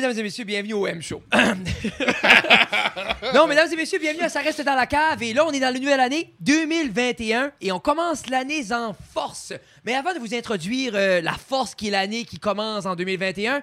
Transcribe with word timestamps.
Mesdames 0.00 0.18
et 0.18 0.22
messieurs, 0.22 0.44
bienvenue 0.44 0.72
au 0.72 0.86
M 0.86 1.02
Show. 1.02 1.22
non, 3.34 3.46
mesdames 3.46 3.70
et 3.70 3.76
messieurs, 3.76 3.98
bienvenue 3.98 4.22
à 4.22 4.30
Ça 4.30 4.40
reste 4.40 4.64
dans 4.64 4.74
la 4.74 4.86
cave. 4.86 5.22
Et 5.22 5.34
là, 5.34 5.44
on 5.46 5.50
est 5.50 5.60
dans 5.60 5.70
la 5.70 5.78
nouvelle 5.78 6.00
année 6.00 6.32
2021 6.40 7.52
et 7.60 7.70
on 7.70 7.80
commence 7.80 8.26
l'année 8.30 8.72
en 8.72 8.94
force. 8.94 9.52
Mais 9.84 9.92
avant 9.92 10.14
de 10.14 10.18
vous 10.18 10.34
introduire 10.34 10.92
euh, 10.94 11.20
la 11.20 11.34
force 11.34 11.74
qui 11.74 11.88
est 11.88 11.90
l'année 11.90 12.24
qui 12.24 12.38
commence 12.38 12.86
en 12.86 12.96
2021, 12.96 13.60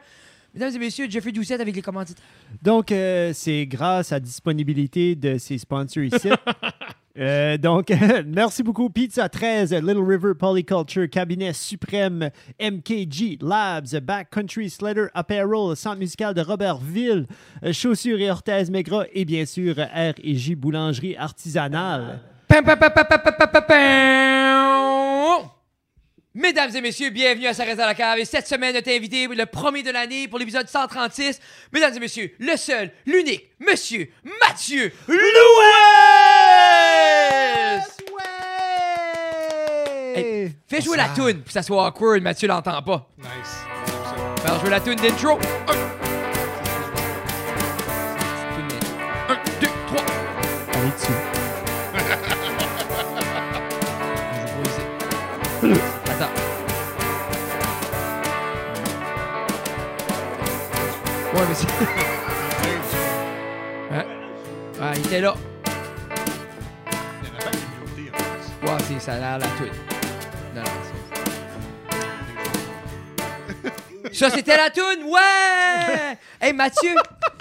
mesdames 0.53 0.75
et 0.75 0.77
messieurs, 0.77 1.07
Jeffrey 1.09 1.31
Doucette 1.31 1.59
avec 1.59 1.75
les 1.75 1.81
commanditaires. 1.81 2.23
Donc, 2.61 2.91
euh, 2.91 3.31
c'est 3.33 3.65
grâce 3.65 4.11
à 4.11 4.17
la 4.17 4.19
disponibilité 4.19 5.15
de 5.15 5.39
ces 5.39 5.57
sponsors 5.57 6.03
ici. 6.03 6.29
Euh, 7.17 7.57
donc, 7.57 7.89
merci 8.25 8.63
beaucoup. 8.63 8.89
Pizza 8.89 9.27
13, 9.27 9.73
Little 9.73 10.03
River 10.03 10.33
Polyculture, 10.37 11.09
Cabinet 11.09 11.53
Suprême, 11.53 12.29
MKG 12.61 13.39
Labs, 13.41 13.99
Backcountry 14.01 14.69
Slater 14.69 15.07
Apparel, 15.13 15.75
Centre 15.75 15.97
musical 15.97 16.33
de 16.33 16.41
Robertville, 16.41 17.25
euh, 17.63 17.73
Chaussures 17.73 18.19
et 18.19 18.29
orthèses 18.29 18.69
Maigrat 18.69 19.05
et 19.13 19.25
bien 19.25 19.45
sûr 19.45 19.75
R 19.75 20.13
et 20.23 20.35
J 20.35 20.55
Boulangerie 20.55 21.15
Artisanale. 21.15 22.21
Mesdames 26.37 26.69
et 26.75 26.81
messieurs, 26.81 27.09
bienvenue 27.09 27.47
à 27.47 27.53
S'arrêter 27.55 27.81
à 27.81 27.87
la 27.87 27.95
cave. 27.95 28.19
Et 28.19 28.25
cette 28.25 28.45
semaine, 28.45 28.75
notre 28.75 28.91
invité, 28.91 29.25
le 29.25 29.45
premier 29.47 29.81
de 29.81 29.89
l'année 29.89 30.27
pour 30.27 30.37
l'épisode 30.37 30.67
136. 30.67 31.39
Mesdames 31.73 31.95
et 31.95 31.99
messieurs, 31.99 32.31
le 32.37 32.55
seul, 32.55 32.91
l'unique, 33.07 33.49
monsieur 33.59 34.07
Mathieu 34.39 34.91
Louis! 35.07 35.96
Hey, 40.17 40.55
fais 40.67 40.81
jouer 40.81 40.97
la 40.97 41.09
toune, 41.09 41.41
puis 41.41 41.53
ça 41.53 41.61
soit 41.61 41.85
awkward, 41.87 42.21
Mathieu 42.23 42.47
l'entend 42.47 42.81
pas. 42.81 43.07
Nice. 43.19 43.63
Faire 44.41 44.59
jouer 44.59 44.69
la 44.71 44.79
toune 44.79 44.95
d'intro. 44.95 45.33
Un. 45.33 45.73
Toune 48.55 48.67
d'intro. 48.67 48.97
Un, 49.29 49.37
deux, 49.61 49.67
trois. 49.87 50.05
Allez 50.73 50.91
dessus. 50.91 51.11
Je 55.61 55.67
vais 55.67 55.73
ici. 55.73 55.81
Attends. 56.09 56.33
Ouais, 61.33 61.45
mais 61.47 61.55
c'est. 61.55 61.67
Hein? 63.89 64.03
Ah, 64.81 64.91
il 64.95 65.05
était 65.05 65.21
là. 65.21 65.33
Ouais, 68.63 68.77
c'est 68.85 68.99
ça 68.99 69.13
a 69.13 69.17
l'air 69.17 69.37
la 69.39 69.47
toune. 69.57 69.96
Ça, 74.17 74.29
c'était 74.31 74.57
la 74.57 74.69
toune, 74.71 75.03
ouais! 75.03 76.17
Hey, 76.41 76.53
Mathieu, 76.53 76.89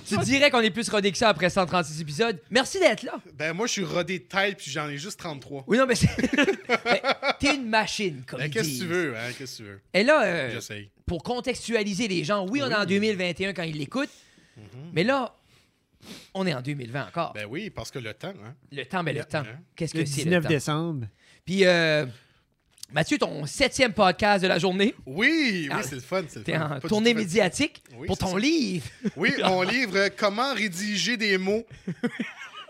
tu 0.07 0.17
dirais 0.19 0.51
qu'on 0.51 0.61
est 0.61 0.71
plus 0.71 0.89
rodé 0.89 1.11
que 1.11 1.19
ça 1.19 1.29
après 1.31 1.49
136 1.51 2.01
épisodes. 2.03 2.39
Merci 2.51 2.79
d'être 2.79 3.03
là. 3.03 3.15
Ben, 3.35 3.53
moi, 3.55 3.67
je 3.67 3.73
suis 3.73 3.85
rodé 3.85 4.19
de 4.19 4.25
tête, 4.25 4.59
puis 4.59 4.71
j'en 4.71 4.89
ai 4.89 4.99
juste 4.99 5.19
33. 5.19 5.65
Oui, 5.67 5.79
non, 5.79 5.87
mais 5.87 5.95
c'est. 5.95 6.09
Mais 6.85 7.03
T'es 7.41 7.55
une 7.57 7.69
machine, 7.69 8.23
comme 8.27 8.41
Ben, 8.41 8.51
qu'est-ce 8.51 8.79
que 8.79 8.83
tu 8.85 8.87
veux, 8.87 9.17
hein? 9.17 9.31
Qu'est-ce 9.39 9.59
que 9.59 9.63
tu 9.63 9.69
veux? 9.69 9.81
Et 9.95 10.03
là, 10.03 10.23
euh, 10.25 10.51
J'essaye. 10.53 10.91
pour 11.07 11.23
contextualiser 11.23 12.09
les 12.09 12.25
gens, 12.25 12.47
oui, 12.47 12.61
on 12.63 12.71
est 12.71 12.75
en 12.75 12.85
2021 12.85 13.53
quand 13.55 13.63
ils 13.63 13.79
l'écoutent, 13.79 14.11
mais 14.93 15.05
là, 15.05 15.35
on 16.35 16.47
est 16.47 16.55
en 16.55 16.61
2020 16.63 17.07
encore. 17.09 17.33
Ben 17.33 17.47
oui, 17.49 17.71
parce 17.71 17.91
que 17.91 17.99
le 17.99 18.13
temps, 18.15 18.29
hein? 18.45 18.55
le 18.71 18.85
temps, 18.85 19.03
mais 19.03 19.13
le 19.13 19.21
le- 19.21 19.25
temps. 19.25 19.39
hein? 19.41 19.59
Qu'est-ce 19.77 19.97
Le 19.97 20.03
que 20.05 20.09
c'est 20.09 20.19
le 20.21 20.25
19 20.25 20.43
temps? 20.43 20.49
décembre. 20.49 21.07
Puis, 21.45 21.65
euh, 21.65 22.07
Mathieu, 22.93 23.19
ton 23.19 23.45
septième 23.47 23.93
podcast 23.93 24.43
de 24.43 24.49
la 24.49 24.59
journée, 24.59 24.95
Oui, 25.07 25.69
Ah, 25.71 25.79
oui, 25.79 25.83
c'est 25.89 25.97
le 25.97 26.01
fun. 26.01 26.23
c'est 26.29 26.39
le 26.39 26.45
t'es 26.45 26.53
fun. 26.53 26.65
en 26.65 26.69
Pas 26.69 26.79
du 26.81 26.87
tournée 26.89 27.15
médiatique 27.15 27.83
Oui, 27.99 28.07
pour 28.07 28.17
ton 28.17 28.33
ça. 28.33 28.39
livre. 28.39 28.87
Oui, 29.17 29.33
mon 29.45 29.63
livre 29.63 30.09
Comment 30.17 30.55
rédiger 30.55 31.17
des 31.17 31.37
mots. 31.37 31.67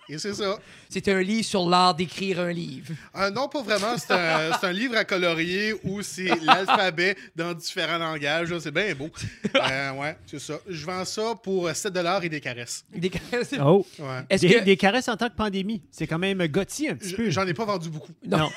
Et 0.08 0.18
c'est 0.18 0.34
ça. 0.34 0.58
C'est 0.88 1.08
un 1.08 1.20
livre 1.20 1.44
sur 1.44 1.68
l'art 1.68 1.94
d'écrire 1.94 2.40
un 2.40 2.52
livre. 2.52 2.92
Euh, 3.16 3.30
non, 3.30 3.48
pas 3.48 3.62
vraiment. 3.62 3.96
C'est 3.98 4.12
un, 4.12 4.52
c'est 4.60 4.66
un 4.66 4.72
livre 4.72 4.96
à 4.96 5.04
colorier 5.04 5.74
où 5.82 6.00
c'est 6.02 6.30
l'alphabet 6.44 7.16
dans 7.34 7.54
différents 7.54 7.98
langages. 7.98 8.56
C'est 8.58 8.70
bien 8.72 8.94
beau. 8.94 9.10
Euh, 9.56 9.92
ouais, 9.92 10.16
c'est 10.26 10.38
ça. 10.38 10.58
Je 10.68 10.84
vends 10.84 11.04
ça 11.04 11.34
pour 11.42 11.68
7 11.74 11.92
et 12.22 12.28
des 12.28 12.40
caresses. 12.40 12.84
Des- 12.94 13.10
Oh. 13.60 13.84
Ouais. 13.98 14.20
Est-ce 14.28 14.46
Des, 14.46 14.54
que 14.54 14.64
des 14.64 14.76
caresses 14.76 15.08
en 15.08 15.16
tant 15.16 15.28
que 15.28 15.34
pandémie. 15.34 15.82
C'est 15.90 16.06
quand 16.06 16.18
même 16.18 16.46
gothique 16.46 16.90
un 16.90 16.94
petit 16.96 17.14
peu. 17.14 17.30
J'en 17.30 17.46
ai 17.46 17.54
pas 17.54 17.64
vendu 17.64 17.88
beaucoup. 17.88 18.12
Non. 18.26 18.50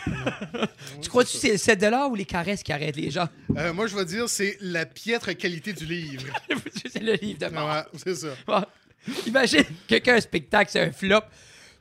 tu 1.01 1.09
crois-tu 1.09 1.33
que 1.33 1.37
c'est 1.39 1.51
le 1.53 1.57
7 1.57 1.83
ou 2.09 2.15
les 2.15 2.25
caresses 2.25 2.63
qui 2.63 2.71
arrêtent 2.73 2.97
les 2.97 3.09
gens? 3.11 3.27
Euh, 3.57 3.73
moi, 3.73 3.87
je 3.87 3.95
vais 3.95 4.05
dire, 4.05 4.27
c'est 4.29 4.57
la 4.61 4.85
piètre 4.85 5.35
qualité 5.37 5.73
du 5.73 5.85
livre. 5.85 6.25
c'est 6.91 7.01
le 7.01 7.13
livre 7.13 7.39
de 7.39 7.47
mort. 7.53 7.69
Ouais, 7.69 7.99
c'est 8.05 8.15
ça. 8.15 8.27
Ouais. 8.47 8.65
Imagine 9.27 9.63
quelqu'un 9.87 10.15
un 10.15 10.21
spectacle, 10.21 10.69
c'est 10.71 10.81
un 10.81 10.91
flop. 10.91 11.21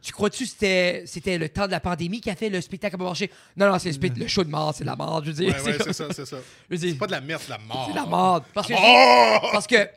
Tu 0.01 0.13
crois-tu 0.13 0.45
que 0.45 0.51
c'était, 0.51 1.03
c'était 1.07 1.39
le 1.39 1.49
temps 1.49 1.67
de 1.67 1.73
la 1.73 1.81
pandémie 1.81 2.21
qui 2.21 2.31
a 2.31 2.37
fait 2.37 2.49
le 2.49 2.61
spectacle 2.61 2.95
à 2.95 2.99
pas 2.99 3.05
marcher? 3.05 3.31
Non, 3.57 3.71
non, 3.71 3.79
c'est 3.81 3.91
le, 4.01 4.29
show 4.29 4.45
de 4.45 4.49
mort, 4.49 4.73
c'est 4.75 4.85
de 4.85 4.89
la 4.89 4.95
mort, 4.97 5.23
je 5.25 5.31
veux 5.31 5.37
dire. 5.45 5.55
Ouais, 5.57 5.73
ouais, 5.73 5.79
c'est 5.85 5.93
ça, 5.93 6.07
c'est 6.13 6.25
ça. 6.25 6.37
C'est 6.71 6.95
pas 6.95 7.07
de 7.09 7.13
la 7.13 7.21
merde, 7.21 7.41
c'est 7.45 7.49
de 7.53 7.59
la 7.59 7.65
mort. 7.67 7.85
c'est 7.89 7.93
de 7.93 7.97
la 7.99 8.07
mort. 8.07 8.43
Parce 8.55 8.69
que, 8.69 8.75
Oh! 8.79 9.49
parce 9.53 9.67
que 9.67 9.89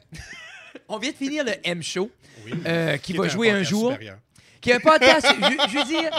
on 0.89 0.97
vient 0.97 1.11
de 1.11 1.15
finir 1.15 1.43
le 1.45 1.53
M 1.63 1.83
Show, 1.83 2.09
Oui. 2.45 2.53
euh, 2.65 2.97
qui, 2.97 3.13
Qui 3.13 3.17
va 3.19 3.27
jouer 3.27 3.51
un 3.51 3.61
jour. 3.63 3.91
supérieur. 3.91 4.17
Qui 4.59 4.71
est 4.71 4.73
un 4.75 4.79
podcast, 4.79 5.27
je, 5.39 5.69
je 5.71 5.77
veux 5.77 5.85
dire, 5.85 6.09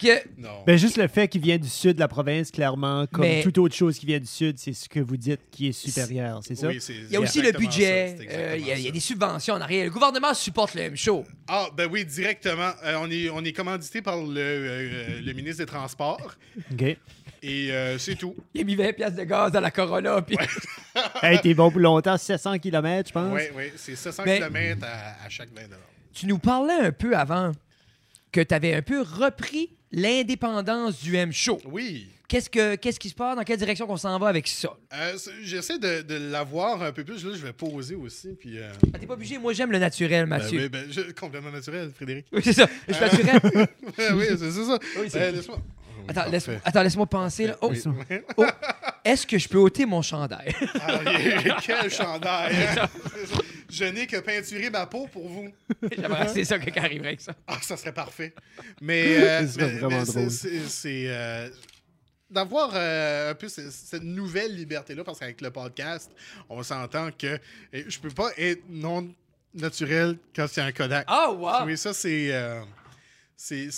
que 0.00 0.22
Non. 0.38 0.64
Ben, 0.66 0.76
juste 0.76 0.96
le 0.96 1.06
fait 1.08 1.28
qu'il 1.28 1.40
vient 1.40 1.58
du 1.58 1.68
sud 1.68 1.94
de 1.94 2.00
la 2.00 2.08
province, 2.08 2.50
clairement, 2.50 3.06
comme 3.06 3.22
Mais- 3.24 3.42
toute 3.42 3.58
autre 3.58 3.74
chose 3.74 3.98
qui 3.98 4.06
vient 4.06 4.18
du 4.18 4.26
sud, 4.26 4.58
c'est 4.58 4.72
ce 4.72 4.88
que 4.88 5.00
vous 5.00 5.16
dites 5.16 5.40
qui 5.50 5.68
est 5.68 5.72
supérieur, 5.72 6.40
c'est 6.44 6.54
ça? 6.54 6.68
Oui, 6.68 6.78
c'est 6.80 6.94
il 6.94 7.10
y 7.10 7.16
a 7.16 7.20
aussi 7.20 7.42
le 7.42 7.52
budget, 7.52 8.16
ça, 8.16 8.22
euh, 8.36 8.56
il 8.58 8.66
y, 8.66 8.70
a- 8.72 8.74
il 8.76 8.82
y 8.82 8.86
a 8.86 8.88
exactement 8.88 8.92
des 8.94 9.00
subventions 9.00 9.54
en 9.54 9.60
arrière. 9.60 9.84
Le 9.84 9.90
gouvernement 9.90 10.34
supporte 10.34 10.74
le 10.74 10.82
M 10.82 10.96
Show. 10.96 11.24
Ah, 11.48 11.68
ben 11.76 11.88
oui, 11.90 12.04
directement. 12.04 12.70
Euh, 12.84 12.96
on, 13.00 13.10
est, 13.10 13.28
on 13.30 13.44
est 13.44 13.52
commandité 13.52 14.02
par 14.02 14.16
le, 14.16 14.34
euh, 14.38 15.20
le 15.20 15.32
ministre 15.32 15.58
des 15.58 15.66
Transports. 15.66 16.34
OK. 16.72 16.96
Et 17.42 17.72
euh, 17.72 17.96
c'est 17.98 18.16
tout. 18.16 18.36
Il 18.52 18.60
a 18.60 18.64
mis 18.64 18.76
20 18.76 18.92
piastres 18.92 19.16
de 19.18 19.24
gaz 19.24 19.50
dans 19.52 19.60
la 19.60 19.70
Corolla. 19.70 20.20
Puis... 20.22 20.36
Hey, 21.22 21.40
t'es 21.40 21.54
bon 21.54 21.70
pour 21.70 21.80
longtemps, 21.80 22.16
700 22.18 22.58
km, 22.58 23.08
je 23.08 23.12
pense. 23.12 23.32
Oui, 23.32 23.42
oui, 23.56 23.64
c'est 23.76 23.94
700 23.96 24.24
Mais- 24.26 24.38
km 24.38 24.84
à, 24.84 25.24
à 25.24 25.28
chaque 25.28 25.50
20 25.54 25.62
Tu 26.12 26.26
nous 26.26 26.38
parlais 26.38 26.74
un 26.74 26.92
peu 26.92 27.16
avant 27.16 27.52
que 28.32 28.40
tu 28.40 28.52
avais 28.54 28.74
un 28.74 28.82
peu 28.82 29.00
repris 29.00 29.70
l'indépendance 29.92 31.00
du 31.00 31.16
M 31.16 31.32
Show. 31.32 31.58
Oui. 31.64 32.08
Qu'est-ce, 32.28 32.48
que, 32.48 32.76
qu'est-ce 32.76 33.00
qui 33.00 33.08
se 33.08 33.14
passe? 33.14 33.34
Dans 33.36 33.42
quelle 33.42 33.56
direction 33.58 33.88
qu'on 33.88 33.96
s'en 33.96 34.16
va 34.20 34.28
avec 34.28 34.46
ça? 34.46 34.76
Euh, 34.94 35.18
J'essaie 35.42 35.80
de, 35.80 36.02
de 36.02 36.14
l'avoir 36.30 36.80
un 36.80 36.92
peu 36.92 37.02
plus. 37.02 37.24
Là, 37.24 37.32
je 37.34 37.44
vais 37.44 37.52
poser 37.52 37.96
aussi. 37.96 38.28
Puis, 38.38 38.56
euh, 38.58 38.70
Ah, 38.94 38.98
t'es 39.00 39.06
pas 39.06 39.14
obligé. 39.14 39.36
Moi, 39.36 39.52
j'aime 39.52 39.72
le 39.72 39.78
naturel, 39.80 40.26
ben 40.26 40.38
Mathieu. 40.38 40.60
oui, 40.62 40.68
ben, 40.68 40.84
je- 40.88 41.10
complètement 41.10 41.50
naturel, 41.50 41.90
Frédéric. 41.92 42.26
Oui, 42.32 42.40
c'est 42.44 42.52
ça. 42.52 42.68
Je 42.86 42.92
suis 42.94 43.24
naturel. 43.24 43.66
Ouais, 43.98 44.12
oui, 44.14 44.24
c'est 44.38 44.50
ça. 44.52 44.78
Oui, 45.00 45.06
c'est- 45.08 45.20
Euh, 45.20 45.30
laisse-moi. 45.32 45.58
Oui, 45.98 46.04
Attends, 46.08 46.14
parfait. 46.20 46.30
laisse, 46.30 46.48
attends, 46.64 46.82
laisse-moi 46.84 47.06
penser. 47.06 47.46
Là. 47.48 47.56
Oh, 47.60 47.70
oui. 47.72 47.82
oh. 48.36 48.46
Est-ce 49.04 49.26
que 49.26 49.36
je 49.38 49.48
peux 49.48 49.58
ôter 49.58 49.84
mon 49.84 50.00
chandail? 50.00 50.54
Ah, 50.80 51.00
quel 51.66 51.90
chandail! 51.90 52.54
hein? 52.78 52.88
Je 53.70 53.84
n'ai 53.84 54.06
que 54.06 54.16
peinturé 54.18 54.70
ma 54.70 54.86
peau 54.86 55.06
pour 55.06 55.28
vous. 55.28 55.52
J'aimerais 55.96 56.28
c'est 56.28 56.44
ça 56.44 56.58
qui 56.58 56.78
arriverait 56.78 57.08
avec 57.08 57.20
ça. 57.20 57.34
Ah, 57.46 57.58
ça 57.62 57.76
serait 57.76 57.92
parfait. 57.94 58.34
Mais, 58.80 59.04
euh, 59.18 59.46
c'est- 60.68 61.06
euh, 61.08 61.48
d'avoir 62.30 62.70
euh, 62.74 63.30
un 63.30 63.34
peu 63.34 63.48
ce- 63.48 63.70
cette 63.70 64.02
nouvelle 64.02 64.54
liberté-là, 64.54 65.02
parce 65.04 65.18
qu'avec 65.18 65.40
le 65.40 65.50
podcast, 65.50 66.10
on 66.48 66.62
s'entend 66.62 67.10
que 67.12 67.38
je 67.72 67.98
peux 67.98 68.10
pas 68.10 68.30
être 68.36 68.62
non 68.68 69.12
naturel 69.54 70.16
quand 70.34 70.46
c'est 70.48 70.60
un 70.60 70.72
Kodak. 70.72 71.06
Oh, 71.10 71.34
wow! 71.38 71.64
Oui, 71.66 71.76
ça, 71.76 71.92
c'est... 71.92 72.32
euh, 72.32 72.60
c'est 73.36 73.68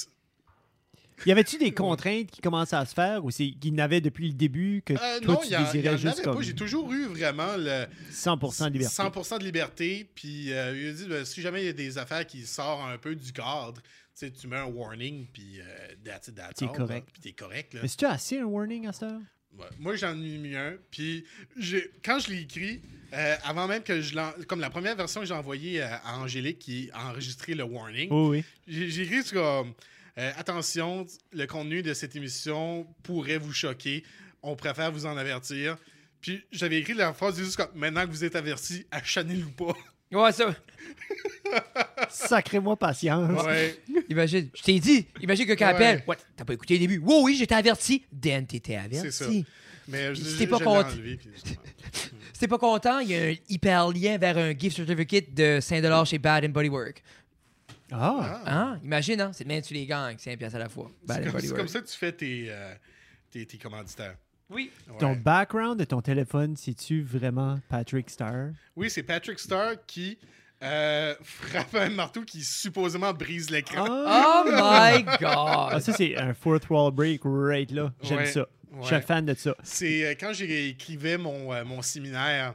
Y 1.26 1.32
avait-tu 1.32 1.58
des 1.58 1.72
contraintes 1.72 2.30
qui 2.30 2.40
commençaient 2.40 2.76
à 2.76 2.84
se 2.86 2.94
faire 2.94 3.24
ou 3.24 3.30
c'est 3.30 3.50
qu'il 3.52 3.74
n'avait 3.74 4.00
depuis 4.00 4.28
le 4.28 4.34
début 4.34 4.82
que 4.84 4.94
euh, 4.94 5.20
toi 5.20 5.34
non, 5.34 5.40
tu 5.40 5.48
y, 5.50 5.54
a- 5.54 5.60
y 5.76 5.88
en 5.88 5.96
juste 5.96 6.18
avait 6.20 6.22
comme. 6.22 6.42
J'ai 6.42 6.54
toujours 6.54 6.92
eu 6.92 7.04
vraiment 7.06 7.56
le 7.56 7.86
100% 8.12 8.68
de 8.68 8.72
liberté? 8.72 9.02
100% 9.02 9.38
de 9.38 9.44
liberté. 9.44 10.08
Puis 10.14 10.52
euh, 10.52 10.76
il 10.76 10.88
a 10.88 10.92
dit, 10.92 11.06
ben, 11.08 11.24
si 11.24 11.40
jamais 11.42 11.62
il 11.62 11.66
y 11.66 11.70
a 11.70 11.72
des 11.72 11.98
affaires 11.98 12.26
qui 12.26 12.42
sortent 12.46 12.88
un 12.92 12.98
peu 12.98 13.14
du 13.14 13.32
cadre, 13.32 13.80
tu 13.82 14.26
sais, 14.26 14.30
tu 14.30 14.46
mets 14.46 14.56
un 14.58 14.66
warning, 14.66 15.26
puis 15.32 15.60
euh, 15.60 15.64
that's 16.04 16.28
it, 16.28 16.34
that's 16.34 16.54
T'es 16.56 16.66
all, 16.66 16.72
correct. 16.72 17.06
là, 17.06 17.12
Puis 17.12 17.22
t'es 17.22 17.32
correct. 17.32 17.74
Là. 17.74 17.80
Mais 17.82 17.88
c'est-tu 17.88 18.04
assez 18.06 18.38
un 18.38 18.44
warning 18.44 18.86
à 18.86 18.92
cette 18.92 19.04
heure? 19.04 19.20
Ouais. 19.58 19.66
Moi, 19.78 19.96
j'en 19.96 20.12
ai 20.14 20.38
mis 20.38 20.56
un. 20.56 20.74
Puis 20.90 21.24
j'ai- 21.58 21.90
quand 22.04 22.18
je 22.18 22.30
l'ai 22.30 22.40
écrit, 22.40 22.80
euh, 23.12 23.36
avant 23.44 23.66
même 23.68 23.82
que 23.82 24.00
je 24.00 24.14
l'en... 24.14 24.32
Comme 24.48 24.60
la 24.60 24.70
première 24.70 24.96
version 24.96 25.20
que 25.20 25.26
j'ai 25.26 25.34
envoyée 25.34 25.82
à, 25.82 25.96
à 25.96 26.18
Angélique 26.18 26.58
qui 26.58 26.90
a 26.94 27.10
enregistré 27.10 27.54
le 27.54 27.62
warning, 27.64 28.08
Oh 28.10 28.30
oui. 28.30 28.44
j'ai 28.66 28.88
j'ai 28.90 29.02
écrit 29.02 29.22
comme 29.32 29.74
euh, 30.18 30.30
Attention, 30.36 31.06
le 31.32 31.46
contenu 31.46 31.82
de 31.82 31.94
cette 31.94 32.16
émission 32.16 32.86
pourrait 33.02 33.38
vous 33.38 33.52
choquer. 33.52 34.04
On 34.42 34.56
préfère 34.56 34.90
vous 34.92 35.06
en 35.06 35.16
avertir. 35.16 35.76
Puis 36.20 36.44
j'avais 36.52 36.78
écrit 36.78 36.94
la 36.94 37.12
phrase 37.12 37.38
juste 37.38 37.56
comme 37.56 37.70
Maintenant 37.74 38.04
que 38.06 38.10
vous 38.10 38.24
êtes 38.24 38.36
averti, 38.36 38.86
achanez-le 38.90 39.44
ou 39.44 39.50
pas. 39.50 39.74
Ouais, 40.12 40.30
ça. 40.32 40.54
Sacrez-moi 42.10 42.76
patience. 42.76 43.44
Ouais. 43.44 43.78
Imagine, 44.10 44.48
je 44.54 44.62
t'ai 44.62 44.78
dit, 44.78 45.06
imagine 45.20 45.44
que 45.44 45.50
quelqu'un 45.50 45.68
Ouais. 45.68 45.74
appelle. 45.74 46.04
Ouais, 46.06 46.16
t'as 46.36 46.44
pas 46.44 46.52
écouté 46.54 46.74
le 46.74 46.80
début. 46.80 46.98
Oui, 46.98 47.14
oui, 47.22 47.36
j'étais 47.38 47.54
averti. 47.54 48.04
Dan, 48.12 48.46
t'étais 48.46 48.78
C'est 48.92 49.10
ça. 49.10 49.24
averti. 49.24 49.46
Mais 49.88 50.14
je, 50.14 50.22
Si 50.22 50.38
t'es 50.38 50.46
pas 50.46 50.58
enlevé, 50.58 51.16
puis 51.16 51.28
justement. 51.32 51.56
Si 52.32 52.38
t'es 52.40 52.48
pas 52.48 52.58
content, 52.58 52.98
il 52.98 53.10
y 53.10 53.14
a 53.14 53.22
un 53.28 53.34
hyper 53.48 53.88
lien 53.90 54.18
vers 54.18 54.36
un 54.36 54.52
gift 54.52 54.76
certificate 54.76 55.32
de 55.32 55.60
5$ 55.60 56.06
chez 56.06 56.18
Bad 56.18 56.44
and 56.44 56.48
Body 56.48 56.68
Work. 56.68 57.02
Ah, 57.92 58.40
Hein? 58.46 58.80
Imagine, 58.84 59.20
hein? 59.20 59.30
C'est 59.32 59.44
de 59.44 59.48
même 59.48 59.62
tu 59.62 59.74
les 59.74 59.86
gangs, 59.86 60.16
5$ 60.16 60.36
piastres 60.36 60.56
à 60.56 60.60
la 60.60 60.68
fois. 60.68 60.90
C'est 61.02 61.06
Bad 61.08 61.22
comme, 61.24 61.32
Body 61.32 61.42
c'est 61.46 61.48
Work. 61.52 61.58
comme 61.60 61.68
ça 61.68 61.80
que 61.80 61.86
tu 61.86 61.96
fais 61.98 62.12
tes, 62.12 62.46
euh, 62.48 62.74
tes, 63.30 63.46
tes 63.46 63.58
commanditaires. 63.58 64.16
Oui. 64.50 64.70
Ouais. 64.88 64.98
ton 64.98 65.14
background 65.16 65.78
de 65.78 65.84
ton 65.84 66.00
téléphone, 66.02 66.56
c'est-tu 66.56 67.02
vraiment 67.02 67.58
Patrick 67.68 68.10
Star? 68.10 68.48
Oui, 68.76 68.90
c'est 68.90 69.02
Patrick 69.02 69.38
Star 69.38 69.74
qui 69.86 70.18
euh, 70.62 71.14
frappe 71.22 71.74
un 71.74 71.88
marteau 71.90 72.22
qui 72.22 72.42
supposément 72.42 73.12
brise 73.14 73.48
l'écran. 73.50 73.86
Ah, 73.88 74.42
Oh 74.44 74.50
my 74.50 75.04
Ah, 75.24 75.68
god! 75.72 75.80
ça, 75.82 75.92
c'est 75.92 76.16
un 76.16 76.34
fourth 76.34 76.68
wall 76.68 76.92
break 76.92 77.22
right 77.24 77.70
là. 77.70 77.92
J'aime 78.02 78.18
Ouais, 78.18 78.26
ça. 78.26 78.46
Je 78.80 78.86
suis 78.86 78.94
ouais. 78.94 78.98
un 78.98 79.00
fan 79.02 79.24
de 79.26 79.34
ça. 79.34 79.54
C'est 79.62 80.04
euh, 80.06 80.14
quand 80.18 80.32
j'écrivais 80.32 81.18
mon, 81.18 81.52
euh, 81.52 81.64
mon 81.64 81.80
séminaire, 81.82 82.54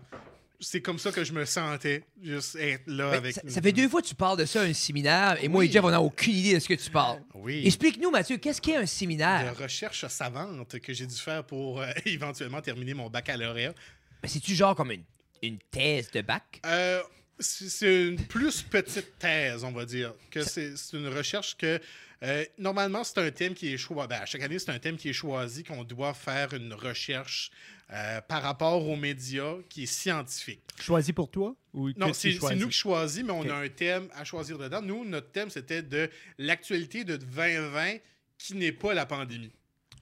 c'est 0.59 0.81
comme 0.81 0.97
ça 0.99 1.11
que 1.11 1.23
je 1.23 1.33
me 1.33 1.45
sentais, 1.45 2.03
juste 2.21 2.55
être 2.55 2.83
là 2.87 3.11
Ben, 3.11 3.17
avec. 3.17 3.33
ça, 3.35 3.41
ça 3.47 3.61
fait 3.61 3.71
deux 3.71 3.87
fois 3.89 4.01
que 4.01 4.07
tu 4.07 4.15
parles 4.15 4.37
de 4.37 4.45
ça, 4.45 4.61
un 4.61 4.73
séminaire, 4.73 5.37
et 5.43 5.47
moi 5.47 5.63
et. 5.65 5.71
Jeff, 5.71 5.83
on 5.83 5.89
n'a 5.91 6.01
aucune 6.01 6.33
idée 6.35 6.53
de 6.55 6.59
ce 6.59 6.67
que 6.67 6.73
tu 6.73 6.89
parles. 6.89 7.21
Oui. 7.35 7.63
Explique-nous, 7.65 8.09
Mathieu, 8.11 8.37
qu'est-ce 8.37 8.61
qu'est 8.61 8.75
un 8.77 8.85
séminaire? 8.85 9.53
de 9.55 9.61
recherche 9.63 10.05
savante 10.07 10.79
que 10.79 10.93
j'ai 10.93 11.05
dû 11.05 11.15
faire 11.15 11.43
pour 11.45 11.81
euh, 11.81 11.87
éventuellement 12.05 12.61
terminer 12.61 12.93
mon 12.93 13.09
baccalauréat. 13.09 13.73
Ben, 14.21 14.27
C'est-tu 14.29 14.55
genre 14.55 14.75
comme 14.75 14.91
une, 14.91 15.03
une 15.43 15.59
thèse 15.71 16.09
de 16.11 16.21
bac? 16.21 16.59
Euh, 16.65 17.01
c'est 17.39 18.07
une 18.07 18.17
plus 18.25 18.61
petite 18.63 19.17
thèse, 19.19 19.63
on 19.63 19.71
va 19.71 19.85
dire. 19.85 20.13
que 20.31 20.43
C'est 20.43 20.73
une 20.93 21.07
recherche 21.07 21.55
que. 21.57 21.79
euh, 22.23 22.43
normalement, 22.57 23.03
c'est 23.03 23.19
un 23.19 23.29
thème 23.31 23.53
qui 23.53 23.73
est 23.73 23.77
choisi. 23.77 24.07
Ben, 24.07 24.21
à 24.21 24.25
chaque 24.25 24.41
année, 24.41 24.59
c'est 24.59 24.71
un 24.71 24.79
thème 24.79 24.97
qui 24.97 25.09
est 25.09 25.13
choisi, 25.13 25.63
qu'on 25.63 25.83
doit 25.83 26.13
faire 26.13 26.53
une 26.53 26.73
recherche 26.73 27.51
euh, 27.93 28.19
par 28.21 28.41
rapport 28.41 28.87
aux 28.87 28.95
médias 28.95 29.55
qui 29.69 29.83
est 29.83 29.85
scientifique. 29.85 30.61
Choisi 30.79 31.13
pour 31.13 31.29
toi? 31.29 31.55
Ou 31.73 31.89
Non, 31.95 32.11
c'est 32.13 32.31
choisis? 32.31 32.59
nous 32.59 32.67
qui 32.69 32.73
choisissons, 32.77 33.25
mais 33.25 33.31
on 33.33 33.49
a 33.49 33.55
un 33.55 33.69
thème 33.69 34.07
à 34.13 34.23
choisir 34.23 34.57
dedans. 34.57 34.81
Nous, 34.81 35.05
notre 35.05 35.31
thème, 35.31 35.49
c'était 35.49 35.83
de 35.83 36.09
l'actualité 36.37 37.03
de 37.03 37.17
2020 37.17 37.97
qui 38.39 38.55
n'est 38.55 38.71
pas 38.71 38.93
la 38.93 39.05
pandémie. 39.05 39.51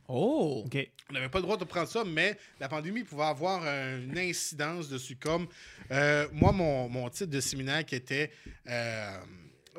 Oh! 0.08 0.64
OK. 0.66 0.78
On 1.10 1.14
n'avait 1.14 1.30
pas 1.30 1.40
le 1.40 1.44
droit 1.44 1.58
de 1.58 1.64
prendre 1.66 1.88
ça, 1.88 2.04
mais 2.04 2.38
la 2.60 2.68
pandémie 2.68 3.04
pouvait 3.04 3.24
avoir 3.24 3.62
euh, 3.66 4.04
une 4.04 4.18
incidence 4.18 4.88
dessus. 4.90 5.16
Comme 5.16 5.48
euh, 5.92 6.28
moi, 6.32 6.52
mon, 6.52 6.90
mon 6.90 7.10
titre 7.10 7.32
de 7.32 7.40
séminaire 7.40 7.86
qui 7.86 7.96
était 7.96 8.32
euh, 8.68 9.18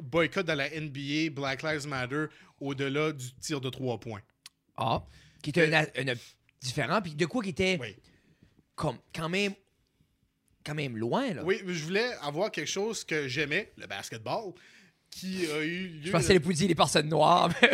boycott 0.03 0.45
dans 0.47 0.55
la 0.57 0.69
NBA, 0.69 1.31
Black 1.33 1.63
Lives 1.63 1.87
Matter, 1.87 2.27
au-delà 2.61 3.13
du 3.13 3.33
tir 3.35 3.61
de 3.61 3.71
trois 3.71 3.99
points. 4.01 4.23
Ah! 4.77 5.03
Qui 5.43 5.51
était 5.51 5.73
un, 5.75 5.85
a- 5.85 6.01
un 6.01 6.09
a- 6.09 6.15
différent, 6.61 7.01
puis 7.03 7.15
de 7.15 7.27
quoi 7.27 7.43
qui 7.43 7.51
était 7.51 7.79
Oui. 7.81 7.95
comme 8.75 8.99
quand 9.15 9.29
même 9.29 9.53
quand 10.65 10.75
même 10.75 10.97
loin, 10.97 11.33
là. 11.33 11.45
Oui, 11.45 11.61
je 11.65 11.85
voulais 11.85 12.13
avoir 12.23 12.51
quelque 12.51 12.67
chose 12.69 13.05
que 13.05 13.29
j'aimais, 13.29 13.73
le 13.77 13.87
basketball, 13.87 14.53
qui 15.09 15.47
a 15.47 15.63
eu 15.63 15.87
lieu. 15.87 16.07
Je 16.07 16.11
pensais 16.11 16.33
les 16.33 16.41
poudir 16.41 16.67
les 16.67 16.75
personnes 16.75 17.09
noires. 17.09 17.49
mais- 17.63 17.71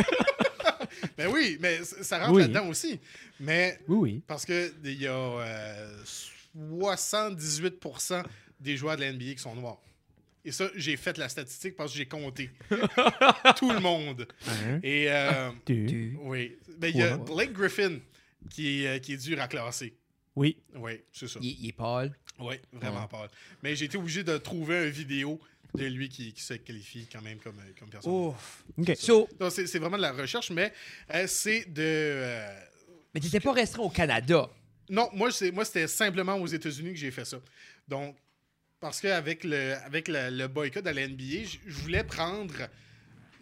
Ben 1.25 1.33
oui, 1.33 1.59
mais 1.61 1.83
ça 1.85 2.19
rentre 2.19 2.33
Oui. 2.33 2.43
là-dedans 2.43 2.69
aussi. 2.69 2.99
Mais 3.41 3.79
Oui, 3.89 3.97
oui. 4.15 4.23
Parce 4.27 4.45
qu'il 4.45 4.73
y 5.01 5.07
a 5.07 5.13
euh, 5.13 6.03
78% 6.91 8.25
des 8.61 8.77
joueurs 8.77 8.97
de 8.97 9.03
la 9.03 9.13
NBA 9.13 9.35
qui 9.35 9.39
sont 9.39 9.55
noirs. 9.55 9.79
Et 10.45 10.51
ça, 10.51 10.69
j'ai 10.75 10.97
fait 10.97 11.19
la 11.19 11.29
statistique 11.29 11.77
parce 11.77 11.93
que 11.93 11.99
j'ai 11.99 12.07
compté. 12.07 12.51
Tout 13.57 13.71
le 13.71 13.79
monde. 13.81 14.27
Un, 14.49 14.81
Et 14.83 15.07
euh, 15.09 15.51
deux. 15.67 16.13
Oui. 16.21 16.57
Ben, 16.79 16.89
il 16.93 16.97
y 16.97 17.03
a. 17.03 17.17
Blake 17.17 17.53
Griffin 17.53 17.99
qui 18.51 18.83
est, 18.83 18.89
euh, 18.89 18.99
qui 18.99 19.13
est 19.13 19.17
dur 19.19 19.41
à 19.41 19.47
classer. 19.47 19.95
Oui. 20.35 20.57
Oui, 20.75 21.01
c'est 21.13 21.29
ça. 21.29 21.39
Il, 21.43 21.51
il 21.61 21.69
est 21.69 21.73
pâle. 21.73 22.13
Oui, 22.41 22.57
vraiment 22.73 23.03
Ouais. 23.03 23.09
pas. 23.09 23.29
Mais 23.63 23.77
j'ai 23.77 23.85
été 23.85 23.97
obligé 23.99 24.25
de 24.25 24.37
trouver 24.39 24.87
une 24.87 24.91
vidéo 24.91 25.39
de 25.75 25.85
lui 25.87 26.09
qui, 26.09 26.33
qui 26.33 26.43
se 26.43 26.55
qualifie 26.55 27.07
quand 27.11 27.23
même 27.23 27.39
comme, 27.39 27.59
euh, 27.59 27.73
comme 27.79 27.89
personne. 27.89 28.13
Ouf. 28.13 28.65
OK. 28.79 28.93
So, 28.97 29.29
Donc, 29.39 29.53
c'est 29.53 29.79
vraiment 29.79 29.97
de 29.97 30.03
la 30.03 30.13
recherche, 30.13 30.51
mais 30.51 30.73
euh, 31.15 31.27
c'est 31.27 31.65
de. 31.73 31.83
euh, 31.83 32.61
mais 33.15 33.21
t'étais 33.21 33.41
pas 33.41 33.53
restreint 33.53 33.83
au 33.83 33.91
Canada. 33.91 34.49
Non, 34.91 35.09
moi, 35.15 35.31
c'est- 35.33 35.51
moi 35.51 35.65
c'était 35.65 35.87
simplement 35.89 36.35
aux 36.37 36.47
États-Unis 36.47 36.91
que 36.93 36.99
j'ai 36.99 37.11
fait 37.11 37.25
ça. 37.25 37.39
Donc, 37.89 38.17
parce 38.81 39.01
qu'avec 39.01 39.45
le, 39.45 39.75
avec 39.85 40.09
le, 40.09 40.29
le 40.31 40.49
boycott 40.49 40.85
de 40.85 40.91
la 40.91 41.07
NBA, 41.07 41.45
je 41.67 41.73
voulais 41.73 42.05
prendre 42.05 42.55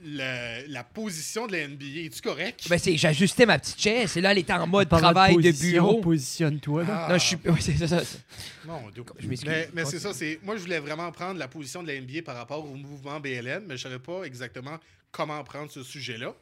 le- 0.02 0.66
la 0.68 0.84
position 0.84 1.46
de 1.46 1.52
la 1.52 1.68
NBA. 1.68 2.06
Es-tu 2.06 2.20
correct? 2.20 2.66
Ben, 2.68 2.78
c'est, 2.78 2.96
j'ajustais 2.96 3.46
ma 3.46 3.58
petite 3.58 3.80
chaise, 3.80 4.16
et 4.16 4.20
là, 4.20 4.32
elle 4.32 4.38
était 4.38 4.52
en 4.52 4.66
mode 4.66 4.88
travail 4.88 5.36
de, 5.36 5.42
position, 5.50 5.70
bureau. 5.84 6.00
Positionne-toi. 6.00 6.84
là. 6.84 7.04
Ah, 7.06 7.12
Non, 7.12 7.18
je 7.18 7.24
suis. 7.26 7.36
Oui, 7.44 7.60
c'est 7.60 7.76
ça. 7.76 7.88
ça. 8.04 8.18
Mon 8.64 8.90
Dieu. 8.90 9.04
Je 9.18 9.26
m'excuse. 9.26 9.48
Mais, 9.50 9.68
mais 9.72 9.84
c'est 9.84 9.98
ça, 10.00 10.12
c'est 10.14 10.38
moi 10.42 10.56
je 10.56 10.62
voulais 10.62 10.78
vraiment 10.80 11.10
prendre 11.12 11.38
la 11.38 11.48
position 11.48 11.82
de 11.82 11.88
la 11.88 12.00
NBA 12.00 12.22
par 12.22 12.36
rapport 12.36 12.64
au 12.64 12.74
mouvement 12.74 13.20
BLM, 13.20 13.64
mais 13.66 13.76
je 13.76 13.82
savais 13.82 13.98
pas 13.98 14.24
exactement 14.24 14.78
comment 15.10 15.42
prendre 15.44 15.70
ce 15.70 15.82
sujet-là. 15.82 16.34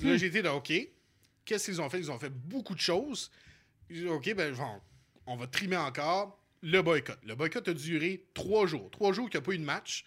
Hmm. 0.00 0.08
Là, 0.08 0.16
j'ai 0.16 0.26
été 0.26 0.42
là, 0.42 0.54
OK, 0.54 0.72
qu'est-ce 1.44 1.66
qu'ils 1.66 1.80
ont 1.80 1.90
fait? 1.90 1.98
Ils 1.98 2.10
ont 2.10 2.18
fait 2.18 2.30
beaucoup 2.32 2.74
de 2.74 2.80
choses. 2.80 3.30
J'ai 3.90 4.02
dit, 4.02 4.06
OK, 4.08 4.34
ben, 4.34 4.54
on, 4.58 5.32
on 5.32 5.36
va 5.36 5.46
trimer 5.46 5.76
encore 5.76 6.38
le 6.62 6.80
boycott. 6.80 7.18
Le 7.26 7.34
boycott 7.34 7.68
a 7.68 7.74
duré 7.74 8.24
trois 8.34 8.66
jours. 8.66 8.88
Trois 8.90 9.12
jours 9.12 9.28
qu'il 9.28 9.38
n'y 9.38 9.44
a 9.44 9.46
pas 9.46 9.52
eu 9.52 9.58
de 9.58 9.64
match 9.64 10.04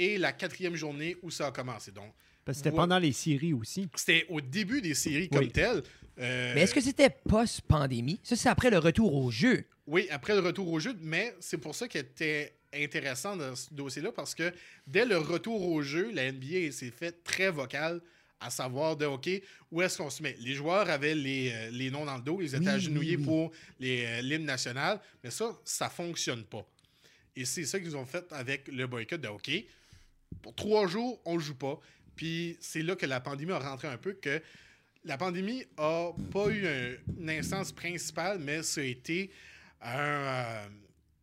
et 0.00 0.16
la 0.18 0.32
quatrième 0.32 0.74
journée 0.76 1.16
où 1.22 1.30
ça 1.30 1.48
a 1.48 1.52
commencé. 1.52 1.92
Donc, 1.92 2.12
Parce 2.44 2.58
que 2.58 2.64
c'était 2.64 2.74
pendant 2.76 2.98
les 2.98 3.12
séries 3.12 3.52
aussi. 3.52 3.88
c'était 3.94 4.24
au 4.30 4.40
début 4.40 4.80
des 4.80 4.94
séries 4.94 5.28
comme 5.28 5.40
Oui. 5.40 5.50
telles. 5.52 5.82
Euh, 6.18 6.52
Mais 6.54 6.62
est-ce 6.62 6.74
que 6.74 6.80
c'était 6.80 7.10
post-pandémie? 7.10 8.18
Ça, 8.22 8.34
c'est 8.36 8.48
après 8.48 8.70
le 8.70 8.78
retour 8.78 9.14
au 9.14 9.30
jeu. 9.30 9.64
Oui, 9.86 10.06
après 10.10 10.34
le 10.34 10.40
retour 10.40 10.70
au 10.70 10.78
jeu, 10.80 10.94
mais 11.00 11.34
c'est 11.40 11.58
pour 11.58 11.74
ça 11.74 11.86
qu'il 11.88 12.00
était 12.00 12.54
intéressant 12.72 13.36
dans 13.36 13.54
ce 13.56 13.72
dossier-là, 13.74 14.12
parce 14.12 14.34
que 14.34 14.52
dès 14.86 15.04
le 15.04 15.18
retour 15.18 15.68
au 15.68 15.82
jeu, 15.82 16.10
la 16.12 16.30
NBA 16.32 16.70
s'est 16.72 16.90
fait 16.92 17.12
très 17.24 17.50
vocale 17.50 18.00
à 18.40 18.48
savoir 18.48 18.96
de 18.96 19.04
OK, 19.04 19.28
où 19.70 19.82
est-ce 19.82 19.98
qu'on 19.98 20.08
se 20.08 20.22
met? 20.22 20.34
Les 20.40 20.54
joueurs 20.54 20.88
avaient 20.88 21.14
les, 21.14 21.50
euh, 21.52 21.70
les 21.72 21.90
noms 21.90 22.06
dans 22.06 22.16
le 22.16 22.22
dos, 22.22 22.38
ils 22.40 22.54
étaient 22.54 22.64
Oui, 22.64 22.68
agenouillés 22.68 23.16
oui, 23.16 23.22
oui. 23.22 23.24
pour 23.24 23.52
les, 23.80 24.04
euh, 24.06 24.22
l'hymne 24.22 24.44
national, 24.46 24.98
mais 25.22 25.30
ça, 25.30 25.58
ça 25.64 25.90
fonctionne 25.90 26.44
pas. 26.44 26.64
Et 27.36 27.44
c'est 27.44 27.64
ça 27.64 27.78
qu'ils 27.78 27.96
ont 27.96 28.06
fait 28.06 28.24
avec 28.32 28.68
le 28.68 28.86
boycott 28.86 29.20
de 29.20 29.28
OK. 29.28 29.50
Pour 30.42 30.54
trois 30.54 30.86
jours, 30.86 31.20
on 31.24 31.38
joue 31.38 31.54
pas. 31.54 31.78
Puis 32.16 32.56
c'est 32.60 32.82
là 32.82 32.96
que 32.96 33.06
la 33.06 33.20
pandémie 33.20 33.52
a 33.52 33.58
rentré 33.58 33.88
un 33.88 33.96
peu 33.98 34.12
que 34.14 34.42
la 35.04 35.16
pandémie 35.16 35.64
a 35.78 36.10
pas 36.32 36.48
eu 36.48 36.66
un- 36.66 36.94
une 37.18 37.30
instance 37.30 37.72
principale, 37.72 38.38
mais 38.38 38.62
ça 38.62 38.80
a 38.80 38.84
été 38.84 39.30
un, 39.80 39.98
euh, 39.98 40.68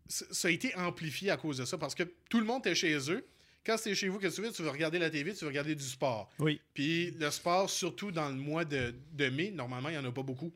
ça 0.08 0.48
a 0.48 0.52
été 0.52 0.74
amplifié 0.76 1.30
à 1.32 1.38
cause 1.38 1.58
de 1.58 1.66
ça 1.66 1.78
parce 1.78 1.94
que 1.96 2.04
tout 2.30 2.40
le 2.40 2.46
monde 2.46 2.62
était 2.66 2.76
chez 2.76 2.98
eux. 3.12 3.26
Quand 3.66 3.78
c'est 3.78 3.94
chez 3.96 4.08
vous, 4.08 4.18
que 4.18 4.28
tu 4.28 4.42
veux? 4.42 4.52
Tu 4.52 4.62
veux 4.64 4.70
regarder 4.70 4.98
la 4.98 5.10
TV, 5.10 5.34
tu 5.34 5.42
veux 5.42 5.50
regarder 5.50 5.76
du 5.76 5.84
sport. 5.84 6.30
Oui. 6.40 6.62
Puis 6.74 7.12
le 7.12 7.30
sport, 7.30 7.70
surtout 7.70 8.12
dans 8.12 8.30
le 8.30 8.36
mois 8.36 8.64
de, 8.64 8.96
de 9.12 9.30
mai, 9.30 9.52
normalement, 9.52 9.90
il 9.90 9.94
n'y 9.94 9.98
en 9.98 10.06
a 10.06 10.12
pas 10.12 10.24
beaucoup. 10.24 10.54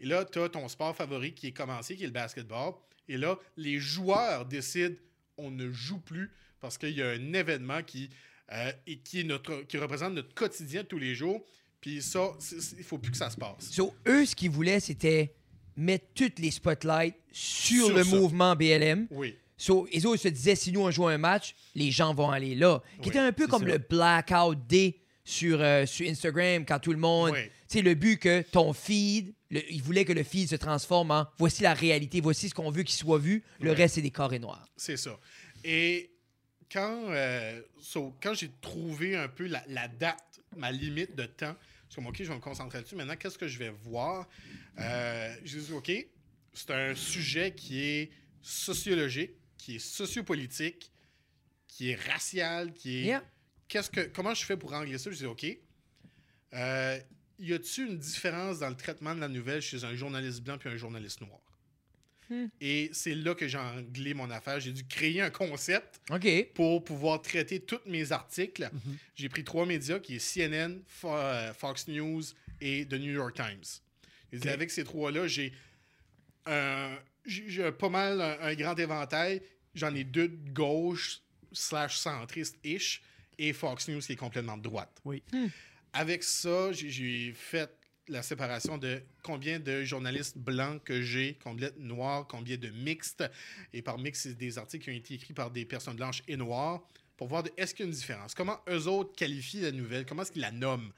Et 0.00 0.06
là, 0.06 0.24
tu 0.24 0.38
as 0.40 0.48
ton 0.48 0.66
sport 0.68 0.96
favori 0.96 1.34
qui 1.34 1.48
est 1.48 1.52
commencé, 1.52 1.94
qui 1.94 2.02
est 2.04 2.06
le 2.06 2.12
basketball. 2.12 2.72
Et 3.06 3.18
là, 3.18 3.38
les 3.56 3.78
joueurs 3.78 4.46
décident 4.46 4.96
on 5.36 5.50
ne 5.50 5.70
joue 5.70 5.98
plus 5.98 6.30
parce 6.64 6.78
qu'il 6.78 6.96
y 6.96 7.02
a 7.02 7.10
un 7.10 7.32
événement 7.34 7.82
qui, 7.82 8.08
euh, 8.50 8.72
et 8.86 8.96
qui, 9.00 9.20
est 9.20 9.24
notre, 9.24 9.64
qui 9.68 9.76
représente 9.76 10.14
notre 10.14 10.32
quotidien 10.32 10.82
de 10.82 10.86
tous 10.86 10.96
les 10.98 11.14
jours. 11.14 11.44
Puis 11.78 12.00
ça, 12.00 12.30
il 12.78 12.84
faut 12.84 12.96
plus 12.96 13.10
que 13.10 13.18
ça 13.18 13.28
se 13.28 13.36
passe. 13.36 13.70
So, 13.70 13.94
eux, 14.08 14.24
ce 14.24 14.34
qu'ils 14.34 14.48
voulaient, 14.50 14.80
c'était 14.80 15.34
mettre 15.76 16.06
toutes 16.14 16.38
les 16.38 16.50
spotlights 16.50 17.16
sur, 17.30 17.88
Sur 17.88 17.96
le 17.98 18.02
ça. 18.02 18.16
mouvement 18.16 18.56
BLM. 18.56 19.08
Oui. 19.10 19.36
So, 19.58 19.86
les 19.92 20.06
autres 20.06 20.22
se 20.22 20.28
disaient, 20.28 20.54
si 20.54 20.72
nous 20.72 20.80
on 20.80 20.90
joue 20.90 21.06
un 21.06 21.18
match, 21.18 21.54
les 21.74 21.90
gens 21.90 22.14
vont 22.14 22.30
aller 22.30 22.54
là. 22.54 22.82
Qui 22.94 23.00
Oui, 23.02 23.08
était 23.10 23.18
un 23.18 23.32
peu 23.32 23.46
comme 23.46 23.60
ça. 23.64 23.68
le 23.68 23.76
blackout 23.78 24.66
day 24.66 25.00
sur, 25.22 25.60
euh, 25.60 25.84
sur 25.84 26.08
Instagram 26.08 26.64
quand 26.64 26.78
tout 26.78 26.92
le 26.92 26.98
monde. 26.98 27.32
Oui. 27.32 27.44
Tu 27.68 27.78
sais, 27.78 27.82
le 27.82 27.92
but 27.94 28.18
que 28.18 28.40
ton 28.40 28.72
feed, 28.72 29.34
le- 29.50 29.70
ils 29.70 29.82
voulaient 29.82 30.06
que 30.06 30.14
le 30.14 30.22
feed 30.22 30.48
se 30.48 30.56
transforme 30.56 31.10
en 31.10 31.26
voici 31.36 31.62
la 31.62 31.74
réalité, 31.74 32.22
voici 32.22 32.48
ce 32.48 32.54
qu'on 32.54 32.70
veut 32.70 32.82
qu'il 32.84 32.96
soit 32.96 33.18
vu, 33.18 33.44
le 33.60 33.72
reste 33.72 33.96
c'est 33.96 34.00
des 34.02 34.10
carrés 34.10 34.38
noirs. 34.38 34.66
C'est 34.76 34.96
ça. 34.96 35.18
Et 35.64 36.10
quand, 36.74 37.04
euh, 37.10 37.62
so, 37.80 38.16
quand 38.20 38.34
j'ai 38.34 38.50
trouvé 38.60 39.16
un 39.16 39.28
peu 39.28 39.46
la, 39.46 39.62
la 39.68 39.86
date, 39.86 40.40
ma 40.56 40.72
limite 40.72 41.14
de 41.14 41.24
temps, 41.24 41.54
je 41.88 42.00
suis 42.00 42.04
OK, 42.04 42.16
je 42.18 42.24
vais 42.24 42.34
me 42.34 42.40
concentrer 42.40 42.78
là-dessus. 42.78 42.96
Maintenant, 42.96 43.14
qu'est-ce 43.14 43.38
que 43.38 43.46
je 43.46 43.58
vais 43.60 43.70
voir? 43.70 44.28
Euh, 44.80 45.36
j'ai 45.44 45.60
dit, 45.60 45.72
OK, 45.72 45.92
c'est 46.52 46.70
un 46.72 46.96
sujet 46.96 47.54
qui 47.54 47.80
est 47.80 48.10
sociologique, 48.42 49.30
qui 49.56 49.76
est 49.76 49.78
sociopolitique, 49.78 50.90
qui 51.68 51.90
est 51.90 52.00
racial, 52.10 52.72
qui 52.72 52.98
est... 52.98 53.04
Yeah. 53.04 53.24
Qu'est-ce 53.68 53.90
que, 53.90 54.00
comment 54.00 54.34
je 54.34 54.44
fais 54.44 54.56
pour 54.56 54.72
régler 54.72 54.98
ça? 54.98 55.12
Je 55.12 55.16
dis, 55.16 55.26
OK, 55.26 55.46
euh, 56.54 57.00
y 57.38 57.52
a-t-il 57.52 57.86
une 57.86 57.98
différence 57.98 58.58
dans 58.58 58.68
le 58.68 58.76
traitement 58.76 59.14
de 59.14 59.20
la 59.20 59.28
nouvelle 59.28 59.62
chez 59.62 59.84
un 59.84 59.94
journaliste 59.94 60.42
blanc 60.42 60.58
puis 60.58 60.68
un 60.68 60.76
journaliste 60.76 61.20
noir? 61.20 61.40
Hmm. 62.30 62.46
Et 62.60 62.90
c'est 62.92 63.14
là 63.14 63.34
que 63.34 63.46
j'ai 63.46 63.58
anglais 63.58 64.14
mon 64.14 64.30
affaire. 64.30 64.60
J'ai 64.60 64.72
dû 64.72 64.84
créer 64.84 65.20
un 65.20 65.30
concept 65.30 66.00
pour 66.54 66.82
pouvoir 66.84 67.20
traiter 67.22 67.60
tous 67.60 67.80
mes 67.86 68.12
articles. 68.12 68.68
Mhm. 68.72 68.96
J'ai 69.14 69.28
pris 69.28 69.44
trois 69.44 69.66
médias 69.66 69.98
qui 69.98 70.16
est 70.16 70.18
CNN, 70.18 70.80
euh, 71.04 71.52
Fox 71.52 71.88
News 71.88 72.22
et 72.60 72.86
The 72.86 72.94
New 72.94 73.12
York 73.12 73.34
Times. 73.34 74.48
Avec 74.48 74.70
ces 74.70 74.84
trois-là, 74.84 75.26
j'ai 75.26 75.52
pas 76.44 77.88
mal 77.88 78.20
un, 78.20 78.38
un 78.40 78.54
grand 78.54 78.78
éventail. 78.78 79.42
J'en 79.74 79.94
ai 79.94 80.04
deux 80.04 80.28
de 80.28 80.50
gauche 80.50 81.20
slash 81.52 81.96
centriste-ish 81.96 83.02
et 83.38 83.52
Fox 83.52 83.88
News 83.88 84.00
qui 84.00 84.12
est 84.12 84.16
complètement 84.16 84.56
de 84.56 84.62
droite. 84.62 85.00
Oui. 85.04 85.22
Avec 85.92 86.24
ça, 86.24 86.72
j'ai 86.72 87.32
fait 87.32 87.70
la 88.08 88.22
séparation 88.22 88.76
de 88.78 89.00
combien 89.22 89.58
de 89.58 89.82
journalistes 89.84 90.36
blancs 90.36 90.82
que 90.84 91.00
j'ai, 91.02 91.38
combien 91.42 91.70
de 91.70 91.78
noirs, 91.82 92.26
combien 92.26 92.56
de 92.56 92.68
mixtes. 92.68 93.24
Et 93.72 93.82
par 93.82 93.98
mix, 93.98 94.20
c'est 94.22 94.34
des 94.36 94.58
articles 94.58 94.84
qui 94.84 94.90
ont 94.90 94.94
été 94.94 95.14
écrits 95.14 95.32
par 95.34 95.50
des 95.50 95.64
personnes 95.64 95.96
blanches 95.96 96.22
et 96.28 96.36
noires 96.36 96.82
pour 97.16 97.28
voir 97.28 97.44
est-ce 97.56 97.74
qu'il 97.74 97.84
y 97.86 97.88
a 97.88 97.90
une 97.90 97.96
différence? 97.96 98.34
Comment 98.34 98.58
eux 98.68 98.86
autres 98.88 99.14
qualifient 99.16 99.60
la 99.62 99.72
nouvelle, 99.72 100.04
comment 100.04 100.22
est-ce 100.22 100.32
qu'ils 100.32 100.42
la 100.42 100.50
nomment? 100.52 100.92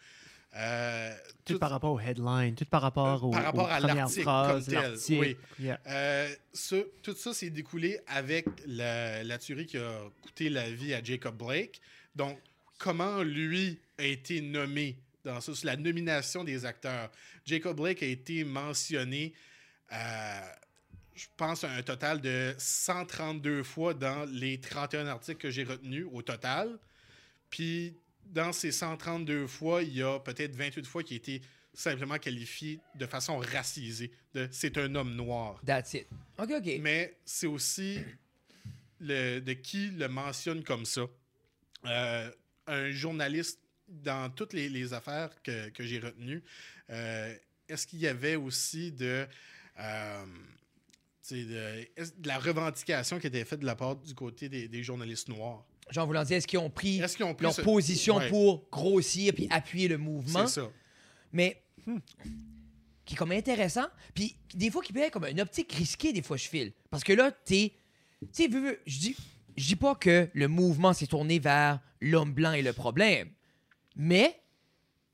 Euh, 0.55 1.15
Tout, 1.45 1.53
tout- 1.55 1.59
par 1.59 1.71
rapport 1.71 1.93
au 1.93 2.01
headline, 2.01 2.55
tout 2.55 2.65
par 2.65 2.81
rapport, 2.81 3.23
Euh, 3.25 3.27
au, 3.27 3.31
par 3.31 3.43
rapport 3.45 3.65
aux 3.67 3.71
à 3.71 3.79
l'article 3.81 4.25
comme 4.25 4.65
tel, 4.65 4.95
oui. 5.11 5.37
Yeah. 5.61 5.79
Euh, 5.87 6.35
ce- 6.55 6.89
tout 7.03 7.15
ça 7.15 7.35
s'est 7.35 7.51
découlé 7.51 8.01
avec 8.07 8.47
la, 8.67 9.23
la 9.23 9.39
tuerie 9.39 9.67
qui 9.67 9.77
a 9.77 10.01
coûté 10.23 10.49
la 10.49 10.71
vie 10.71 10.95
à 10.95 11.03
Jacob 11.03 11.37
Blake. 11.37 11.81
Donc, 12.15 12.39
comment 12.79 13.23
lui 13.23 13.79
a 13.99 14.05
été 14.05 14.41
nommé 14.41 14.97
dans 15.27 15.41
ça, 15.41 15.55
sur 15.55 15.67
la 15.67 15.77
nomination 15.77 16.45
des 16.45 16.65
acteurs. 16.65 17.11
Jacob 17.45 17.77
Blake 17.77 18.03
a 18.03 18.07
été 18.07 18.45
mentionné, 18.45 19.35
euh, 19.93 20.41
je 21.15 21.27
pense, 21.37 21.65
un 21.65 21.83
total 21.83 22.21
de 22.21 22.55
132 22.57 23.63
fois 23.63 23.93
dans 23.93 24.25
les 24.31 24.59
31 24.59 25.07
articles 25.09 25.39
que 25.39 25.51
j'ai 25.51 25.65
retenus 25.65 26.07
au 26.13 26.23
total. 26.23 26.79
Puis, 27.51 27.95
dans 28.25 28.53
ces 28.53 28.73
132 28.73 29.47
fois, 29.47 29.83
il 29.83 29.97
y 29.97 30.03
a 30.03 30.19
peut-être 30.21 30.55
28 30.55 30.87
fois 30.87 31.03
qui 31.03 31.15
a 31.15 31.17
été 31.17 31.43
simplement 31.75 32.19
qualifié 32.19 32.81
de 32.95 33.07
façon 33.07 33.39
racisée. 33.39 34.11
De 34.33 34.49
c'est 34.51 34.79
un 34.79 34.95
homme 34.95 35.15
noir. 35.15 35.61
That's 35.67 35.95
it. 35.95 36.07
OK, 36.39 36.51
OK. 36.51 36.79
Mais 36.81 37.19
c'est 37.25 37.47
aussi 37.47 37.99
le, 39.01 39.41
de 39.41 39.53
qui 39.53 39.89
le 39.91 40.09
mentionne 40.09 40.63
comme 40.63 40.85
ça. 40.85 41.03
Euh, 41.85 42.31
un 42.67 42.91
journaliste, 42.91 43.61
dans 43.89 44.31
toutes 44.31 44.53
les, 44.53 44.69
les 44.69 44.93
affaires 44.93 45.31
que, 45.43 45.69
que 45.71 45.85
j'ai 45.85 45.99
retenues, 45.99 46.43
euh, 46.91 47.35
est-ce 47.69 47.87
qu'il 47.87 47.99
y 48.01 48.07
avait 48.07 48.37
aussi 48.37 48.93
de, 48.93 49.27
euh, 49.81 50.25
de, 51.31 51.77
la 52.25 52.39
revendication 52.39 53.19
qui 53.19 53.27
était 53.27 53.45
faite 53.45 53.61
de 53.61 53.67
la 53.67 53.77
part 53.77 53.97
du 53.97 54.15
côté 54.15 54.49
des, 54.49 54.69
des 54.69 54.83
journalistes 54.83 55.29
noirs? 55.29 55.65
Genre, 55.91 56.07
voulant 56.07 56.25
dire, 56.25 56.37
est-ce 56.37 56.47
qu'ils 56.49 56.59
ont 56.59 56.71
pris 56.71 57.01
ont 57.21 57.37
leur 57.39 57.53
ce- 57.55 57.63
position 57.63 58.17
Ouais. 58.17 58.29
pour 58.29 58.69
grossir 58.71 59.33
puis 59.35 59.47
appuyer 59.51 59.89
le 59.89 59.99
mouvement? 59.99 60.47
C'est 60.47 60.61
ça. 60.61 60.71
Mais 61.33 61.63
qui 63.05 63.15
est 63.15 63.17
comme 63.17 63.31
intéressant. 63.33 63.87
Puis 64.15 64.37
des 64.55 64.71
fois, 64.71 64.83
qui 64.83 64.93
peut 64.93 65.01
être 65.01 65.13
comme 65.13 65.27
une 65.27 65.41
optique 65.41 65.73
risquée, 65.73 66.13
des 66.13 66.23
fois, 66.23 66.37
je 66.37 66.49
file. 66.49 66.73
Parce 66.91 67.05
que 67.05 67.13
là, 67.13 67.31
t'es. 67.31 67.73
Tu 68.35 68.51
sais, 68.51 68.51
je 68.87 68.99
dis, 68.99 69.17
je 69.57 69.67
dis 69.67 69.77
pas 69.77 69.95
que 69.95 70.29
le 70.33 70.49
mouvement 70.49 70.93
s'est 70.93 71.07
tourné 71.07 71.39
vers 71.39 71.81
l'homme 72.01 72.33
blanc 72.33 72.53
et 72.53 72.63
le 72.63 72.73
problème. 72.73 73.29
Mais 73.97 74.41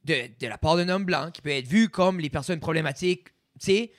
de, 0.05 0.29
de 0.41 0.47
la 0.47 0.59
part 0.59 0.77
d'un 0.77 0.89
homme 0.89 1.05
blanc 1.05 1.31
qui 1.31 1.41
peut 1.41 1.51
être 1.51 1.67
vu 1.69 1.89
comme 1.89 2.19
les 2.21 2.31
personnes 2.31 2.61
problématiques, 2.61 3.29
tu 3.61 3.67
sais, 3.67 3.93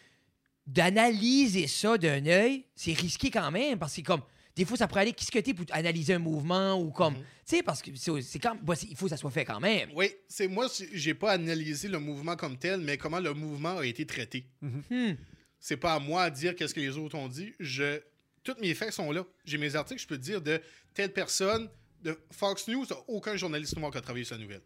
d'analyser 0.68 1.68
ça 1.68 1.98
d'un 1.98 2.26
œil, 2.26 2.66
c'est 2.76 2.94
risqué 2.94 3.30
quand 3.32 3.52
même. 3.52 3.80
Parce 3.80 3.96
que 3.96 4.02
comme. 4.02 4.22
Des 4.56 4.66
fois, 4.66 4.78
ça 4.78 4.88
pourrait 4.88 5.02
aller 5.02 5.14
quisqueter 5.14 5.56
pour 5.56 5.66
analyser 5.72 6.14
un 6.14 6.20
mouvement 6.20 6.80
ou 6.80 6.92
comme. 6.92 7.16
Mhm. 7.16 7.20
Tu 7.22 7.56
sais, 7.58 7.64
parce 7.64 7.82
que 7.82 7.90
c'est 7.96 8.22
c'est 8.22 8.40
quand. 8.40 8.56
bah, 8.62 8.76
c'est- 8.76 8.86
il 8.88 8.96
faut 8.96 9.06
que 9.06 9.10
ça 9.10 9.18
soit 9.18 9.32
fait 9.32 9.46
quand 9.46 9.60
même. 9.60 9.90
Oui, 9.96 10.12
c'est 10.28 10.48
moi, 10.48 10.68
j'ai 10.94 11.16
pas 11.16 11.32
analysé 11.32 11.88
le 11.88 12.00
mouvement 12.00 12.36
comme 12.36 12.58
tel, 12.58 12.80
mais 12.82 12.98
comment 12.98 13.20
le 13.20 13.34
mouvement 13.34 13.80
a 13.80 13.86
été 13.86 14.06
traité. 14.06 14.46
Hmm. 14.62 15.14
C'est 15.60 15.78
pas 15.78 15.96
à 15.96 16.00
moi 16.00 16.24
à 16.24 16.30
dire 16.30 16.56
qu'est-ce 16.56 16.74
que 16.74 16.80
les 16.82 16.98
autres 16.98 17.16
ont 17.16 17.30
dit. 17.30 17.54
Je, 17.60 18.00
toutes 18.44 18.60
mes 18.62 18.76
faits 18.76 18.92
sont 18.92 19.12
là. 19.12 19.26
J'ai 19.46 19.58
mes 19.58 19.76
articles, 19.76 20.02
je 20.02 20.08
peux 20.08 20.18
te 20.18 20.22
dire 20.24 20.42
de 20.42 20.62
telle 20.94 21.12
personne. 21.14 21.70
De 22.04 22.20
Fox 22.32 22.68
News, 22.68 22.86
aucun 23.08 23.38
journaliste 23.38 23.78
noir 23.78 23.90
qui 23.90 23.98
a 23.98 24.02
travaillé 24.02 24.26
sur 24.26 24.36
la 24.36 24.42
nouvelle. 24.44 24.62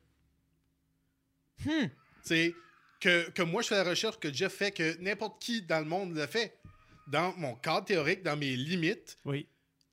Hmm. 1.65 1.87
C'est 2.23 2.53
que, 2.99 3.29
que 3.31 3.41
moi 3.41 3.61
je 3.61 3.67
fais 3.69 3.75
la 3.83 3.89
recherche, 3.89 4.19
que 4.19 4.31
Jeff 4.33 4.53
fait, 4.53 4.71
que 4.71 4.97
n'importe 4.99 5.41
qui 5.41 5.61
dans 5.61 5.79
le 5.79 5.85
monde 5.85 6.15
le 6.15 6.27
fait. 6.27 6.57
Dans 7.07 7.33
mon 7.37 7.55
cadre 7.55 7.85
théorique, 7.85 8.21
dans 8.23 8.35
mes 8.35 8.55
limites, 8.55 9.17
Oui. 9.23 9.47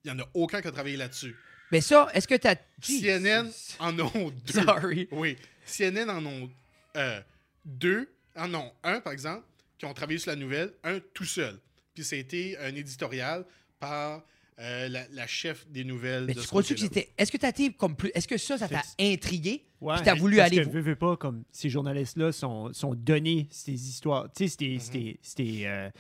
il 0.05 0.13
n'y 0.13 0.21
en 0.21 0.25
a 0.25 0.29
aucun 0.35 0.61
qui 0.61 0.67
a 0.69 0.73
travaillé 0.73 0.97
là-dessus. 0.97 1.37
Mais 1.71 1.81
ça, 1.81 2.09
est-ce 2.13 2.27
que 2.27 2.35
t'as. 2.35 2.57
CNN 2.81 3.47
Jesus. 3.47 3.77
en 3.79 3.99
ont 4.01 4.31
deux. 4.31 4.53
Sorry. 4.65 5.09
Oui. 5.13 5.37
CNN 5.65 6.11
en 6.11 6.25
ont 6.27 6.51
euh, 6.97 7.21
deux, 7.65 8.13
en 8.37 8.53
ont 8.55 8.73
un, 8.83 9.01
par 9.01 9.13
exemple, 9.13 9.47
qui 9.79 9.87
ont 9.87 9.95
travaillé 9.95 10.19
sur 10.19 10.31
la 10.31 10.37
nouvelle, 10.37 10.73
un 10.83 10.99
tout 11.13 11.25
seul. 11.25 11.59
Puis 11.95 12.05
c'était 12.05 12.57
un 12.61 12.75
éditorial 12.75 13.45
par 13.79 14.23
euh, 14.61 14.89
la, 14.89 15.03
la 15.13 15.27
chef 15.27 15.67
des 15.69 15.85
nouvelles. 15.85 16.25
Mais 16.27 16.35
de 16.35 16.41
tu 16.41 16.47
crois-tu 16.47 16.75
que 16.75 16.81
c'était. 16.81 17.11
Est-ce 17.19 17.33
que 17.33 17.37
t'as 17.37 17.49
été 17.51 17.73
comme 17.73 17.97
plus. 17.97 18.11
Est-ce 18.15 18.29
que 18.29 18.37
ça, 18.39 18.57
ça 18.59 18.69
t'a 18.69 18.83
intrigué? 19.01 19.65
Ouais, 19.81 19.97
Puis 19.97 20.05
t'as 20.05 20.15
voulu 20.15 20.37
parce 20.37 20.47
aller 20.53 20.61
Que, 20.61 20.67
vo- 20.67 20.71
veux, 20.73 20.81
veux 20.81 20.97
pas, 20.97 21.17
comme 21.17 21.43
ces 21.51 21.69
journalistes-là 21.69 22.33
sont, 22.33 22.73
sont 22.73 22.95
donnés 22.95 23.49
ces 23.51 23.73
histoires, 23.73 24.29
tu 24.33 24.49
sais, 24.49 24.57
ces, 24.59 24.79
ces, 24.79 25.19
ces, 25.23 25.67
euh, 25.67 25.91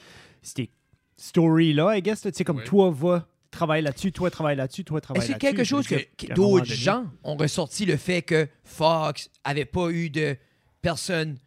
ces 0.42 0.70
stories-là, 1.16 1.96
I 1.96 2.02
guess. 2.02 2.20
Tu 2.22 2.30
sais, 2.32 2.44
comme 2.44 2.58
Ouais. 2.58 2.64
toi, 2.64 2.90
va, 2.90 3.28
travaille 3.50 3.82
là-dessus, 3.82 4.12
toi, 4.12 4.30
travaille 4.30 4.56
là-dessus, 4.56 4.84
toi, 4.84 5.00
travaille 5.00 5.22
Est-ce 5.22 5.32
là-dessus. 5.32 5.46
que 5.52 5.56
quelque 5.56 5.64
chose 5.68 5.86
que, 5.86 6.32
d'autres 6.34 6.64
donné- 6.64 6.74
gens 6.76 7.06
ont 7.22 7.36
ressorti 7.36 7.84
le 7.86 7.96
fait 7.96 8.22
que 8.22 8.48
Fox 8.64 9.30
avait 9.44 9.64
pas 9.64 9.90
eu 9.90 10.10
de 10.10 10.36
personne 10.80 11.38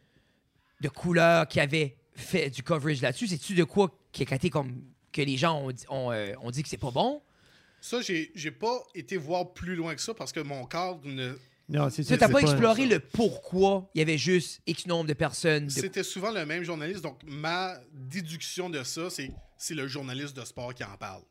de 0.82 0.90
couleur 0.90 1.48
qui 1.48 1.60
avait 1.60 1.96
fait 2.14 2.50
du 2.50 2.64
coverage 2.64 3.02
là-dessus? 3.02 3.28
C'est-tu 3.28 3.56
de 3.56 3.64
quoi 3.64 3.98
qui 4.12 4.26
a 4.30 4.36
été 4.36 4.50
comme 4.50 4.82
que 5.18 5.22
les 5.24 5.38
gens 5.38 5.60
ont, 5.62 5.72
dit- 5.72 5.86
ont, 5.90 6.12
euh, 6.12 6.34
ont 6.42 6.52
dit 6.52 6.64
que 6.64 6.70
c'est 6.70 6.78
pas 6.78 6.92
bon? 6.92 7.22
Ça, 7.82 8.02
j'ai 8.02 8.32
j'ai 8.36 8.52
pas 8.52 8.82
été 8.96 9.18
voir 9.18 9.54
plus 9.54 9.76
loin 9.76 9.96
que 9.96 10.02
ça 10.02 10.14
parce 10.14 10.32
que 10.32 10.40
mon 10.40 10.66
cadre 10.66 11.00
ne. 11.06 11.34
Non, 11.70 11.90
c'est 11.90 12.04
Tu 12.04 12.10
c'est 12.10 12.18
pas 12.32 12.40
exploré 12.40 12.86
le 12.86 13.00
pourquoi 13.00 13.90
il 13.94 14.00
y 14.00 14.02
avait 14.02 14.18
juste 14.18 14.62
X 14.68 14.86
nombre 14.88 15.08
de 15.08 15.14
personnes. 15.14 15.66
de- 15.66 15.72
C'était 15.72 16.04
souvent 16.04 16.32
le 16.32 16.46
même 16.46 16.64
journaliste. 16.64 17.02
Donc, 17.02 17.20
ma 17.26 17.76
déduction 17.94 18.70
de 18.70 18.84
ça, 18.84 19.10
c'est 19.10 19.32
c'est 19.58 19.74
le 19.76 19.88
journaliste 19.88 20.36
de 20.38 20.46
sport 20.46 20.74
qui 20.74 20.84
en 20.84 20.96
parle. 20.98 21.24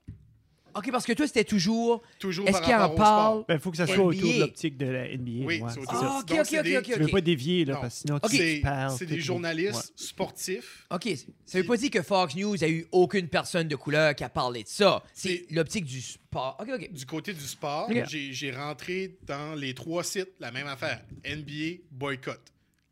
Ok, 0.77 0.91
parce 0.91 1.07
que 1.07 1.13
toi, 1.13 1.27
c'était 1.27 1.45
toujours. 1.45 2.03
Toujours 2.19 2.47
Est-ce 2.49 2.61
qu'il 2.63 2.75
en 2.75 2.91
parle? 2.91 2.97
sport. 2.97 3.45
Ben, 3.49 3.59
faut 3.59 3.71
que 3.71 3.77
ça 3.79 3.87
soit 3.87 3.97
NBA. 3.97 4.05
autour 4.05 4.33
de 4.35 4.39
l'optique 4.41 4.77
de 4.77 4.87
la 4.87 5.09
NBA. 5.17 5.31
Oui, 5.47 5.61
ouais, 5.61 5.71
c'est 5.73 5.79
autour 5.81 5.93
ça. 5.93 6.01
Ah, 6.03 6.19
ok, 6.21 6.27
Donc, 6.29 6.39
ok, 6.41 6.47
c'est 6.47 6.59
ok, 6.59 6.65
des- 6.65 6.77
ok, 6.79 6.85
Tu 6.85 6.93
veux 6.99 7.05
ok. 7.07 7.11
pas 7.13 7.21
dévier, 7.21 7.65
là, 7.65 7.75
Non. 7.75 7.81
parce 7.81 7.95
que 7.95 8.01
sinon 8.01 8.19
tu 8.21 8.37
C'est 8.37 8.61
perds 8.63 8.91
c'est 8.99 9.07
des 9.07 9.21
journalistes 9.21 9.75
Ouais. 9.75 9.93
sportifs. 9.97 10.87
Ok, 10.91 11.09
ça 11.45 11.59
veut 11.59 11.65
pas 11.67 11.77
dire 11.77 11.91
que 11.91 12.03
Fox 12.03 12.35
News 12.37 12.63
a 12.63 12.69
eu 12.69 12.87
aucune 12.93 13.29
personne 13.29 13.69
de 13.69 13.77
couleur 13.77 14.15
qui 14.15 14.25
a 14.25 14.29
parlé 14.29 14.63
de 14.65 14.69
ça. 14.69 15.03
C'est 15.15 15.47
l'optique 15.51 15.85
du 15.85 16.01
sport. 16.01 16.57
Ok, 16.61 16.69
ok. 16.75 16.93
Du 16.93 17.07
côté 17.07 17.33
du 17.33 17.41
sport, 17.47 17.91
j'ai- 18.09 18.51
rentré 18.51 19.19
dans 19.27 19.55
les 19.55 19.75
trois 19.75 20.05
sites 20.05 20.33
la 20.41 20.51
même 20.53 20.67
affaire. 20.67 21.03
NBA, 21.25 21.83
boycott. 21.91 22.41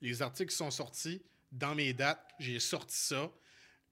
Les 0.01 0.21
articles 0.23 0.53
sont 0.53 0.71
sortis 0.71 1.23
dans 1.53 1.75
mes 1.75 1.93
dates, 1.93 2.27
j'ai 2.39 2.59
sorti 2.61 2.97
ça. 2.97 3.31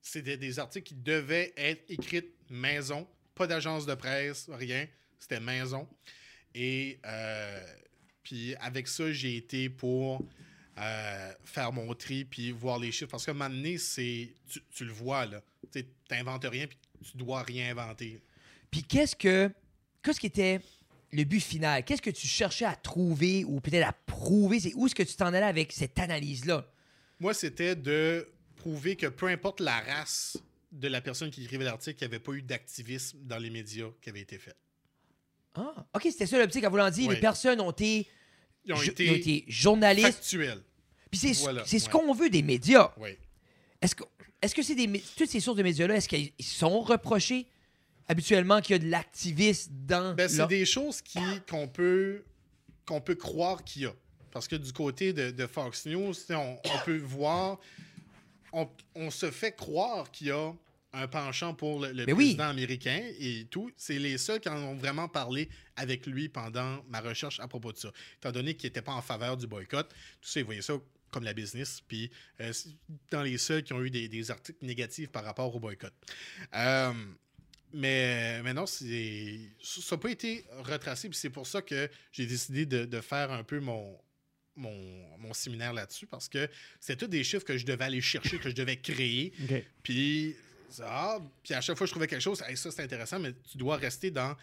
C'était 0.01 0.37
des 0.37 0.59
articles 0.59 0.89
qui 0.89 0.95
devaient 0.95 1.53
être 1.57 1.85
écrits 1.89 2.25
maison, 2.51 3.07
pas 3.35 3.47
d'agence 3.47 3.87
de 3.87 3.95
presse, 3.95 4.49
rien. 4.51 4.87
C'était 5.19 5.41
maison. 5.41 5.89
Et 6.55 6.99
euh, 7.07 7.65
puis 8.23 8.55
avec 8.57 8.89
ça, 8.89 9.13
j'ai 9.13 9.37
été 9.37 9.69
pour 9.69 10.25
euh, 10.79 11.33
faire 11.45 11.73
mon 11.73 11.95
tri 11.95 12.25
puis 12.25 12.51
voir 12.51 12.79
les 12.79 12.93
chiffres. 12.93 13.11
Parce 13.11 13.27
que 13.27 13.31
maintenant, 13.31 13.75
c'est 13.79 14.35
tu, 14.49 14.61
tu 14.75 14.85
le 14.85 14.93
vois 14.93 15.27
là. 15.27 15.43
Tu 15.73 15.85
n'inventes 16.11 16.45
rien 16.45 16.67
puis 16.67 16.79
tu 17.11 17.17
dois 17.17 17.43
rien 17.43 17.71
inventer. 17.71 18.21
Puis 18.71 18.83
qu'est-ce 18.83 19.17
que. 19.17 19.51
Qu'est-ce 20.03 20.19
qui 20.19 20.27
était 20.27 20.61
le 21.13 21.25
but 21.25 21.41
final? 21.41 21.85
Qu'est-ce 21.85 22.03
que 22.03 22.11
tu 22.11 22.27
cherchais 22.27 22.65
à 22.65 22.75
trouver 22.75 23.45
ou 23.45 23.61
peut-être 23.61 23.87
à 23.87 23.93
prouver? 23.93 24.59
C'est 24.59 24.75
où 24.75 24.87
est-ce 24.87 24.95
que 24.95 25.05
tu 25.05 25.15
t'en 25.15 25.27
allais 25.27 25.43
avec 25.43 25.71
cette 25.73 25.97
analyse-là? 25.99 26.67
Moi, 27.21 27.35
c'était 27.35 27.77
de 27.77 28.29
prouver 28.57 28.97
que 28.97 29.07
peu 29.07 29.29
importe 29.29 29.61
la 29.61 29.79
race 29.81 30.37
de 30.73 30.89
la 30.89 31.01
personne 31.01 31.31
qui 31.31 31.45
écrivait 31.45 31.65
l'article, 31.65 31.97
il 32.01 32.09
n'y 32.09 32.15
avait 32.15 32.23
pas 32.23 32.33
eu 32.33 32.43
d'activisme 32.43 33.19
dans 33.23 33.39
les 33.39 33.51
médias 33.51 33.89
qui 34.01 34.09
avait 34.11 34.21
été 34.21 34.39
fait. 34.39 34.57
Ah, 35.55 35.87
ok, 35.95 36.03
c'était 36.05 36.27
ça 36.27 36.39
l'optique 36.39 36.65
en 36.65 36.71
voulant 36.71 36.91
dire. 36.91 37.09
Oui. 37.09 37.15
Les 37.15 37.21
personnes 37.21 37.61
ont 37.61 37.71
été, 37.71 38.09
Ils 38.65 38.73
ont 38.73 38.81
été, 38.83 39.05
ils 39.05 39.11
ont 39.11 39.15
été 39.15 39.45
journalistes. 39.49 40.13
factuels. 40.13 40.63
Puis 41.11 41.21
c'est 41.21 41.33
Voilà, 41.43 41.65
ce 41.67 41.77
ouais. 41.77 41.83
qu'on 41.91 42.15
veut 42.15 42.31
des 42.31 42.43
médias. 42.43 42.91
Oui. 42.97 43.11
Est-ce 43.83 43.95
que, 43.95 44.05
est-ce 44.41 44.55
que 44.55 44.63
c'est 44.63 44.75
des. 44.75 44.89
Toutes 45.17 45.29
ces 45.29 45.41
sources 45.41 45.59
de 45.59 45.63
médias-là, 45.63 45.97
est-ce 45.97 46.09
qu'ils 46.09 46.33
sont 46.41 46.81
reprochés 46.81 47.47
habituellement 48.09 48.61
qu'il 48.63 48.77
y 48.77 48.77
a 48.77 48.79
de 48.79 48.89
l'activisme 48.89 49.73
dans. 49.87 50.15
Ben, 50.15 50.29
c'est 50.29 50.47
des 50.47 50.65
choses 50.65 51.03
qui 51.03 51.19
qu'on 51.49 51.69
peut 51.69 52.25
qu'on 52.87 53.01
peut 53.03 53.15
croire 53.15 53.63
qu'il 53.63 53.83
y 53.83 53.87
a. 53.87 53.95
Parce 54.31 54.49
que 54.49 54.57
du 54.57 54.73
côté 54.73 55.13
de, 55.13 55.31
de 55.31 55.47
Fox 55.47 55.85
News, 55.85 56.15
on 56.31 56.59
peut 56.87 56.97
voir, 56.97 57.61
on, 58.53 58.69
on 58.95 59.11
se 59.11 59.31
fait 59.31 59.53
croire 59.57 60.11
qu'il 60.11 60.29
y 60.29 60.31
a 60.31 60.53
un 60.95 61.09
penchant 61.09 61.55
pour 61.55 61.81
le, 61.81 61.93
le 61.93 62.05
Mais 62.07 62.13
oui. 62.13 62.25
président 62.25 62.49
américain 62.49 63.01
et 63.19 63.47
tout. 63.51 63.71
C'est 63.79 63.99
les 63.99 64.19
seuls 64.19 64.41
qui 64.41 64.49
en 64.51 64.59
ont 64.63 64.75
vraiment 64.75 65.09
parlé 65.09 65.49
avec 65.77 66.07
lui 66.07 66.29
pendant 66.29 66.85
ma 66.89 67.01
recherche 67.01 67.41
à 67.41 67.49
propos 67.49 67.73
de 67.73 67.79
ça. 67.79 67.91
Étant 68.19 68.31
donné 68.33 68.55
qu'il 68.55 68.69
n'était 68.69 68.83
pas 68.83 68.93
en 68.93 69.01
faveur 69.03 69.37
du 69.39 69.47
boycott, 69.47 69.89
tout 70.21 70.29
ça, 70.29 70.41
il 70.41 70.45
voyait 70.45 70.61
ça 70.63 70.75
comme 71.11 71.25
la 71.25 71.35
business, 71.35 71.83
puis 71.87 72.11
euh, 72.41 72.53
c'est 72.55 72.71
dans 73.11 73.23
les 73.23 73.37
seuls 73.37 73.63
qui 73.63 73.73
ont 73.75 73.83
eu 73.83 73.91
des, 73.91 74.09
des 74.09 74.31
articles 74.31 74.65
négatifs 74.65 75.11
par 75.11 75.25
rapport 75.25 75.55
au 75.55 75.61
boycott. 75.61 75.93
Euh, 76.55 76.93
mais, 77.75 78.43
mais 78.43 78.53
non, 78.55 78.67
c'est- 78.67 79.41
ça 79.63 79.97
n'a 79.97 80.01
pas 80.01 80.11
été 80.11 80.45
retracé, 80.65 81.09
puis 81.09 81.19
c'est 81.19 81.31
pour 81.31 81.47
ça 81.47 81.63
que 81.63 81.89
j'ai 82.13 82.27
décidé 82.27 82.67
de, 82.67 82.85
de 82.85 83.01
faire 83.01 83.31
un 83.31 83.45
peu 83.45 83.61
mon, 83.61 83.99
mon, 84.57 84.75
mon 85.19 85.33
séminaire 85.33 85.73
là-dessus, 85.73 86.07
parce 86.07 86.29
que 86.29 86.49
c'est 86.81 86.97
tous 86.97 87.07
des 87.07 87.25
chiffres 87.25 87.45
que 87.45 87.57
je 87.57 87.65
devais 87.65 87.85
aller 87.85 88.01
chercher, 88.01 88.39
que 88.39 88.51
je 88.51 88.55
devais 88.55 88.77
créer, 88.77 89.33
puis, 89.83 90.35
ah, 90.83 91.19
puis 91.43 91.55
à 91.55 91.61
chaque 91.61 91.77
fois 91.77 91.85
que 91.85 91.89
je 91.89 91.93
trouvais 91.93 92.07
quelque 92.07 92.21
chose, 92.23 92.43
Hey, 92.47 92.57
ça 92.57 92.71
c'est 92.71 92.83
intéressant, 92.83 93.19
mais 93.19 93.33
tu 93.51 93.59
dois 93.59 93.77
rester 93.77 94.11
dans, 94.11 94.35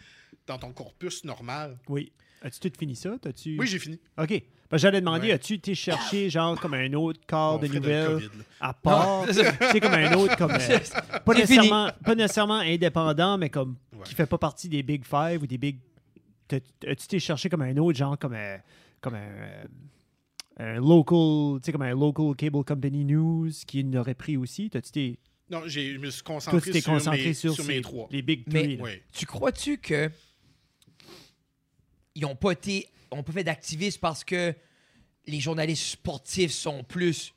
dans 0.46 0.58
ton 0.58 0.72
corpus 0.72 1.24
normal. 1.24 1.78
Oui. 1.88 2.12
As-tu 2.42 2.70
tout 2.70 2.78
fini 2.78 2.96
ça? 2.96 3.16
T'as-tu... 3.20 3.58
Oui, 3.58 3.66
j'ai 3.66 3.78
fini. 3.78 3.98
OK. 4.16 4.42
J'allais 4.72 5.00
demander, 5.00 5.28
Ouais. 5.28 5.32
as-tu 5.34 5.54
été 5.54 5.74
chercher 5.74 6.30
genre 6.30 6.58
comme 6.60 6.74
un 6.74 6.92
autre 6.94 7.20
corps 7.26 7.58
de 7.58 7.66
nouvelles 7.66 8.30
à 8.60 8.72
part, 8.72 9.26
tu 9.28 9.34
c'est 9.34 9.80
comme 9.80 9.92
un 9.94 10.12
autre, 10.14 10.36
comme, 10.36 10.52
euh, 10.52 10.78
pas, 11.24 11.34
nécessairement, 11.34 11.90
pas 12.04 12.14
nécessairement 12.14 12.60
indépendant, 12.60 13.36
mais 13.36 13.50
comme 13.50 13.76
Ouais. 13.92 14.04
qui 14.04 14.14
fait 14.14 14.26
pas 14.26 14.38
partie 14.38 14.68
des 14.68 14.82
Big 14.82 15.04
Five 15.04 15.42
ou 15.42 15.46
des 15.46 15.58
Big... 15.58 15.78
As-tu 16.50 16.90
été 16.90 17.18
chercher 17.20 17.48
comme 17.50 17.62
un 17.62 17.76
autre, 17.76 17.98
genre 17.98 18.18
comme 18.18 18.32
un, 18.34 18.58
comme 19.00 19.14
un, 19.14 19.18
euh, 19.18 19.64
un 20.60 20.74
local, 20.80 21.60
tu 21.60 21.66
sais, 21.66 21.72
comme 21.72 21.82
un 21.82 21.94
local 21.94 22.34
cable 22.36 22.64
company 22.64 23.04
news 23.04 23.50
qui 23.66 23.82
l'aurait 23.82 24.14
pris 24.14 24.36
aussi? 24.36 24.68
T'as-tu 24.70 24.88
été... 24.88 25.18
Non, 25.50 25.62
j'ai- 25.66 25.94
je 25.94 25.98
me 25.98 26.10
suis 26.10 26.22
concentré, 26.22 26.72
sur, 26.80 26.92
concentré 26.92 27.24
mes, 27.28 27.34
sur, 27.34 27.54
sur 27.54 27.64
ces- 27.64 27.74
mes 27.76 27.80
trois. 27.80 28.08
les 28.12 28.22
Big 28.22 28.48
Three. 28.48 28.78
Oui. 28.80 28.90
Tu 29.12 29.26
crois-tu 29.26 29.78
que 29.78 30.10
ils 32.14 32.24
ont 32.24 32.36
pas 32.36 32.52
été, 32.52 32.86
ont 33.10 33.22
pas 33.22 33.32
fait 33.32 33.44
d'activisme 33.44 33.98
parce 34.00 34.24
que 34.24 34.54
les 35.26 35.40
journalistes 35.40 35.84
sportifs 35.84 36.52
sont 36.52 36.84
plus 36.84 37.32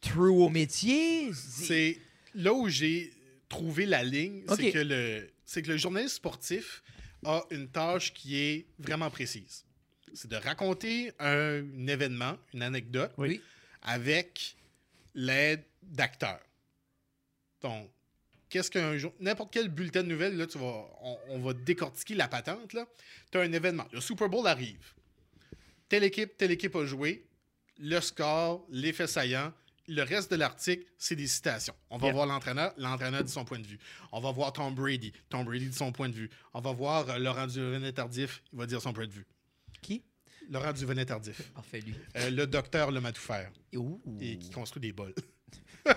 true 0.00 0.30
au 0.30 0.48
métier? 0.48 1.32
C'est 1.32 1.98
là 2.34 2.52
où 2.52 2.68
j'ai 2.68 3.12
trouvé 3.48 3.86
la 3.86 4.02
ligne, 4.02 4.42
c'est 4.56 4.70
que 4.72 4.78
le 4.78 5.28
c'est 5.44 5.62
que 5.62 5.70
le 5.70 5.76
journaliste 5.76 6.16
sportif 6.16 6.82
a 7.24 7.42
une 7.50 7.68
tâche 7.68 8.12
qui 8.14 8.36
est 8.38 8.66
vraiment 8.78 9.10
précise. 9.10 9.64
C'est 10.14 10.28
de 10.30 10.36
raconter 10.36 11.12
un, 11.18 11.86
événement, 11.86 12.36
une 12.54 12.62
anecdote 12.62 13.12
Oui. 13.18 13.40
Avec 13.82 14.56
l'aide 15.14 15.62
d'acteurs. 15.82 16.40
Donc, 17.62 17.90
qu'est-ce 18.48 18.70
qu'un 18.70 18.96
jour- 18.98 19.14
n'importe 19.20 19.52
quel 19.52 19.68
bulletin 19.68 20.02
de 20.02 20.08
nouvelles 20.08 20.36
là, 20.36 20.46
tu 20.46 20.58
vas 20.58 20.84
on, 21.02 21.18
on 21.30 21.38
va 21.40 21.52
décortiquer 21.52 22.14
la 22.14 22.28
patente 22.28 22.72
là. 22.72 22.86
Tu 23.30 23.38
as 23.38 23.42
un 23.42 23.52
événement, 23.52 23.86
le 23.92 24.00
Super 24.00 24.28
Bowl 24.28 24.46
arrive. 24.46 24.92
Telle 25.88 26.04
équipe, 26.04 26.36
telle 26.36 26.50
équipe 26.50 26.74
a 26.76 26.84
joué, 26.86 27.24
le 27.78 28.00
score, 28.00 28.64
l'effet 28.70 29.06
saillant, 29.06 29.52
le 29.88 30.02
reste 30.02 30.30
de 30.30 30.36
l'article, 30.36 30.84
c'est 30.96 31.16
des 31.16 31.26
citations. 31.26 31.74
On 31.90 31.98
va 31.98 32.06
Yeah. 32.06 32.14
voir 32.14 32.26
l'entraîneur, 32.26 32.72
l'entraîneur 32.78 33.24
dit 33.24 33.32
son 33.32 33.44
point 33.44 33.58
de 33.58 33.66
vue. 33.66 33.78
On 34.12 34.20
va 34.20 34.30
voir 34.30 34.52
Tom 34.52 34.74
Brady, 34.74 35.12
Tom 35.28 35.44
Brady 35.44 35.66
dit 35.68 35.76
son 35.76 35.90
point 35.92 36.08
de 36.08 36.14
vue. 36.14 36.30
On 36.54 36.60
va 36.60 36.72
voir 36.72 37.08
euh, 37.10 37.18
Laurent 37.18 37.46
Duvenet-Tardif, 37.46 38.42
il 38.52 38.58
va 38.58 38.66
dire 38.66 38.80
son 38.80 38.92
point 38.92 39.06
de 39.06 39.12
vue. 39.12 39.26
Qui? 39.82 40.02
Laurent 40.50 40.72
Duvenet-Tardif. 40.72 41.42
Parfait, 41.54 41.80
lui. 41.80 41.94
Euh, 42.16 42.30
le 42.30 42.46
docteur 42.46 42.90
le 42.90 43.00
m'a 43.00 43.12
tout 43.12 43.20
faire 43.20 43.50
Ouh. 43.76 44.00
et 44.20 44.38
qui 44.38 44.50
construit 44.50 44.80
des 44.80 44.92
bols. 44.92 45.14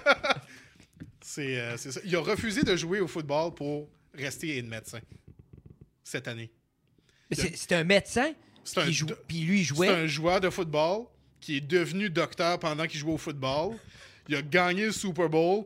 c'est 1.22 1.60
euh, 1.60 1.78
c'est 1.78 1.92
ça. 1.92 2.02
Il 2.04 2.16
a 2.16 2.20
refusé 2.20 2.64
de 2.64 2.76
jouer 2.76 3.00
au 3.00 3.08
football 3.08 3.54
pour 3.54 3.90
rester 4.14 4.58
être 4.58 4.68
médecin 4.68 5.00
cette 6.04 6.28
année. 6.28 6.52
C'est- 7.32 7.72
un 7.74 7.84
médecin 7.84 8.34
un, 8.78 8.86
qui 8.86 8.94
joue, 8.94 9.08
puis 9.28 9.40
lui 9.42 9.60
il 9.62 9.66
c'est 9.66 9.76
jouait. 9.76 9.90
un 9.90 10.08
joueur 10.08 10.40
de 10.42 10.50
football 10.50 11.06
qui 11.40 11.58
est 11.58 11.62
devenu 11.62 12.10
docteur 12.10 12.60
pendant 12.60 12.86
qu'il 12.88 13.00
jouait 13.00 13.14
au 13.14 13.18
football. 13.18 13.76
Il 14.28 14.36
a 14.36 14.42
gagné 14.42 14.86
le 14.86 14.92
Super 14.92 15.30
Bowl. 15.30 15.66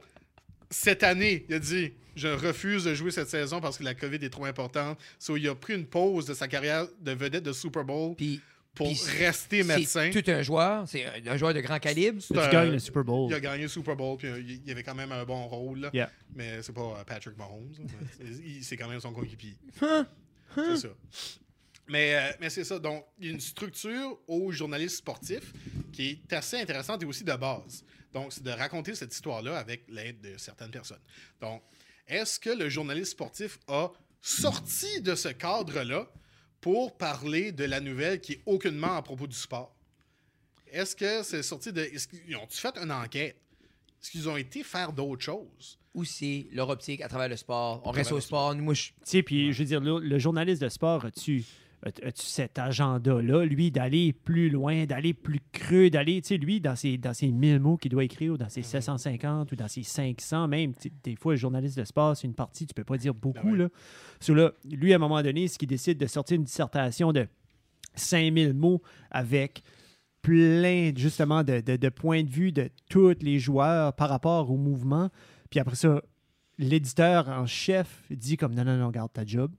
Cette 0.69 1.03
année, 1.03 1.45
il 1.47 1.55
a 1.55 1.59
dit 1.59 1.93
Je 2.19 2.27
refuse 2.27 2.83
de 2.83 2.93
jouer 2.93 3.11
cette 3.11 3.29
saison 3.29 3.59
parce 3.61 3.77
que 3.77 3.83
la 3.83 3.93
COVID 3.95 4.17
est 4.23 4.29
trop 4.29 4.45
importante. 4.45 4.99
So, 5.17 5.37
il 5.37 5.47
a 5.47 5.55
pris 5.55 5.73
une 5.75 5.85
pause 5.85 6.25
de 6.25 6.33
sa 6.33 6.47
carrière 6.47 6.85
de 7.01 7.11
vedette 7.11 7.43
de 7.43 7.53
Super 7.53 7.83
Bowl 7.83 8.15
Puis 8.15 8.41
pour 8.75 8.87
rester 9.17 9.63
médecin. 9.63 10.09
C'est 10.13 10.21
tout 10.23 10.31
un 10.31 10.41
joueur, 10.41 10.87
c'est 10.87 11.05
un, 11.05 11.31
un 11.33 11.37
joueur 11.37 11.53
de 11.53 11.59
grand 11.61 11.79
calibre. 11.79 12.21
Tu 12.21 12.37
un- 12.37 12.49
gagnes 12.51 12.71
le 12.71 12.79
Super 12.79 13.03
Bowl. 13.03 13.29
Il 13.29 13.33
a 13.33 13.39
gagné 13.39 13.63
le 13.63 13.67
Super 13.69 13.95
Bowl, 13.95 14.17
puis 14.17 14.27
il 14.27 14.61
il 14.65 14.71
avait 14.71 14.83
quand 14.83 14.95
même 14.95 15.11
un 15.11 15.25
bon 15.25 15.47
rôle. 15.47 15.79
là. 15.79 15.89
Yeah. 15.93 16.11
Mais 16.35 16.61
c'est 16.61 16.73
pas 16.73 16.81
euh, 16.99 17.03
Patrick 17.05 17.37
Mahomes. 17.37 17.73
c'est- 18.17 18.71
il- 18.73 18.77
quand 18.77 18.87
même 18.87 18.99
son 18.99 19.11
coéquipier. 19.11 19.55
C'est 20.55 20.77
ça. 20.77 20.87
Mais, 21.87 22.15
euh, 22.15 22.31
mais 22.39 22.49
c'est 22.49 22.63
ça. 22.63 22.77
Donc, 22.79 23.03
il 23.19 23.25
y 23.25 23.29
a 23.29 23.33
une 23.33 23.39
structure 23.39 24.19
au 24.27 24.51
journaliste 24.51 24.97
sportif 24.97 25.53
qui 25.91 26.21
est 26.29 26.33
assez 26.33 26.57
intéressante 26.59 27.01
et 27.01 27.05
aussi 27.05 27.23
de 27.23 27.33
base. 27.33 27.83
Donc, 28.13 28.31
c'est 28.31 28.43
de 28.43 28.51
raconter 28.51 28.93
cette 28.95 29.13
histoire-là 29.13 29.57
avec 29.57 29.83
l'aide 29.89 30.21
de 30.21 30.37
certaines 30.37 30.69
personnes. 30.71 30.99
Donc, 31.41 31.61
est-ce 32.09 32.39
que 32.39 32.49
le 32.49 32.67
journaliste 32.69 33.11
sportif 33.11 33.59
a 33.67 33.91
sorti 34.21 35.01
de 35.01 35.15
ce 35.15 35.29
cadre-là 35.29 36.11
pour 36.61 36.97
parler 36.97 37.51
de 37.53 37.63
la 37.63 37.79
nouvelle 37.79 38.19
qui 38.19 38.33
est 38.33 38.41
aucunement 38.45 38.95
à 38.95 39.01
propos 39.01 39.27
du 39.27 39.35
sport? 39.35 39.73
Est-ce 40.71 40.95
que 40.95 41.23
c'est 41.23 41.41
sorti 41.43 41.71
de. 41.73 41.81
Est-ce 41.81 42.07
qu'ils 42.07 42.35
ont 42.35 42.45
fait 42.49 42.75
une 42.77 42.91
enquête? 42.91 43.35
Est-ce 44.01 44.11
qu'ils 44.11 44.29
ont 44.29 44.37
été 44.37 44.63
faire 44.63 44.93
d'autres 44.93 45.23
choses? 45.23 45.77
Ou 45.95 46.03
c'est 46.05 46.47
leur 46.51 46.69
optique 46.69 47.01
à 47.01 47.07
travers 47.07 47.27
le 47.29 47.35
sport? 47.37 47.81
On 47.85 47.91
reste 47.91 48.11
au 48.11 48.19
sport. 48.19 48.53
Nous, 48.53 48.63
moi, 48.63 48.73
je- 48.75 48.89
Tu 48.89 48.93
sais, 49.03 49.23
puis 49.23 49.51
je 49.51 49.59
veux 49.59 49.65
dire, 49.65 49.81
le, 49.81 49.99
le 49.99 50.19
journaliste 50.19 50.61
de 50.61 50.69
sport, 50.69 51.05
as-tu 51.05 51.43
cet 52.15 52.59
agenda-là, 52.59 53.45
lui, 53.45 53.71
d'aller 53.71 54.11
plus 54.13 54.49
loin, 54.49 54.85
d'aller 54.85 55.13
plus 55.13 55.39
creux, 55.51 55.89
d'aller, 55.89 56.21
tu 56.21 56.29
sais, 56.29 56.37
lui, 56.37 56.59
dans 56.59 56.75
ses, 56.75 56.97
dans 56.97 57.13
ses 57.13 57.31
1000 57.31 57.59
mots 57.59 57.77
qu'il 57.77 57.91
doit 57.91 58.03
écrire, 58.03 58.33
ou 58.33 58.37
dans 58.37 58.49
ses 58.49 58.63
750 58.63 59.51
ou 59.51 59.55
dans 59.55 59.67
ses 59.67 59.83
500 59.83 60.47
même, 60.47 60.73
tu 60.75 60.91
des 61.03 61.15
fois, 61.15 61.33
le 61.33 61.37
journaliste 61.37 61.77
de 61.77 61.83
sport, 61.85 62.17
c'est 62.17 62.27
une 62.27 62.33
partie, 62.35 62.67
tu 62.67 62.73
peux 62.73 62.83
pas 62.83 62.97
dire 62.97 63.13
beaucoup, 63.13 63.51
ouais. 63.51 63.57
là. 63.57 63.69
So, 64.19 64.33
là, 64.33 64.51
lui, 64.69 64.91
à 64.91 64.97
un 64.97 64.99
moment 64.99 65.21
donné, 65.21 65.47
ce 65.47 65.57
qu'il 65.57 65.69
décide 65.69 65.97
de 65.97 66.07
sortir 66.07 66.35
une 66.35 66.43
dissertation 66.43 67.13
de 67.13 67.27
5000 67.95 68.53
mots 68.53 68.81
avec 69.09 69.63
plein, 70.21 70.91
justement, 70.95 71.43
de, 71.43 71.61
de- 71.61 71.77
de 71.77 71.89
points 71.89 72.23
de 72.23 72.29
vue 72.29 72.51
de 72.51 72.69
tous 72.89 73.15
les 73.21 73.39
joueurs 73.39 73.93
par 73.93 74.09
rapport 74.09 74.51
au 74.51 74.57
mouvement. 74.57 75.09
Puis 75.49 75.59
après 75.61 75.75
ça, 75.75 76.01
l'éditeur 76.57 77.29
en 77.29 77.45
chef 77.45 78.03
dit 78.11 78.35
comme 78.35 78.53
non, 78.53 78.65
non, 78.65 78.75
non, 78.77 78.89
garde 78.89 79.13
ta 79.13 79.25
job. 79.25 79.51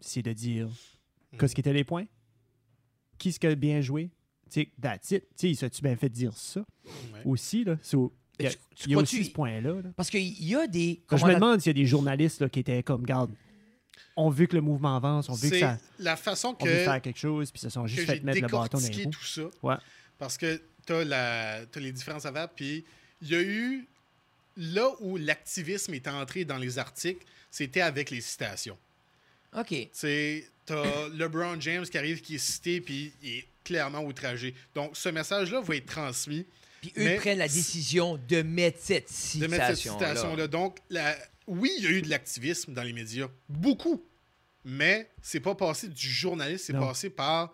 C'est 0.00 0.22
de 0.22 0.32
dire 0.32 0.68
qu'est-ce 1.38 1.54
qui 1.54 1.60
étaient 1.60 1.72
les 1.72 1.84
points, 1.84 2.06
qui 3.18 3.32
ce 3.32 3.38
qui 3.38 3.46
a 3.46 3.54
bien 3.54 3.80
joué? 3.80 4.10
Tu 4.50 4.62
sais, 4.62 4.68
that's 4.80 5.10
it. 5.12 5.24
Tu 5.38 5.48
il 5.48 5.56
s'est-tu 5.56 5.82
bien 5.82 5.94
fait 5.96 6.08
dire 6.08 6.36
ça? 6.36 6.60
Ouais. 7.14 7.20
aussi, 7.24 7.62
là? 7.64 7.76
So, 7.82 8.12
il 8.38 8.44
y 8.44 8.48
a, 8.48 8.50
Tu- 8.50 8.56
tu 8.56 8.64
il 8.86 8.90
y 8.90 8.94
a 8.94 8.96
crois-tu- 8.96 9.16
aussi 9.16 9.24
ce 9.26 9.30
point-là. 9.30 9.74
là. 9.82 9.90
Parce 9.96 10.10
qu'il 10.10 10.42
y 10.44 10.56
a 10.56 10.66
des. 10.66 11.00
Je 11.10 11.24
me 11.24 11.34
demande 11.34 11.60
s'il 11.60 11.70
y 11.70 11.78
a 11.78 11.82
des 11.82 11.86
journalistes 11.86 12.40
là, 12.40 12.48
qui 12.48 12.58
étaient 12.60 12.82
comme, 12.82 13.04
garde, 13.04 13.30
on 14.16 14.28
veut 14.30 14.46
que 14.46 14.56
le 14.56 14.62
mouvement 14.62 14.96
avance, 14.96 15.28
on 15.28 15.34
veut 15.34 15.50
que 15.50 15.58
ça. 15.60 15.78
la 15.98 16.16
façon 16.16 16.56
On 16.58 16.64
veut 16.64 16.70
que, 16.72 16.78
faire 16.84 17.00
quelque 17.00 17.18
chose, 17.18 17.50
puis 17.52 17.60
se 17.60 17.68
sont 17.68 17.82
que 17.82 17.88
juste 17.88 18.06
fait 18.06 18.20
mettre 18.24 18.40
le 18.40 18.48
bâton 18.48 18.78
dans 18.78 18.86
les 18.88 19.04
roues. 19.04 19.10
tout 19.10 19.24
ça. 19.24 19.42
Ouais. 19.62 19.76
Parce 20.18 20.36
que 20.36 20.60
tu 20.86 20.92
as, 20.92 21.64
les 21.76 21.92
différents 21.92 22.24
affaires. 22.24 22.48
Puis 22.50 22.84
il 23.22 23.28
y 23.28 23.34
a 23.36 23.42
eu. 23.42 23.86
Là 24.56 24.90
où 25.00 25.16
l'activisme 25.16 25.94
est 25.94 26.08
entré 26.08 26.44
dans 26.44 26.58
les 26.58 26.78
articles, 26.78 27.24
c'était 27.52 27.80
avec 27.82 28.10
les 28.10 28.20
citations. 28.20 28.76
OK. 29.58 29.74
C'est 29.92 30.44
t'as 30.66 31.08
LeBron 31.08 31.60
James 31.60 31.84
qui 31.84 31.98
arrive, 31.98 32.20
qui 32.20 32.36
est 32.36 32.38
cité, 32.38 32.80
puis 32.80 33.12
il 33.22 33.30
est 33.38 33.46
clairement 33.64 34.00
outragé. 34.04 34.54
Donc, 34.74 34.96
ce 34.96 35.08
message-là 35.08 35.60
va 35.60 35.76
être 35.76 35.86
transmis 35.86 36.46
Puis 36.80 36.92
eux 36.96 37.16
prennent 37.16 37.38
la 37.38 37.48
décision 37.48 38.18
de 38.28 38.42
mettre 38.42 38.78
cette 38.80 39.10
de 39.36 39.46
mettre 39.46 39.66
cette 39.66 39.76
citation-là. 39.76 40.08
citation-là. 40.14 40.46
Donc, 40.48 40.78
la- 40.88 41.16
oui, 41.46 41.70
il 41.78 41.84
y 41.84 41.86
a 41.88 41.90
eu 41.90 42.02
de 42.02 42.08
l'activisme 42.08 42.72
dans 42.72 42.82
les 42.84 42.92
médias. 42.92 43.28
Beaucoup. 43.48 44.02
Mais 44.64 45.10
c'est 45.22 45.40
pas 45.40 45.54
passé 45.54 45.88
du 45.88 46.08
journaliste, 46.08 46.66
c'est 46.66 46.72
passé 46.74 47.10
par 47.10 47.52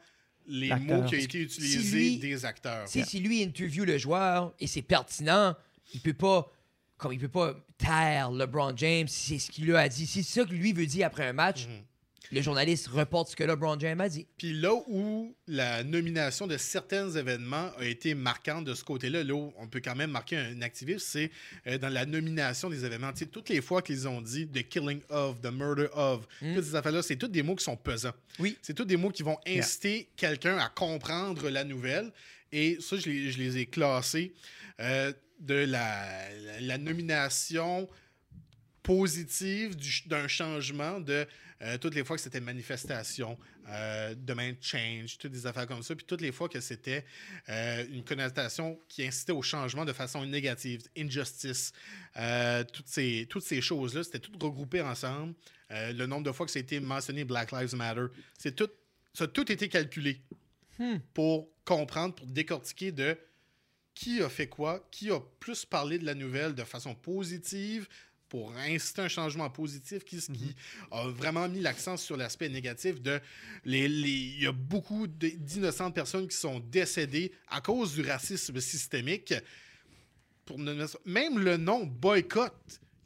les 0.48 0.68
mots 0.74 1.02
qui 1.04 1.16
ont 1.16 1.18
été 1.18 1.38
utilisés 1.40 1.80
Si 1.80 1.94
lui- 1.94 2.18
des 2.18 2.44
acteurs. 2.44 2.86
Si, 2.88 3.04
si 3.04 3.20
lui 3.20 3.42
interview 3.42 3.84
le 3.84 3.96
joueur 3.98 4.52
et 4.60 4.66
c'est 4.66 4.82
pertinent, 4.82 5.54
il 5.94 6.00
peut 6.00 6.12
pas 6.14 6.52
comme 6.98 7.12
il 7.12 7.18
peut 7.18 7.28
pas 7.28 7.54
taire 7.78 8.30
LeBron 8.30 8.72
James 8.76 9.08
c'est 9.08 9.38
ce 9.38 9.50
qu'il 9.50 9.66
lui 9.66 9.76
a 9.76 9.88
dit. 9.88 10.06
Si 10.06 10.22
c'est 10.22 10.40
ça 10.40 10.46
que 10.46 10.52
lui 10.52 10.72
veut 10.72 10.86
dire 10.86 11.06
après 11.06 11.26
un 11.26 11.32
match, 11.32 11.66
Mhm. 11.66 11.82
le 12.32 12.42
journaliste 12.42 12.88
reporte 12.88 13.28
ce 13.30 13.36
que 13.36 13.44
LeBron 13.44 13.78
James 13.78 14.00
a 14.00 14.08
dit. 14.08 14.26
Puis 14.36 14.52
là 14.52 14.72
où 14.88 15.34
la 15.46 15.84
nomination 15.84 16.46
de 16.48 16.56
certains 16.56 17.08
événements 17.10 17.70
a 17.78 17.84
été 17.84 18.14
marquante 18.14 18.64
de 18.64 18.74
ce 18.74 18.82
côté-là, 18.82 19.22
là 19.22 19.32
où 19.34 19.52
on 19.58 19.68
peut 19.68 19.80
quand 19.84 19.94
même 19.94 20.10
marquer 20.10 20.36
un 20.38 20.60
activisme, 20.62 21.04
c'est 21.06 21.30
euh, 21.68 21.78
dans 21.78 21.88
la 21.88 22.04
nomination 22.06 22.68
des 22.68 22.84
événements. 22.84 23.12
Tu 23.12 23.20
sais, 23.20 23.26
toutes 23.26 23.48
les 23.50 23.60
fois 23.60 23.80
qu'ils 23.82 24.08
ont 24.08 24.20
dit 24.20 24.48
the 24.48 24.66
killing 24.68 25.00
of, 25.10 25.40
the 25.40 25.52
murder 25.52 25.86
of, 25.92 26.26
Mm. 26.42 26.54
toutes 26.56 26.64
ces 26.64 26.74
affaires-là, 26.74 27.02
c'est 27.02 27.16
tous 27.16 27.28
des 27.28 27.42
mots 27.44 27.54
qui 27.54 27.64
sont 27.64 27.76
pesants. 27.76 28.14
Oui. 28.40 28.56
C'est 28.62 28.74
tous 28.74 28.84
des 28.84 28.96
mots 28.96 29.10
qui 29.10 29.22
vont 29.22 29.38
inciter 29.46 30.08
quelqu'un 30.16 30.58
à 30.58 30.68
comprendre 30.68 31.48
la 31.48 31.62
nouvelle. 31.62 32.10
Et 32.52 32.78
ça, 32.80 32.96
je 32.96 33.08
les, 33.08 33.58
ai 33.58 33.66
classés 33.66 34.32
euh, 34.80 35.12
de 35.40 35.54
la, 35.54 36.78
nomination 36.78 37.88
positive 38.82 39.76
d'un 40.06 40.28
changement 40.28 41.00
de 41.00 41.26
euh, 41.62 41.78
toutes 41.78 41.94
les 41.94 42.04
fois 42.04 42.16
que 42.16 42.22
c'était 42.22 42.40
manifestation, 42.40 43.38
euh, 43.68 44.14
demain 44.16 44.52
change, 44.60 45.16
toutes 45.16 45.32
des 45.32 45.46
affaires 45.46 45.66
comme 45.66 45.82
ça, 45.82 45.96
puis 45.96 46.04
toutes 46.04 46.20
les 46.20 46.30
fois 46.30 46.48
que 46.48 46.60
c'était 46.60 47.04
euh, 47.48 47.84
une 47.90 48.04
connotation 48.04 48.78
qui 48.88 49.06
incitait 49.06 49.32
au 49.32 49.40
changement 49.40 49.86
de 49.86 49.92
façon 49.94 50.24
négative, 50.26 50.82
injustice, 50.96 51.72
toutes 52.72 52.88
ces, 52.88 53.60
choses-là, 53.60 54.04
c'était 54.04 54.18
tout 54.18 54.32
regroupé 54.40 54.82
ensemble. 54.82 55.34
Le 55.70 56.06
nombre 56.06 56.24
de 56.24 56.32
fois 56.32 56.46
que 56.46 56.52
ça 56.52 56.58
a 56.58 56.62
été 56.62 56.78
mentionné 56.78 57.24
Black 57.24 57.52
Lives 57.52 57.74
Matter, 57.74 58.06
c'est 58.38 58.54
tout, 58.54 58.70
ça 59.14 59.24
a 59.24 59.26
tout 59.26 59.50
été 59.50 59.68
calculé 59.68 60.20
Hmm. 60.78 60.98
pour 61.14 61.48
comprendre, 61.64 62.14
pour 62.14 62.26
décortiquer 62.26 62.92
de 62.92 63.16
qui 63.94 64.20
a 64.22 64.28
fait 64.28 64.46
quoi, 64.46 64.86
qui 64.90 65.10
a 65.10 65.18
plus 65.40 65.64
parlé 65.64 65.98
de 65.98 66.04
la 66.04 66.14
nouvelle 66.14 66.54
de 66.54 66.64
façon 66.64 66.94
positive 66.94 67.88
pour 68.28 68.52
inciter 68.56 69.00
un 69.02 69.08
changement 69.08 69.48
positif, 69.48 70.04
qui, 70.04 70.18
qui 70.18 70.54
a 70.90 71.06
vraiment 71.08 71.48
mis 71.48 71.60
l'accent 71.60 71.96
sur 71.96 72.16
l'aspect 72.16 72.48
négatif 72.50 73.00
de 73.00 73.20
les, 73.64 73.88
les- 73.88 74.10
il 74.10 74.42
y 74.42 74.46
a 74.46 74.52
beaucoup 74.52 75.06
d'innocentes 75.06 75.94
personnes 75.94 76.28
qui 76.28 76.36
sont 76.36 76.60
décédées 76.60 77.32
à 77.48 77.60
cause 77.60 77.94
du 77.94 78.02
racisme 78.02 78.60
systémique. 78.60 79.32
Pour 80.44 80.58
même 80.58 81.38
le 81.38 81.56
nom 81.56 81.86
boycott, 81.86 82.52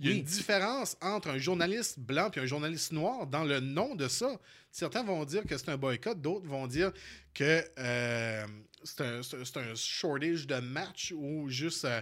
il 0.00 0.06
y 0.06 0.08
a 0.08 0.12
Oui. 0.12 0.18
une 0.20 0.24
différence 0.24 0.96
entre 1.02 1.28
un 1.28 1.38
journaliste 1.38 1.98
blanc 2.00 2.30
et 2.34 2.40
un 2.40 2.46
journaliste 2.46 2.92
noir 2.92 3.26
dans 3.26 3.44
le 3.44 3.60
nom 3.60 3.94
de 3.94 4.08
ça. 4.08 4.40
Certains 4.72 5.02
vont 5.02 5.24
dire 5.24 5.44
que 5.44 5.56
c'est 5.58 5.68
un 5.68 5.76
boycott, 5.76 6.20
d'autres 6.20 6.46
vont 6.46 6.66
dire 6.66 6.92
que 7.34 7.64
euh, 7.78 8.46
c'est 8.84 9.00
un, 9.02 9.22
c'est 9.22 9.56
un- 9.56 9.74
shortage 9.74 10.46
de 10.46 10.56
match 10.60 11.12
ou 11.16 11.48
juste 11.48 11.84
euh, 11.84 12.00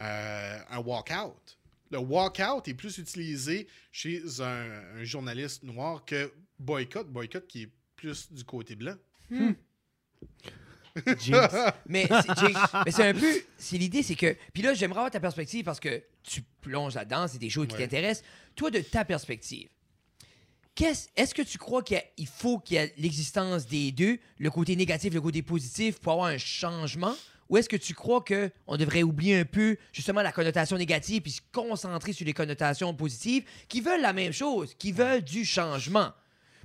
euh, 0.00 0.58
un 0.70 0.78
walkout. 0.78 1.56
Le 1.90 1.98
walkout 1.98 2.66
est 2.68 2.74
plus 2.74 2.98
utilisé 2.98 3.68
chez 3.92 4.22
un, 4.40 4.82
un 4.96 5.04
journaliste 5.04 5.62
noir 5.62 6.04
que 6.04 6.32
boycott. 6.58 7.06
Boycott 7.08 7.46
qui 7.46 7.62
est 7.62 7.70
plus 7.94 8.32
du 8.32 8.44
côté 8.44 8.74
blanc. 8.76 8.96
Jinx. 11.18 11.54
Mais 11.86 12.06
c'est 12.08 12.38
Jake, 12.38 12.56
mais 12.86 12.90
c'est 12.90 13.08
un 13.08 13.12
peu. 13.14 13.32
C'est 13.58 13.76
l'idée, 13.76 14.02
c'est 14.02 14.14
que. 14.14 14.34
Puis 14.54 14.62
là, 14.62 14.72
j'aimerais 14.72 15.00
avoir 15.00 15.10
ta 15.10 15.20
perspective 15.20 15.64
parce 15.64 15.78
que 15.78 16.02
tu 16.22 16.42
plonges 16.62 16.94
là-dedans, 16.94 17.28
c'est 17.28 17.38
des 17.38 17.50
choses 17.50 17.68
qui 17.68 17.76
t'intéressent. 17.76 18.24
Toi, 18.54 18.70
de 18.70 18.80
ta 18.80 19.04
perspective, 19.04 19.68
qu'est-ce- 20.76 21.08
est-ce 21.16 21.34
que 21.34 21.42
tu 21.42 21.58
crois 21.58 21.82
qu'il 21.82 22.26
faut 22.28 22.58
qu'il 22.60 22.76
y 22.76 22.78
ait 22.78 22.94
l'existence 22.98 23.66
des 23.66 23.90
deux, 23.90 24.18
le 24.38 24.50
côté 24.50 24.76
négatif, 24.76 25.12
le 25.12 25.20
côté 25.20 25.42
positif, 25.42 25.98
pour 25.98 26.12
avoir 26.12 26.28
un 26.28 26.38
changement? 26.38 27.14
Ou 27.48 27.56
est-ce 27.56 27.68
que 27.68 27.76
tu 27.76 27.94
crois 27.94 28.24
qu'on 28.24 28.76
devrait 28.76 29.02
oublier 29.02 29.38
un 29.38 29.44
peu 29.44 29.76
justement 29.92 30.22
la 30.22 30.32
connotation 30.32 30.76
négative 30.76 31.22
puis 31.22 31.30
se 31.32 31.40
concentrer 31.52 32.12
sur 32.12 32.26
les 32.26 32.32
connotations 32.32 32.92
positives 32.94 33.44
qui 33.68 33.80
veulent 33.80 34.00
la 34.00 34.12
même 34.12 34.32
chose, 34.32 34.74
qui 34.78 34.92
veulent 34.92 35.22
du 35.22 35.44
changement? 35.44 36.12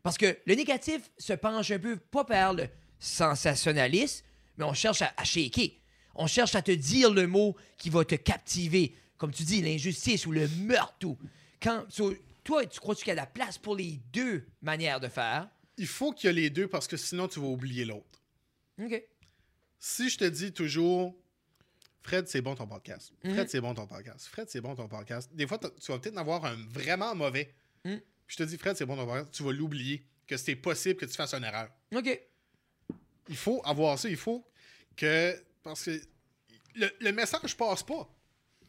Parce 0.04 0.18
que 0.18 0.38
le 0.46 0.56
négatif 0.56 1.02
se 1.18 1.34
penche 1.34 1.70
un 1.72 1.80
peu 1.80 1.96
pas 1.98 2.24
vers 2.28 2.54
le 2.54 2.68
sensationnalisme, 3.00 4.26
mais 4.58 4.66
on 4.66 4.74
cherche 4.74 5.02
à, 5.02 5.14
à 5.18 5.24
shaker. 5.24 5.70
On 6.16 6.28
cherche 6.28 6.56
à 6.56 6.62
te 6.62 6.72
dire 6.72 7.14
le 7.14 7.28
mot 7.28 7.56
qui 7.78 7.90
va 7.90 8.04
te 8.04 8.16
captiver. 8.16 8.96
Comme 9.18 9.32
tu 9.32 9.44
dis, 9.44 9.62
l'injustice 9.62 10.26
ou 10.26 10.32
le 10.32 10.48
meurtre. 10.48 11.06
Ou... 11.06 11.18
Quand, 11.62 11.86
so, 11.90 12.14
toi, 12.52 12.66
tu 12.66 12.80
crois-tu 12.82 13.04
qu'il 13.06 13.10
y 13.10 13.12
a 13.12 13.16
de 13.16 13.22
la 13.22 13.26
place 13.28 13.58
pour 13.58 13.78
les 13.78 14.02
deux 14.12 14.46
manières 14.62 15.00
de 15.00 15.08
faire? 15.08 15.50
Il 15.78 15.88
faut 15.88 16.12
qu'il 16.12 16.28
y 16.28 16.32
ait 16.32 16.34
les 16.34 16.50
deux 16.50 16.68
parce 16.68 16.86
que 16.86 16.98
sinon 16.98 17.30
tu 17.30 17.40
vas 17.40 17.48
oublier 17.48 17.86
l'autre. 17.86 18.22
OK. 18.82 19.02
Si 19.80 20.10
je 20.10 20.18
te 20.18 20.26
dis 20.26 20.52
toujours 20.52 21.16
Fred, 22.02 22.28
c'est 22.28 22.42
bon 22.42 22.56
ton 22.56 22.68
podcast. 22.68 23.14
Mhm. 23.24 23.34
Fred, 23.36 23.50
c'est 23.50 23.62
bon 23.62 23.74
ton 23.74 23.88
podcast. 23.88 24.28
Fred, 24.28 24.50
c'est 24.50 24.60
bon 24.60 24.76
ton 24.76 24.90
podcast. 24.90 25.30
Des 25.34 25.48
fois, 25.48 25.60
tu 25.60 25.92
vas 25.92 26.00
peut-être 26.00 26.16
en 26.18 26.22
avoir 26.22 26.44
un 26.46 26.58
vraiment 26.70 27.16
mauvais. 27.16 27.54
Puis 27.84 28.02
je 28.28 28.36
te 28.36 28.44
dis 28.44 28.58
Fred, 28.58 28.76
c'est 28.76 28.86
bon 28.86 28.98
ton 28.98 29.06
podcast. 29.06 29.30
Tu 29.32 29.44
vas 29.44 29.52
l'oublier. 29.54 30.06
Que 30.28 30.36
c'est 30.38 30.56
possible 30.56 31.00
que 31.00 31.06
tu 31.06 31.14
fasses 31.14 31.34
une 31.34 31.44
erreur. 31.44 31.70
OK. 31.96 32.22
Il 33.30 33.36
faut 33.38 33.62
avoir 33.66 33.98
ça. 33.98 34.10
Il 34.10 34.18
faut 34.18 34.46
que. 34.96 35.42
Parce 35.64 35.86
que 35.86 36.02
le, 36.76 36.90
le 37.00 37.12
message 37.12 37.56
passe 37.56 37.84
pas. 37.84 38.10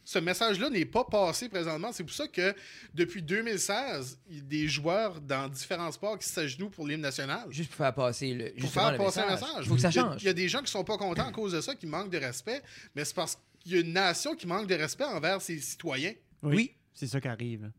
Ce 0.05 0.19
message-là 0.19 0.69
n'est 0.69 0.85
pas 0.85 1.05
passé 1.05 1.47
présentement. 1.47 1.91
C'est 1.93 2.03
pour 2.03 2.13
ça 2.13 2.27
que 2.27 2.53
depuis 2.93 3.21
2016, 3.21 4.19
il 4.29 4.35
y 4.35 4.39
a 4.39 4.43
des 4.43 4.67
joueurs 4.67 5.21
dans 5.21 5.47
différents 5.47 5.91
sports 5.91 6.19
qui 6.19 6.27
s'agenouillent 6.27 6.69
pour 6.69 6.87
l'hymne 6.87 7.01
national. 7.01 7.45
Juste 7.49 7.69
pour 7.69 7.77
faire 7.77 7.93
passer 7.93 8.33
le, 8.33 8.51
Pour 8.59 8.69
faire 8.71 8.91
le 8.91 8.97
passer 8.97 9.21
message. 9.21 9.31
un 9.43 9.47
message. 9.47 9.59
Il 9.65 9.67
faut 9.69 9.75
que 9.75 9.81
ça 9.81 9.89
Il 9.89 9.95
y 9.95 9.99
a- 9.99 10.01
change. 10.01 10.21
Il 10.23 10.25
y, 10.25 10.29
a 10.29 10.33
des 10.33 10.49
gens 10.49 10.61
qui 10.61 10.71
sont 10.71 10.83
pas 10.83 10.97
contents 10.97 11.27
à 11.27 11.31
cause 11.31 11.53
de 11.53 11.61
ça, 11.61 11.73
qui 11.75 11.85
manquent 11.87 12.09
de 12.11 12.17
respect, 12.17 12.61
mais 12.95 13.05
c'est 13.05 13.15
parce 13.15 13.37
qu'il 13.61 13.71
y 13.71 13.75
a 13.77 13.79
une 13.79 13.93
nation 13.93 14.35
qui 14.35 14.45
manque 14.45 14.67
de 14.67 14.75
respect 14.75 15.05
envers 15.05 15.41
ses 15.41 15.59
citoyens. 15.59 16.13
Oui. 16.41 16.73
C'est 16.93 17.07
ça 17.07 17.21
qui 17.21 17.27
arrive. 17.29 17.71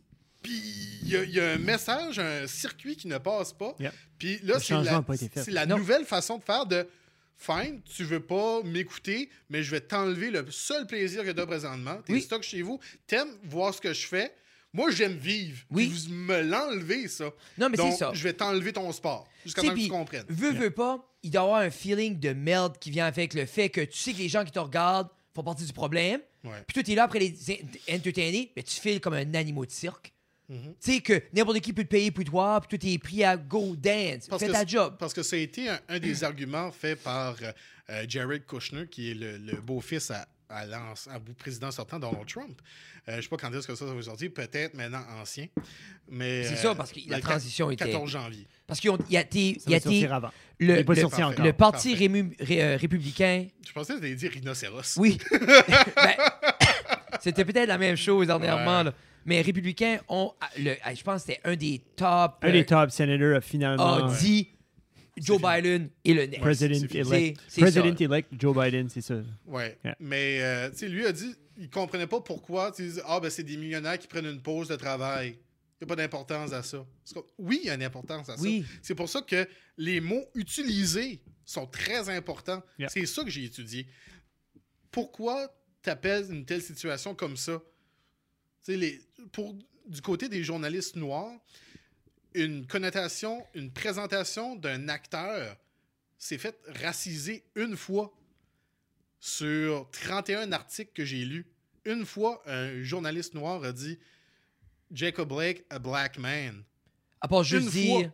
Puis 0.43 0.53
il 1.03 1.09
y, 1.09 1.17
a- 1.17 1.25
il 1.25 1.31
y 1.31 1.41
a 1.41 1.53
un 1.53 1.59
message, 1.59 2.19
un 2.19 2.47
circuit 2.47 2.97
qui 2.97 3.07
ne 3.09 3.19
passe 3.19 3.53
pas. 3.53 3.75
Yep. 3.79 3.93
Puis 4.19 4.39
là, 4.43 4.55
Le 4.55 4.61
c'est 4.61 4.67
changement 4.67 4.85
la, 4.85 4.97
n'a 4.99 5.03
pas 5.03 5.15
été 5.15 5.29
fait. 5.29 5.43
c'est 5.43 5.51
la 5.51 5.67
Non. 5.67 5.77
nouvelle 5.79 6.05
façon 6.05 6.39
de 6.39 6.43
faire 6.45 6.67
de 6.67 6.87
Fine, 7.37 7.83
tu 7.85 8.05
veux 8.05 8.21
pas 8.21 8.63
m'écouter, 8.63 9.29
mais 9.51 9.63
je 9.63 9.71
vais 9.71 9.81
t'enlever 9.81 10.31
le 10.31 10.47
seul 10.51 10.87
plaisir 10.87 11.25
que 11.25 11.31
tu 11.31 11.41
as 11.41 11.47
présentement. 11.47 11.97
T'es 12.07 12.13
Oui. 12.15 12.23
stock 12.23 12.43
chez 12.43 12.63
vous, 12.63 12.81
t'aimes 13.07 13.29
voir 13.45 13.75
ce 13.75 13.81
que 13.81 13.93
je 13.93 14.07
fais. 14.07 14.35
Moi, 14.73 14.91
j'aime 14.91 15.17
vivre. 15.17 15.59
Oui. 15.71 15.87
Puis 15.89 16.09
vous 16.09 16.15
me 16.15 16.41
l'enlevez, 16.43 17.07
ça. 17.09 17.31
Non, 17.59 17.69
mais 17.69 17.77
c'est 17.77 17.93
ça. 17.93 18.11
je 18.15 18.23
vais 18.25 18.33
t'enlever 18.33 18.73
ton 18.73 18.91
sport. 18.93 19.29
Jusqu'à 19.45 19.63
temps 19.63 19.75
que 19.75 19.79
tu 19.81 19.89
comprennes. 19.89 20.25
Veux, 20.29 20.53
veux 20.53 20.71
pas, 20.71 21.07
il 21.23 21.31
doit 21.31 21.43
y 21.43 21.45
avoir 21.45 21.61
un 21.61 21.71
feeling 21.71 22.19
de 22.19 22.31
merde 22.33 22.79
qui 22.79 22.91
vient 22.91 23.07
avec 23.07 23.35
le 23.35 23.47
fait 23.47 23.69
que 23.69 23.83
tu 23.83 23.99
sais 23.99 24.13
que 24.13 24.19
les 24.19 24.29
gens 24.29 24.45
qui 24.45 24.51
te 24.53 24.59
regardent 24.59 25.11
font 25.35 25.43
partie 25.45 25.65
du 25.65 25.73
problème. 25.73 26.21
Ouais. 26.45 26.51
Puis 26.67 26.75
toi, 26.75 26.83
t'es 26.83 26.95
là 26.95 27.05
après 27.05 27.19
les 27.19 27.35
en- 27.53 27.95
entertainer, 27.97 28.53
mais 28.57 28.63
tu 28.63 28.81
files 28.81 29.01
comme 29.01 29.15
un 29.15 29.35
animal 29.35 29.67
de 29.67 29.71
cirque. 29.73 30.13
Mhm. 30.49 30.75
Tu 30.81 30.93
sais 30.93 31.01
que 31.01 31.23
n'importe 31.33 31.61
qui 31.61 31.73
peut 31.73 31.85
te 31.85 31.89
payer 31.89 32.11
pour 32.11 32.25
toi, 32.25 32.61
puis 32.61 32.79
toi, 32.79 32.91
t'es 32.91 32.99
pris 32.99 33.25
à 33.25 33.37
go 33.37 33.75
dance. 33.77 34.27
Parce 34.29 34.43
Fais 34.43 34.49
que 34.49 34.53
ta 34.53 34.67
job. 34.67 34.97
Parce 34.99 35.15
que 35.15 35.23
ça 35.23 35.37
a 35.37 35.39
été 35.39 35.69
un, 35.71 35.81
un 35.89 35.99
des 35.99 36.23
arguments 36.23 36.71
faits 36.71 37.03
par 37.03 37.37
euh, 37.43 37.53
euh, 37.91 38.05
Jared 38.09 38.45
Kushner, 38.47 38.87
qui 38.87 39.11
est 39.11 39.15
le, 39.15 39.39
le 39.39 39.57
beau-fils 39.63 40.11
à, 40.11 40.27
à, 40.51 40.63
à 40.63 41.21
président 41.39 41.71
sortant 41.71 41.99
Donald 41.99 42.27
Trump. 42.27 42.61
Euh, 43.09 43.13
je 43.13 43.17
ne 43.17 43.23
sais 43.23 43.29
pas 43.29 43.37
quand 43.39 43.53
est-ce 43.55 43.67
que 43.67 43.75
ça, 43.75 43.87
ça 43.87 43.95
va 43.95 44.03
sortir, 44.03 44.31
peut-être 44.35 44.75
maintenant 44.75 45.03
ancien. 45.21 45.47
Mais, 46.11 46.45
C'est 46.45 46.55
euh, 46.55 46.57
ça, 46.57 46.75
parce 46.75 46.93
que 46.93 47.01
la 47.09 47.17
le 47.17 47.23
transition 47.23 47.71
était- 47.71 47.87
14 47.87 48.11
janvier. 48.11 48.47
Parce 48.67 48.81
qu'il 48.81 48.91
y 49.11 49.17
a 49.17 49.21
été, 49.23 49.55
Ça 49.59 49.65
il 49.67 49.71
y 49.73 49.75
a 49.75 49.77
été 49.79 50.07
avant. 50.09 50.31
le, 50.61 50.77
le- 50.83 50.85
sorti 50.95 51.01
Parfait. 51.21 51.23
encore. 51.25 51.45
le 51.45 51.53
parti 51.55 51.91
Parfait. 51.91 52.07
rému- 52.07 52.37
ré- 52.39 52.63
euh, 52.63 52.77
républicain. 52.77 53.47
Je 53.67 53.73
pensais 53.73 53.95
que 53.95 53.99
tu 54.01 54.05
allais 54.05 54.15
dire 54.15 54.31
rhinocéros. 54.31 54.97
Oui. 54.99 55.17
Ben, 55.97 56.15
C'était 57.21 57.45
peut-être 57.47 57.69
la 57.69 57.79
même 57.79 57.97
chose 57.97 58.27
dernièrement. 58.27 58.79
Ouais. 58.79 58.85
là. 58.85 58.95
Mais 59.27 59.37
les 59.37 59.43
républicains 59.43 60.01
ont, 60.09 60.33
le, 60.59 60.75
je 60.95 61.03
pense 61.03 61.25
que 61.25 61.33
c'était 61.33 61.41
un 61.45 61.57
des 61.57 61.81
top. 61.97 62.37
Un 62.43 62.49
euh, 62.49 62.53
des 62.53 62.67
top 62.67 62.91
senators 62.91 63.37
a 63.37 63.41
finalement. 63.41 63.95
a 64.07 64.15
dit 64.19 64.49
Joe 65.17 65.41
Biden 65.41 65.89
est 66.05 66.13
le 66.13 66.27
next. 66.27 66.41
President 66.41 66.87
c'est 66.91 66.95
elect. 66.99 67.09
C'est- 67.09 67.35
c'est 67.49 67.61
President 67.61 67.97
ça. 67.99 68.05
elect 68.05 68.29
Joe 68.39 68.57
Biden, 68.57 68.89
c'est 68.89 69.01
ça. 69.01 69.15
Ouais. 69.47 69.79
Yeah. 69.85 69.97
Mais 70.01 70.39
euh, 70.43 70.71
tu 70.71 70.77
sais, 70.79 70.89
lui 70.89 71.07
a 71.07 71.13
dit 71.13 71.35
il 71.57 71.71
comprenait 71.71 72.07
pas 72.09 72.21
pourquoi. 72.21 72.73
Il 72.79 72.85
disait 72.87 73.03
Ah, 73.07 73.21
ben 73.21 73.31
c'est 73.31 73.45
des 73.45 73.57
millionnaires 73.57 73.99
qui 73.99 74.09
prennent 74.09 74.27
une 74.27 74.43
pause 74.43 74.69
de 74.69 74.77
travail. 74.77 75.39
Il 75.81 75.87
n'y 75.87 75.93
a 75.93 75.97
pas 75.97 75.97
d'importance 75.97 76.53
à 76.53 76.63
ça. 76.63 76.85
C'est 77.05 77.17
oui, 77.39 77.61
il 77.63 77.67
y 77.69 77.71
a 77.71 77.75
une 77.75 77.83
importance 77.83 78.29
à 78.29 78.37
ça. 78.37 78.43
Oui. 78.43 78.65
C'est 78.83 78.95
pour 78.95 79.09
ça 79.09 79.23
que 79.23 79.47
les 79.79 80.01
mots 80.01 80.25
utilisés 80.35 81.21
sont 81.45 81.67
très 81.67 82.09
importants. 82.09 82.63
Yeah. 82.79 82.89
C'est 82.89 83.07
ça 83.07 83.23
que 83.23 83.31
j'ai 83.31 83.45
étudié. 83.45 83.87
Pourquoi 84.91 85.49
tu 85.83 85.91
appelles 85.91 86.27
une 86.31 86.45
telle 86.45 86.63
situation 86.63 87.15
comme 87.15 87.37
ça? 87.37 87.61
Les, 88.67 89.01
pour, 89.33 89.55
du 89.87 90.01
côté 90.01 90.29
des 90.29 90.43
journalistes 90.43 90.97
noirs, 90.97 91.33
une 92.35 92.67
connotation, 92.67 93.47
une 93.55 93.71
présentation 93.71 94.57
d'un 94.57 94.89
acteur 94.89 95.57
s'est 96.19 96.39
fait 96.39 96.59
raciser 96.67 97.45
une 97.55 97.77
fois 97.77 98.13
sur 99.21 99.89
31 99.91 100.53
articles 100.53 100.93
que 100.95 101.05
j'ai 101.05 101.25
lus. 101.25 101.47
Une 101.85 102.05
fois, 102.07 102.43
un 102.47 102.83
journaliste 102.83 103.35
noir 103.35 103.63
a 103.65 103.73
dit 103.73 103.99
Jacob 104.91 105.29
Blake, 105.29 105.65
a 105.71 105.79
black 105.79 106.19
man. 106.19 106.63
À 107.21 107.29
part 107.29 107.45
juste 107.45 107.71
dire. 107.71 108.11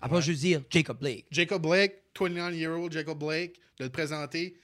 À 0.00 0.08
part 0.08 0.18
Ouais. 0.18 0.22
juste 0.22 0.40
dire 0.40 0.62
Jacob 0.70 0.98
Blake. 0.98 1.26
Jacob 1.30 1.62
Blake, 1.62 2.02
29-year-old 2.14 2.92
Jacob 2.92 3.18
Blake, 3.18 3.60
de 3.78 3.84
le 3.84 3.90
présenter 3.90 4.56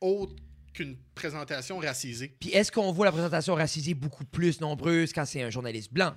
autre 0.00 0.34
qu'une 0.76 0.96
présentation 1.14 1.78
racisée. 1.78 2.36
Puis 2.38 2.50
est-ce 2.50 2.70
qu'on 2.70 2.92
voit 2.92 3.06
la 3.06 3.12
présentation 3.12 3.54
racisée 3.54 3.94
beaucoup 3.94 4.24
plus 4.24 4.60
nombreuse 4.60 5.12
quand 5.12 5.24
c'est 5.24 5.42
un 5.42 5.50
journaliste 5.50 5.92
blanc? 5.92 6.14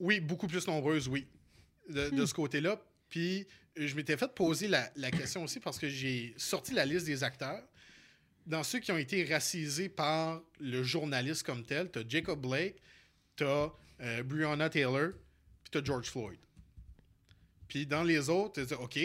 Oui, 0.00 0.20
beaucoup 0.20 0.46
plus 0.46 0.66
nombreuses, 0.66 1.08
oui, 1.08 1.26
de, 1.88 2.10
de 2.10 2.26
ce 2.26 2.34
côté-là. 2.34 2.80
Puis 3.08 3.46
euh, 3.78 3.86
je 3.86 3.94
m'étais 3.94 4.16
fait 4.16 4.34
poser 4.34 4.68
la, 4.68 4.90
la 4.96 5.10
question 5.10 5.44
aussi 5.44 5.60
parce 5.60 5.78
que 5.78 5.88
j'ai 5.88 6.34
sorti 6.36 6.72
la 6.74 6.84
liste 6.84 7.06
des 7.06 7.22
acteurs. 7.22 7.62
Dans 8.46 8.62
ceux 8.62 8.78
qui 8.78 8.92
ont 8.92 8.98
été 8.98 9.24
racisés 9.24 9.88
par 9.88 10.40
le 10.60 10.82
journaliste 10.82 11.42
comme 11.42 11.64
tel, 11.64 11.90
tu 11.90 11.98
as 11.98 12.04
Jacob 12.08 12.40
Blake, 12.40 12.76
tu 13.36 13.44
as 13.44 13.72
Breonna 14.24 14.70
Taylor, 14.70 15.10
puis 15.62 15.70
tu 15.72 15.78
as 15.78 15.84
George 15.84 16.10
Floyd. 16.10 16.38
Puis 17.68 17.86
dans 17.86 18.04
les 18.04 18.28
autres, 18.28 18.62
tu 18.64 18.74
OK, 18.74 18.98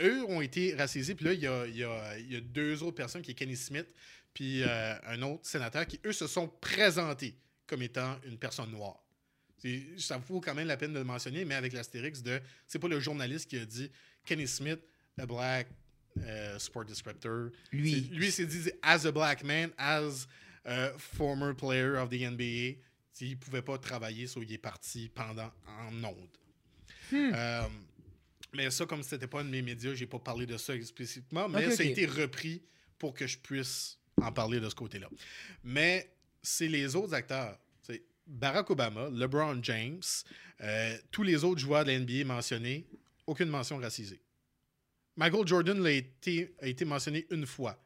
eux 0.00 0.24
ont 0.24 0.40
été 0.40 0.74
racisés. 0.74 1.14
Puis 1.14 1.24
là, 1.26 1.32
il 1.32 1.40
y 1.40 1.46
a, 1.46 1.66
y 1.66 1.84
a- 1.84 2.18
il 2.18 2.32
y 2.32 2.36
a 2.36 2.40
deux 2.40 2.82
autres 2.82 2.96
personnes, 2.96 3.22
qui 3.22 3.30
est 3.32 3.34
Kenny 3.34 3.56
Smith, 3.56 3.86
puis 4.34 4.62
euh, 4.62 4.94
un 5.06 5.20
autre 5.22 5.46
sénateur, 5.46 5.86
qui, 5.86 6.00
eux, 6.04 6.12
se 6.12 6.26
sont 6.26 6.48
présentés 6.48 7.34
comme 7.66 7.82
étant 7.82 8.18
une 8.26 8.38
personne 8.38 8.70
noire. 8.70 8.98
Ça 9.96 10.18
vaut 10.18 10.40
quand 10.40 10.54
même 10.54 10.66
la 10.66 10.76
peine 10.76 10.92
de 10.92 10.98
le 10.98 11.04
mentionner, 11.04 11.44
mais 11.44 11.54
avec 11.54 11.72
l'astérix 11.72 12.20
de. 12.22 12.40
C'est 12.66 12.80
pas 12.80 12.88
le 12.88 12.98
journaliste 12.98 13.48
qui 13.48 13.56
a 13.58 13.64
dit 13.64 13.90
Kenny 14.24 14.48
Smith, 14.48 14.80
a 15.18 15.24
black 15.26 15.68
euh, 16.18 16.58
sport 16.58 16.84
descriptor. 16.84 17.50
Lui. 17.70 18.00
Lui, 18.12 18.26
il 18.26 18.32
s'est 18.32 18.46
dit 18.46 18.70
as 18.82 19.06
a 19.06 19.12
black 19.12 19.44
man, 19.44 19.70
as 19.78 20.26
a 20.64 20.90
former 20.98 21.54
player 21.54 21.96
of 21.96 22.08
the 22.10 22.14
NBA. 22.28 22.78
Il 23.20 23.38
pouvait 23.38 23.62
pas 23.62 23.78
travailler, 23.78 24.26
so 24.26 24.42
il 24.42 24.52
est 24.52 24.58
parti 24.58 25.08
pendant 25.14 25.52
en 25.68 26.02
ondes. 26.02 26.38
Hmm. 27.12 27.30
Euh, 27.34 27.62
mais 28.52 28.70
ça, 28.70 28.86
comme 28.86 29.02
c'était 29.02 29.26
pas 29.26 29.40
un 29.40 29.44
de 29.44 29.50
mes 29.50 29.62
médias, 29.62 29.94
j'ai 29.94 30.06
pas 30.06 30.18
parlé 30.18 30.46
de 30.46 30.56
ça 30.56 30.74
spécifiquement, 30.82 31.48
mais 31.48 31.70
ça 31.70 31.82
a 31.82 31.86
été 31.86 32.06
repris 32.06 32.62
pour 32.98 33.14
que 33.14 33.26
je 33.26 33.38
puisse 33.38 33.98
en 34.20 34.30
parler 34.32 34.60
de 34.60 34.68
ce 34.68 34.74
côté-là. 34.74 35.08
Mais 35.64 36.14
c'est 36.42 36.68
les 36.68 36.94
autres 36.94 37.14
acteurs. 37.14 37.58
C'est 37.82 38.02
Barack 38.26 38.70
Obama, 38.70 39.08
LeBron 39.10 39.58
James, 39.62 40.02
euh, 40.60 40.96
tous 41.10 41.22
les 41.22 41.44
autres 41.44 41.60
joueurs 41.60 41.84
de 41.84 41.90
la 41.90 41.98
NBA 41.98 42.24
mentionnés, 42.24 42.86
aucune 43.26 43.48
mention 43.48 43.78
racisée. 43.78 44.20
Michael 45.16 45.46
Jordan 45.46 45.86
été, 45.86 46.54
a 46.60 46.66
été 46.66 46.84
mentionné 46.84 47.26
une 47.30 47.46
fois 47.46 47.78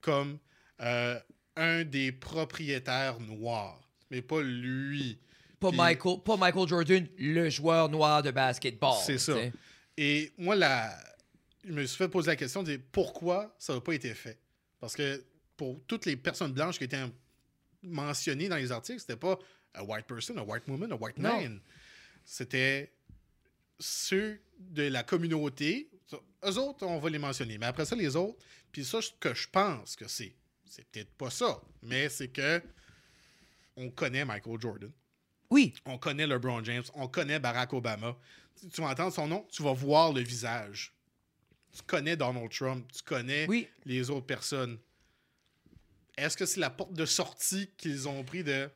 comme 0.00 0.38
euh, 0.80 1.18
un 1.56 1.84
des 1.84 2.12
propriétaires 2.12 3.20
noirs, 3.20 3.80
mais 4.10 4.22
pas 4.22 4.42
lui. 4.42 5.18
Pas, 5.58 5.72
Michael, 5.72 6.20
pas 6.24 6.36
Michael 6.36 6.68
Jordan, 6.68 7.06
le 7.18 7.50
joueur 7.50 7.88
noir 7.88 8.22
de 8.22 8.30
basketball. 8.30 8.94
C'est 9.04 9.18
ça. 9.18 9.36
Et 10.02 10.32
moi, 10.38 10.56
la... 10.56 10.98
je 11.62 11.72
me 11.72 11.84
suis 11.84 11.98
fait 11.98 12.08
poser 12.08 12.28
la 12.30 12.36
question 12.36 12.62
de 12.62 12.78
pourquoi 12.90 13.54
ça 13.58 13.74
n'a 13.74 13.82
pas 13.82 13.92
été 13.92 14.14
fait? 14.14 14.38
Parce 14.80 14.96
que 14.96 15.22
pour 15.58 15.78
toutes 15.86 16.06
les 16.06 16.16
personnes 16.16 16.52
blanches 16.52 16.78
qui 16.78 16.84
étaient 16.84 17.04
mentionnées 17.82 18.48
dans 18.48 18.56
les 18.56 18.72
articles, 18.72 18.98
c'était 18.98 19.16
pas 19.16 19.38
a 19.74 19.84
white 19.84 20.06
person, 20.06 20.38
a 20.38 20.42
white 20.42 20.66
woman, 20.66 20.90
a 20.92 20.96
white 20.96 21.18
Non. 21.18 21.42
man. 21.42 21.60
C'était 22.24 22.90
ceux 23.78 24.40
de 24.58 24.84
la 24.84 25.02
communauté. 25.02 25.90
Eux 26.46 26.56
autres, 26.56 26.86
on 26.86 26.98
va 26.98 27.10
les 27.10 27.18
mentionner. 27.18 27.58
Mais 27.58 27.66
après 27.66 27.84
ça, 27.84 27.94
les 27.94 28.16
autres, 28.16 28.38
puis 28.72 28.86
ça, 28.86 29.02
ce 29.02 29.10
que 29.20 29.34
je 29.34 29.48
pense 29.50 29.96
que 29.96 30.08
c'est, 30.08 30.34
c'est 30.64 30.86
peut-être 30.86 31.12
pas 31.12 31.28
ça, 31.28 31.60
mais 31.82 32.08
c'est 32.08 32.28
que 32.28 32.62
on 33.76 33.90
connaît 33.90 34.24
Michael 34.24 34.58
Jordan 34.58 34.90
Oui, 35.50 35.74
on 35.84 35.98
connaît 35.98 36.26
LeBron 36.26 36.64
James, 36.64 36.84
on 36.94 37.06
connaît 37.06 37.38
Barack 37.38 37.74
Obama. 37.74 38.16
Tu, 38.72 38.80
vas 38.80 38.88
entendre 38.88 39.12
son 39.12 39.26
nom, 39.26 39.46
tu 39.50 39.62
vas 39.62 39.72
voir 39.72 40.12
le 40.12 40.20
visage. 40.20 40.92
Tu 41.72 41.82
connais 41.86 42.16
Donald 42.16 42.50
Trump, 42.50 42.84
tu 42.92 43.02
connais 43.02 43.46
oui. 43.48 43.68
les 43.84 44.10
autres 44.10 44.26
personnes. 44.26 44.78
Est-ce 46.16 46.36
que 46.36 46.44
c'est 46.44 46.60
la 46.60 46.70
porte 46.70 46.92
de 46.92 47.06
sortie 47.06 47.70
qu'ils 47.76 48.08
ont 48.08 48.22
pris 48.24 48.44
de. 48.44 48.68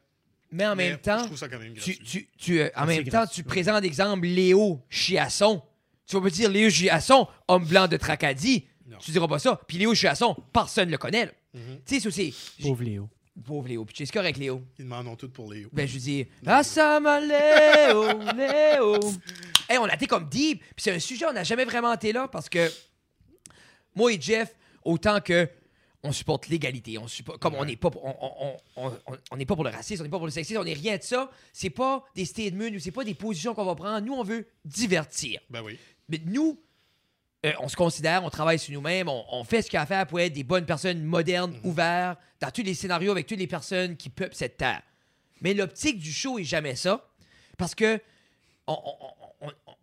Mais 0.50 0.66
en 0.66 0.76
Mais 0.76 0.90
même 0.90 0.98
temps, 0.98 1.18
Je 1.20 1.24
trouve 1.24 1.36
ça 1.38 1.48
quand 1.48 1.58
même 1.58 1.74
tu, 1.74 1.92
gratuit. 1.92 1.98
tu, 2.06 2.28
tu, 2.38 2.60
euh, 2.60 2.70
en 2.76 2.86
même 2.86 3.02
temps, 3.04 3.10
gratuit, 3.10 3.42
tu 3.42 3.44
présentes 3.44 3.84
exemple 3.84 4.26
Léo 4.26 4.80
Chiasson. 4.88 5.62
Tu 6.06 6.16
vas 6.16 6.22
pas 6.22 6.30
dire 6.30 6.48
Léo 6.50 6.70
Chiasson, 6.70 7.26
homme 7.48 7.66
blanc 7.66 7.88
de 7.88 7.96
Tracadie. 7.96 8.66
Non. 8.86 8.98
Tu 8.98 9.10
diras 9.10 9.26
pas 9.26 9.38
ça. 9.38 9.60
Puis 9.66 9.78
Léo 9.78 9.94
Chiasson, 9.94 10.36
personne 10.52 10.86
ne 10.86 10.92
le 10.92 10.98
connaît. 10.98 11.30
Mhm. 11.52 11.80
Tu 11.84 12.00
sais, 12.00 12.10
c'est. 12.10 12.32
Pauvre 12.62 12.84
Léo. 12.84 13.08
Pauvre 13.44 13.68
Léo. 13.68 13.84
Puis 13.84 13.96
c'est 13.98 14.12
correct, 14.12 14.38
Léo. 14.38 14.62
Ils 14.78 14.84
demandent 14.84 15.08
en 15.08 15.16
tout 15.16 15.28
pour 15.28 15.52
Léo. 15.52 15.68
Ben, 15.72 15.88
je 15.88 15.98
dis, 15.98 16.26
Asama 16.46 17.20
Léo, 17.20 18.04
Léo. 18.36 18.98
Hey, 19.68 19.78
on 19.78 19.84
a 19.84 19.94
été 19.94 20.06
comme 20.06 20.28
deep. 20.28 20.60
Puis 20.60 20.72
c'est 20.78 20.92
un 20.92 20.98
sujet, 20.98 21.26
on 21.26 21.32
n'a 21.32 21.44
jamais 21.44 21.64
vraiment 21.64 21.92
été 21.94 22.12
là 22.12 22.28
parce 22.28 22.48
que 22.48 22.70
moi 23.94 24.12
et 24.12 24.20
Jeff, 24.20 24.54
autant 24.84 25.20
que 25.20 25.48
on 26.06 26.12
supporte 26.12 26.48
l'égalité, 26.48 26.98
on 26.98 27.08
supporte, 27.08 27.38
comme 27.40 27.54
on 27.54 27.64
n'est 27.64 27.76
pas, 27.76 27.90
pour- 27.90 28.04
on, 28.04 28.56
on- 28.76 28.92
on- 29.30 29.36
n'est 29.38 29.46
pas 29.46 29.54
pour 29.54 29.64
le 29.64 29.70
racisme, 29.70 30.02
on 30.02 30.04
n'est 30.04 30.10
pas 30.10 30.18
pour 30.18 30.26
le 30.26 30.32
sexisme, 30.32 30.60
on 30.60 30.64
n'est 30.64 30.74
rien 30.74 30.98
de 30.98 31.02
ça. 31.02 31.30
C'est 31.52 31.70
pas 31.70 32.04
des 32.14 32.26
statements 32.26 32.66
ou 32.66 32.78
c'est 32.78 32.90
pas 32.90 33.04
des 33.04 33.14
positions 33.14 33.54
qu'on 33.54 33.64
va 33.64 33.74
prendre. 33.74 34.00
Nous, 34.04 34.12
on 34.12 34.22
veut 34.22 34.46
divertir. 34.66 35.40
Ben 35.48 35.62
oui. 35.62 35.78
Mais 36.10 36.20
nous, 36.26 36.60
euh, 37.46 37.52
on 37.60 37.68
se 37.70 37.76
considère, 37.76 38.22
on 38.22 38.28
travaille 38.28 38.58
sur 38.58 38.74
nous-mêmes, 38.74 39.08
on, 39.08 39.24
on 39.32 39.44
fait 39.44 39.62
ce 39.62 39.70
qu'il 39.70 39.78
y 39.78 39.78
a 39.78 39.82
à 39.82 39.86
faire 39.86 40.06
pour 40.06 40.20
être 40.20 40.34
des 40.34 40.44
bonnes 40.44 40.66
personnes 40.66 41.02
modernes, 41.02 41.58
ouvertes, 41.64 42.18
dans 42.38 42.50
tous 42.50 42.62
les 42.62 42.74
scénarios 42.74 43.10
avec 43.12 43.26
toutes 43.26 43.38
les 43.38 43.46
personnes 43.46 43.96
qui 43.96 44.10
peuplent 44.10 44.34
cette 44.34 44.58
terre. 44.58 44.82
Mais 45.40 45.54
l'optique 45.54 45.98
du 45.98 46.12
show 46.12 46.38
est 46.38 46.44
jamais 46.44 46.74
ça. 46.76 47.08
Parce 47.56 47.74
que 47.74 47.98
on, 48.66 48.74
on- 48.74 49.23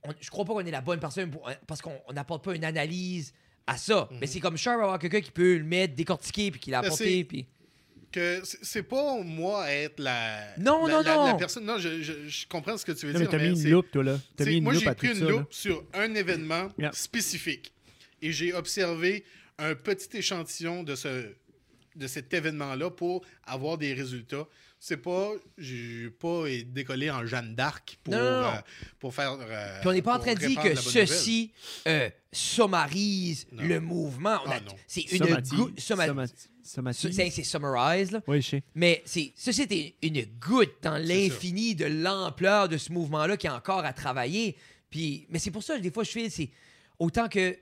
on- 0.04 0.14
je 0.20 0.30
crois 0.30 0.46
pas 0.46 0.54
qu'on 0.54 0.66
est 0.66 0.72
la 0.72 0.82
bonne 0.82 1.00
personne 1.00 1.30
pour- 1.32 1.50
parce 1.68 1.82
qu'on 1.82 2.00
on 2.08 2.14
n'apporte 2.14 2.44
pas 2.44 2.56
une 2.56 2.64
analyse 2.66 3.34
à 3.68 3.78
ça. 3.78 4.10
Mais 4.20 4.28
c'est 4.28 4.40
comme 4.40 4.58
cher 4.58 4.74
avoir 4.74 4.98
quelqu'un 5.00 5.22
qui 5.22 5.32
peut 5.32 5.58
le 5.58 5.64
mettre, 5.64 5.96
décortiquer, 5.96 6.52
puis 6.52 6.60
qui 6.60 6.72
l'a 6.72 6.80
apporté. 6.80 7.20
c'est- 7.20 7.24
Puis... 7.24 7.48
Que 8.12 8.42
c'est 8.44 8.84
pas 8.84 9.22
moi 9.24 9.72
être 9.72 9.98
la. 10.02 10.58
Non, 10.58 10.86
la- 10.86 10.94
non, 10.96 11.02
la- 11.02 11.16
non. 11.16 11.26
La 11.28 11.34
personne. 11.36 11.64
Non, 11.64 11.78
je, 11.78 12.02
je- 12.02 12.28
je 12.28 12.46
comprends 12.48 12.76
ce 12.78 12.84
que 12.84 12.92
tu 12.92 13.06
veux 13.06 13.14
Non, 13.14 13.20
mais 13.20 13.26
dire. 13.28 13.32
t'as 13.40 13.50
mis 13.50 13.62
une 13.64 13.70
loupe, 13.72 13.90
toi, 13.90 14.04
là. 14.04 14.20
Mis 14.42 14.58
une 14.58 14.64
moi, 14.66 14.74
j'ai 14.74 14.86
pris 14.94 15.12
tout 15.14 15.18
une 15.18 15.28
loupe 15.30 15.54
sur 15.54 15.86
un 15.94 16.14
événement 16.16 16.68
Yeah. 16.78 16.92
spécifique 16.92 17.72
et 18.22 18.34
j'ai 18.34 18.54
observé 18.54 19.24
un 19.60 19.76
petit 19.76 20.18
échantillon 20.18 20.84
de, 20.84 20.96
ce, 20.96 21.32
de 21.96 22.08
cet 22.08 22.34
événement-là 22.34 22.90
pour 22.92 23.24
avoir 23.46 23.78
des 23.78 23.94
résultats. 23.94 24.46
C'est 24.84 24.98
pas, 24.98 25.34
j'ai 25.60 26.10
pas 26.10 26.46
décollé 26.66 27.12
en 27.12 27.24
Jeanne 27.28 27.54
d'Arc 27.54 28.00
pour, 28.04 28.16
euh, 28.16 28.52
pour 28.98 29.14
faire. 29.14 29.38
euh, 29.40 29.80
Puis 29.80 29.88
on 29.90 29.94
n'est 29.94 30.02
pas 30.02 30.16
en 30.16 30.20
train 30.20 30.34
de 30.34 30.40
dire 30.40 30.60
que 30.60 30.74
ceci 30.74 31.52
euh, 31.88 32.10
sommarise 32.34 33.46
Non. 33.52 33.62
le 33.64 33.80
mouvement. 33.80 34.40
Ah, 34.48 34.60
c'est 34.88 35.02
une 35.12 35.24
Sommati- 35.24 35.76
sommati- 35.78 36.50
sommati- 36.64 37.30
c'est 37.30 37.44
summarize, 37.44 38.10
là. 38.10 38.22
Oui, 38.26 38.42
je 38.42 38.50
sais. 38.50 38.64
Mais 38.74 39.04
c'est, 39.06 39.32
ceci 39.36 39.62
est 39.70 39.96
une 40.02 40.26
goutte 40.40 40.74
dans 40.82 40.98
l'infini 40.98 41.76
de 41.76 41.86
l'ampleur 41.86 42.68
de 42.68 42.78
ce 42.78 42.92
mouvement-là 42.92 43.38
qui 43.38 43.46
a 43.48 43.56
encore 43.56 43.86
à 43.86 43.94
travailler. 43.94 44.58
Puis, 44.90 45.28
mais 45.30 45.38
c'est 45.38 45.52
pour 45.52 45.62
ça 45.62 45.78
que 45.78 45.82
des 45.84 45.92
fois, 45.92 46.04
je 46.04 46.10
fais, 46.10 46.28
c'est 46.32 46.50
autant 46.98 47.30
que. 47.30 47.56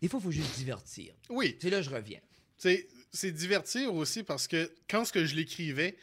Des 0.00 0.08
fois, 0.08 0.20
il 0.20 0.22
faut 0.24 0.30
juste 0.30 0.56
divertir. 0.56 1.12
Oui, 1.28 1.54
C'est 1.60 1.68
là 1.68 1.76
que 1.76 1.82
je 1.82 1.90
reviens. 1.90 2.20
c'est 2.56 2.88
c'est 3.12 3.32
divertir 3.32 3.94
aussi 3.94 4.22
parce 4.22 4.46
que 4.46 4.70
quand 4.88 5.04
ce 5.04 5.12
que 5.12 5.24
je 5.24 5.34
l'écrivais, 5.34 5.96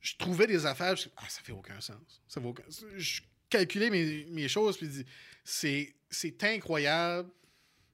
je 0.00 0.16
trouvais 0.16 0.46
des 0.46 0.66
affaires, 0.66 0.96
je 0.96 1.08
ah, 1.16 1.28
ça 1.28 1.40
fait 1.42 1.52
aucun 1.52 1.80
sens. 1.80 2.22
Ça 2.28 2.40
fait 2.40 2.46
aucun... 2.46 2.64
Je 2.96 3.20
calculais 3.48 3.90
mes, 3.90 4.26
mes 4.30 4.48
choses, 4.48 4.76
puis 4.76 4.86
je 4.86 4.92
dis, 4.92 5.06
c'est 5.44 5.94
c'est 6.10 6.42
incroyable. 6.44 7.28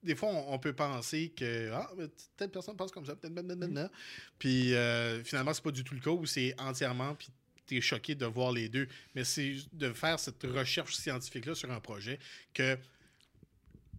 Des 0.03 0.15
fois, 0.15 0.29
on, 0.29 0.55
on 0.55 0.59
peut 0.59 0.73
penser 0.73 1.33
que 1.37 1.71
ah, 1.73 1.91
mais 1.97 2.07
telle 2.37 2.51
personne 2.51 2.77
pense 2.77 2.91
comme 2.91 3.07
ça, 3.07 3.17
peut-être, 3.17 3.35
blablabla. 3.35 3.91
Puis 4.39 4.75
euh, 4.75 5.23
finalement, 5.25 5.53
c'est 5.53 5.63
pas 5.63 5.71
du 5.71 5.85
tout 5.85 5.95
le 5.95 6.01
cas 6.01 6.11
où 6.11 6.27
c'est 6.27 6.55
entièrement, 6.59 7.15
puis 7.15 7.29
t'es 7.67 7.81
choqué 7.81 8.15
de 8.15 8.27
voir 8.27 8.53
les 8.53 8.69
deux. 8.69 8.89
Mais 9.15 9.25
c'est 9.25 9.57
de 9.73 9.93
faire 9.93 10.19
cette 10.19 10.43
recherche 10.43 10.97
scientifique-là 10.97 11.55
sur 11.55 11.71
un 11.71 11.81
projet 11.81 12.19
que 12.55 12.79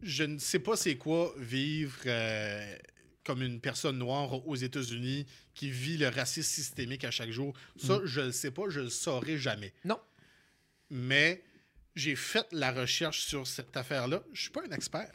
je 0.01 0.23
ne 0.23 0.37
sais 0.37 0.59
pas 0.59 0.75
c'est 0.75 0.95
quoi 0.95 1.33
vivre 1.37 1.97
euh, 2.05 2.77
comme 3.25 3.41
une 3.41 3.59
personne 3.59 3.97
noire 3.97 4.47
aux 4.47 4.55
États-Unis 4.55 5.25
qui 5.53 5.69
vit 5.69 5.97
le 5.97 6.07
racisme 6.09 6.49
systémique 6.49 7.03
à 7.03 7.11
chaque 7.11 7.31
jour. 7.31 7.53
Ça, 7.77 7.99
je 8.05 8.21
ne 8.21 8.25
le 8.27 8.31
sais 8.31 8.51
pas, 8.51 8.63
je 8.69 8.79
le 8.81 8.89
saurai 8.89 9.37
jamais. 9.37 9.73
Non. 9.85 9.99
Mais 10.89 11.43
j'ai 11.95 12.15
fait 12.15 12.47
la 12.51 12.71
recherche 12.71 13.21
sur 13.25 13.45
cette 13.45 13.75
affaire-là. 13.75 14.23
Je 14.33 14.41
suis 14.41 14.49
pas 14.51 14.61
un 14.67 14.71
expert. 14.75 15.11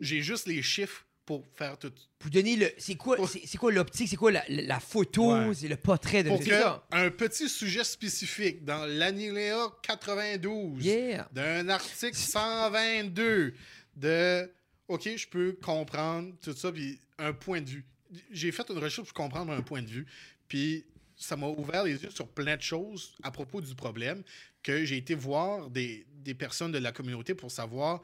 J'ai 0.00 0.20
juste 0.22 0.46
les 0.46 0.60
chiffres 0.62 1.04
pour 1.24 1.44
faire 1.54 1.78
tout. 1.78 1.92
Pour 2.18 2.30
donner 2.30 2.56
le. 2.56 2.70
C'est 2.78 2.94
quoi, 2.96 3.16
Pour- 3.16 3.28
c'est, 3.28 3.56
quoi 3.56 3.72
l'optique? 3.72 4.08
C'est 4.08 4.16
quoi 4.16 4.30
la, 4.30 4.80
photo? 4.80 5.34
Ouais. 5.34 5.54
C'est 5.54 5.68
le 5.68 5.76
portrait 5.76 6.22
de. 6.22 6.28
Pour 6.28 6.40
que 6.40 6.52
un 6.92 7.10
petit 7.10 7.48
sujet 7.48 7.82
spécifique 7.84 8.64
dans 8.64 8.84
l'Aniléa 8.86 9.68
92 9.82 10.84
Yeah. 10.84 11.28
d'un 11.32 11.68
article 11.68 12.16
122 12.16 13.54
de 13.96 14.50
OK, 14.88 15.08
je 15.16 15.26
peux 15.28 15.52
comprendre 15.62 16.32
tout 16.42 16.52
ça, 16.54 16.70
puis 16.72 17.00
un 17.18 17.32
point 17.32 17.60
de 17.60 17.68
vue. 17.68 17.84
J'ai 18.30 18.52
fait 18.52 18.68
une 18.70 18.78
recherche 18.78 19.08
pour 19.08 19.14
comprendre 19.14 19.52
un 19.52 19.62
point 19.62 19.82
de 19.82 19.88
vue, 19.88 20.06
puis 20.48 20.84
ça 21.16 21.36
m'a 21.36 21.48
ouvert 21.48 21.82
les 21.84 22.02
yeux 22.02 22.10
sur 22.10 22.28
plein 22.28 22.56
de 22.56 22.62
choses 22.62 23.14
à 23.22 23.30
propos 23.30 23.60
du 23.60 23.74
problème 23.74 24.22
que 24.62 24.84
j'ai 24.84 24.96
été 24.98 25.14
voir 25.14 25.70
des, 25.70 26.06
des 26.10 26.34
personnes 26.34 26.72
de 26.72 26.78
la 26.78 26.92
communauté 26.92 27.34
pour 27.34 27.50
savoir, 27.50 28.00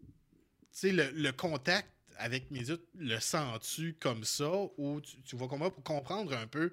tu 0.00 0.06
sais, 0.72 0.92
le, 0.92 1.10
le 1.12 1.32
contact 1.32 1.88
avec 2.16 2.50
mes 2.50 2.60
yeux, 2.60 2.84
le 2.98 3.18
sens-tu 3.20 3.94
comme 4.00 4.24
ça, 4.24 4.50
ou 4.78 5.00
tu, 5.00 5.20
tu 5.22 5.36
vois 5.36 5.48
comment 5.48 5.70
pour 5.70 5.82
comprendre 5.82 6.32
un 6.36 6.46
peu 6.46 6.72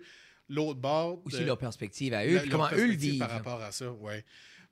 l'autre 0.50 0.80
bord. 0.80 1.22
Aussi 1.26 1.40
de- 1.40 1.46
leur 1.46 1.58
perspective 1.58 2.14
à 2.14 2.26
eux, 2.26 2.40
puis 2.42 2.50
comment 2.50 2.70
eux 2.74 2.88
le 2.88 2.94
vivent. 2.96 3.20
Par 3.20 3.30
rapport 3.30 3.62
à 3.62 3.72
ça, 3.72 3.92
ouais. 3.92 4.24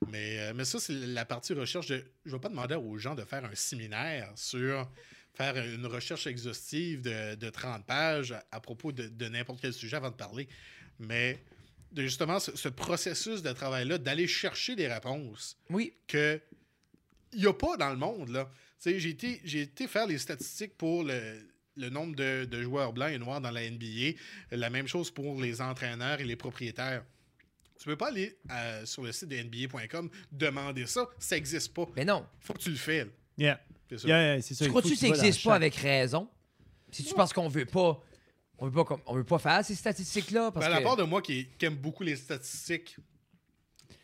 Mais, 0.08 0.38
euh, 0.40 0.52
mais 0.54 0.64
ça, 0.64 0.80
c'est 0.80 0.92
la 0.94 1.24
partie 1.24 1.52
recherche. 1.52 1.88
De, 1.88 2.04
je 2.24 2.30
ne 2.30 2.36
vais 2.36 2.40
pas 2.40 2.48
demander 2.48 2.74
aux 2.74 2.96
gens 2.98 3.14
de 3.14 3.24
faire 3.24 3.44
un 3.44 3.54
séminaire 3.54 4.32
sur 4.34 4.90
faire 5.34 5.56
une 5.56 5.86
recherche 5.86 6.26
exhaustive 6.26 7.02
de, 7.02 7.34
de 7.34 7.50
30 7.50 7.84
pages 7.86 8.32
à, 8.32 8.44
à 8.50 8.60
propos 8.60 8.92
de, 8.92 9.08
de 9.08 9.28
n'importe 9.28 9.60
quel 9.60 9.72
sujet 9.72 9.96
avant 9.96 10.10
de 10.10 10.16
parler. 10.16 10.48
Mais 10.98 11.42
de 11.92 12.02
justement 12.02 12.38
ce, 12.40 12.56
ce 12.56 12.68
processus 12.68 13.42
de 13.42 13.52
travail-là, 13.52 13.98
d'aller 13.98 14.26
chercher 14.26 14.76
des 14.76 14.88
réponses 14.88 15.56
Oui. 15.70 15.92
que 16.06 16.40
il 17.32 17.40
n'y 17.40 17.46
a 17.46 17.52
pas 17.54 17.76
dans 17.76 17.90
le 17.90 17.96
monde. 17.96 18.30
là. 18.30 18.50
J'ai 18.84 19.08
été, 19.08 19.40
j'ai 19.44 19.60
été 19.62 19.86
faire 19.86 20.06
les 20.06 20.18
statistiques 20.18 20.76
pour 20.76 21.04
le, 21.04 21.46
le 21.76 21.88
nombre 21.90 22.16
de, 22.16 22.44
de 22.44 22.62
joueurs 22.62 22.92
blancs 22.92 23.10
et 23.12 23.18
noirs 23.18 23.40
dans 23.40 23.50
la 23.50 23.68
NBA. 23.70 24.16
La 24.50 24.68
même 24.70 24.88
chose 24.88 25.10
pour 25.10 25.40
les 25.40 25.60
entraîneurs 25.60 26.20
et 26.20 26.24
les 26.24 26.36
propriétaires. 26.36 27.04
Tu 27.80 27.86
peux 27.88 27.96
pas 27.96 28.08
aller 28.08 28.36
euh, 28.50 28.84
sur 28.84 29.02
le 29.02 29.10
site 29.10 29.28
de 29.30 29.36
NBA.com 29.42 30.10
demander 30.30 30.84
ça. 30.86 31.08
Ça 31.18 31.34
existe 31.36 31.72
pas. 31.72 31.86
Mais 31.96 32.04
non. 32.04 32.26
Faut 32.40 32.52
que 32.52 32.58
tu 32.58 32.70
le. 32.70 32.76
Yeah. 33.38 33.58
C'est 33.88 33.98
ça. 34.00 34.08
Yeah, 34.08 34.22
yeah, 34.34 34.42
c'est 34.42 34.54
ça. 34.54 34.64
Tu 34.66 34.70
crois-tu 34.70 34.90
que 34.90 34.94
ça 34.96 35.06
tu 35.06 35.12
n'existe 35.12 35.42
pas 35.42 35.50
chaque- 35.52 35.56
avec 35.56 35.74
raison? 35.76 36.28
C'est-tu 36.90 37.14
parce 37.14 37.32
qu'on 37.32 37.48
veut 37.48 37.64
pas. 37.64 37.98
On 38.58 38.66
veut 38.66 38.72
pas, 38.72 38.84
comme- 38.84 39.00
on 39.06 39.14
veut 39.14 39.24
pas 39.24 39.38
faire 39.38 39.64
ces 39.64 39.74
statistiques-là? 39.74 40.50
Parce 40.50 40.66
Ben, 40.66 40.72
à 40.72 40.74
la 40.74 40.78
que... 40.80 40.84
part 40.84 40.96
de 40.96 41.04
moi 41.04 41.22
qui, 41.22 41.46
qui 41.58 41.64
aime 41.64 41.76
beaucoup 41.76 42.02
les 42.02 42.16
statistiques, 42.16 42.96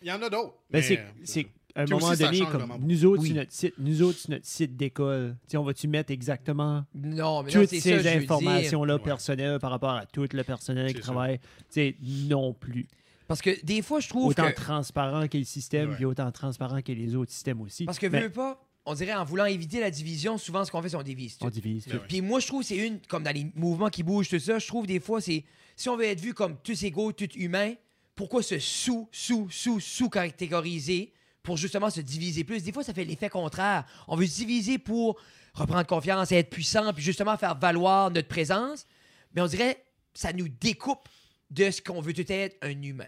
il 0.01 0.09
y 0.09 0.12
en 0.12 0.23
a 0.23 0.31
d'autres. 0.31 0.55
Ben, 0.71 0.79
mais, 0.79 0.83
c'est- 0.83 0.99
euh, 0.99 1.05
c'est 1.25 1.47
à 1.75 1.83
un 1.83 1.85
Puis 1.85 1.93
moment 1.95 2.07
aussi, 2.09 2.23
donné, 2.23 2.41
comme 2.51 2.79
nous 2.81 3.05
autres, 3.05 3.21
Oui. 3.21 3.29
sur 3.29 3.37
notre 3.37 3.53
site, 3.53 3.75
nous 3.77 4.01
autres, 4.03 4.19
notre 4.31 4.47
site 4.47 4.75
d'école, 4.75 5.37
tu 5.47 5.59
on 5.59 5.62
va-tu 5.65 5.87
mettre 5.89 6.11
exactement 6.11 6.87
Non, 6.95 7.43
mais 7.43 7.53
non, 7.53 7.61
toutes 7.61 7.69
c'est 7.69 7.81
ces 7.81 8.09
informations-là 8.09 8.95
Ouais. 8.97 9.03
personnelles 9.03 9.59
par 9.59 9.71
rapport 9.71 9.91
à 9.91 10.07
tout 10.07 10.27
le 10.33 10.43
personnel 10.45 10.87
qui 10.87 10.93
C'est 10.95 10.99
ça. 11.01 11.12
travaille? 11.12 11.39
Tu 11.39 11.45
sais, 11.69 11.97
non 12.01 12.55
plus. 12.55 12.89
Parce 13.29 13.43
que 13.43 13.65
des 13.65 13.83
fois, 13.83 14.01
je 14.01 14.09
trouve 14.09 14.27
Autant 14.29 14.49
que. 14.49 14.55
transparent 14.55 15.27
qu'est 15.29 15.39
le 15.39 15.45
système, 15.45 15.91
Ouais. 15.91 15.97
puis 15.97 16.05
autant 16.05 16.31
transparent 16.31 16.81
que 16.83 16.93
les 16.93 17.15
autres 17.17 17.33
systèmes 17.33 17.61
aussi. 17.61 17.85
Parce 17.85 17.99
que, 17.99 18.07
Mais 18.07 18.21
veux 18.23 18.31
pas, 18.31 18.61
on 18.85 18.95
dirait 18.95 19.15
en 19.15 19.25
voulant 19.25 19.47
éviter 19.47 19.81
la 19.81 19.91
division, 19.91 20.39
souvent 20.39 20.65
ce 20.65 20.71
qu'on 20.71 20.81
fait, 20.81 20.89
c'est 20.91 20.97
on 20.97 21.03
divise. 21.03 21.37
tout. 21.39 21.45
on 21.47 21.51
divise. 21.51 21.87
Ben 21.87 21.93
tout. 21.93 21.99
ouais. 21.99 22.07
Puis 22.09 22.21
moi, 22.21 22.39
je 22.41 22.47
trouve 22.47 22.61
que 22.62 22.67
c'est 22.69 22.77
une, 22.87 23.01
comme 23.09 23.25
dans 23.25 23.35
les 23.35 23.51
mouvements 23.57 23.89
qui 23.91 24.03
bougent, 24.05 24.29
tout 24.29 24.39
ça, 24.39 24.59
je 24.61 24.67
trouve 24.67 24.87
des 24.87 25.01
fois, 25.01 25.21
c'est 25.21 25.45
si 25.75 25.89
on 25.89 25.97
veut 25.97 26.05
être 26.05 26.21
vu 26.21 26.35
comme 26.35 26.57
tous 26.62 26.83
égaux, 26.85 27.11
tous 27.12 27.35
humains, 27.35 27.75
pourquoi 28.15 28.43
se 28.43 28.59
sous, 28.59 29.09
sous, 29.12 29.49
sous, 29.51 29.81
sous-catégoriser 29.81 31.12
pour 31.43 31.57
justement 31.57 31.91
se 31.91 32.01
diviser 32.01 32.45
plus? 32.45 32.62
Des 32.62 32.73
fois, 32.73 32.83
ça 32.85 32.95
fait 32.95 33.05
l'effet 33.05 33.29
contraire. 33.29 33.85
On 34.09 34.17
veut 34.17 34.27
se 34.27 34.37
diviser 34.37 34.79
pour 34.79 35.19
reprendre 35.55 35.87
confiance, 35.87 36.33
être 36.33 36.51
puissant, 36.51 36.93
puis 36.93 37.03
justement 37.03 37.37
faire 37.37 37.59
valoir 37.59 38.11
notre 38.11 38.29
présence, 38.29 38.87
mais 39.35 39.43
on 39.43 39.47
dirait 39.47 39.83
ça 40.15 40.33
nous 40.33 40.49
découpe 40.49 41.09
de 41.51 41.71
ce 41.71 41.81
qu'on 41.83 42.01
veut 42.01 42.12
tout 42.12 42.25
être 42.31 42.57
un 42.62 42.81
humain. 42.83 43.07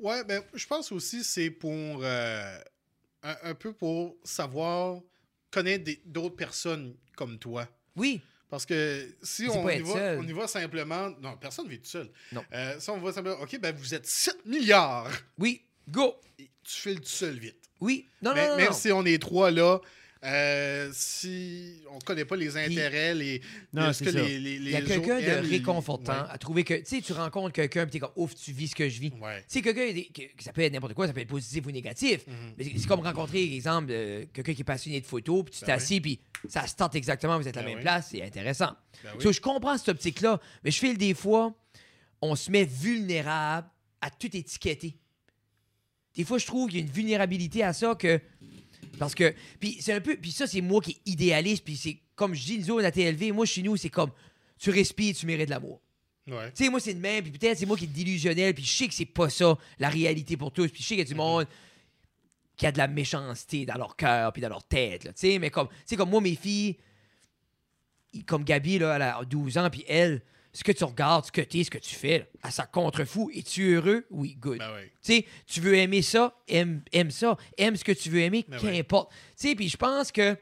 Ouais, 0.00 0.24
ben, 0.24 0.42
je 0.54 0.66
pense 0.66 0.92
aussi 0.92 1.24
c'est 1.24 1.50
pour 1.50 2.00
euh, 2.02 2.58
un, 3.22 3.36
un 3.42 3.54
peu 3.54 3.72
pour 3.72 4.16
savoir 4.24 5.00
connaître 5.50 5.90
d'autres 6.04 6.36
personnes 6.36 6.94
comme 7.16 7.38
toi. 7.38 7.66
Oui, 7.96 8.20
Parce 8.50 8.66
que 8.66 9.08
si 9.22 9.48
on 9.48 9.68
y, 9.70 9.80
va, 9.80 10.16
on 10.18 10.22
y 10.26 10.32
va 10.32 10.46
simplement. 10.46 11.10
Non, 11.20 11.36
personne 11.38 11.64
ne 11.66 11.70
vit 11.70 11.80
tout 11.80 11.88
seul. 11.88 12.10
Non. 12.32 12.44
Euh, 12.52 12.78
si 12.78 12.90
on 12.90 12.98
va 12.98 13.12
simplement. 13.12 13.40
OK, 13.40 13.58
ben 13.58 13.74
vous 13.74 13.94
êtes 13.94 14.06
7 14.06 14.44
milliards. 14.44 15.10
oui, 15.38 15.62
go! 15.88 16.14
Et 16.38 16.50
tu 16.62 16.74
files 16.80 17.00
tout 17.00 17.08
seul 17.08 17.38
vite. 17.38 17.56
Oui, 17.80 18.06
non, 18.22 18.34
Mais- 18.34 18.44
non, 18.44 18.50
non, 18.52 18.56
même 18.58 18.66
non. 18.66 18.72
si 18.72 18.92
on 18.92 19.04
est 19.06 19.20
trois 19.20 19.50
là, 19.50 19.80
euh, 20.26 20.90
si 20.92 21.82
on 21.90 21.98
connaît 22.00 22.24
pas 22.24 22.36
les 22.36 22.56
intérêts, 22.56 23.14
les. 23.14 23.40
Non, 23.72 23.86
ce 23.92 23.92
c'est 23.92 24.04
que 24.06 24.12
ça. 24.12 24.22
les, 24.22 24.38
les, 24.40 24.54
Il 24.56 24.70
y 24.70 24.76
a 24.76 24.80
quelqu'un 24.82 25.20
de 25.20 25.48
réconfortant 25.48 26.12
Ouais. 26.12 26.28
à 26.30 26.38
trouver 26.38 26.64
que, 26.64 26.74
tu 26.74 26.84
sais, 26.84 27.00
tu 27.00 27.12
rencontres 27.12 27.52
quelqu'un 27.52 27.86
et 27.86 27.90
t'es 27.90 27.98
comme, 28.00 28.10
ouf, 28.16 28.34
tu 28.34 28.52
vis 28.52 28.68
ce 28.68 28.74
que 28.74 28.88
je 28.88 29.00
vis. 29.00 29.12
Ouais. 29.20 29.38
Tu 29.48 29.60
sais, 29.60 29.62
quelqu'un, 29.62 30.02
ça 30.40 30.52
peut 30.52 30.62
être 30.62 30.72
n'importe 30.72 30.94
quoi, 30.94 31.06
ça 31.06 31.12
peut 31.12 31.20
être 31.20 31.28
positif 31.28 31.64
ou 31.66 31.70
négatif. 31.70 32.26
Mhm. 32.26 32.34
Mais 32.58 32.64
c'est- 32.76 32.86
comme 32.86 33.00
rencontrer, 33.00 33.54
exemple, 33.54 33.88
euh, 33.90 34.24
quelqu'un 34.32 34.54
qui 34.54 34.60
est 34.62 34.64
passionné 34.64 35.00
de 35.00 35.06
photo, 35.06 35.42
puis 35.44 35.54
tu 35.54 35.60
Ben 35.60 35.66
t'assis, 35.66 36.00
puis 36.00 36.18
ça 36.48 36.66
se 36.66 36.74
tente 36.74 36.94
exactement, 36.96 37.38
vous 37.38 37.46
êtes 37.48 37.56
à 37.56 37.60
la 37.60 37.66
Ben 37.66 37.70
même 37.70 37.78
oui. 37.78 37.82
place, 37.84 38.08
c'est 38.10 38.22
intéressant. 38.22 38.72
Ben 39.04 39.10
oui. 39.16 39.22
So, 39.22 39.32
je 39.32 39.40
comprends 39.40 39.76
cette 39.78 39.88
optique-là, 39.90 40.40
mais 40.64 40.70
je 40.70 40.78
file 40.78 40.98
des 40.98 41.14
fois, 41.14 41.54
on 42.20 42.34
se 42.34 42.50
met 42.50 42.64
vulnérable 42.64 43.68
à 44.00 44.10
tout 44.10 44.34
étiqueter. 44.36 44.96
Des 46.14 46.24
fois, 46.24 46.38
je 46.38 46.46
trouve 46.46 46.68
qu'il 46.70 46.78
y 46.78 46.82
a 46.82 46.86
une 46.86 46.90
vulnérabilité 46.92 47.62
à 47.62 47.72
ça 47.74 47.94
que. 47.94 48.20
Parce 48.98 49.14
que. 49.14 49.34
Puis 49.60 49.78
c'est 49.80 49.92
un 49.92 50.00
peu. 50.00 50.16
Puis 50.16 50.32
ça, 50.32 50.46
c'est 50.46 50.60
moi 50.60 50.80
qui 50.80 50.92
est 50.92 51.10
idéaliste, 51.10 51.64
puis 51.64 51.76
c'est 51.76 51.98
comme 52.14 52.34
je 52.34 52.44
dis, 52.44 52.58
nous 52.58 52.70
autres, 52.70 52.86
à 52.86 52.90
TLV, 52.90 53.32
moi, 53.32 53.46
chez 53.46 53.62
nous, 53.62 53.76
c'est 53.76 53.90
comme 53.90 54.10
tu 54.58 54.70
respires, 54.70 55.14
tu 55.14 55.26
mérites 55.26 55.46
de 55.46 55.50
l'amour. 55.50 55.80
Ouais. 56.26 56.50
Tu 56.52 56.64
sais, 56.64 56.70
moi, 56.70 56.80
c'est 56.80 56.94
de 56.94 56.98
même, 56.98 57.22
puis 57.22 57.30
peut-être 57.30 57.58
c'est 57.58 57.66
moi 57.66 57.76
qui 57.76 57.84
est 57.84 57.88
délusionnel, 57.88 58.54
puis 58.54 58.64
je 58.64 58.72
sais 58.72 58.88
que 58.88 58.94
c'est 58.94 59.04
pas 59.04 59.30
ça, 59.30 59.56
la 59.78 59.88
réalité 59.88 60.36
pour 60.36 60.50
tous, 60.50 60.68
puis 60.68 60.82
je 60.82 60.88
sais 60.88 60.94
qu'il 60.96 61.04
y 61.04 61.06
a 61.06 61.08
du 61.08 61.14
monde 61.14 61.46
qui 62.56 62.66
a 62.66 62.72
de 62.72 62.78
la 62.78 62.88
méchanceté 62.88 63.66
dans 63.66 63.76
leur 63.76 63.94
cœur, 63.94 64.32
puis 64.32 64.42
dans 64.42 64.48
leur 64.48 64.64
tête, 64.64 65.04
là, 65.04 65.12
tu 65.12 65.20
sais, 65.20 65.38
mais 65.38 65.50
comme, 65.50 65.68
tu 65.68 65.74
sais, 65.84 65.96
comme 65.96 66.10
moi, 66.10 66.20
mes 66.20 66.34
filles, 66.34 66.76
comme 68.26 68.44
Gabi, 68.44 68.78
là, 68.78 68.96
elle 68.96 69.02
a 69.02 69.24
12 69.24 69.58
ans, 69.58 69.70
puis 69.70 69.84
elle, 69.86 70.22
ce 70.56 70.64
que 70.64 70.72
tu 70.72 70.84
regardes, 70.84 71.26
ce 71.26 71.32
que 71.32 71.42
tu 71.42 71.60
es, 71.60 71.64
ce 71.64 71.70
que 71.70 71.76
tu 71.76 71.94
fais, 71.94 72.20
là, 72.20 72.24
elle 72.44 72.50
s'en 72.50 72.64
contrefou. 72.72 73.30
Es-tu 73.34 73.74
heureux? 73.74 74.06
Oui, 74.08 74.36
good. 74.36 74.58
Ben 74.58 74.70
oui. 74.74 74.88
Tu 75.02 75.12
sais, 75.12 75.26
tu 75.46 75.60
veux 75.60 75.74
aimer 75.74 76.00
ça, 76.00 76.34
aime, 76.48 76.82
aime 76.92 77.10
ça. 77.10 77.36
Aime 77.58 77.76
ce 77.76 77.84
que 77.84 77.92
tu 77.92 78.08
veux 78.08 78.20
aimer, 78.20 78.46
Ben 78.48 78.58
qu'importe. 78.58 79.12
Tu 79.38 79.48
sais, 79.48 79.54
puis 79.54 79.68
je 79.68 79.76
pense 79.76 80.10
que 80.10 80.34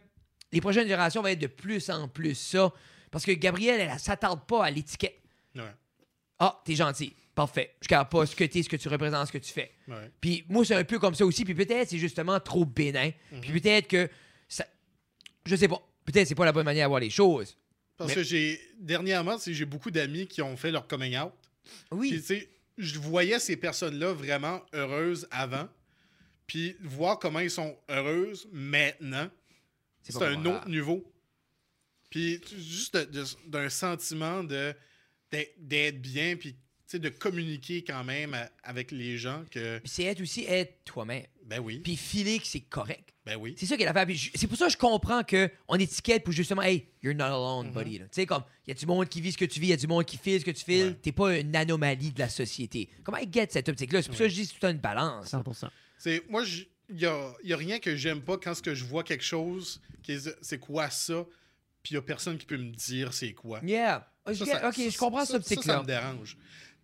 les 0.53 0.61
prochaines 0.61 0.85
générations 0.85 1.21
vont 1.21 1.27
être 1.27 1.41
de 1.41 1.49
plus 1.49 1.91
en 1.91 2.07
plus 2.07 2.37
ça. 2.37 2.73
Parce 3.11 3.25
que 3.25 3.33
Gabrielle, 3.33 3.81
elle, 3.81 3.91
elle 3.93 3.99
s'attarde 3.99 4.47
pas 4.47 4.65
à 4.65 4.71
l'étiquette. 4.71 5.21
Ouais. 5.57 5.63
Ah, 6.39 6.63
t'es 6.65 6.77
gentil. 6.77 7.13
Parfait. 7.35 7.75
Je 7.81 7.93
ne 7.93 8.05
pas 8.05 8.27
ce 8.27 8.37
que 8.37 8.45
t'es, 8.45 8.63
ce 8.63 8.69
que 8.69 8.77
tu 8.77 8.89
représentes, 8.89 9.27
ce 9.27 9.33
que 9.33 9.39
tu 9.39 9.53
fais. 9.53 9.73
Ouais. 9.89 10.13
Puis 10.21 10.45
moi, 10.49 10.65
c'est 10.65 10.77
un 10.77 10.85
peu 10.85 11.01
comme 11.01 11.17
ça 11.17 11.27
aussi. 11.27 11.45
Puis 11.45 11.57
peut-être 11.57 11.89
c'est 11.89 11.99
justement 11.99 12.39
trop 12.39 12.65
bénin. 12.65 13.11
Mhm. 13.33 13.41
Puis 13.41 13.61
peut-être 13.61 13.89
que 13.89 14.09
ça. 14.47 14.65
Je 15.45 15.57
sais 15.57 15.67
pas. 15.67 15.83
Peut-être 16.05 16.29
c'est 16.29 16.37
pas 16.37 16.45
la 16.45 16.53
bonne 16.53 16.67
manière 16.67 16.85
à 16.85 16.89
voir 16.89 17.01
les 17.01 17.11
choses. 17.11 17.57
Parce 17.97 18.09
Mais- 18.11 18.15
que 18.17 18.23
j'ai. 18.23 18.61
Dernièrement, 18.79 19.37
j'ai 19.47 19.65
beaucoup 19.65 19.91
d'amis 19.91 20.27
qui 20.27 20.43
ont 20.43 20.57
fait 20.57 20.71
leur 20.71 20.87
coming 20.87 21.17
out. 21.19 21.33
Puis, 21.91 21.99
Oui. 21.99 22.11
tu 22.11 22.21
sais, 22.21 22.49
je 22.77 22.99
voyais 22.99 23.39
ces 23.39 23.57
personnes-là 23.57 24.13
vraiment 24.13 24.61
heureuses 24.75 25.27
avant. 25.31 25.69
Puis, 26.47 26.77
voir 26.83 27.19
comment 27.19 27.39
ils 27.41 27.51
sont 27.51 27.77
heureuses 27.89 28.49
maintenant, 28.53 29.31
c'est 30.03 30.21
un 30.23 30.45
autre 30.45 30.69
niveau. 30.69 31.03
Puis, 32.11 32.41
juste 32.59 32.97
d'un 33.47 33.69
sentiment 33.71 34.45
de 34.45 34.75
d'être- 35.59 36.01
bien, 36.01 36.37
puis 36.37 36.53
tu 36.53 36.59
sais, 36.87 36.99
de 37.01 37.09
communiquer 37.09 37.83
quand 37.83 38.05
même 38.05 38.35
à- 38.35 38.51
avec 38.63 38.93
les 38.93 39.19
gens 39.19 39.45
que. 39.51 39.79
Puis 39.79 39.89
c'est 39.89 40.05
être 40.05 40.21
aussi 40.21 40.45
être 40.45 40.85
toi-même. 40.85 41.27
Ben 41.45 41.59
oui. 41.59 41.79
Puis 41.81 41.97
filer 41.97 42.39
que 42.39 42.47
c'est 42.47 42.61
correct. 42.61 43.14
Ben 43.27 43.37
oui. 43.37 43.55
C'est 43.57 43.65
ça 43.67 43.77
qu'elle 43.77 43.89
a 43.89 43.95
fait. 44.07 44.17
C'est 44.35 44.47
pour 44.47 44.59
ça 44.59 44.67
que 44.67 44.73
je 44.73 44.77
comprends 44.77 45.23
qu'on 45.25 45.77
étiquette 45.77 46.25
pour 46.25 46.33
justement, 46.35 46.61
hey, 46.63 46.87
you're 47.03 47.15
not 47.15 47.25
alone, 47.25 47.69
Mhm. 47.69 47.73
buddy. 47.73 47.99
Tu 48.01 48.05
sais, 48.11 48.27
comme, 48.27 48.43
il 48.67 48.71
y 48.71 48.73
a 48.73 48.75
du 48.79 48.85
monde 48.87 49.09
qui 49.09 49.21
vit 49.23 49.33
ce 49.33 49.39
que 49.39 49.47
tu 49.47 49.61
vis, 49.61 49.69
il 49.69 49.71
y 49.71 49.73
a 49.73 49.77
du 49.79 49.87
monde 49.87 50.05
qui 50.05 50.19
file 50.19 50.41
ce 50.41 50.45
que 50.45 50.51
tu 50.51 50.63
files. 50.65 50.87
Ouais. 50.89 50.95
T'es 51.01 51.13
pas 51.13 51.39
une 51.39 51.57
anomalie 51.57 52.11
de 52.13 52.19
la 52.19 52.29
société. 52.29 52.89
Comment 53.03 53.17
I 53.19 53.29
get 53.33 53.49
cette 53.51 53.69
optique-là? 53.69 54.03
C'est 54.03 54.09
pour 54.09 54.19
ça 54.19 54.25
que 54.25 54.31
je 54.31 54.35
dis 54.35 54.47
que 54.47 54.53
c'est 54.53 54.61
tout 54.61 54.67
une 54.67 54.79
balance. 54.79 55.31
100%. 55.31 55.71
C'est 55.99 56.23
moi 56.29 56.43
il 56.91 57.01
y 57.01 57.07
a, 57.07 57.33
y 57.45 57.53
a 57.55 57.57
rien 57.57 57.79
que 57.79 57.97
j'aime 57.97 58.21
pas 58.21 58.37
quand 58.37 58.53
ce 58.55 58.61
que 58.61 58.75
je 58.75 58.85
vois 58.85 59.03
quelque 59.05 59.25
chose 59.25 59.81
qui 60.03 60.13
est 60.13 60.37
c'est 60.43 60.59
quoi 60.59 60.91
ça 60.91 61.25
puis 61.83 61.93
il 61.93 61.95
y 61.95 61.97
a 61.99 62.03
personne 62.03 62.37
qui 62.37 62.45
peut 62.45 62.59
me 62.59 62.73
dire 62.73 63.15
c'est 63.15 63.33
quoi. 63.33 63.61
Yeah. 63.65 64.07
Ah, 64.27 64.33
je 64.35 64.39
Ça, 64.41 64.45
get- 64.45 64.53
ça- 64.53 64.69
ok, 64.69 64.75
ça- 64.75 64.89
je 64.91 64.99
comprends 64.99 65.25
ça- 65.25 65.33
cette 65.41 65.45
ça, 65.45 65.49
Ça, 65.49 65.55
optique-là. 65.55 65.81
me 65.83 65.87
dérange. 65.87 66.37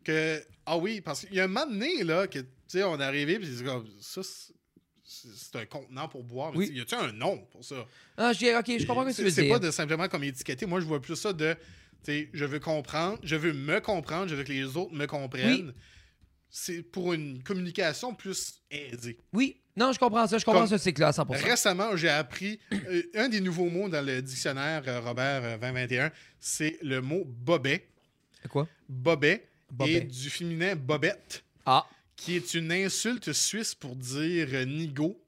Que 0.02 0.42
ah 0.64 0.78
oui 0.78 1.02
parce 1.02 1.26
qu'il 1.26 1.34
y 1.34 1.40
a 1.40 1.44
un 1.44 1.48
moment 1.48 1.66
donné 1.66 2.02
là 2.02 2.26
que 2.26 2.38
tu 2.38 2.46
sais 2.68 2.82
on 2.82 2.98
est 2.98 3.04
arrivé 3.04 3.38
puis 3.38 3.48
c'est 3.58 3.62
comme 3.64 3.86
ça 4.00 4.22
c'est- 5.10 5.28
c'est 5.34 5.56
un 5.56 5.66
contenant 5.66 6.08
pour 6.08 6.22
boire 6.22 6.52
mais 6.52 6.58
Oui. 6.58 6.72
y 6.74 6.80
a-tu 6.80 6.94
un 6.94 7.12
nom 7.12 7.38
pour 7.50 7.64
ça? 7.64 7.84
Ah, 8.16 8.32
je 8.32 8.38
dis, 8.38 8.50
ok, 8.54 8.78
je 8.80 8.86
comprends 8.86 9.02
ce 9.04 9.08
que 9.08 9.10
tu 9.10 9.16
C'est 9.16 9.22
veux 9.24 9.30
c'est 9.30 9.42
dire. 9.42 9.52
pas 9.54 9.58
de 9.58 9.70
simplement 9.70 10.08
comme 10.08 10.24
étiqueter. 10.24 10.66
Moi 10.66 10.80
je 10.80 10.86
vois 10.86 11.00
plus 11.02 11.16
ça 11.16 11.32
de 11.32 11.54
tu 11.54 12.12
sais 12.12 12.28
je 12.32 12.44
veux 12.44 12.60
comprendre, 12.60 13.18
je 13.22 13.36
veux 13.36 13.52
me 13.52 13.80
comprendre, 13.80 14.28
je 14.28 14.34
veux 14.36 14.44
que 14.44 14.52
les 14.52 14.76
autres 14.76 14.92
me 14.94 15.06
comprennent. 15.06 15.74
C'est 16.52 16.82
pour 16.82 17.12
une 17.12 17.42
communication 17.44 18.12
plus 18.14 18.60
aisée. 18.70 19.18
Oui, 19.32 19.60
non, 19.76 19.92
je 19.92 19.98
comprends 20.00 20.26
ça. 20.26 20.36
Je 20.36 20.44
comprends 20.44 20.60
Comme- 20.66 20.78
ce 20.78 20.78
cycle-là 20.78 21.08
à 21.08 21.12
100%. 21.12 21.44
Récemment, 21.44 21.96
j'ai 21.96 22.08
appris 22.08 22.58
euh, 22.72 23.02
un 23.14 23.28
des 23.28 23.40
nouveaux 23.40 23.68
mots 23.70 23.88
dans 23.88 24.04
le 24.04 24.20
dictionnaire 24.20 24.82
euh, 24.88 25.00
Robert 25.00 25.42
euh, 25.44 25.58
2021, 25.58 26.10
c'est 26.40 26.76
le 26.82 27.00
mot 27.00 27.22
bobet. 27.24 27.86
Quoi? 28.48 28.66
Bobet, 28.88 29.46
Bobet. 29.70 29.92
et 29.92 30.00
du 30.00 30.28
féminin 30.30 30.74
bobette, 30.74 31.44
Ah, 31.66 31.86
qui 32.20 32.36
est 32.36 32.54
une 32.54 32.70
insulte 32.70 33.32
suisse 33.32 33.74
pour 33.74 33.96
dire 33.96 34.48
euh, 34.52 34.64
nigo. 34.66 35.18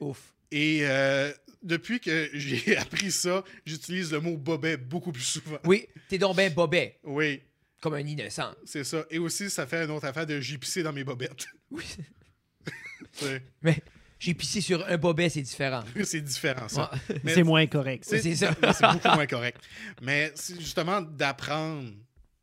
ouf. 0.00 0.32
Et 0.52 0.80
euh, 0.82 1.32
depuis 1.62 1.98
que 1.98 2.28
j'ai 2.34 2.76
appris 2.76 3.10
ça, 3.10 3.42
j'utilise 3.66 4.12
le 4.12 4.20
mot 4.20 4.36
bobet 4.36 4.76
beaucoup 4.76 5.10
plus 5.12 5.22
souvent. 5.24 5.58
Oui, 5.64 5.86
t'es 6.08 6.18
donc 6.18 6.36
ben 6.36 6.52
bobet, 6.52 6.98
Oui, 7.04 7.42
comme 7.80 7.94
un 7.94 8.06
innocent. 8.06 8.54
c'est 8.64 8.84
ça. 8.84 9.04
Et 9.10 9.18
aussi, 9.18 9.50
ça 9.50 9.66
fait 9.66 9.84
une 9.84 9.90
autre 9.90 10.06
affaire 10.06 10.26
de 10.26 10.40
j'ai 10.40 10.58
pissé 10.58 10.82
dans 10.82 10.92
mes 10.92 11.04
bobettes. 11.04 11.46
Oui. 11.70 11.84
C'est- 13.12 13.42
Mais 13.62 13.78
j'ai 14.18 14.34
pissé 14.34 14.60
sur 14.60 14.86
un 14.86 14.96
bobet, 14.96 15.28
c'est 15.28 15.42
différent. 15.42 15.82
c'est 16.04 16.20
différent, 16.20 16.68
ça. 16.68 16.90
Ouais. 17.10 17.32
C'est 17.34 17.42
moins 17.42 17.66
correct. 17.66 18.04
C'est 18.06 18.34
ça. 18.36 18.54
c'est 18.72 18.86
beaucoup 18.92 19.08
moins 19.16 19.26
correct. 19.26 19.60
Mais 20.00 20.30
c'est 20.36 20.58
justement 20.60 21.00
d'apprendre. 21.02 21.90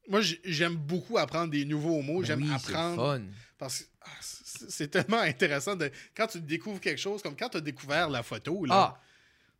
Moi, 0.10 0.22
j'aime 0.44 0.76
beaucoup 0.76 1.18
apprendre 1.18 1.52
des 1.52 1.64
nouveaux 1.66 2.02
mots. 2.02 2.20
Ben 2.22 2.26
J'aime 2.28 2.42
oui, 2.42 2.50
c'est 2.50 2.72
apprendre. 2.74 3.22
Parce 3.60 3.82
que 3.82 3.86
ah, 4.02 4.08
c'est 4.22 4.72
c'est 4.72 4.88
tellement 4.88 5.20
intéressant 5.20 5.76
de 5.76 5.92
quand 6.16 6.26
tu 6.28 6.42
découvres 6.42 6.80
quelque 6.80 6.98
chose, 7.00 7.22
comme 7.22 7.36
quand 7.36 7.50
tu 7.50 7.58
as 7.58 7.62
découvert 7.62 8.10
la 8.10 8.24
photo, 8.24 8.66
là, 8.66 8.74
Ah, 8.96 9.02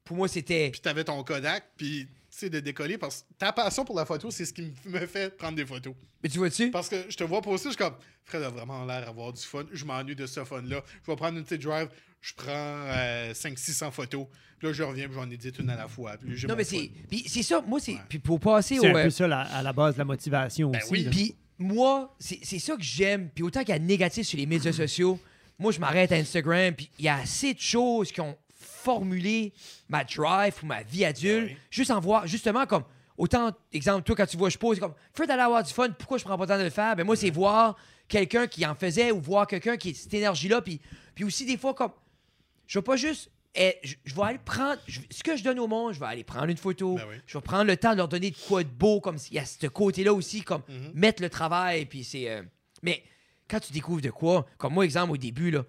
pour 0.04 0.18
moi, 0.18 0.28
c'était. 0.28 0.72
puis 0.72 0.82
tu 0.82 0.90
avais 0.90 1.04
ton 1.04 1.24
Kodak, 1.24 1.66
puis 1.78 2.08
tu 2.32 2.38
sais, 2.38 2.50
de 2.50 2.60
décoller, 2.60 2.98
parce 2.98 3.22
que 3.22 3.34
ta 3.38 3.52
passion 3.52 3.84
pour 3.86 3.96
la 3.96 4.06
photo, 4.06 4.32
c'est 4.32 4.46
ce 4.46 4.54
qui 4.54 4.72
me 4.86 5.06
fait 5.06 5.36
prendre 5.38 5.56
des 5.58 5.66
photos. 5.66 5.94
Mais 6.24 6.30
tu 6.30 6.38
vois-tu? 6.40 6.72
Parce 6.72 6.88
que 6.90 6.96
je 7.10 7.16
te 7.18 7.24
vois 7.24 7.42
poster, 7.42 7.70
je 7.70 7.76
suis 7.76 7.78
comme, 7.84 7.96
Fred 8.24 8.42
a 8.44 8.50
vraiment 8.50 8.86
l'air 8.86 9.06
d'avoir 9.06 9.34
du 9.34 9.42
fun, 9.42 9.66
je 9.72 9.84
m'ennuie 9.86 10.16
de 10.16 10.26
ce 10.26 10.44
fun-là. 10.46 10.82
Je 11.06 11.12
vais 11.12 11.16
prendre 11.18 11.38
une 11.38 11.44
petite 11.44 11.62
drive, 11.64 11.90
je 12.22 12.34
prends 12.36 12.86
500-600 13.34 13.92
photos, 13.92 14.28
puis 14.58 14.68
là, 14.68 14.74
je 14.74 14.84
reviens, 14.84 15.06
puis 15.08 15.16
j'en 15.16 15.30
édite 15.30 15.60
une 15.60 15.70
à 15.70 15.76
la 15.76 15.88
fois. 15.88 16.18
Puis 16.18 16.46
Non, 16.48 16.56
mais 16.56 16.64
c'est. 16.64 16.92
Puis 17.10 17.26
c'est 17.28 17.44
ça, 17.44 17.62
moi, 17.62 17.80
c'est. 17.80 17.94
Ouais. 17.94 18.00
Puis 18.10 18.20
pour 18.20 18.40
passer 18.40 18.80
au. 18.80 18.82
C'est 18.84 18.90
un 18.92 18.96
euh, 18.96 19.04
peu 19.04 19.10
ça 19.10 19.28
la- 19.28 19.42
à 19.42 19.62
la 19.64 19.74
base 19.74 19.96
de 19.96 20.00
la 20.00 20.06
motivation 20.06 20.70
Ben 20.72 20.80
aussi. 20.82 20.92
oui. 20.92 21.04
là. 21.04 21.12
Puis 21.12 21.36
moi, 21.60 22.16
c'est 22.20 22.60
ça 22.60 22.76
que 22.76 22.82
j'aime. 22.82 23.30
Puis 23.30 23.44
autant 23.44 23.60
qu'il 23.60 23.70
y 23.70 23.74
a 23.74 23.80
de 23.80 23.84
négatif 23.84 24.26
sur 24.26 24.38
les 24.38 24.46
médias 24.46 24.72
sociaux, 24.72 25.20
moi, 25.60 25.72
je 25.72 25.80
m'arrête 25.80 26.12
à 26.12 26.16
Instagram. 26.16 26.74
Puis 26.74 26.90
il 26.98 27.06
y 27.06 27.10
a 27.10 27.18
assez 27.18 27.54
de 27.54 27.60
choses 27.60 28.12
qui 28.12 28.22
ont 28.22 28.38
formulé 28.56 29.54
ma 29.90 30.04
drive 30.04 30.56
ou 30.64 30.66
ma 30.66 30.84
vie 30.84 31.06
adulte. 31.06 31.50
Ouais. 31.50 31.58
Juste 31.70 31.92
en 31.92 32.00
voir, 32.00 32.26
justement, 32.26 32.66
comme. 32.66 32.84
Autant, 33.18 33.52
exemple, 33.74 34.04
toi, 34.04 34.16
quand 34.16 34.26
tu 34.26 34.38
vois, 34.38 34.50
je 34.50 34.58
pose, 34.58 34.80
comme, 34.80 34.94
Fred 35.14 35.28
d'aller 35.28 35.42
avoir 35.42 35.62
du 35.62 35.74
fun, 35.74 35.90
pourquoi 35.90 36.18
je 36.18 36.24
prends 36.24 36.38
pas 36.38 36.46
le 36.46 36.48
temps 36.48 36.58
de 36.58 36.64
le 36.64 36.70
faire? 36.70 36.96
Ben, 36.96 37.04
moi, 37.04 37.18
c'est 37.18 37.30
voir 37.30 37.76
quelqu'un 38.08 38.48
qui 38.48 38.66
en 38.66 38.76
faisait 38.76 39.12
ou 39.12 39.20
voir 39.20 39.46
quelqu'un 39.46 39.76
qui 39.76 39.90
a 39.90 39.94
cette 39.94 40.14
énergie-là. 40.14 40.62
Puis, 40.62 40.80
puis 41.14 41.26
aussi, 41.26 41.46
des 41.46 41.58
fois, 41.58 41.74
comme, 41.74 41.92
je 42.66 42.80
vais 42.80 42.84
pas 42.84 42.96
juste. 42.96 43.30
Eh, 43.56 43.78
je, 43.84 43.96
je 44.06 44.16
vais 44.16 44.22
aller 44.24 44.38
prendre. 44.40 44.80
je- 44.88 45.00
ce 45.10 45.24
que 45.24 45.36
je 45.36 45.44
donne 45.44 45.60
au 45.60 45.68
monde, 45.68 45.94
je 45.94 46.00
vais 46.00 46.06
aller 46.06 46.24
prendre 46.24 46.46
une 46.48 46.58
photo. 46.58 46.96
Ben 46.96 47.06
oui. 47.10 47.16
Je 47.26 47.38
vais 47.38 47.42
prendre 47.42 47.66
le 47.66 47.78
temps 47.78 47.92
de 47.92 47.98
leur 47.98 48.08
donner 48.08 48.32
de 48.32 48.38
quoi 48.48 48.64
de 48.64 48.70
beau, 48.70 49.02
comme 49.02 49.18
s'il 49.18 49.34
y 49.36 49.40
a 49.40 49.46
ce 49.46 49.68
côté-là 49.68 50.14
aussi, 50.14 50.42
comme 50.44 50.62
Mhm. 50.68 50.92
mettre 50.94 51.22
le 51.22 51.30
travail. 51.30 51.86
Puis 51.86 52.04
c'est. 52.04 52.30
euh, 52.30 52.44
mais 52.84 53.04
quand 53.50 53.60
tu 53.60 53.74
découvres 53.74 54.02
de 54.02 54.12
quoi, 54.12 54.46
comme 54.58 54.74
moi, 54.74 54.86
exemple, 54.86 55.12
au 55.14 55.18
début, 55.18 55.50
là, 55.52 55.64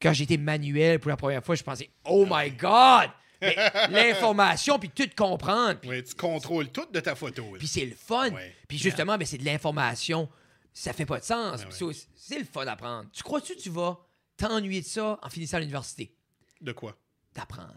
quand 0.00 0.12
j'étais 0.12 0.36
manuel 0.38 0.98
pour 1.00 1.10
la 1.10 1.16
première 1.16 1.44
fois, 1.44 1.54
je 1.54 1.62
pensais, 1.62 1.90
oh 2.04 2.26
my 2.28 2.50
God! 2.50 3.10
L'information, 3.90 4.78
puis 4.78 4.90
tout 4.90 5.08
comprendre. 5.16 5.78
Puis, 5.80 5.90
Ouais, 5.90 6.02
tu 6.02 6.14
contrôles 6.14 6.68
tout 6.70 6.86
de 6.92 7.00
ta 7.00 7.14
photo. 7.14 7.44
puis 7.58 7.66
c'est 7.68 7.84
le 7.86 7.94
fun. 7.94 8.30
Ouais. 8.30 8.54
Puis 8.66 8.78
justement, 8.78 9.16
ben, 9.18 9.24
c'est 9.26 9.38
de 9.38 9.44
l'information. 9.44 10.28
Ça 10.72 10.92
fait 10.92 11.06
pas 11.06 11.18
de 11.20 11.24
sens. 11.24 11.62
Ben 11.64 11.70
c'est- 12.16 12.38
le 12.38 12.44
fun 12.44 12.66
à 12.66 12.76
prendre. 12.76 13.08
Tu 13.12 13.22
crois-tu 13.22 13.54
que 13.56 13.60
tu 13.60 13.70
vas 13.70 13.98
t'ennuyer 14.36 14.80
de 14.80 14.86
ça 14.86 15.18
en 15.22 15.28
finissant 15.30 15.56
à 15.56 15.60
l'université? 15.60 16.14
De 16.60 16.72
quoi? 16.72 16.96
D'apprendre? 17.38 17.76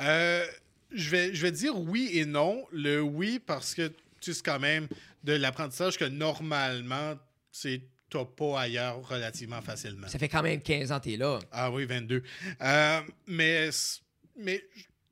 Euh, 0.00 0.44
je, 0.92 1.10
vais, 1.10 1.34
je 1.34 1.42
vais 1.42 1.52
dire 1.52 1.78
oui 1.78 2.10
et 2.12 2.24
non. 2.24 2.64
Le 2.72 3.00
oui, 3.00 3.38
parce 3.38 3.74
que 3.74 3.88
tu 3.88 3.94
sais, 4.20 4.34
c'est 4.34 4.44
quand 4.44 4.58
même 4.58 4.88
de 5.24 5.32
l'apprentissage 5.34 5.96
que 5.98 6.04
normalement, 6.04 7.14
tu 7.52 7.80
n'as 8.14 8.24
pas 8.24 8.60
ailleurs 8.60 9.06
relativement 9.08 9.60
facilement. 9.62 10.08
Ça 10.08 10.18
fait 10.18 10.28
quand 10.28 10.42
même 10.42 10.60
15 10.60 10.92
ans 10.92 10.98
que 10.98 11.04
t'es 11.04 11.16
là. 11.16 11.38
Ah 11.52 11.70
oui, 11.70 11.84
22. 11.84 12.22
Euh, 12.60 13.00
mais 13.26 13.70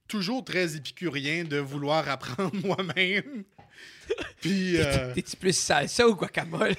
toujours 0.09 0.45
très 0.45 0.77
épicurien 0.77 1.45
de 1.45 1.59
vouloir 1.59 2.09
apprendre 2.09 2.55
moi-même. 2.65 3.45
Puis, 4.41 4.79
euh, 4.79 5.13
T'es-tu 5.15 5.37
plus 5.37 5.57
salsa 5.57 6.07
ou 6.07 6.15
guacamole? 6.15 6.77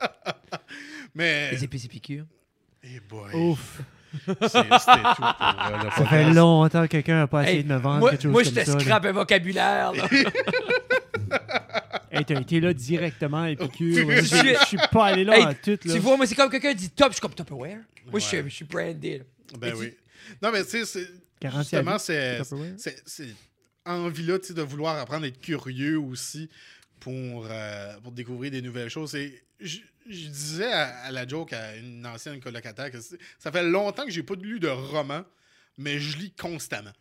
mais. 1.14 1.52
Les 1.52 1.64
épices 1.64 1.84
épicures. 1.84 2.26
Eh 2.82 3.00
boy, 3.00 3.32
Ouf. 3.34 3.80
C'est- 4.26 4.48
c'était 4.48 4.62
tout 4.66 5.22
pour 5.22 5.46
euh, 5.66 5.84
le 5.84 5.90
Ça 5.90 6.06
fait 6.06 6.30
longtemps 6.32 6.82
que 6.82 6.86
quelqu'un 6.88 7.16
n'a 7.18 7.26
pas 7.26 7.42
essayé 7.44 7.58
Hey, 7.58 7.64
de 7.64 7.68
me 7.72 7.76
vendre 7.78 7.98
moi, 8.00 8.10
quelque 8.10 8.22
chose 8.22 8.32
moi, 8.32 8.42
je 8.42 8.50
comme 8.50 8.58
te 8.58 8.64
ça. 8.70 8.72
là. 8.74 8.80
scrape 8.80 9.04
un 9.06 9.12
vocabulaire. 9.12 9.92
là. 9.92 10.08
Hey, 12.10 12.24
t'as 12.24 12.40
été 12.40 12.60
là 12.60 12.72
directement, 12.72 13.44
Épicure. 13.46 14.08
là. 14.08 14.16
Je 14.16 14.20
Je 14.22 14.36
suis- 14.36 14.54
je 14.60 14.64
suis 14.66 14.78
pas 14.92 15.06
allé 15.06 15.24
là 15.24 15.36
Hey, 15.36 15.44
en 15.44 15.54
tout. 15.54 15.70
Là. 15.84 15.94
Tu 15.94 15.98
vois, 15.98 16.16
moi, 16.16 16.26
c'est 16.26 16.34
comme 16.34 16.50
quelqu'un 16.50 16.72
dit 16.72 16.90
top, 16.90 17.08
je 17.08 17.14
suis 17.14 17.20
comme 17.20 17.34
Tupperware. 17.34 17.78
Moi, 18.10 18.20
je, 18.20 18.24
suis, 18.24 18.36
Ouais. 18.38 18.44
je 18.48 18.54
suis 18.54 18.64
brandé. 18.64 19.18
là. 19.18 19.24
Ben 19.58 19.74
oui. 19.76 19.90
tu- 19.90 20.36
Non, 20.42 20.50
mais 20.52 20.64
tu 20.64 20.84
sais, 20.86 21.00
à 21.44 21.50
justement, 21.50 21.98
c'est 21.98 22.38
envie-là 23.84 24.38
tu 24.38 24.48
sais, 24.48 24.54
de 24.54 24.62
vouloir 24.62 24.98
apprendre 24.98 25.24
à 25.24 25.28
être 25.28 25.40
curieux 25.40 25.98
aussi 25.98 26.48
pour, 27.00 27.46
euh, 27.50 28.00
pour 28.00 28.12
découvrir 28.12 28.50
des 28.50 28.62
nouvelles 28.62 28.88
choses. 28.88 29.14
Et 29.14 29.42
Je, 29.60 29.78
je 30.08 30.26
disais 30.28 30.70
à, 30.72 30.96
à 31.04 31.10
la 31.10 31.26
joke 31.26 31.52
à 31.52 31.76
une 31.76 32.04
ancienne 32.06 32.40
colocataire 32.40 32.90
que 32.90 32.98
ça 33.00 33.50
fait 33.52 33.62
longtemps 33.62 34.04
que 34.04 34.10
j'ai 34.10 34.22
pas 34.22 34.34
lu 34.34 34.60
de 34.60 34.68
roman, 34.68 35.22
mais 35.78 35.98
je 35.98 36.16
lis 36.18 36.32
constamment. 36.32 36.92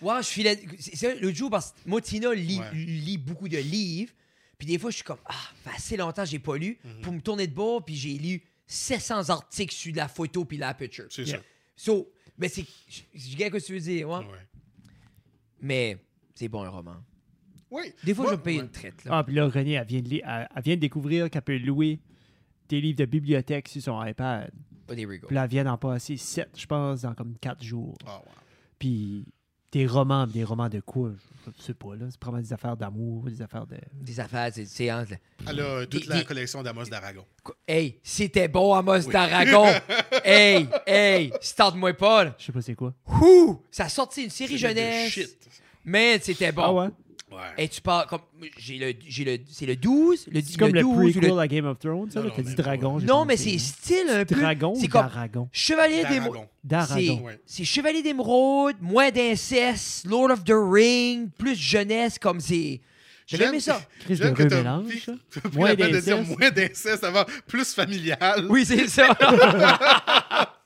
Ouais, 0.00 0.22
je 0.22 0.28
filais. 0.28 0.60
C'est 0.78 0.96
ça, 0.96 1.14
l'autre 1.14 1.36
jour, 1.36 1.50
parce 1.50 1.72
que 1.72 1.76
moi, 1.86 2.00
Tina 2.00 2.32
lit, 2.32 2.58
Ouais. 2.58 2.72
lit 2.74 3.18
beaucoup 3.18 3.48
de 3.48 3.58
livres. 3.58 4.12
Puis 4.58 4.66
des 4.66 4.78
fois, 4.78 4.90
je 4.90 4.96
suis 4.96 5.04
comme, 5.04 5.18
ah, 5.26 5.34
fait 5.64 5.70
assez 5.76 5.96
longtemps 5.96 6.22
que 6.22 6.28
j'ai 6.28 6.38
pas 6.38 6.56
lu. 6.56 6.78
Mhm. 6.84 7.00
Pour 7.02 7.12
me 7.12 7.20
tourner 7.20 7.46
de 7.46 7.54
bord, 7.54 7.84
puis 7.84 7.96
j'ai 7.96 8.14
lu 8.18 8.42
700 8.66 9.28
articles 9.30 9.74
sur 9.74 9.94
la 9.94 10.08
photo 10.08 10.44
puis 10.44 10.56
la 10.56 10.72
picture. 10.74 11.06
C'est 11.10 11.24
Yeah. 11.24 11.38
ça. 11.38 11.44
So, 11.76 12.12
mais 12.38 12.48
c'est. 12.48 12.64
Je 12.88 13.00
je 13.14 13.20
sais 13.20 13.44
ce 13.44 13.48
que 13.50 13.58
tu 13.66 13.72
veux 13.74 13.80
dire, 13.80 14.08
ouais. 14.08 14.18
Ouais. 14.18 14.46
Mais 15.60 15.98
c'est 16.34 16.48
bon, 16.48 16.62
un 16.62 16.68
roman. 16.70 16.96
Oui. 17.70 17.92
Des 18.04 18.14
fois, 18.14 18.24
Moi- 18.24 18.32
je 18.32 18.36
vais 18.36 18.40
me 18.40 18.44
payer 18.44 18.58
ouais. 18.58 18.64
une 18.64 18.70
traite, 18.70 19.04
là. 19.04 19.10
Ah, 19.18 19.24
puis 19.24 19.34
là, 19.34 19.46
René, 19.48 19.72
elle 19.72 19.86
vient 19.86 20.00
de, 20.00 20.08
lire- 20.08 20.24
elle, 20.26 20.48
elle 20.56 20.62
vient 20.62 20.74
de 20.76 20.80
découvrir 20.80 21.30
qu'elle 21.30 21.42
peut 21.42 21.58
louer 21.58 22.00
des 22.68 22.80
livres 22.80 22.98
de 22.98 23.04
bibliothèque 23.04 23.68
sur 23.68 23.82
son 23.82 24.04
iPad. 24.04 24.50
Oh, 24.88 24.94
there 24.94 25.06
we 25.06 25.20
go. 25.20 25.26
Puis 25.28 25.34
là, 25.36 25.44
elle 25.44 25.50
vient 25.50 25.64
d'en 25.64 25.76
passer 25.78 26.16
sept, 26.16 26.50
je 26.56 26.66
pense, 26.66 27.02
dans 27.02 27.14
comme 27.14 27.36
quatre 27.40 27.62
jours. 27.62 27.96
Ah, 28.06 28.18
ouais. 28.18 28.32
Puis 28.78 29.24
des 29.72 29.86
romans, 29.86 30.26
des 30.26 30.42
romans 30.42 30.68
de 30.68 30.80
quoi? 30.80 31.12
Je 31.46 31.52
je 31.56 31.62
sais 31.62 31.74
pas, 31.74 31.94
là. 31.94 32.06
C'est 32.10 32.18
probablement 32.18 32.46
des 32.46 32.52
affaires 32.52 32.76
d'amour, 32.76 33.24
des 33.30 33.40
affaires 33.40 33.66
de... 33.66 33.76
Des 33.92 34.18
affaires, 34.20 34.50
c'est- 34.52 34.64
c'est 34.66 34.90
entre. 34.90 35.12
Elle 35.48 35.60
a 35.60 35.86
toute 35.86 36.02
Des- 36.02 36.08
la 36.08 36.18
des- 36.18 36.24
collection 36.24 36.62
d'Amos 36.62 36.86
d'Aragon. 36.86 37.24
Hey, 37.68 38.00
c'était 38.02 38.48
bon, 38.48 38.74
Amos 38.74 39.06
Oui. 39.06 39.12
d'Aragon. 39.12 39.66
hey, 40.24 40.66
hey, 40.86 41.32
starte-moi 41.40 41.92
pas, 41.94 42.24
là. 42.24 42.34
Je 42.38 42.44
sais 42.46 42.52
pas 42.52 42.62
c'est 42.62 42.74
quoi. 42.74 42.94
Ouh, 43.22 43.62
ça 43.70 43.84
a 43.84 43.88
sorti 43.88 44.24
une 44.24 44.30
série 44.30 44.58
jeunesse. 44.58 45.10
Shit. 45.12 45.38
Mais 45.84 46.18
c'était 46.20 46.50
bon. 46.52 46.62
Ah 46.62 46.72
ouais? 46.72 46.88
Ouais. 47.30 47.38
Et 47.64 47.68
tu 47.68 47.80
parles 47.80 48.06
comme. 48.08 48.20
J'ai 48.58 48.78
le. 48.78 48.92
J'ai 49.06 49.24
le. 49.24 49.38
C'est 49.48 49.66
le 49.66 49.76
12? 49.76 50.26
Le, 50.32 50.40
C'est 50.40 50.58
comme 50.58 50.72
le, 50.74 50.80
12 50.82 51.16
ou 51.16 51.20
prequel 51.20 51.38
à 51.38 51.46
Game 51.48 51.66
of 51.66 51.78
Thrones, 51.78 52.10
ça? 52.10 52.20
Non, 52.20 52.26
là? 52.26 52.32
T'as 52.34 52.42
dit 52.42 52.48
mais 52.48 52.54
dragon. 52.62 52.98
j'ai 52.98 53.06
Non, 53.06 53.18
pas 53.20 53.24
mais 53.26 53.36
c'est 53.36 53.54
hein. 53.54 53.58
style 53.58 54.08
un 54.10 54.24
peu. 54.24 54.34
Dragon 54.34 54.74
C'est 54.74 54.86
ou 54.86 54.88
comme 54.88 55.02
d'Aragon? 55.02 55.48
Chevalier 55.52 56.04
d'émeraude. 56.04 56.38
D'Aragon. 56.64 56.94
D'Aragon. 57.04 57.26
Ouais. 57.26 57.40
C'est 57.46 57.64
Chevalier 57.64 58.02
d'émeraude, 58.02 58.76
moins 58.80 59.10
d'inceste, 59.10 60.06
Lord 60.06 60.30
of 60.32 60.44
the 60.44 60.52
Ring, 60.54 61.28
plus 61.38 61.54
jeunesse, 61.56 62.18
comme 62.18 62.40
c'est. 62.40 62.80
J'avais 63.26 63.44
J'aime- 63.44 63.52
aimé 63.54 63.60
ça. 63.60 63.80
Chris 64.00 64.16
J'aime 64.16 64.30
de 64.30 64.36
que 64.36 64.42
t'as 64.42 64.56
mélange, 64.56 64.88
pris- 64.88 64.98
ça? 64.98 65.12
t'as 65.30 65.40
pris 65.48 65.56
Moins 65.58 65.68
la 65.68 65.76
peine 65.76 65.92
de 65.92 66.00
dire 66.00 66.16
d'inceste? 66.18 66.38
moins 66.40 66.50
d'inceste 66.50 67.04
avant, 67.04 67.24
plus 67.46 67.72
familial. 67.74 68.46
Oui, 68.50 68.64
c'est 68.66 68.88
ça. 68.88 69.06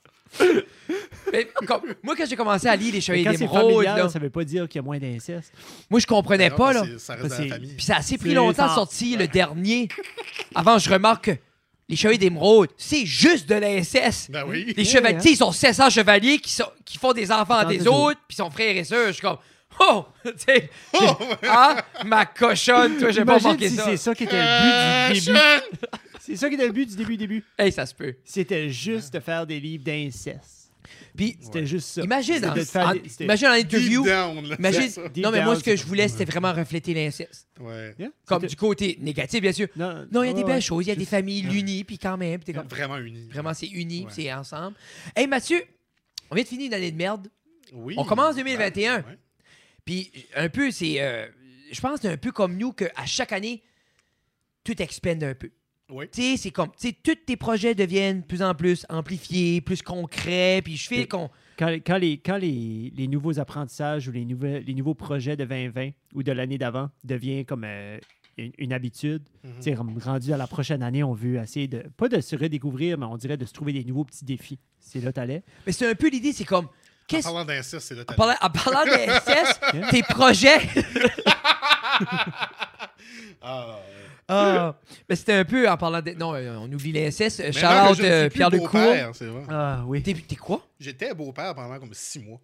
Mais 1.37 1.67
comme- 1.67 1.83
moi, 2.03 2.15
quand 2.17 2.25
j'ai 2.29 2.37
commencé 2.37 2.67
à 2.69 2.77
lire 2.77 2.93
Les 2.95 3.01
Chevaliers 3.01 3.25
quand 3.25 3.33
c'est 3.33 3.39
d'émeraude, 3.39 3.73
familial, 3.73 3.99
là, 3.99 4.09
ça 4.09 4.19
veut 4.19 4.31
pas 4.31 4.45
dire 4.45 4.69
qu'il 4.69 4.79
y 4.79 4.81
a 4.81 4.83
moins 4.83 4.99
d'inceste. 4.99 5.53
moi, 5.91 6.01
je 6.01 6.07
comprenais 6.07 6.51
Non, 6.51 6.57
pas, 6.57 6.73
là. 6.73 6.83
Ça 6.99 7.15
reste 7.15 7.29
Parce 7.29 7.33
dans 7.37 7.39
la 7.39 7.45
que- 7.45 7.49
famille. 7.55 7.75
Puis 7.77 7.85
ça 7.85 7.97
a 7.97 7.99
assez 7.99 8.19
pris 8.19 8.29
C'est 8.31 8.35
longtemps 8.35 8.65
à 8.65 8.69
ça. 8.69 8.75
sortir, 8.75 9.19
le 9.19 9.27
dernier. 9.29 9.89
Avant, 10.55 10.79
je 10.79 10.89
remarque 10.91 11.25
que 11.27 11.37
Les 11.87 11.97
Chevaliers 11.97 12.17
d'émeraude, 12.19 12.71
c'est 12.79 13.05
juste 13.05 13.47
de 13.47 13.57
l'inceste. 13.57 14.31
Ben 14.31 14.45
oui. 14.49 14.73
Les 14.75 14.85
Yeah, 14.85 14.93
chevaliers, 15.01 15.17
tu 15.19 15.23
sais, 15.25 15.31
ils 15.33 15.37
sont 15.37 15.53
700 15.53 15.91
chevaliers 15.91 16.39
qui, 16.39 16.51
sont, 16.51 16.65
qui 16.83 16.97
font 16.97 17.13
des 17.13 17.31
enfants 17.31 17.59
Enfants 17.59 17.69
des 17.69 17.77
des 17.79 17.87
autres, 17.89 18.19
puis 18.27 18.35
sont 18.37 18.49
frères 18.51 18.75
et 18.75 18.85
sœurs. 18.85 19.09
Je 19.09 19.13
suis 19.13 19.21
comme, 19.21 19.37
oh! 19.81 20.07
tu 20.25 20.33
sais, 20.47 20.71
ah, 21.47 21.77
ma 22.07 22.25
cochonne, 22.25 22.97
toi, 22.97 23.11
j'ai 23.11 23.23
pas 23.25 23.33
Imagine 23.33 23.49
manqué 23.51 23.69
si 23.69 23.77
ça. 23.77 23.85
c'est 23.85 23.97
ça 23.99 24.15
qui 24.15 24.25
était 24.25 24.37
le 24.37 24.43
Euh, 24.43 25.09
but 25.09 25.15
du 25.15 25.21
début. 25.27 25.39
Sean! 25.39 25.99
C'est 26.21 26.37
ça 26.37 26.49
qui 26.49 26.55
était 26.55 26.67
le 26.67 26.73
but 26.73 26.89
du 26.89 26.97
début, 26.97 27.17
début. 27.19 27.45
Hey, 27.59 27.71
ça 27.71 27.85
se 27.85 27.95
peut. 27.95 28.15
C'était 28.25 28.71
juste 28.71 29.13
de 29.13 29.21
faire 29.21 29.47
des 29.47 29.61
livres 29.61 29.85
d'inceste. 29.85 30.64
Puis, 31.17 31.37
C'était 31.41 31.65
juste 31.65 31.87
ça. 31.89 32.03
imagine, 32.03 32.45
en, 32.45 32.49
en- 32.59 32.95
c'était- 33.05 33.25
imagine 33.25 33.47
en 33.47 33.53
interview. 33.53 34.03
Deep 34.03 34.11
down, 34.13 34.49
là, 34.49 34.57
Imagine, 34.59 34.81
c'est 34.83 34.89
ça. 34.91 35.09
Deep 35.09 35.23
non, 35.25 35.31
mais 35.31 35.39
moi, 35.45 35.53
down, 35.55 35.59
ce 35.61 35.65
que 35.65 35.77
je 35.77 35.85
voulais, 35.87 36.09
c'était 36.09 36.25
vraiment 36.25 36.53
refléter 36.53 36.93
l'inceste. 36.93 37.47
Ouais. 37.61 37.95
Yeah, 37.99 38.09
Comme 38.27 38.41
c'était- 38.41 38.49
du 38.51 38.57
côté 38.57 38.99
négatif, 39.01 39.41
bien 39.41 39.53
sûr. 39.53 39.69
Non, 39.77 40.07
Non, 40.11 40.23
il 40.25 40.27
y 40.27 40.31
a 40.31 40.33
des 40.33 40.41
ouais, 40.41 40.45
belles 40.45 40.55
ouais. 40.57 40.61
choses. 40.61 40.85
Il 40.85 40.89
y 40.89 40.93
a 40.93 40.97
des 40.97 41.05
familles 41.05 41.47
unies, 41.57 41.85
puis 41.85 41.99
quand 41.99 42.17
même, 42.17 42.41
puis 42.41 42.47
t'es 42.47 42.53
comme, 42.53 42.67
Vraiment 42.67 42.99
uni. 42.99 43.29
vraiment, 43.31 43.55
c'est 43.55 43.69
uni, 43.69 44.01
Ouais. 44.01 44.07
puis 44.07 44.15
c'est 44.25 44.33
ensemble. 44.33 44.77
Hey, 45.15 45.29
Mathieu, 45.29 45.63
on 46.31 46.35
vient 46.35 46.43
de 46.43 46.49
finir 46.49 46.67
une 46.67 46.75
année 46.75 46.91
de 46.91 46.97
merde. 46.97 47.29
Oui. 47.73 47.95
On 47.97 48.05
commence 48.05 48.35
2021. 48.35 48.97
Ouais. 48.99 49.19
Puis 49.85 50.11
un 50.35 50.49
peu, 50.49 50.71
c'est. 50.73 51.01
euh, 51.01 51.27
je 51.71 51.81
pense 51.81 52.01
que 52.01 52.09
c'est 52.09 52.13
un 52.13 52.17
peu 52.17 52.33
comme 52.33 52.57
nous 52.57 52.73
qu'à 52.73 52.91
chaque 53.07 53.31
année, 53.33 53.63
tout 54.65 54.81
expande 54.83 55.23
un 55.23 55.35
peu. 55.35 55.51
Oui. 55.91 56.07
Tu 56.11 56.23
sais, 56.23 56.37
c'est 56.39 56.51
comme. 56.51 56.71
Tu 56.79 56.89
sais, 56.89 56.97
tous 57.03 57.15
tes 57.27 57.37
projets 57.37 57.75
deviennent 57.75 58.21
de 58.23 58.27
plus 58.27 58.43
en 58.43 58.55
plus 58.55 58.87
amplifiés, 58.89 59.61
plus 59.61 59.83
concrets. 59.83 60.61
Puis 60.65 60.77
je 60.77 60.89
fais 60.89 61.07
qu'on. 61.07 61.29
Quand, 61.59 61.69
quand 61.87 61.99
les, 61.99 62.19
quand 62.19 62.37
les, 62.39 62.93
les 62.97 63.07
nouveaux 63.07 63.39
apprentissages 63.39 64.09
ou 64.09 64.13
les, 64.13 64.25
nouvelles, 64.25 64.65
les 64.65 64.75
nouveaux 64.75 64.95
projets 64.95 65.37
de 65.37 65.45
2020 65.45 65.91
ou 66.15 66.23
de 66.23 66.33
l'année 66.33 66.59
d'avant 66.59 66.89
deviennent 67.05 67.45
comme 67.45 67.65
euh, 67.65 67.99
une, 68.39 68.51
une 68.59 68.73
habitude, 68.73 69.23
tu 69.43 69.51
sais, 69.61 69.75
rem- 69.75 69.97
rendu 70.03 70.33
à 70.33 70.37
la 70.37 70.47
prochaine 70.49 70.83
année, 70.83 71.05
on 71.05 71.13
veut 71.13 71.37
essayer 71.37 71.69
de, 71.69 71.85
pas 71.97 72.09
de 72.09 72.21
se 72.21 72.35
redécouvrir, 72.35 72.99
mais 72.99 73.07
on 73.07 73.17
dirait 73.17 73.37
de 73.37 73.45
se 73.45 73.53
trouver 73.53 73.73
des 73.73 73.85
nouveaux 73.85 74.05
petits 74.05 74.25
défis. 74.25 74.59
C'est 74.81 75.01
là 75.01 75.13
t'allais? 75.13 75.45
Mais 75.67 75.73
c'est 75.73 75.89
un 75.89 75.95
peu 75.95 76.09
l'idée, 76.09 76.33
c'est 76.33 76.45
comme. 76.45 76.67
En 77.13 77.21
parlant 77.21 77.45
d'inceste, 77.45 77.87
c'est 77.87 77.95
là 77.95 78.03
En 78.09 78.15
parlant, 78.15 78.35
en 78.41 78.49
parlant 78.51 78.85
Yeah. 78.87 79.91
tes 79.91 80.03
projets. 80.03 80.59
Ah, 83.43 83.79
Ah, 84.29 84.77
mais 85.09 85.17
c'était 85.17 85.35
un 85.35 85.45
peu 85.45 85.69
en 85.69 85.77
parlant 85.77 86.01
de. 86.01 86.13
Non, 86.13 86.35
euh, 86.35 86.57
on 86.59 86.73
oublie 86.73 86.93
Shout-out 87.13 87.97
je 87.97 88.03
ne 88.03 88.09
euh, 88.09 88.29
Pierre 88.31 88.51
Lecourt. 88.51 88.69
beau-père, 88.71 89.11
c'est 89.15 89.27
vrai. 89.27 89.43
Ah 89.51 89.83
oui. 89.87 90.03
T'es 90.03 90.15
t'es 90.15 90.37
quoi? 90.37 90.67
J'étais 90.81 91.13
beau-père 91.15 91.55
pendant 91.55 91.79
comme 91.79 91.93
six 91.93 92.21
mois. 92.21 92.41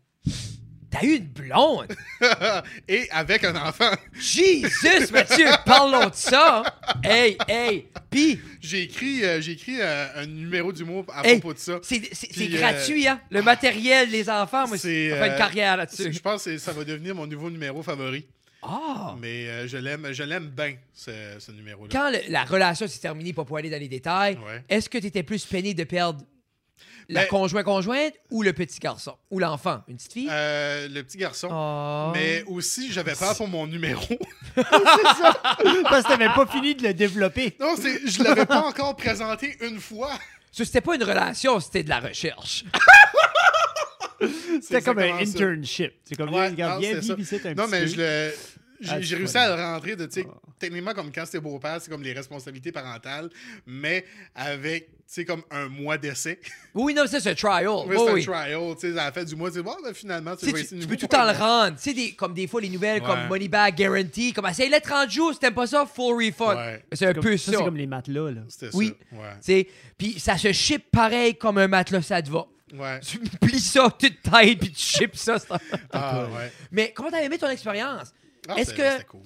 T'as 0.90 1.04
eu 1.04 1.18
une 1.18 1.28
blonde? 1.28 1.86
Et 2.88 3.08
avec 3.12 3.44
un 3.44 3.54
enfant. 3.54 3.92
Jesus, 4.12 4.66
Mathieu, 5.12 5.46
parlons 5.64 6.08
de 6.08 6.14
ça. 6.14 6.64
Hey, 7.04 7.38
hey. 7.46 7.86
Puis, 8.10 8.40
J'ai 8.60 8.82
écrit, 8.82 9.24
euh, 9.24 9.40
j'ai 9.40 9.52
écrit 9.52 9.76
euh, 9.80 10.06
un 10.16 10.26
numéro 10.26 10.72
d'humour 10.72 11.06
à 11.14 11.24
Hey, 11.24 11.38
propos 11.38 11.54
de 11.54 11.58
ça. 11.60 11.78
c'est 11.84 12.02
c'est- 12.12 12.26
c'est 12.32 12.46
Puis, 12.46 12.56
euh, 12.56 12.58
gratuit, 12.58 13.06
hein? 13.06 13.20
Le 13.30 13.40
matériel, 13.40 14.10
les 14.10 14.28
enfants, 14.28 14.66
moi, 14.66 14.76
c'est, 14.78 15.12
on 15.12 15.16
fait 15.22 15.28
une 15.30 15.36
carrière 15.38 15.76
là-dessus. 15.76 16.12
Je 16.12 16.18
pense 16.18 16.42
que 16.42 16.50
c'est- 16.50 16.58
ça 16.58 16.72
va 16.72 16.82
devenir 16.82 17.14
mon 17.14 17.26
nouveau 17.28 17.50
numéro 17.50 17.82
favori. 17.84 18.26
Ah! 18.62 19.14
Mais 19.18 19.46
euh, 19.48 19.66
je 19.68 19.76
l'aime 19.78 20.08
je 20.12 20.22
l'aime 20.22 20.48
bien, 20.48 20.74
ce, 20.92 21.10
ce 21.38 21.50
numéro-là. 21.52 21.88
Quand 21.90 22.10
le- 22.10 22.30
la 22.30 22.44
relation 22.44 22.86
s'est 22.86 22.98
terminée, 23.00 23.32
pas 23.32 23.44
pour 23.44 23.56
aller 23.56 23.70
dans 23.70 23.80
les 23.80 23.88
détails, 23.88 24.36
Ouais. 24.46 24.62
est-ce 24.68 24.88
que 24.88 24.98
tu 24.98 25.06
étais 25.06 25.22
plus 25.22 25.44
peiné 25.46 25.72
de 25.74 25.84
perdre 25.84 26.20
la 27.08 27.22
Ben- 27.22 27.28
conjointe-conjointe 27.28 28.12
ou 28.30 28.42
le 28.42 28.52
petit 28.52 28.78
garçon? 28.78 29.16
Ou 29.30 29.38
l'enfant? 29.38 29.82
Une 29.88 29.96
petite 29.96 30.12
fille? 30.12 30.28
Euh, 30.30 30.88
le 30.88 31.02
petit 31.02 31.18
garçon. 31.18 31.48
Oh. 31.50 32.12
Mais 32.14 32.42
aussi, 32.46 32.92
j'avais 32.92 33.14
peur 33.14 33.34
pour 33.36 33.48
mon 33.48 33.66
numéro. 33.66 34.02
Parce 34.54 36.04
que 36.04 36.08
t'avais 36.08 36.28
pas 36.28 36.46
fini 36.46 36.74
de 36.74 36.82
le 36.82 36.94
développer. 36.94 37.56
non, 37.60 37.74
c'est, 37.80 38.06
je 38.06 38.22
l'avais 38.22 38.46
pas 38.46 38.60
encore 38.62 38.94
présenté 38.96 39.56
une 39.62 39.80
fois. 39.80 40.10
Ça, 40.52 40.64
c'était 40.64 40.80
pas 40.80 40.96
une 40.96 41.04
relation, 41.04 41.60
c'était 41.60 41.82
de 41.84 41.88
la 41.88 42.00
recherche. 42.00 42.64
C'était 44.60 44.82
comme 44.82 44.98
un 44.98 45.18
exactement 45.18 45.24
ça. 45.24 45.30
internship. 45.44 45.92
C'est 46.04 46.14
comme, 46.16 46.32
Ouais, 46.34 46.48
regarde, 46.48 46.74
non, 46.74 46.80
viens 46.80 47.00
c'est 47.00 47.46
un 47.46 47.54
Non, 47.54 47.64
petit 47.64 47.70
mais 47.70 47.80
peu. 47.82 47.86
je 47.86 47.96
le. 47.96 48.30
J'ai, 48.82 48.90
Ah, 48.92 48.94
réussi 49.18 49.36
à 49.36 49.54
le 49.54 49.62
rentrer 49.62 49.94
de, 49.94 50.06
tu 50.06 50.22
sais, 50.22 50.26
Ah. 50.26 50.38
techniquement, 50.58 50.94
comme 50.94 51.12
quand 51.12 51.26
c'était 51.26 51.38
beau-père, 51.40 51.76
c'est 51.82 51.90
comme 51.90 52.02
les 52.02 52.14
responsabilités 52.14 52.72
parentales, 52.72 53.28
mais 53.66 54.06
avec, 54.34 54.86
tu 54.86 54.94
sais, 55.06 55.24
comme 55.26 55.42
un 55.50 55.68
mois 55.68 55.98
d'essai. 55.98 56.40
Oui, 56.74 56.94
non, 56.94 57.02
c'est 57.06 57.26
un 57.26 57.34
trial. 57.34 57.68
Oui, 57.68 57.84
Oui, 57.88 57.96
c'est 57.98 58.12
oui. 58.14 58.20
un 58.22 58.24
trial, 58.24 58.74
tu 58.80 58.90
sais, 58.90 58.98
à 58.98 59.04
la 59.04 59.12
fin 59.12 59.22
du 59.22 59.36
mois, 59.36 59.50
tu 59.50 59.56
sais, 59.56 59.62
bon, 59.62 59.76
ben, 59.84 59.92
finalement, 59.92 60.34
tu 60.34 60.46
Tu, 60.50 60.66
tu- 60.66 60.86
peux 60.86 60.96
tout 60.96 61.06
temps 61.08 61.30
le 61.30 61.36
rendre. 61.38 61.76
Tu 61.76 61.82
sais, 61.82 61.92
des- 61.92 62.12
comme 62.12 62.32
des 62.32 62.46
fois, 62.46 62.62
les 62.62 62.70
nouvelles 62.70 63.02
comme. 63.02 63.26
Money 63.28 63.48
Back 63.48 63.76
Guarantee, 63.76 64.32
comme 64.32 64.46
essaye-le 64.46 64.80
30 64.80 65.10
jours, 65.10 65.34
si 65.34 65.38
t'aimes 65.40 65.52
pas 65.52 65.66
ça, 65.66 65.84
full 65.84 66.14
refund. 66.24 66.56
Ouais. 66.56 66.82
C'est 66.94 67.04
un 67.04 67.12
Comme- 67.12 67.22
peu 67.22 67.36
ça, 67.36 67.52
ça. 67.52 67.58
c'est 67.58 67.64
comme 67.64 67.76
les 67.76 67.86
matelas, 67.86 68.30
là. 68.30 68.40
C'était 68.48 68.74
Oui. 68.74 68.94
ça. 69.12 69.16
Sais, 69.42 69.68
Puis 69.98 70.18
ça 70.18 70.38
se 70.38 70.52
ship 70.54 70.84
pareil 70.90 71.34
comme 71.34 71.58
un 71.58 71.68
matelas, 71.68 72.00
ça 72.00 72.22
te 72.22 72.30
va. 72.30 72.46
Ouais. 72.72 73.00
Tu 73.00 73.18
plies 73.18 73.60
ça 73.60 73.88
toute 73.98 74.22
taille, 74.22 74.56
puis 74.56 74.70
tu 74.72 74.80
ships 74.82 75.16
ça. 75.16 75.36
Ah, 75.92 76.26
ouais. 76.26 76.52
Mais 76.70 76.92
comment 76.92 77.10
t'as 77.10 77.22
aimé 77.22 77.36
ton 77.38 77.48
expérience? 77.48 78.12
Ah, 78.48 78.54
Est-ce 78.58 78.70
c'était- 78.70 78.98
que- 78.98 79.02
cool. 79.04 79.22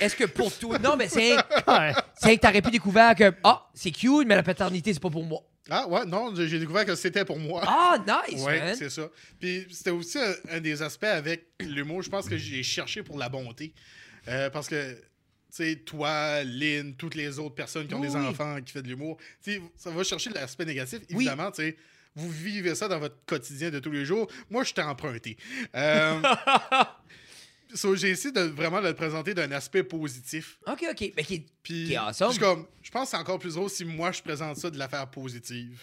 Est-ce 0.00 0.14
que 0.14 0.24
pour 0.24 0.56
toi... 0.56 0.78
Non, 0.78 0.96
mais 0.96 1.08
c'est 1.08 1.34
c'est 2.20 2.36
que 2.36 2.40
t'aurais 2.40 2.62
pu 2.62 2.70
découvrir 2.70 3.14
que, 3.14 3.32
ah, 3.44 3.68
c'est 3.74 3.90
cute, 3.90 4.26
mais 4.26 4.36
la 4.36 4.42
paternité, 4.42 4.92
c'est 4.92 5.00
pas 5.00 5.10
pour 5.10 5.24
moi. 5.24 5.40
Ah, 5.70 5.86
ouais, 5.88 6.04
non, 6.04 6.34
j'ai 6.34 6.58
découvert 6.58 6.84
que 6.84 6.94
c'était 6.94 7.24
pour 7.24 7.38
moi. 7.38 7.62
Ah, 7.66 7.96
nice, 8.28 8.42
Ouais, 8.42 8.58
man. 8.60 8.74
c'est 8.76 8.90
ça. 8.90 9.08
Puis 9.40 9.66
c'était 9.70 9.90
aussi 9.90 10.18
un, 10.18 10.34
un 10.50 10.60
des 10.60 10.82
aspects 10.82 11.04
avec 11.04 11.46
l'humour. 11.60 12.02
Je 12.02 12.10
pense 12.10 12.28
que 12.28 12.36
j'ai 12.36 12.62
cherché 12.62 13.02
pour 13.02 13.16
la 13.18 13.28
bonté. 13.28 13.72
Euh, 14.28 14.50
parce 14.50 14.68
que, 14.68 14.92
tu 14.94 14.98
sais, 15.50 15.76
toi, 15.76 16.42
Lynn, 16.44 16.94
toutes 16.96 17.14
les 17.14 17.38
autres 17.38 17.54
personnes 17.54 17.86
qui 17.86 17.94
ont 17.94 18.00
Oui, 18.00 18.08
des 18.08 18.16
oui. 18.16 18.26
enfants, 18.26 18.56
qui 18.64 18.72
font 18.72 18.80
de 18.80 18.88
l'humour, 18.88 19.18
tu 19.42 19.60
ça 19.76 19.90
va 19.90 20.02
chercher 20.04 20.30
l'aspect 20.30 20.64
négatif. 20.64 20.98
Oui. 21.10 21.16
Évidemment, 21.16 21.50
tu 21.52 21.62
sais, 21.62 21.76
vous 22.14 22.30
vivez 22.30 22.74
ça 22.74 22.88
dans 22.88 22.98
votre 22.98 23.16
quotidien 23.26 23.70
de 23.70 23.78
tous 23.78 23.90
les 23.90 24.04
jours. 24.04 24.28
Moi, 24.50 24.64
je 24.64 24.74
t'ai 24.74 24.82
emprunté. 24.82 25.36
Euh, 25.74 26.20
so, 27.74 27.94
j'ai 27.96 28.10
essayé 28.10 28.32
de 28.32 28.42
vraiment 28.42 28.80
de 28.82 28.88
le 28.88 28.94
présenter 28.94 29.34
d'un 29.34 29.50
aspect 29.52 29.82
positif. 29.82 30.58
OK, 30.66 30.84
OK. 30.90 31.12
Mais 31.16 31.24
qui... 31.24 31.46
Puis, 31.62 31.86
Qui 31.86 31.92
est 31.94 31.96
awesome. 31.96 32.36
comme, 32.38 32.66
je 32.82 32.90
pense 32.90 33.04
que 33.04 33.10
c'est 33.10 33.16
encore 33.22 33.38
plus 33.38 33.54
drôle 33.54 33.70
si 33.70 33.84
moi 33.84 34.12
je 34.12 34.22
présente 34.22 34.56
ça 34.56 34.70
de 34.70 34.78
l'affaire 34.78 35.06
positive. 35.08 35.80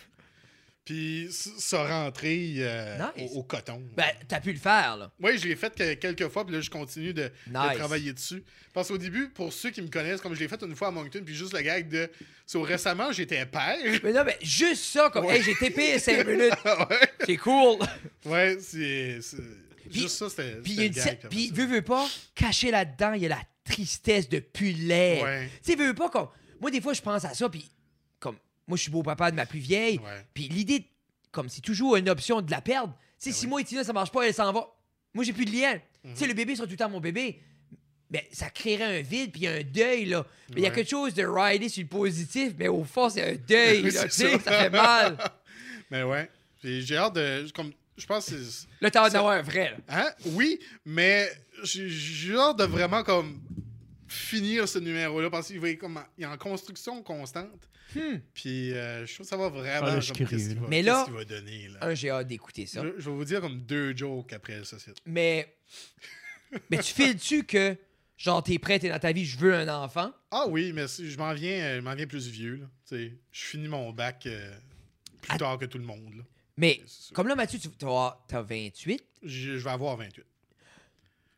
Puis 0.89 1.27
ça 1.31 1.83
rentrer 1.85 2.55
euh, 2.57 2.97
Nice. 3.15 3.29
au, 3.35 3.41
au 3.41 3.43
coton. 3.43 3.79
Ben, 3.95 4.07
t'as 4.27 4.39
pu 4.39 4.51
le 4.53 4.57
faire, 4.57 4.97
là. 4.97 5.11
Oui, 5.21 5.37
je 5.37 5.47
l'ai 5.47 5.55
fait 5.55 5.71
que- 5.75 5.93
quelques 5.93 6.27
fois, 6.29 6.43
puis 6.43 6.55
là, 6.55 6.61
je 6.61 6.69
continue 6.71 7.13
de, 7.13 7.31
travailler 7.53 8.11
dessus. 8.11 8.43
Parce 8.73 8.87
qu'au 8.87 8.97
début, 8.97 9.29
pour 9.29 9.53
ceux 9.53 9.69
qui 9.69 9.83
me 9.83 9.87
connaissent, 9.87 10.19
comme 10.19 10.33
je 10.33 10.39
l'ai 10.39 10.47
fait 10.47 10.59
une 10.63 10.75
fois 10.75 10.87
à 10.87 10.91
Moncton, 10.91 11.21
puis 11.23 11.35
juste 11.35 11.53
le 11.53 11.61
gag 11.61 11.89
de. 11.89 12.09
So, 12.47 12.63
récemment, 12.63 13.11
j'étais 13.11 13.45
père. 13.45 13.77
Mais 14.03 14.11
non, 14.13 14.23
mais 14.25 14.37
juste 14.41 14.83
ça, 14.85 15.11
comme, 15.11 15.25
Ouais. 15.25 15.37
hey, 15.37 15.43
j'ai 15.43 15.53
TP 15.53 15.99
5 15.99 16.25
minutes. 16.27 16.53
ouais, 16.65 17.11
C'est 17.23 17.37
cool. 17.37 17.77
ouais 18.25 18.57
c'est. 18.59 19.19
Juste 19.91 20.17
ça, 20.17 20.27
c'était. 20.27 20.55
Puis, 21.29 21.51
veux, 21.51 21.65
veux 21.67 21.81
pas, 21.83 22.07
caché 22.33 22.71
là-dedans, 22.71 23.13
il 23.13 23.21
y 23.21 23.25
a 23.27 23.29
la 23.29 23.41
tristesse 23.63 24.27
de 24.27 24.39
puller. 24.39 25.19
Ouais. 25.23 25.49
Tu 25.63 25.71
sais, 25.73 25.77
veux, 25.77 25.85
veux 25.89 25.93
pas, 25.95 26.09
comme. 26.09 26.29
Moi, 26.59 26.71
des 26.71 26.81
fois, 26.81 26.93
je 26.93 27.01
pense 27.01 27.23
à 27.25 27.35
ça, 27.35 27.47
puis. 27.47 27.69
Moi, 28.69 28.77
je 28.77 28.83
suis 28.83 28.91
beau-papa 28.91 29.31
de 29.31 29.35
ma 29.35 29.45
plus 29.45 29.59
vieille. 29.59 29.97
Ouais. 29.97 30.25
Puis 30.33 30.47
l'idée, 30.47 30.85
comme 31.31 31.49
c'est 31.49 31.59
toujours 31.61 31.97
une 31.97 32.07
option 32.07 32.41
de 32.41 32.49
la 32.51 32.61
perdre. 32.61 32.93
Tu 33.19 33.25
sais, 33.25 33.29
Ben 33.31 33.33
si 33.35 33.39
oui. 33.41 33.45
Mhm. 33.45 33.49
moi 33.49 33.61
et 33.61 33.63
Tina, 33.65 33.83
ça 33.83 33.91
marche 33.93 34.11
pas, 34.11 34.25
elle 34.25 34.33
s'en 34.33 34.53
va. 34.53 34.67
Moi, 35.13 35.25
j'ai 35.25 35.33
plus 35.33 35.45
de 35.45 35.51
lien. 35.51 35.77
Tu 36.03 36.09
sais, 36.15 36.27
le 36.27 36.33
bébé 36.33 36.55
sera 36.55 36.65
tout 36.65 36.71
le 36.71 36.77
temps 36.77 36.89
mon 36.89 37.01
bébé. 37.01 37.41
Mais 38.11 38.27
ça 38.31 38.49
créerait 38.49 38.99
un 38.99 39.01
vide, 39.01 39.31
puis 39.31 39.45
un 39.47 39.61
deuil, 39.63 40.05
là. 40.05 40.25
Mais 40.51 40.61
il 40.61 40.63
y 40.63 40.67
a 40.67 40.71
quelque 40.71 40.89
chose 40.89 41.13
de 41.13 41.23
rider 41.25 41.67
sur 41.69 41.81
le 41.83 41.89
positif, 41.89 42.53
mais 42.57 42.67
au 42.67 42.83
fond, 42.83 43.09
c'est 43.09 43.23
un 43.23 43.35
deuil, 43.47 43.81
là. 43.91 44.03
Tu 44.05 44.09
sais, 44.11 44.39
ça. 44.39 44.51
fait 44.51 44.69
mal. 44.69 45.17
Mais 45.91 46.03
ouais. 46.03 46.29
J'ai 46.63 46.95
hâte 46.97 47.13
de. 47.15 47.47
Comme, 47.55 47.71
je 47.97 48.05
pense 48.05 48.25
que 48.29 48.41
c'est. 48.41 48.67
Là, 48.81 48.89
t'as 48.91 49.05
hâte 49.05 49.13
d'avoir 49.13 49.33
un 49.33 49.41
vrai, 49.41 49.71
là. 49.71 49.77
Hein? 49.89 50.11
Oui, 50.27 50.59
mais 50.85 51.29
j'ai 51.63 51.89
j'ai 51.89 52.35
hâte 52.35 52.57
de 52.57 52.63
vraiment 52.65 53.03
comme 53.03 53.41
finir 54.09 54.67
ce 54.67 54.79
numéro-là 54.79 55.29
parce 55.29 55.47
qu'il 55.47 55.59
va 55.59 55.69
être 55.69 55.79
comme 55.79 56.03
il 56.17 56.23
est 56.23 56.27
en 56.27 56.37
construction 56.37 57.01
constante. 57.03 57.69
Hmm. 57.95 58.17
Puis 58.33 58.73
euh, 58.73 59.05
je 59.05 59.13
trouve 59.15 59.25
que 59.25 59.29
ça 59.29 59.37
va 59.37 59.49
vraiment. 59.49 59.87
Ah, 59.87 59.95
là, 59.95 59.99
je 59.99 60.13
curieux, 60.13 60.37
va- 60.59 60.67
Mais 60.67 60.77
qu'est-ce 60.83 60.85
là- 60.87 61.03
qu'il 61.05 61.13
va 61.13 61.25
donner 61.25 61.67
là. 61.69 61.79
Un, 61.87 61.93
j'ai 61.95 62.09
hâte 62.11 62.27
d'écouter 62.27 62.65
ça. 62.67 62.83
Je, 62.83 62.89
je 63.01 63.09
vais 63.09 63.15
vous 63.15 63.25
dire 63.25 63.41
comme 63.41 63.59
deux 63.61 63.95
jokes 63.95 64.33
après 64.33 64.63
ça. 64.63 64.77
c'est- 64.79 64.93
Mais. 65.05 65.55
mais 66.69 66.77
tu 66.79 66.93
files-tu 66.93 67.43
que, 67.45 67.75
genre, 68.17 68.43
t'es 68.43 68.59
prêt, 68.59 68.79
t'es 68.79 68.89
dans 68.89 68.99
ta 68.99 69.11
vie, 69.11 69.25
je 69.25 69.37
veux 69.37 69.53
un 69.55 69.67
enfant? 69.83 70.11
Ah 70.31 70.45
oui, 70.47 70.71
mais 70.73 70.87
si- 70.87 71.09
je 71.09 71.17
m'en 71.17 71.33
viens, 71.33 71.75
je 71.77 71.81
m'en 71.81 71.95
viens 71.95 72.07
plus 72.07 72.27
vieux 72.27 72.55
là. 72.57 72.65
Tu 72.87 72.95
sais, 72.95 73.13
je 73.31 73.41
finis 73.43 73.67
mon 73.67 73.91
bac 73.91 74.23
euh, 74.27 74.55
plus 75.21 75.37
tard 75.37 75.57
que 75.57 75.65
tout 75.65 75.77
le 75.79 75.85
monde. 75.85 76.13
là. 76.15 76.23
Mais, 76.57 76.81
comme 77.13 77.27
là, 77.27 77.35
Mathieu, 77.35 77.57
tu 77.57 77.69
t'as 77.69 78.17
t'as 78.27 78.41
28. 78.41 79.01
Je, 79.23 79.57
je 79.57 79.63
vais 79.63 79.69
avoir 79.69 79.95
28. 79.97 80.23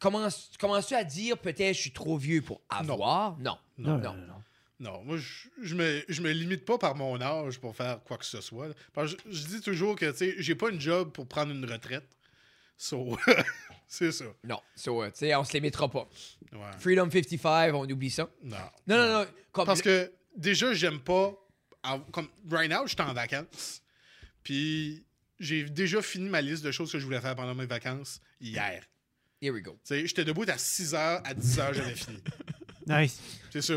Commences- 0.01 0.51
Commences-tu 0.59 0.95
à 0.95 1.03
dire 1.05 1.37
peut-être 1.37 1.75
je 1.75 1.79
suis 1.81 1.91
trop 1.93 2.17
vieux 2.17 2.41
pour 2.41 2.59
avoir? 2.69 3.37
Non. 3.37 3.57
Non, 3.77 3.97
Non. 3.97 4.13
non, 4.13 4.13
non. 4.15 4.33
Non, 4.79 5.03
moi, 5.03 5.17
je, 5.17 5.47
je, 5.61 5.75
me, 5.75 6.03
je 6.09 6.23
me 6.23 6.31
limite 6.31 6.65
pas 6.65 6.79
par 6.79 6.95
mon 6.95 7.21
âge 7.21 7.59
pour 7.59 7.75
faire 7.75 8.03
quoi 8.03 8.17
que 8.17 8.25
ce 8.25 8.41
soit. 8.41 8.69
Parce 8.93 9.13
que 9.13 9.21
je, 9.31 9.37
je 9.37 9.45
dis 9.47 9.61
toujours 9.61 9.95
que, 9.95 10.09
tu 10.09 10.17
sais, 10.17 10.35
j'ai 10.39 10.55
pas 10.55 10.69
une 10.71 10.81
job 10.81 11.11
pour 11.11 11.27
prendre 11.27 11.51
une 11.51 11.63
retraite. 11.71 12.03
So, 12.77 13.15
c'est 13.87 14.11
ça. 14.11 14.25
Non. 14.43 14.59
So, 14.75 15.03
euh, 15.03 15.11
tu 15.11 15.19
sais, 15.19 15.35
on 15.35 15.43
se 15.43 15.53
limitera 15.53 15.87
pas. 15.87 16.09
Ouais. 16.51 16.59
Freedom 16.79 17.07
55, 17.11 17.75
on 17.75 17.87
oublie 17.87 18.09
ça. 18.09 18.27
Non. 18.41 18.57
Non, 18.87 18.97
non, 18.97 19.19
non. 19.19 19.27
Comme 19.51 19.67
Parce 19.67 19.83
que, 19.83 20.11
déjà, 20.35 20.73
j'aime 20.73 20.99
pas... 20.99 21.31
Comme, 22.11 22.29
right 22.49 22.71
now, 22.71 22.87
je 22.87 22.93
suis 22.95 23.01
en 23.03 23.13
vacances. 23.13 23.83
Puis, 24.41 25.05
j'ai 25.39 25.63
déjà 25.65 26.01
fini 26.01 26.27
ma 26.27 26.41
liste 26.41 26.63
de 26.65 26.71
choses 26.71 26.91
que 26.91 26.97
je 26.97 27.05
voulais 27.05 27.21
faire 27.21 27.35
pendant 27.35 27.53
mes 27.53 27.67
vacances 27.67 28.19
hier. 28.39 28.83
Here 29.41 29.51
we 29.53 29.61
go. 29.63 29.71
Tu 29.71 29.95
sais, 29.95 30.07
j'étais 30.07 30.23
debout 30.23 30.45
à 30.47 30.57
6 30.57 30.93
h, 30.93 31.21
à 31.23 31.33
10 31.33 31.57
h, 31.57 31.73
j'avais 31.73 31.95
fini. 31.95 32.17
Nice. 32.87 33.19
C'est 33.51 33.61
ça. 33.61 33.75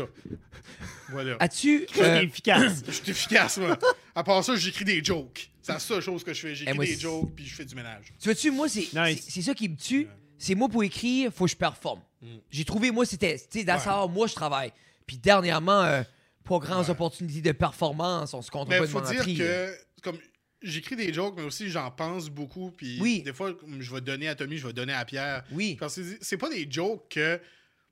Voilà. 1.09 1.37
As-tu. 1.39 1.85
Euh, 1.99 2.21
efficace. 2.21 2.81
Je 2.87 2.91
suis 2.91 3.11
efficace, 3.11 3.57
moi. 3.59 3.77
À 4.15 4.23
part 4.23 4.43
ça, 4.43 4.55
j'écris 4.55 4.83
des 4.83 5.03
jokes. 5.03 5.51
C'est 5.61 5.73
la 5.73 5.79
seule 5.79 6.01
chose 6.01 6.23
que 6.23 6.33
je 6.33 6.41
fais. 6.41 6.51
Eh, 6.51 6.55
J'écris 6.55 6.73
moi, 6.73 6.85
des 6.85 6.95
c'est- 6.95 7.01
jokes, 7.01 7.31
puis 7.35 7.45
je 7.45 7.53
fais 7.55 7.65
du 7.65 7.75
ménage. 7.75 8.05
tu 8.19 8.25
vois-tu, 8.25 8.49
moi, 8.49 8.67
c'est 8.67 8.79
Nice. 8.93 9.21
c'est- 9.23 9.29
c'est 9.31 9.41
ça 9.43 9.53
qui 9.53 9.69
me 9.69 9.75
tue. 9.77 10.07
C'est 10.39 10.55
moi 10.55 10.67
pour 10.69 10.83
écrire, 10.83 11.31
faut 11.31 11.45
que 11.45 11.51
je 11.51 11.55
performe. 11.55 12.01
Mm. 12.21 12.27
J'ai 12.49 12.65
trouvé, 12.65 12.89
moi, 12.91 13.05
c'était. 13.05 13.37
Tu 13.37 13.59
sais, 13.59 13.63
dans 13.63 13.75
Ouais. 13.75 13.79
ça, 13.79 14.07
moi, 14.07 14.25
je 14.27 14.33
travaille. 14.33 14.73
Puis 15.05 15.17
dernièrement, 15.17 15.83
euh, 15.83 16.01
pas 16.43 16.57
grandes 16.57 16.85
Ouais. 16.85 16.89
opportunités 16.91 17.41
de 17.41 17.51
performance. 17.51 18.33
On 18.33 18.41
se 18.41 18.49
compte 18.49 18.67
Mais 18.69 18.79
pas 18.79 18.85
de 18.85 18.89
faut 18.89 19.01
dire 19.01 19.23
que, 19.23 19.71
comme, 20.01 20.17
j'écris 20.61 20.95
des 20.95 21.13
jokes, 21.13 21.35
mais 21.37 21.43
aussi 21.43 21.69
j'en 21.69 21.91
pense 21.91 22.29
beaucoup. 22.29 22.71
Puis 22.71 22.97
Oui. 23.01 23.21
des 23.23 23.33
fois, 23.33 23.53
je 23.79 23.93
vais 23.93 24.01
donner 24.01 24.27
à 24.27 24.35
Tommy, 24.35 24.57
je 24.57 24.67
vais 24.67 24.73
donner 24.73 24.93
à 24.93 25.05
Pierre. 25.05 25.43
Oui. 25.51 25.75
Parce 25.79 25.95
que 25.95 26.17
c'est- 26.21 26.37
pas 26.37 26.49
des 26.49 26.67
jokes 26.69 27.07
que 27.09 27.39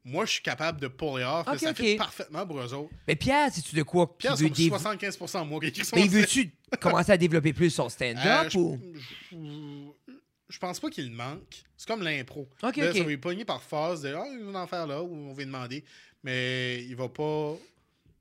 moi, 0.05 0.25
je 0.25 0.31
suis 0.33 0.41
capable 0.43 0.81
de 0.81 0.87
puller 0.87 1.23
off. 1.23 1.45
là, 1.47 1.53
Ok, 1.53 1.59
ça 1.59 1.73
fait 1.73 1.95
parfaitement 1.95 2.45
pour 2.45 2.59
eux 2.59 2.73
autres. 2.73 2.91
Mais 3.07 3.15
Pierre, 3.15 3.49
c'est-tu 3.53 3.75
de 3.75 3.83
quoi 3.83 4.17
Pierre, 4.17 4.37
c'est 4.37 4.45
dév- 4.49 4.69
75% 4.69 5.45
moi 5.45 5.59
qui 5.61 5.67
écris 5.67 5.85
son 5.85 5.95
Mais 5.95 6.07
veut-tu 6.07 6.51
commencer 6.81 7.11
à 7.11 7.17
développer 7.17 7.53
plus 7.53 7.69
son 7.69 7.87
stand-up 7.89 8.21
Euh, 8.45 8.49
je, 8.49 8.57
ou. 8.57 8.79
je- 9.31 10.13
je 10.49 10.59
pense 10.59 10.79
pas 10.79 10.89
qu'il 10.89 11.09
manque. 11.11 11.63
C'est 11.77 11.87
comme 11.87 12.03
l'impro. 12.03 12.49
Ok, 12.61 12.77
Là, 12.77 12.89
ok. 12.91 12.97
Ça 12.97 13.03
va 13.03 13.17
pogner 13.17 13.45
par 13.45 13.61
phase 13.61 14.01
de 14.01 14.13
Ah, 14.13 14.25
il 14.31 14.43
va 14.45 14.59
en 14.61 14.67
faire 14.67 14.87
là, 14.87 15.01
ou 15.01 15.13
on 15.13 15.33
va 15.33 15.39
lui 15.39 15.45
demander. 15.45 15.83
Mais 16.23 16.83
il 16.83 16.95
va 16.95 17.09
pas. 17.09 17.55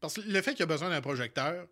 Parce 0.00 0.14
que 0.14 0.20
le 0.22 0.42
fait 0.42 0.54
qu'il 0.54 0.62
a 0.64 0.66
besoin 0.66 0.88
d'un 0.90 1.00
projecteur. 1.00 1.66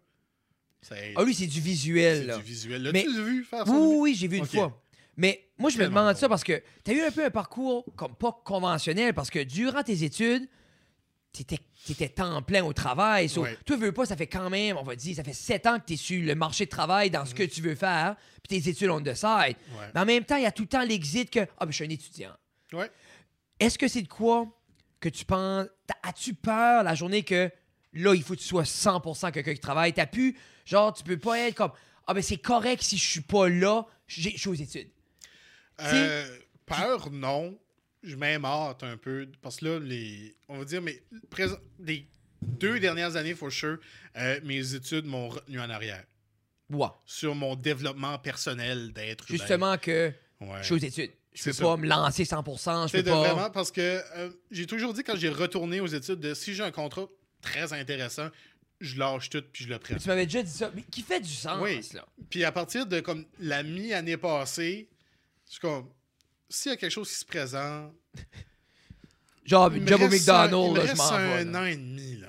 Ah, 1.17 1.25
lui, 1.25 1.35
c'est 1.35 1.47
du 1.47 1.61
visuel, 1.61 2.31
c'est 2.31 2.37
du 2.39 2.43
visuel. 2.45 2.91
Mais- 2.93 3.05
vu 3.05 3.45
faire 3.45 3.67
ça? 3.67 3.73
Oui, 3.73 3.97
oui, 3.99 4.15
j'ai 4.15 4.29
vu 4.29 4.39
une 4.39 4.47
fois. 4.47 4.81
Mais 5.17 5.49
moi, 5.59 5.71
je 5.71 5.79
me 5.79 5.85
demande 5.85 6.17
ça 6.17 6.29
parce 6.29 6.43
que 6.45 6.63
tu 6.85 6.91
as 6.91 6.95
eu 6.95 7.03
un 7.03 7.11
peu 7.11 7.25
un 7.25 7.31
parcours 7.31 7.85
comme 7.97 8.15
pas 8.15 8.41
conventionnel 8.45 9.13
parce 9.13 9.29
que 9.31 9.43
durant 9.43 9.83
tes 9.83 10.03
études, 10.05 10.49
tu 11.33 11.43
étais, 11.93 12.09
temps 12.09 12.43
plein 12.43 12.65
au 12.65 12.73
travail. 12.73 13.29
So, 13.29 13.43
Ouais. 13.43 13.57
Toi, 13.67 13.77
veux 13.77 13.93
pas, 13.93 14.07
ça 14.07 14.17
fait 14.17 14.27
quand 14.27 14.51
même, 14.51 14.77
on 14.77 14.83
va 14.83 14.97
dire, 14.97 15.15
ça 15.15 15.23
fait 15.23 15.33
sept 15.35 15.67
ans 15.67 15.79
que 15.79 15.85
tu 15.87 15.93
es 15.93 15.97
sur 15.97 16.25
le 16.25 16.35
marché 16.35 16.65
de 16.65 16.71
travail 16.71 17.11
dans 17.11 17.25
ce 17.25 17.35
que 17.35 17.43
tu 17.45 17.61
veux 17.61 17.75
faire, 17.75 18.17
puis 18.43 18.61
tes 18.61 18.69
études 18.71 18.91
on 18.91 19.01
the 19.01 19.15
side. 19.15 19.57
Ouais. 19.79 19.87
Mais 19.95 20.01
en 20.01 20.05
même 20.07 20.25
temps, 20.25 20.37
il 20.37 20.43
y 20.43 20.47
a 20.47 20.53
tout 20.53 20.63
le 20.63 20.69
temps 20.69 20.83
l'exit 20.83 21.31
que 21.31 21.41
Ah, 21.59 21.67
ben, 21.67 21.71
je 21.71 21.77
suis 21.77 21.85
un 21.85 21.91
étudiant. 21.91 22.33
Ouais. 22.73 22.91
Est-ce 23.61 23.79
que 23.79 23.87
c'est 23.89 24.03
de 24.03 24.09
quoi 24.09 24.47
que 24.99 25.09
tu 25.09 25.25
penses? 25.25 25.67
As-tu 26.03 26.35
peur 26.35 26.83
la 26.83 26.95
journée 26.95 27.23
que 27.23 27.51
là, 27.93 28.15
il 28.15 28.23
faut 28.23 28.35
que 28.35 28.41
tu 28.41 28.47
sois 28.47 28.65
100% 28.65 29.33
quelqu'un 29.33 29.55
qui 29.55 29.61
travaille? 29.61 29.93
T'as 29.93 30.07
pu, 30.07 30.37
genre, 30.65 30.93
tu 30.93 31.03
peux 31.05 31.19
pas 31.19 31.39
être 31.41 31.55
comme 31.57 31.73
Ah, 32.07 32.15
ben 32.15 32.23
c'est 32.23 32.39
correct 32.39 32.83
si 32.83 32.97
je 32.99 33.05
suis 33.09 33.21
pas 33.21 33.49
là, 33.49 33.87
j'ai- 34.09 34.33
je 34.33 34.39
suis 34.39 34.49
aux 34.49 34.55
études. 34.55 34.91
Euh, 35.81 36.39
peur, 36.67 37.11
non. 37.11 37.57
je 38.03 38.17
m'aimarte 38.17 38.83
un 38.83 38.97
peu. 38.97 39.29
Parce 39.43 39.59
que 39.59 39.67
là, 39.67 39.79
les, 39.79 40.35
on 40.49 40.59
va 40.59 40.65
dire, 40.65 40.81
mais 40.83 41.03
les 41.81 42.09
deux 42.43 42.81
dernières 42.81 43.15
années, 43.17 43.35
for 43.35 43.53
sure, 43.53 43.77
euh, 44.17 44.41
mes 44.43 44.75
études 44.75 45.05
m'ont 45.05 45.29
retenu 45.29 45.61
en 45.61 45.69
arrière. 45.71 46.05
Ouais. 46.71 46.87
Sur 47.05 47.35
mon 47.35 47.57
développement 47.57 48.19
personnel 48.19 48.93
d'être 48.93 49.29
humain. 49.31 49.39
Justement 49.39 49.77
que 49.79 50.13
Ouais. 50.41 50.59
je 50.61 50.65
suis 50.65 50.75
aux 50.75 50.79
études. 50.79 51.11
Je 51.35 51.45
peux 51.51 51.53
pas 51.63 51.77
me 51.77 51.87
lancer 51.87 52.25
100%, 52.25 52.89
je 52.89 52.93
peux 52.93 53.03
de 53.03 53.11
pas... 53.11 53.21
vraiment 53.21 53.51
parce 53.51 53.71
que 53.71 53.81
euh, 54.17 54.31
j'ai 54.51 54.67
toujours 54.67 54.95
dit 54.95 55.03
quand 55.05 55.15
j'ai 55.17 55.29
retourné 55.29 55.79
aux 55.81 55.87
études 55.87 56.19
de 56.21 56.33
si 56.35 56.55
j'ai 56.55 56.63
un 56.65 56.71
contrat 56.73 57.07
très 57.41 57.73
intéressant, 57.73 58.29
je 58.81 58.99
lâche 58.99 59.29
tout 59.31 59.43
puis 59.53 59.65
je 59.65 59.69
le 59.69 59.79
prends. 59.79 59.97
Tu 59.97 60.09
m'avais 60.09 60.27
déjà 60.27 60.43
dit 60.43 60.51
ça, 60.51 60.71
mais 60.75 60.83
qui 60.91 61.03
fait 61.03 61.21
du 61.21 61.29
sens, 61.33 61.59
Oui. 61.63 61.81
là? 61.95 62.07
Puis 62.31 62.45
à 62.45 62.53
partir 62.53 62.87
de 62.87 63.01
comme 63.01 63.25
la 63.39 63.63
mi-année 63.63 64.17
passée, 64.17 64.89
je 65.47 65.53
suis 65.53 65.61
comme 65.61 65.89
s'il 66.49 66.71
y 66.71 66.75
a 66.75 66.77
quelque 66.77 66.91
chose 66.93 67.09
qui 67.09 67.17
se 67.19 67.25
présente, 67.25 67.93
Genre, 69.45 69.71
job 69.73 70.01
au 70.03 70.05
un- 70.05 70.09
McDonald's, 70.09 70.77
là, 70.77 70.87
je 70.87 70.97
m'en 70.97 71.13
un 71.13 71.37
vais. 71.37 71.45
là. 71.45 71.61
an 71.63 71.65
et 71.65 71.77
demi 71.77 72.17
là. 72.17 72.29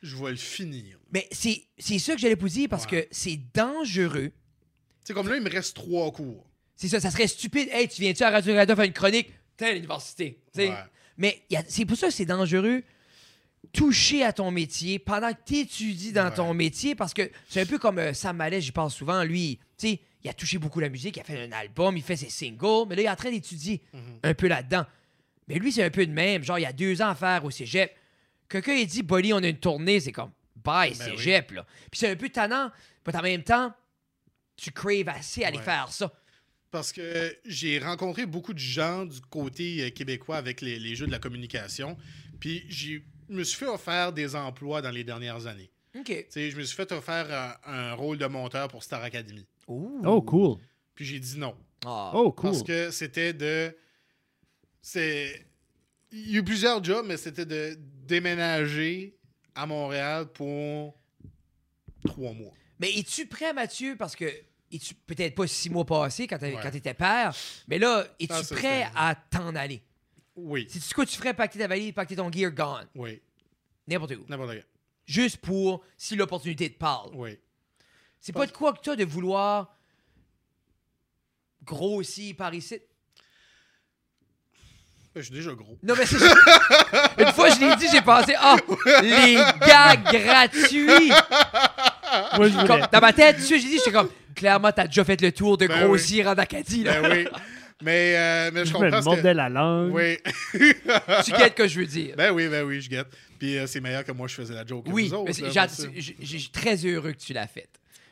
Je 0.00 0.16
vais 0.16 0.30
le 0.30 0.36
finir. 0.36 0.98
Mais 1.12 1.28
c'est 1.30 1.98
ça 1.98 2.14
que 2.14 2.20
j'allais 2.20 2.34
vous 2.34 2.48
dire 2.48 2.68
parce 2.68 2.84
Ouais. 2.86 3.02
que 3.02 3.08
c'est 3.10 3.38
dangereux. 3.54 4.32
C'est 5.04 5.12
comme 5.14 5.28
là 5.28 5.36
il 5.36 5.42
me 5.42 5.50
reste 5.50 5.74
trois 5.76 6.10
cours. 6.12 6.46
C'est 6.76 6.88
ça, 6.88 6.98
ça 7.00 7.10
serait 7.10 7.26
stupide. 7.28 7.68
Hey, 7.70 7.88
tu 7.88 8.00
viens-tu 8.00 8.22
à 8.22 8.30
Radio-Canada 8.30 8.74
faire 8.74 8.84
une 8.84 8.92
chronique? 8.92 9.30
T'es 9.56 9.66
à 9.66 9.72
l'université. 9.74 10.40
Ouais. 10.56 10.72
Mais 11.18 11.42
c'est 11.68 11.84
pour 11.84 11.96
ça 11.96 12.08
que 12.08 12.12
c'est 12.14 12.24
dangereux 12.24 12.82
toucher 13.72 14.22
à 14.22 14.32
ton 14.32 14.50
métier 14.50 14.98
pendant 14.98 15.32
que 15.32 15.38
tu 15.46 15.56
étudies 15.58 16.12
dans 16.12 16.28
Ouais. 16.28 16.34
ton 16.34 16.52
métier 16.54 16.94
parce 16.94 17.14
que 17.14 17.30
c'est 17.48 17.62
un 17.62 17.66
peu 17.66 17.78
comme 17.78 17.98
euh, 17.98 18.12
Sam 18.12 18.36
Mallet, 18.36 18.60
j'y 18.60 18.72
pense 18.72 18.94
souvent. 18.94 19.22
Lui, 19.24 19.58
tu 19.78 19.88
sais, 19.88 20.00
il 20.22 20.28
a 20.30 20.34
touché 20.34 20.58
beaucoup 20.58 20.78
la 20.80 20.88
musique, 20.88 21.16
il 21.16 21.20
a 21.20 21.24
fait 21.24 21.42
un 21.42 21.52
album, 21.52 21.96
il 21.96 22.02
fait 22.02 22.16
ses 22.16 22.28
singles, 22.30 22.86
mais 22.88 22.96
là, 22.96 23.02
il 23.02 23.04
est 23.06 23.10
en 23.10 23.16
train 23.16 23.30
d'étudier 23.30 23.82
Mhm. 23.92 24.00
un 24.22 24.34
peu 24.34 24.46
là-dedans. 24.48 24.84
Mais 25.48 25.56
lui, 25.58 25.72
c'est 25.72 25.82
un 25.82 25.90
peu 25.90 26.06
de 26.06 26.12
même. 26.12 26.44
Genre, 26.44 26.58
il 26.58 26.62
y 26.62 26.66
a 26.66 26.72
deux 26.72 27.00
ans 27.02 27.08
à 27.08 27.14
faire 27.14 27.44
au 27.44 27.50
cégep. 27.50 27.92
Quelqu'un, 28.48 28.74
il 28.74 28.86
dit, 28.86 29.02
Bolly, 29.02 29.32
on 29.32 29.38
a 29.38 29.48
une 29.48 29.58
tournée, 29.58 29.98
c'est 30.00 30.12
comme, 30.12 30.30
bye, 30.62 30.90
Ben 30.96 31.16
cégep, 31.16 31.50
là. 31.52 31.66
Puis 31.90 31.98
c'est 31.98 32.10
un 32.10 32.16
peu 32.16 32.28
tannant, 32.28 32.70
mais 33.06 33.16
en 33.16 33.22
même 33.22 33.42
temps, 33.42 33.72
tu 34.56 34.70
craves 34.70 35.08
assez 35.08 35.42
à 35.44 35.48
aller 35.48 35.56
Ouais. 35.58 35.64
faire 35.64 35.90
ça. 35.90 36.12
Parce 36.70 36.92
que 36.92 37.36
j'ai 37.44 37.78
rencontré 37.80 38.24
beaucoup 38.26 38.52
de 38.54 38.58
gens 38.58 39.04
du 39.04 39.20
côté 39.22 39.82
euh, 39.82 39.90
québécois 39.90 40.36
avec 40.36 40.60
les, 40.60 40.78
les 40.78 40.94
jeux 40.94 41.06
de 41.06 41.10
la 41.10 41.18
communication. 41.18 41.96
Puis 42.40 42.64
j'ai- 42.68 43.02
je 43.28 43.34
me 43.34 43.44
suis 43.44 43.58
fait 43.58 43.66
offrir 43.68 44.12
des 44.12 44.34
emplois 44.36 44.82
dans 44.82 44.90
les 44.90 45.04
dernières 45.04 45.46
années. 45.46 45.70
OK. 45.98 46.06
Tu 46.06 46.24
sais, 46.30 46.50
je 46.50 46.56
me 46.56 46.62
suis 46.62 46.74
fait 46.76 46.90
offrir 46.92 47.26
un, 47.30 47.54
un 47.66 47.92
rôle 47.94 48.18
de 48.18 48.26
monteur 48.26 48.68
pour 48.68 48.82
Star 48.82 49.02
Academy. 49.02 49.46
Oh, 49.66 50.22
cool. 50.22 50.58
Puis 50.94 51.04
j'ai 51.04 51.18
dit 51.20 51.38
non. 51.38 51.54
Ah. 51.84 52.12
Oh, 52.14 52.32
cool. 52.32 52.50
Parce 52.50 52.62
que 52.62 52.90
c'était 52.90 53.32
de. 53.32 53.76
C'est. 54.80 55.46
Il 56.10 56.30
y 56.30 56.36
a 56.36 56.38
eu 56.40 56.44
plusieurs 56.44 56.82
jobs, 56.82 57.06
mais 57.06 57.16
c'était 57.16 57.46
de 57.46 57.76
déménager 57.78 59.16
à 59.54 59.66
Montréal 59.66 60.26
pour 60.32 60.94
trois 62.04 62.32
mois. 62.32 62.52
Mais 62.78 62.90
es-tu 62.98 63.26
prêt, 63.26 63.52
Mathieu? 63.52 63.96
Parce 63.96 64.14
que 64.16 64.24
es-tu 64.70 64.94
peut-être 64.94 65.34
pas 65.34 65.46
six 65.46 65.70
mois 65.70 65.84
passés 65.86 66.26
quand 66.26 66.40
Ouais. 66.42 66.56
tu 66.70 66.76
étais 66.76 66.94
père, 66.94 67.34
mais 67.68 67.78
là, 67.78 68.04
es-tu 68.18 68.32
Ah, 68.34 68.42
prêt 68.54 68.90
à 68.94 69.14
t'en 69.14 69.54
aller? 69.54 69.82
Oui. 70.36 70.66
C'est 70.70 70.80
ce 70.80 70.94
que 70.94 71.02
tu 71.02 71.16
ferais 71.16 71.34
pacter 71.34 71.58
ta 71.58 71.66
valise, 71.66 71.92
pacter 71.92 72.16
ton 72.16 72.30
gear 72.30 72.50
gone? 72.50 72.86
Oui. 72.94 73.20
N'importe 73.86 74.12
où. 74.12 74.24
N'importe 74.28 74.52
quoi. 74.52 74.62
Juste 75.04 75.38
pour 75.38 75.84
si 75.96 76.16
l'opportunité 76.16 76.72
te 76.72 76.78
parle. 76.78 77.10
Oui. 77.14 77.38
C'est 78.20 78.32
pas 78.32 78.46
de 78.46 78.52
quoi 78.52 78.72
que 78.72 78.80
toi 78.80 78.94
de 78.96 79.04
vouloir 79.04 79.74
grossir 81.64 82.36
par 82.36 82.54
ici? 82.54 82.78
Ben, 85.14 85.20
Je 85.20 85.26
suis 85.26 85.34
déjà 85.34 85.52
gros. 85.52 85.76
Non, 85.82 85.94
mais 85.98 86.06
c'est 86.06 86.18
ça. 86.18 86.34
Une 87.18 87.32
fois, 87.32 87.50
je 87.50 87.60
l'ai 87.60 87.76
dit, 87.76 87.86
j'ai 87.92 88.00
pensé, 88.00 88.34
ah, 88.38 88.56
les 89.02 89.34
gars 89.34 89.96
gratuits. 89.96 91.08
Moi, 92.36 92.48
je 92.48 92.52
voulais. 92.54 92.66
Comme, 92.66 92.86
dans 92.90 93.00
ma 93.00 93.12
tête, 93.12 93.36
tu 93.36 93.42
sais, 93.42 93.58
j'ai 93.58 93.68
dit, 93.68 93.78
j'étais 93.78 93.92
comme, 93.92 94.08
clairement, 94.34 94.72
t'as 94.72 94.86
déjà 94.86 95.04
fait 95.04 95.20
le 95.20 95.32
tour 95.32 95.58
de 95.58 95.66
Ben 95.66 95.84
grossir 95.86 96.28
en 96.28 96.34
Acadie, 96.34 96.84
là. 96.84 97.02
Ben 97.02 97.12
oui. 97.12 97.40
Mais, 97.82 98.14
euh, 98.16 98.50
mais 98.54 98.60
je 98.60 98.70
Je 98.70 98.74
me 98.74 98.78
comprends 98.78 99.00
ce 99.00 99.04
mordais 99.04 99.22
que... 99.22 99.28
la 99.28 99.48
langue. 99.48 99.92
Oui. 99.92 100.18
Tu 101.24 101.32
guettes 101.32 101.54
que 101.54 101.66
je 101.68 101.80
veux 101.80 101.86
dire. 101.86 102.14
ben 102.16 102.30
oui, 102.32 102.48
ben 102.48 102.64
oui, 102.64 102.80
je 102.80 102.88
guette. 102.88 103.08
Puis 103.38 103.58
euh, 103.58 103.66
c'est 103.66 103.80
meilleur 103.80 104.04
que 104.04 104.12
moi, 104.12 104.28
je 104.28 104.34
faisais 104.34 104.54
la 104.54 104.64
joke. 104.64 104.84
que 104.86 104.90
oui, 104.90 105.08
vous 105.08 105.14
autres, 105.14 105.24
mais 105.26 105.32
c'est- 105.32 105.42
là, 105.42 105.66
j'ai- 105.96 106.14
que- 106.14 106.24
je 106.24 106.50
très 106.50 106.76
heureux 106.86 107.12
que 107.12 107.18
tu 107.18 107.32
l'as 107.32 107.46
faite. 107.46 107.68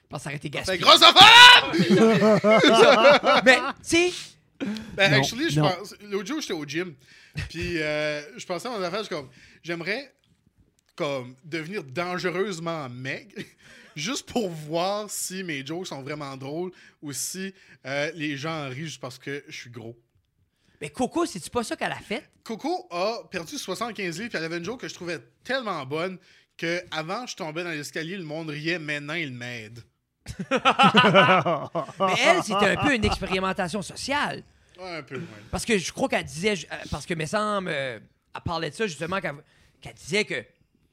Parce 0.09 0.23
que 0.23 0.25
ça 0.25 0.31
aurait 0.31 0.37
été 0.39 0.51
gaspillé. 0.51 0.79
grosse 0.79 1.03
affaire! 1.03 1.71
Mais, 3.45 3.57
tu 3.57 3.63
sais, 3.83 4.11
Ben, 4.97 5.11
Non, 5.13 5.19
actually, 5.19 5.51
je 5.51 5.61
pense... 5.61 5.95
l'autre 6.11 6.27
jour, 6.27 6.41
j'étais 6.41 6.53
au 6.53 6.65
gym. 6.67 6.95
Puis 7.49 7.81
euh, 7.81 8.21
je 8.37 8.45
pensais 8.45 8.67
à 8.69 8.73
mon 8.73 8.83
affaire, 8.83 9.05
je 9.05 9.09
comme, 9.09 9.29
j'aimerais 9.63 10.13
comme 10.97 11.35
devenir 11.45 11.83
dangereusement 11.85 12.89
maigre. 12.89 13.37
Juste 13.97 14.31
pour 14.31 14.49
voir 14.49 15.11
si 15.11 15.43
mes 15.43 15.65
jokes 15.65 15.89
sont 15.89 16.03
vraiment 16.03 16.37
drôles 16.37 16.73
ou 17.03 17.13
si 17.13 17.55
euh, 17.87 18.11
les 18.15 18.37
gens 18.37 18.67
en 18.67 18.69
rient 18.69 18.87
juste 18.87 19.01
parce 19.01 19.19
que 19.19 19.45
je 19.49 19.57
suis 19.57 19.71
gros. 19.71 19.97
mais 20.81 20.91
Coco, 20.91 21.27
c'est-tu 21.27 21.51
pas 21.51 21.65
ça 21.65 21.77
qu'elle 21.77 21.93
a 21.93 21.97
fait? 21.97 22.29
Coco 22.45 22.87
a 22.91 23.23
perdu 23.31 23.59
75 23.59 24.19
livres, 24.19 24.31
puis 24.31 24.39
elle 24.39 24.45
avait 24.45 24.59
une 24.59 24.65
joke 24.65 24.81
que 24.81 24.89
je 24.89 24.95
trouvais 24.95 25.19
tellement 25.45 25.85
bonne 25.85 26.19
que 26.57 26.83
avant 26.91 27.27
je 27.27 27.37
tombais 27.37 27.65
dans 27.65 27.71
l'escalier, 27.71 28.17
le 28.17 28.25
monde 28.25 28.51
riait, 28.51 28.79
maintenant 28.79 29.15
il 29.15 29.33
m'aide. 29.33 29.83
Mais 30.51 32.15
elle, 32.19 32.43
c'était 32.43 32.67
un 32.67 32.77
peu 32.77 32.95
une 32.95 33.05
expérimentation 33.05 33.83
sociale. 33.83 34.43
Ouais, 34.79 34.97
un 34.97 35.03
peu, 35.03 35.17
ouais. 35.17 35.23
Parce 35.51 35.65
que 35.65 35.77
je 35.79 35.93
crois 35.93 36.09
qu'elle 36.09 36.25
disait, 36.25 36.55
euh, 36.71 36.77
parce 36.91 37.07
que 37.07 37.15
me 37.15 37.27
semble, 37.27 37.69
euh, 37.69 37.99
elle 38.35 38.41
parlait 38.43 38.71
de 38.71 38.75
ça 38.75 38.87
justement, 38.87 39.21
qu'elle 39.21 39.95
disait 39.95 40.25
que 40.25 40.45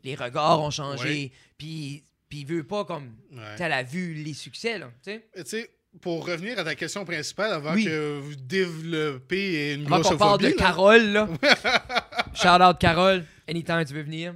les 0.03 0.15
regards 0.15 0.61
ont 0.61 0.71
changé, 0.71 1.31
puis 1.57 2.03
puis 2.29 2.39
il 2.39 2.45
veut 2.45 2.63
pas 2.63 2.85
comme, 2.85 3.15
Ouais. 3.31 3.37
tu 3.53 3.57
sais, 3.57 3.63
elle 3.63 3.73
a 3.73 3.83
vu 3.83 4.13
les 4.13 4.33
succès, 4.33 4.77
là, 4.77 4.87
tu 5.03 5.11
sais. 5.11 5.27
Tu 5.35 5.43
sais, 5.45 5.69
pour 6.01 6.25
revenir 6.27 6.59
à 6.59 6.63
ta 6.63 6.75
question 6.75 7.05
principale, 7.05 7.51
avant 7.53 7.73
Oui. 7.73 7.85
que 7.85 8.19
vous 8.19 8.35
développez 8.35 9.73
une 9.73 9.85
Avant 9.87 10.01
qu'on 10.01 10.17
parle 10.17 10.39
de 10.41 10.49
grossophobie, 10.49 10.59
là, 10.59 10.65
Carole, 10.67 11.03
là. 11.07 11.27
Shout 12.33 12.63
out 12.63 12.77
Carole, 12.79 13.25
anytime 13.47 13.83
tu 13.85 13.93
veux 13.93 14.03
venir. 14.03 14.35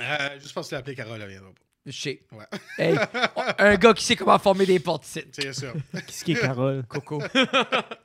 euh, 0.00 0.38
juste 0.40 0.54
parce 0.54 0.68
que 0.70 0.74
l'appeler 0.74 0.94
Carole, 0.96 1.20
elle 1.20 1.28
viendra 1.28 1.50
pas. 1.50 1.60
Je 1.86 1.92
sais. 2.00 2.22
Ouais. 2.32 2.44
Hey, 2.78 2.96
un 3.58 3.76
gars 3.76 3.94
qui 3.94 4.04
sait 4.04 4.16
comment 4.16 4.38
former 4.38 4.66
des 4.66 4.80
portes. 4.80 5.04
C'est 5.04 5.52
sûr. 5.54 5.72
Qui 6.06 6.14
ce 6.14 6.24
qui 6.24 6.32
est 6.32 6.40
Carole? 6.40 6.84
Coco. 6.88 7.22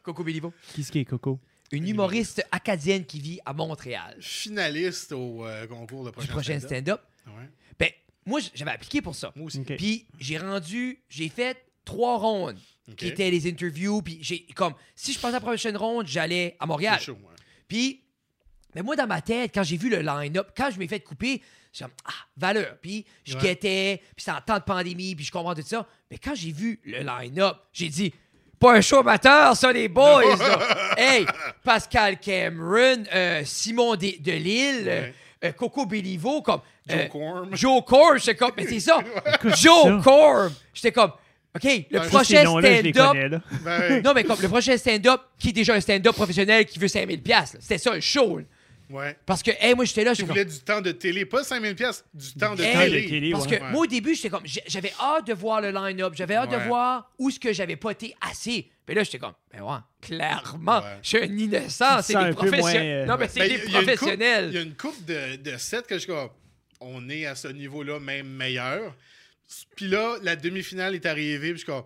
Coco 0.03 0.23
Béliveau. 0.23 0.53
Qui 0.73 0.83
ce 0.83 0.91
qui 0.91 0.99
est 0.99 1.05
Coco? 1.05 1.39
Une 1.71 1.87
humoriste 1.87 2.45
acadienne 2.51 3.05
qui 3.05 3.19
vit 3.19 3.39
à 3.45 3.53
Montréal. 3.53 4.17
Finaliste 4.19 5.13
au 5.13 5.45
euh, 5.45 5.65
concours 5.67 6.03
de 6.03 6.09
Du 6.09 6.13
prochain, 6.15 6.31
prochain 6.33 6.59
stand-up. 6.59 7.01
stand-up. 7.23 7.37
Ouais. 7.39 7.49
Ben, 7.79 7.89
moi, 8.25 8.39
j'avais 8.53 8.71
appliqué 8.71 9.01
pour 9.01 9.15
ça. 9.15 9.31
Moi 9.35 9.45
aussi. 9.47 9.59
Ok. 9.59 9.75
Puis 9.77 10.05
j'ai 10.19 10.37
rendu, 10.37 11.01
j'ai 11.09 11.29
fait 11.29 11.57
trois 11.85 12.17
rondes 12.17 12.59
qui 12.97 13.07
étaient 13.07 13.29
les 13.31 13.49
interviews. 13.49 14.01
Puis 14.01 14.19
j'ai 14.21 14.45
comme, 14.55 14.73
si 14.95 15.13
je 15.13 15.19
passais 15.19 15.35
à 15.35 15.39
la 15.39 15.41
prochaine 15.41 15.77
ronde, 15.77 16.07
j'allais 16.07 16.55
à 16.59 16.65
Montréal. 16.65 16.97
C'est 16.99 17.05
chaud, 17.05 17.13
ouais. 17.13 17.35
Puis, 17.67 18.01
mais 18.75 18.81
moi, 18.83 18.95
dans 18.95 19.07
ma 19.07 19.21
tête, 19.21 19.51
quand 19.53 19.63
j'ai 19.63 19.77
vu 19.77 19.89
le 19.89 20.01
line-up, 20.01 20.49
quand 20.55 20.69
je 20.71 20.77
m'ai 20.79 20.87
fait 20.87 20.99
couper, 20.99 21.41
j'ai 21.73 21.85
comme, 21.85 21.93
ah, 22.05 22.11
valeur. 22.37 22.77
Puis 22.81 23.05
je 23.23 23.35
Ouais. 23.35 23.41
guettais, 23.41 24.01
puis 24.15 24.25
c'était 24.25 24.31
en 24.37 24.41
temps 24.41 24.57
de 24.57 24.63
pandémie, 24.63 25.15
puis 25.15 25.23
je 25.25 25.31
comprends 25.31 25.55
tout 25.55 25.61
ça. 25.65 25.87
Mais 26.09 26.17
quand 26.17 26.35
j'ai 26.35 26.51
vu 26.51 26.79
le 26.83 26.99
line-up, 26.99 27.57
j'ai 27.71 27.87
dit, 27.89 28.13
pas 28.59 28.75
un 28.75 28.81
show 28.81 28.97
amateur, 28.99 29.55
ça, 29.55 29.71
les 29.73 29.87
boys. 29.87 30.35
là. 30.35 30.95
hey, 30.97 31.25
Pascal 31.63 32.19
Cameron, 32.19 33.03
euh, 33.13 33.41
Simon 33.45 33.95
de, 33.95 34.21
de 34.21 34.31
Lille, 34.33 34.83
euh, 34.87 35.01
Ouais. 35.01 35.13
Euh, 35.43 35.51
Coco 35.53 35.85
Béliveau, 35.85 36.41
comme. 36.41 36.61
Joe 36.87 36.99
euh, 36.99 37.07
Corm. 37.07 37.55
Joe 37.55 37.83
Corb, 37.85 38.17
j'étais 38.17 38.35
comme, 38.35 38.51
mais 38.57 38.65
c'est 38.67 38.79
ça. 38.79 38.99
Joe 39.43 39.83
ça. 39.83 40.01
Corb. 40.03 40.51
J'étais 40.73 40.91
comme, 40.91 41.11
OK, 41.55 41.63
le 41.63 42.01
ces 42.03 42.07
prochain 42.09 42.43
je 42.43 42.91
stand-up. 42.91 43.41
Ben, 43.63 44.01
Non, 44.03 44.13
mais 44.13 44.23
comme 44.23 44.41
le 44.41 44.47
prochain 44.47 44.77
stand-up, 44.77 45.21
qui 45.37 45.49
est 45.49 45.53
déjà 45.53 45.73
un 45.73 45.81
stand-up 45.81 46.15
professionnel 46.15 46.65
qui 46.65 46.79
veut 46.79 46.87
5000$. 46.87 47.21
piastres, 47.21 47.55
là. 47.55 47.61
C'était 47.61 47.77
ça, 47.77 47.93
le 47.93 47.99
show. 48.01 48.37
là. 48.37 48.43
ouais. 48.89 49.17
Parce 49.25 49.43
que, 49.43 49.51
hey, 49.59 49.75
moi, 49.75 49.83
j'étais 49.85 50.03
là, 50.05 50.13
comme. 50.15 50.27
voulais 50.27 50.45
du 50.45 50.59
temps 50.59 50.79
de 50.79 50.91
télé, 50.91 51.25
pas 51.25 51.43
5000 51.43 51.75
pièces, 51.75 52.05
du 52.13 52.33
temps 52.33 52.55
de 52.55 52.63
Hey, 52.63 53.09
télé. 53.09 53.31
Parce 53.31 53.45
ouais. 53.47 53.57
que 53.57 53.63
Ouais. 53.63 53.71
moi, 53.71 53.81
au 53.81 53.85
début, 53.85 54.15
j'étais 54.15 54.29
comme. 54.29 54.43
J'avais 54.45 54.93
hâte 55.01 55.27
de 55.27 55.33
voir 55.33 55.59
le 55.59 55.71
line-up. 55.71 56.13
J'avais 56.15 56.35
hâte 56.35 56.51
de 56.51 56.57
voir 56.67 57.11
où 57.19 57.29
ce 57.29 57.39
que 57.39 57.51
j'avais 57.51 57.75
pas 57.75 57.91
été 57.91 58.15
assez. 58.21 58.69
Puis 58.91 58.97
là, 58.97 59.03
j'étais 59.05 59.19
comme. 59.19 59.33
Ben 59.53 59.61
ouais, 59.61 59.77
clairement, 60.01 60.79
Ouais. 60.81 60.97
je 61.01 61.07
suis 61.07 61.17
un 61.19 61.37
innocent. 61.37 62.01
C'est 62.01 62.11
des 62.11 62.19
un 62.19 62.33
peu 62.33 62.41
moins, 62.41 62.57
professionnels. 62.59 62.97
euh, 62.97 63.05
Non, 63.05 63.15
mais 63.17 63.27
c'est 63.29 63.39
Ben, 63.39 63.49
des 63.49 63.71
professionnels. 63.71 64.47
Il 64.49 64.53
y 64.53 64.57
a 64.57 64.61
une 64.63 64.75
coupe 64.75 65.05
de, 65.05 65.35
de 65.37 65.57
sets 65.57 65.83
que 65.83 65.93
je 65.95 65.99
suis 65.99 66.07
comme, 66.07 66.29
on 66.81 67.07
est 67.09 67.25
à 67.25 67.35
ce 67.35 67.47
niveau-là, 67.47 68.01
même 68.01 68.27
meilleur. 68.27 68.93
Puis 69.77 69.87
là, 69.87 70.17
la 70.23 70.35
demi-finale 70.35 70.93
est 70.95 71.05
arrivée, 71.05 71.51
puis 71.53 71.61
je 71.61 71.63
suis 71.63 71.65
comme, 71.67 71.85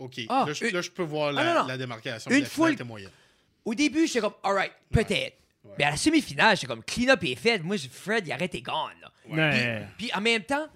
OK, 0.00 0.20
Ah, 0.28 0.44
là, 0.48 0.52
je, 0.52 0.64
une- 0.64 0.74
là, 0.74 0.82
je 0.82 0.90
peux 0.90 1.04
voir 1.04 1.30
la, 1.30 1.42
Ah, 1.42 1.44
non, 1.54 1.60
non. 1.62 1.66
la 1.68 1.78
démarcation. 1.78 2.28
Une 2.32 2.40
La 2.40 2.44
finale 2.44 2.50
foule- 2.50 2.72
était 2.72 2.82
moyenne. 2.84 3.10
Au 3.64 3.74
début, 3.74 4.08
j'étais 4.08 4.20
comme, 4.20 4.34
alright, 4.42 4.72
peut-être. 4.90 5.36
Ouais. 5.62 5.74
Mais 5.78 5.84
à 5.84 5.90
la 5.90 5.96
semi-finale, 5.96 6.56
j'étais 6.56 6.66
comme, 6.66 6.82
clean-up 6.82 7.22
est 7.22 7.36
fait. 7.36 7.60
Moi, 7.60 7.76
Fred, 7.88 8.26
il 8.26 8.32
arrête 8.32 8.52
et 8.56 8.62
gone. 8.62 8.74
là. 9.00 9.12
Ouais. 9.28 9.86
Puis 9.96 10.10
en 10.12 10.20
même 10.20 10.42
temps, 10.42 10.66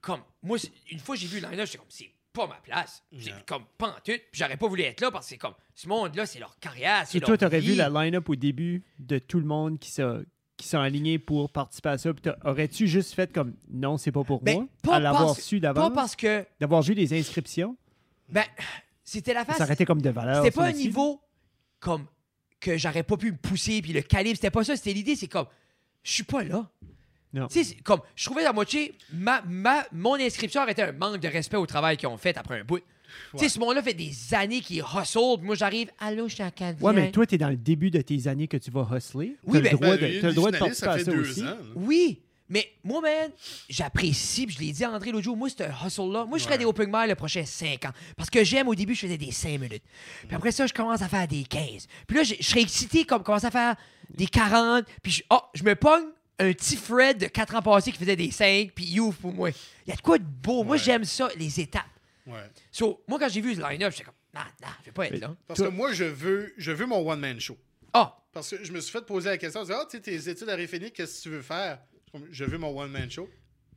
comme, 0.00 0.22
moi, 0.42 0.58
une 0.90 0.98
fois 0.98 1.14
j'ai 1.14 1.28
vu 1.28 1.38
le 1.40 1.48
line-up, 1.48 1.66
j'étais 1.66 1.78
comme, 1.78 1.86
c'est 1.88 2.10
pas 2.32 2.46
ma 2.46 2.56
place. 2.56 3.02
Non. 3.12 3.32
comme 3.46 3.64
tout. 3.82 4.02
Puis 4.04 4.20
j'aurais 4.32 4.56
pas 4.56 4.68
voulu 4.68 4.82
être 4.82 5.00
là 5.00 5.10
parce 5.10 5.26
que 5.26 5.30
c'est 5.30 5.38
comme 5.38 5.54
ce 5.74 5.88
monde-là, 5.88 6.26
c'est 6.26 6.38
leur 6.38 6.58
carrière. 6.58 7.06
C'est 7.06 7.18
Et 7.18 7.20
toi, 7.20 7.36
t'aurais 7.36 7.60
vu 7.60 7.74
la 7.74 7.88
line-up 7.88 8.28
au 8.28 8.36
début 8.36 8.84
de 8.98 9.18
tout 9.18 9.40
le 9.40 9.46
monde 9.46 9.78
qui 9.78 9.90
sont, 9.90 10.24
qui 10.56 10.68
sont 10.68 10.78
alignés 10.78 11.18
pour 11.18 11.50
participer 11.50 11.90
à 11.90 11.98
ça. 11.98 12.10
Aurais-tu 12.44 12.86
juste 12.86 13.14
fait 13.14 13.32
comme 13.32 13.54
non, 13.70 13.96
c'est 13.96 14.12
pas 14.12 14.24
pour 14.24 14.42
Ben, 14.42 14.58
moi? 14.58 14.66
pas 14.82 14.96
À 14.96 15.00
l'avoir 15.00 15.36
su 15.36 15.60
Pas 15.60 15.90
parce 15.90 16.16
que. 16.16 16.46
D'avoir 16.60 16.82
vu 16.82 16.94
les 16.94 17.18
inscriptions? 17.18 17.76
Ben, 18.28 18.44
c'était 19.02 19.34
la 19.34 19.44
face. 19.44 19.58
Ça 19.58 19.72
été 19.72 19.84
comme 19.84 20.02
de 20.02 20.10
valeur. 20.10 20.44
C'était 20.44 20.54
pas 20.54 20.66
un 20.66 20.72
niveau 20.72 21.20
comme 21.80 22.06
que 22.60 22.76
j'aurais 22.76 23.02
pas 23.02 23.16
pu 23.16 23.32
me 23.32 23.38
pousser, 23.38 23.80
puis 23.82 23.92
le 23.92 24.02
calibre, 24.02 24.36
c'était 24.36 24.50
pas 24.50 24.62
ça. 24.62 24.76
C'était 24.76 24.92
l'idée, 24.92 25.16
c'est 25.16 25.28
comme, 25.28 25.46
je 26.02 26.12
suis 26.12 26.22
pas 26.22 26.44
là. 26.44 26.70
Non. 27.32 27.46
Tu 27.46 27.62
sais, 27.64 27.76
comme, 27.84 28.00
je 28.16 28.24
trouvais 28.24 28.44
à 28.44 28.52
moitié, 28.52 28.94
ma, 29.12 29.42
ma, 29.46 29.84
mon 29.92 30.14
inscription 30.14 30.62
aurait 30.62 30.72
été 30.72 30.82
un 30.82 30.92
manque 30.92 31.20
de 31.20 31.28
respect 31.28 31.56
au 31.56 31.66
travail 31.66 31.96
qu'ils 31.96 32.08
ont 32.08 32.16
fait 32.16 32.36
après 32.36 32.60
un 32.60 32.64
bout. 32.64 32.80
Tu 33.32 33.38
sais, 33.38 33.48
ce 33.48 33.58
monde-là 33.58 33.82
fait 33.82 33.94
des 33.94 34.12
années 34.34 34.60
qu'ils 34.60 34.78
hustle, 34.82 35.36
puis 35.38 35.46
moi 35.46 35.54
j'arrive, 35.56 35.90
allô, 35.98 36.28
je 36.28 36.34
suis. 36.34 36.42
Ouais, 36.80 36.92
mais 36.92 37.10
toi, 37.10 37.26
t'es 37.26 37.38
dans 37.38 37.48
le 37.48 37.56
début 37.56 37.90
de 37.90 38.00
tes 38.00 38.26
années 38.28 38.46
que 38.48 38.56
tu 38.56 38.70
vas 38.70 38.86
hustler. 38.96 39.36
Oui, 39.44 39.60
T'as 39.62 39.70
ben- 39.70 39.72
le 39.72 39.96
Ben, 39.96 40.26
le 40.28 40.32
droit 40.32 40.50
de 40.50 40.58
participer 40.58 41.16
aussi. 41.18 41.42
ans, 41.42 41.46
là. 41.46 41.56
Oui, 41.74 42.20
mais 42.48 42.68
moi, 42.84 43.00
man, 43.00 43.30
j'apprécie, 43.68 44.46
puis 44.46 44.56
je 44.56 44.60
l'ai 44.60 44.72
dit 44.72 44.84
à 44.84 44.90
André 44.90 45.10
l'autre 45.12 45.24
jour, 45.24 45.36
moi, 45.36 45.48
ce 45.48 45.62
hustle-là, 45.86 46.24
moi, 46.24 46.38
je 46.38 46.42
ferais 46.44 46.54
Ouais. 46.54 46.58
des 46.58 46.64
open 46.64 46.88
mic 46.92 47.08
le 47.08 47.14
prochain 47.14 47.44
5 47.44 47.84
ans. 47.84 47.92
Parce 48.16 48.28
que 48.30 48.42
j'aime, 48.44 48.68
au 48.68 48.74
début, 48.74 48.94
je 48.94 49.00
faisais 49.02 49.18
des 49.18 49.30
5 49.32 49.58
minutes. 49.60 49.82
Puis 50.26 50.34
après 50.36 50.52
ça, 50.52 50.66
je 50.66 50.72
commence 50.72 51.02
à 51.02 51.08
faire 51.08 51.26
des 51.28 51.44
15. 51.44 51.86
Puis 52.06 52.16
là, 52.16 52.22
je 52.24 52.34
je 52.40 52.44
serais 52.46 52.60
excité 52.62 53.04
comme 53.04 53.22
commencer 53.22 53.46
à 53.46 53.50
faire 53.50 53.76
des 54.12 54.26
40. 54.26 54.84
Puis 55.02 55.12
je, 55.12 55.22
oh, 55.30 55.40
je 55.54 55.62
me 55.64 55.74
pogne 55.74 56.04
un 56.40 56.52
petit 56.52 56.76
Fred 56.76 57.18
de 57.18 57.26
4 57.26 57.54
ans 57.56 57.62
passés 57.62 57.92
qui 57.92 57.98
faisait 57.98 58.16
des 58.16 58.30
5, 58.30 58.72
puis 58.74 58.84
il 58.86 59.00
ouvre 59.00 59.16
pour 59.18 59.32
moi. 59.32 59.50
Il 59.86 59.90
y 59.90 59.92
a 59.92 59.96
de 59.96 60.00
quoi 60.00 60.18
de 60.18 60.24
beau. 60.24 60.64
Moi, 60.64 60.76
j'aime 60.76 61.04
ça, 61.04 61.28
les 61.36 61.60
étapes. 61.60 61.84
Ouais. 62.26 62.48
So, 62.72 63.02
moi, 63.08 63.18
quand 63.18 63.28
j'ai 63.28 63.40
vu 63.40 63.54
le 63.54 63.62
line-up, 63.62 63.92
j'étais 63.92 64.04
comme, 64.04 64.14
non, 64.34 64.40
non, 64.62 64.68
je 64.80 64.86
vais 64.86 64.92
pas 64.92 65.06
être 65.06 65.18
là. 65.20 65.34
Parce 65.46 65.60
que 65.60 65.68
moi, 65.68 65.92
je 65.92 66.04
veux, 66.04 66.52
je 66.56 66.72
veux 66.72 66.86
mon 66.86 67.06
one-man 67.08 67.38
show. 67.40 67.56
Ah, 67.92 68.16
Parce 68.32 68.50
que 68.50 68.62
je 68.64 68.72
me 68.72 68.80
suis 68.80 68.92
fait 68.92 69.04
poser 69.04 69.28
la 69.30 69.38
question, 69.38 69.60
je 69.62 69.66
dis, 69.66 69.72
ah, 69.72 69.84
tu 69.90 69.96
sais, 69.96 70.02
tes 70.02 70.28
études 70.28 70.48
à 70.48 70.54
Réfénique, 70.54 70.94
qu'est-ce 70.94 71.18
que 71.18 71.22
tu 71.24 71.28
veux 71.30 71.42
faire? 71.42 71.80
Je 72.30 72.44
veux 72.44 72.58
mon 72.58 72.76
one-man 72.78 73.10
show. 73.10 73.28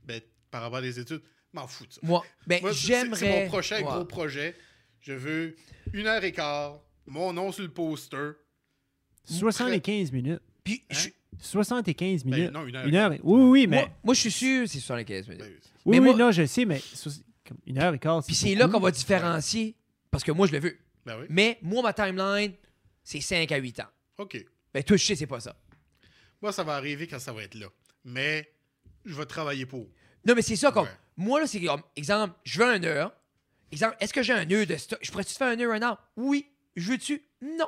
Ben, 0.06 0.22
par 0.52 0.62
rapport 0.62 0.78
à 0.78 0.82
des 0.82 1.00
études, 1.00 1.22
m'en 1.52 1.68
fous 1.68 1.86
de 1.88 1.94
ça. 1.94 2.00
moi, 2.04 2.24
ben, 2.48 2.62
Moi, 2.62 2.72
j'aimerais. 2.72 3.18
C'est 3.20 3.42
mon 3.44 3.48
prochain 3.48 3.78
Ouais. 3.78 3.84
gros 3.84 4.06
projet. 4.06 4.56
Je 5.02 5.14
veux 5.14 5.56
une 5.94 6.08
heure 6.08 6.24
et 6.24 6.32
quart, 6.32 6.80
mon 7.08 7.34
nom 7.34 7.52
sur 7.52 7.64
le 7.64 7.70
poster. 7.72 8.34
75 9.26 10.12
minutes. 10.12 10.42
Puis, 10.64 10.84
Hein? 10.90 10.96
Je- 11.40 11.46
75 11.46 12.24
Ben, 12.24 12.36
minutes. 12.36 12.52
non, 12.52 12.66
une 12.68 12.76
heure. 12.76 12.86
Une 12.88 12.96
heure. 12.96 13.14
et- 13.14 13.20
Oui, 13.24 13.42
oui, 13.50 13.68
mais. 13.68 13.78
moi, 13.78 13.90
moi, 14.04 14.14
je 14.14 14.20
suis 14.22 14.32
sûr, 14.32 14.68
c'est 14.68 14.80
75 14.80 15.28
minutes. 15.28 15.44
Ben, 15.44 15.52
oui, 15.54 15.60
mais 15.86 16.00
oui, 16.00 16.06
moi- 16.06 16.16
non, 16.18 16.32
je 16.32 16.46
sais, 16.46 16.66
mais 16.66 16.82
comme 17.48 17.58
une 17.66 17.78
heure 17.80 17.94
et 17.94 18.00
quart. 18.00 18.24
Puis 18.26 18.36
c'est 18.36 18.56
là 18.56 18.68
qu'on 18.68 18.80
va 18.80 18.92
différencier, 18.92 19.76
parce 20.12 20.24
que 20.24 20.32
moi, 20.32 20.48
je 20.48 20.54
le 20.54 20.60
veux. 20.60 20.78
ben 21.06 21.18
oui. 21.20 21.26
Mais 21.30 21.58
moi, 21.62 21.82
ma 21.84 21.94
timeline, 21.94 22.54
c'est 23.04 23.20
5 23.22 23.52
à 23.52 23.58
8 23.58 23.80
ans. 23.82 23.88
OK. 24.18 24.46
Ben, 24.74 24.84
toi, 24.84 24.98
je 24.98 25.06
sais, 25.06 25.16
c'est 25.16 25.28
pas 25.28 25.40
ça. 25.40 25.56
Moi, 26.42 26.52
ça 26.52 26.64
va 26.64 26.76
arriver 26.76 27.08
quand 27.08 27.20
ça 27.20 27.32
va 27.34 27.44
être 27.44 27.56
là. 27.56 27.68
Mais 28.06 28.50
je 29.06 29.14
vais 29.14 29.26
travailler 29.26 29.66
pour. 29.66 29.88
Non, 30.26 30.36
mais 30.36 30.42
c'est 30.42 30.56
ça, 30.56 30.72
comme. 30.72 30.86
Ouais. 30.86 30.92
Moi, 31.18 31.42
là, 31.42 31.48
c'est 31.48 31.62
comme, 31.62 31.82
exemple, 31.96 32.34
je 32.44 32.60
veux 32.60 32.66
un 32.68 32.84
heure. 32.84 33.14
Exemple, 33.72 33.96
est-ce 34.00 34.14
que 34.14 34.22
j'ai 34.24 34.34
un 34.34 34.46
nœud 34.46 34.66
de 34.66 34.76
stock? 34.76 35.00
Je 35.02 35.12
pourrais-tu 35.12 35.34
te 35.34 35.38
faire 35.38 35.48
un 35.50 35.56
nœud 35.56 35.72
un 35.72 35.82
an? 35.92 35.98
Oui. 36.16 36.48
Je 36.76 36.92
veux-tu? 36.92 37.22
Non. 37.42 37.68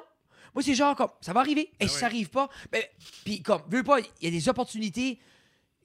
Moi, 0.56 0.64
c'est 0.64 0.74
genre 0.74 0.96
comme, 0.96 1.10
ça 1.22 1.34
va 1.34 1.42
arriver. 1.42 1.70
Et 1.80 1.86
Ah 1.86 1.88
si 1.88 1.98
ça 1.98 2.06
arrive 2.08 2.30
pas, 2.30 2.50
ben, 2.72 2.82
puis 3.24 3.42
comme, 3.44 3.62
veux 3.70 3.84
pas, 3.84 4.00
il 4.00 4.06
y 4.22 4.28
a 4.28 4.32
des 4.32 4.50
opportunités 4.50 5.20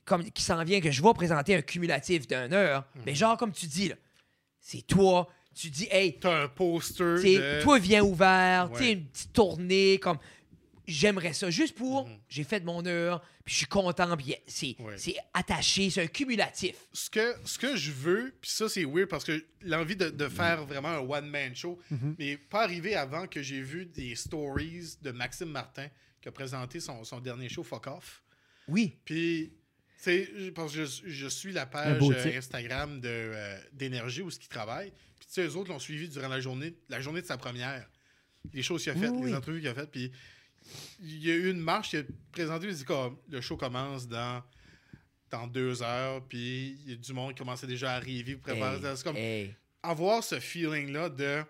comme, 0.05 0.25
qui 0.31 0.43
s'en 0.43 0.63
viennent 0.65 0.81
que 0.81 0.91
je 0.91 1.03
vais 1.03 1.13
présenter 1.13 1.55
un 1.57 1.63
cumulatif 1.63 2.27
d'un 2.27 2.51
heure. 2.53 2.85
Mhm. 2.95 3.03
Mais 3.07 3.15
genre, 3.15 3.37
comme 3.37 3.53
tu 3.53 3.67
dis, 3.67 3.89
là, 3.89 3.97
c'est 4.61 4.87
toi, 4.87 5.29
tu 5.55 5.69
dis, 5.71 5.89
hey, 5.91 6.17
T'as 6.21 6.45
un 6.45 6.49
poster 6.49 7.17
de... 7.17 7.63
toi 7.63 7.79
viens 7.79 8.03
ouvert, 8.03 8.71
Ouais. 8.73 8.93
une 8.93 9.05
petite 9.07 9.33
tournée, 9.33 9.99
comme 10.01 10.19
j'aimerais 10.93 11.33
ça 11.33 11.51
juste 11.51 11.75
pour, 11.75 12.07
Mhm. 12.09 12.19
j'ai 12.29 12.45
fait 12.45 12.65
mon 12.65 12.85
heure, 12.87 13.21
puis 13.45 13.53
je 13.55 13.59
suis 13.59 13.67
content, 13.67 14.17
puis 14.17 14.35
c'est 14.47 14.77
c'est 14.97 15.17
attaché, 15.35 15.91
c'est 15.91 16.03
un 16.03 16.07
cumulatif. 16.07 16.77
ce 16.93 17.09
que, 17.11 17.35
ce 17.45 17.59
que 17.59 17.77
je 17.77 17.91
veux, 17.93 18.35
puis 18.41 18.51
ça 18.51 18.69
c'est 18.69 18.85
weird 18.85 19.09
parce 19.09 19.25
que 19.25 19.45
l'envie 19.63 19.97
de, 19.97 20.09
de 20.11 20.29
faire 20.29 20.65
vraiment 20.67 20.89
un 20.89 20.99
one-man 21.01 21.55
show, 21.55 21.79
mais 22.19 22.37
pas 22.37 22.63
arrivé 22.63 22.95
avant 22.95 23.27
que 23.27 23.43
j'ai 23.43 23.61
vu 23.63 23.87
des 23.87 24.15
stories 24.15 24.97
de 25.03 25.11
Maxime 25.11 25.51
Martin 25.51 25.89
qui 26.21 26.29
a 26.29 26.33
présenté 26.33 26.81
son, 26.81 27.03
son 27.05 27.21
dernier 27.21 27.49
show 27.49 27.63
Fuck 27.63 27.87
Off. 27.87 28.23
Oui. 28.69 28.99
Puis, 29.05 29.53
tu 29.97 30.03
sais, 30.05 30.29
parce 30.55 30.73
que 30.75 30.85
je, 30.85 31.03
je 31.09 31.27
suis 31.29 31.53
la 31.53 31.67
page 31.67 32.01
euh. 32.03 32.39
Instagram 32.39 33.01
de, 33.01 33.09
euh, 33.09 33.59
d'énergie 33.73 34.23
où 34.23 34.31
ce 34.31 34.39
qu'ils 34.39 34.49
travaillent. 34.49 34.93
Puis, 35.19 35.27
tu 35.29 35.33
sais, 35.35 35.47
eux 35.47 35.57
autres 35.57 35.71
l'ont 35.71 35.79
suivi 35.79 36.09
durant 36.09 36.29
la 36.29 36.41
journée, 36.41 36.75
la 36.89 37.01
journée 37.01 37.21
de 37.23 37.27
sa 37.27 37.37
première. 37.39 37.89
Les 38.53 38.63
choses 38.63 38.83
qu'il 38.83 38.93
a 38.93 38.95
faites, 38.97 39.11
Oui, 39.11 39.19
les 39.27 39.33
oui. 39.33 39.35
entrevues 39.35 39.61
qu'il 39.61 39.69
a 39.69 39.75
faites. 39.75 39.91
Puis, 39.91 40.11
il 41.03 41.25
y 41.27 41.31
a 41.31 41.35
eu 41.35 41.51
une 41.51 41.61
marche 41.61 41.91
qui 41.91 41.97
a 41.99 42.03
présenté, 42.33 42.67
il 42.67 42.75
dit 42.75 42.85
comme 42.85 43.17
le 43.29 43.41
show 43.41 43.57
commence 43.57 44.07
dans, 44.07 44.43
dans 45.31 45.47
deux 45.47 45.83
heures, 45.83 46.23
puis 46.27 46.79
il 46.85 46.91
y 46.91 46.93
a 46.93 46.97
du 46.97 47.13
monde 47.13 47.33
qui 47.33 47.39
commençait 47.39 47.67
déjà 47.67 47.93
à 47.93 47.97
arriver 47.97 48.35
pour 48.37 48.53
préparer. 48.53 48.77
Hey, 48.87 49.03
comme 49.03 49.17
hey. 49.17 49.55
avoir 49.83 50.23
ce 50.23 50.39
feeling-là 50.41 51.09
de 51.09 51.43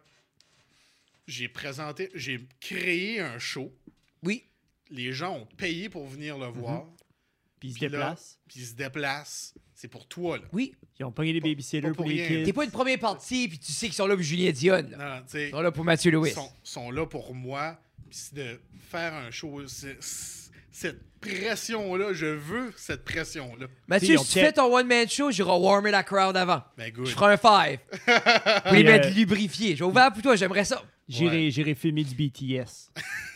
j'ai 1.26 1.48
présenté, 1.48 2.10
j'ai 2.14 2.46
créé 2.60 3.20
un 3.20 3.38
show, 3.38 3.72
Oui. 4.22 4.44
les 4.90 5.12
gens 5.12 5.36
ont 5.36 5.46
payé 5.46 5.88
pour 5.88 6.06
venir 6.06 6.36
le 6.38 6.46
voir. 6.46 6.86
Puis 7.60 7.68
ils 7.68 7.74
se 7.74 7.78
déplacent. 7.80 8.38
puis 8.48 8.60
ils 8.60 8.66
se 8.66 8.74
déplacent. 8.74 9.54
C'est 9.74 9.88
pour 9.88 10.06
toi, 10.08 10.38
là. 10.38 10.44
Oui. 10.52 10.74
Ils 10.98 11.04
ont 11.04 11.12
pogné 11.12 11.32
les 11.32 11.40
babysitters 11.40 11.88
pour 11.88 11.98
pour 11.98 12.06
les 12.06 12.26
kids. 12.26 12.42
T'es 12.44 12.52
pas 12.54 12.64
une 12.64 12.70
première 12.70 12.98
partie, 12.98 13.48
puis 13.48 13.58
tu 13.58 13.70
sais 13.72 13.86
qu'ils 13.86 13.94
sont 13.94 14.06
là 14.06 14.14
pour 14.14 14.22
Julien 14.22 14.50
Dion. 14.50 14.74
Là. 14.74 14.82
Non, 14.82 14.96
non, 14.98 15.22
tu 15.22 15.28
sais, 15.32 15.48
Ils 15.48 15.50
sont 15.50 15.60
là 15.60 15.70
pour 15.70 15.84
Mathieu 15.84 16.10
Lewis. 16.10 16.30
ils 16.30 16.34
sont, 16.34 16.52
sont 16.62 16.90
là 16.90 17.06
pour 17.06 17.34
moi. 17.34 17.78
C'est 18.10 18.34
de 18.34 18.60
faire 18.90 19.14
un 19.14 19.30
show. 19.30 19.60
cette 20.72 21.00
pression-là, 21.20 22.12
je 22.12 22.26
veux 22.26 22.72
cette 22.76 23.04
pression-là. 23.04 23.66
Mathieu, 23.86 24.16
si 24.18 24.24
tu 24.32 24.40
fais 24.40 24.52
ton 24.52 24.74
one-man 24.74 25.08
show, 25.08 25.30
j'irai 25.30 25.50
warmer 25.50 25.90
la 25.90 26.02
crowd 26.02 26.36
avant. 26.36 26.62
Ben, 26.76 26.90
good. 26.92 27.06
Je 27.06 27.12
ferai 27.12 27.34
un 27.34 27.36
five. 27.36 27.78
Puis, 28.70 28.84
mettre 28.84 29.08
euh, 29.08 29.10
lubrifiés. 29.10 29.76
J'ai 29.76 29.84
ouvert 29.84 30.12
pour 30.12 30.22
toi, 30.22 30.36
j'aimerais 30.36 30.64
ça. 30.64 30.82
J'irai 31.08 31.50
j'irai 31.50 31.74
filmer 31.74 32.04
du 32.04 32.14
BTS. 32.14 32.90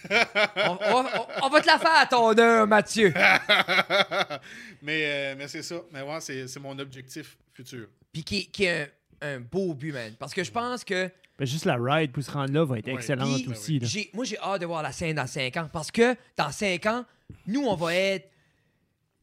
On, 0.56 0.78
on 0.80 1.02
va- 1.02 1.26
on- 1.42 1.46
on 1.46 1.48
va 1.48 1.60
te 1.60 1.66
la 1.66 1.78
faire 1.78 1.94
à 1.96 2.06
ton 2.06 2.36
heure, 2.38 2.66
Mathieu. 2.66 3.12
mais 4.82 5.02
euh, 5.06 5.34
mais 5.36 5.48
c'est 5.48 5.62
ça. 5.62 5.76
Mais 5.92 6.02
ouais, 6.02 6.20
c'est 6.20 6.46
c'est 6.46 6.60
mon 6.60 6.78
objectif 6.78 7.36
futur. 7.52 7.86
Puis 8.12 8.22
qui, 8.22 8.46
qui 8.50 8.64
est 8.64 8.92
un, 9.22 9.36
un 9.36 9.40
beau 9.40 9.74
but, 9.74 9.92
man. 9.92 10.14
Parce 10.18 10.34
que 10.34 10.44
je 10.44 10.50
pense 10.52 10.84
que 10.84 11.10
Ben, 11.38 11.46
juste 11.46 11.64
la 11.64 11.76
ride 11.76 12.12
pour 12.12 12.22
se 12.22 12.30
rendre 12.30 12.52
là 12.52 12.64
va 12.64 12.78
être 12.78 12.86
Ouais. 12.86 12.94
excellente 12.94 13.34
Puis, 13.42 13.48
aussi. 13.50 13.78
là. 13.80 13.86
j'ai- 13.88 14.10
moi, 14.14 14.24
j'ai 14.24 14.38
hâte 14.38 14.60
de 14.60 14.66
voir 14.66 14.82
la 14.82 14.92
scène 14.92 15.16
dans 15.16 15.26
5 15.26 15.56
ans. 15.56 15.68
Parce 15.72 15.90
que 15.90 16.14
dans 16.36 16.50
5 16.52 16.86
ans, 16.86 17.04
nous, 17.46 17.62
on 17.66 17.74
va 17.74 17.94
être 17.94 18.30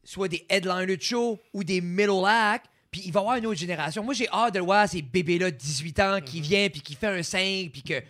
soit 0.04 0.28
des 0.28 0.44
headliners 0.48 0.96
de 0.96 1.00
show 1.02 1.38
ou 1.52 1.64
des 1.64 1.80
middle 1.80 2.24
acts. 2.26 2.66
Puis 2.90 3.02
il 3.06 3.12
va 3.12 3.20
y 3.20 3.22
avoir 3.22 3.36
une 3.36 3.46
autre 3.46 3.58
génération. 3.58 4.04
Moi, 4.04 4.12
j'ai 4.12 4.28
hâte 4.28 4.54
de 4.54 4.60
voir 4.60 4.86
ces 4.86 5.00
bébés-là 5.00 5.50
de 5.50 5.56
18 5.56 5.98
ans 6.00 6.18
qui 6.22 6.38
Mhm. 6.38 6.42
viennent 6.42 6.70
puis 6.70 6.82
qui 6.82 6.94
fait 6.94 7.06
un 7.06 7.22
5 7.22 7.70
puis 7.72 7.82
que 7.82 8.02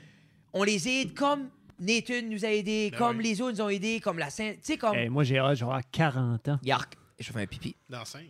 on 0.52 0.64
les 0.64 0.88
aide 0.88 1.14
comme 1.14 1.48
Nathan 1.78 2.22
nous 2.24 2.44
a 2.44 2.48
aidés, 2.48 2.90
Ben 2.90 2.98
comme 2.98 3.18
oui. 3.18 3.24
les 3.24 3.40
autres 3.40 3.56
nous 3.58 3.60
ont 3.62 3.68
aidés, 3.68 4.00
comme 4.00 4.18
la 4.18 4.30
scène. 4.30 4.54
Tu 4.56 4.60
sais, 4.62 4.76
comme. 4.76 4.94
Hey, 4.96 5.08
moi, 5.08 5.22
j'ai 5.24 5.38
hâte, 5.38 5.56
j'aurai 5.58 5.82
40 5.92 6.48
ans. 6.48 6.58
Yark. 6.64 6.94
Je 7.20 7.30
fais 7.32 7.40
un 7.42 7.46
pipi. 7.46 7.76
Dans 7.88 8.04
5. 8.04 8.22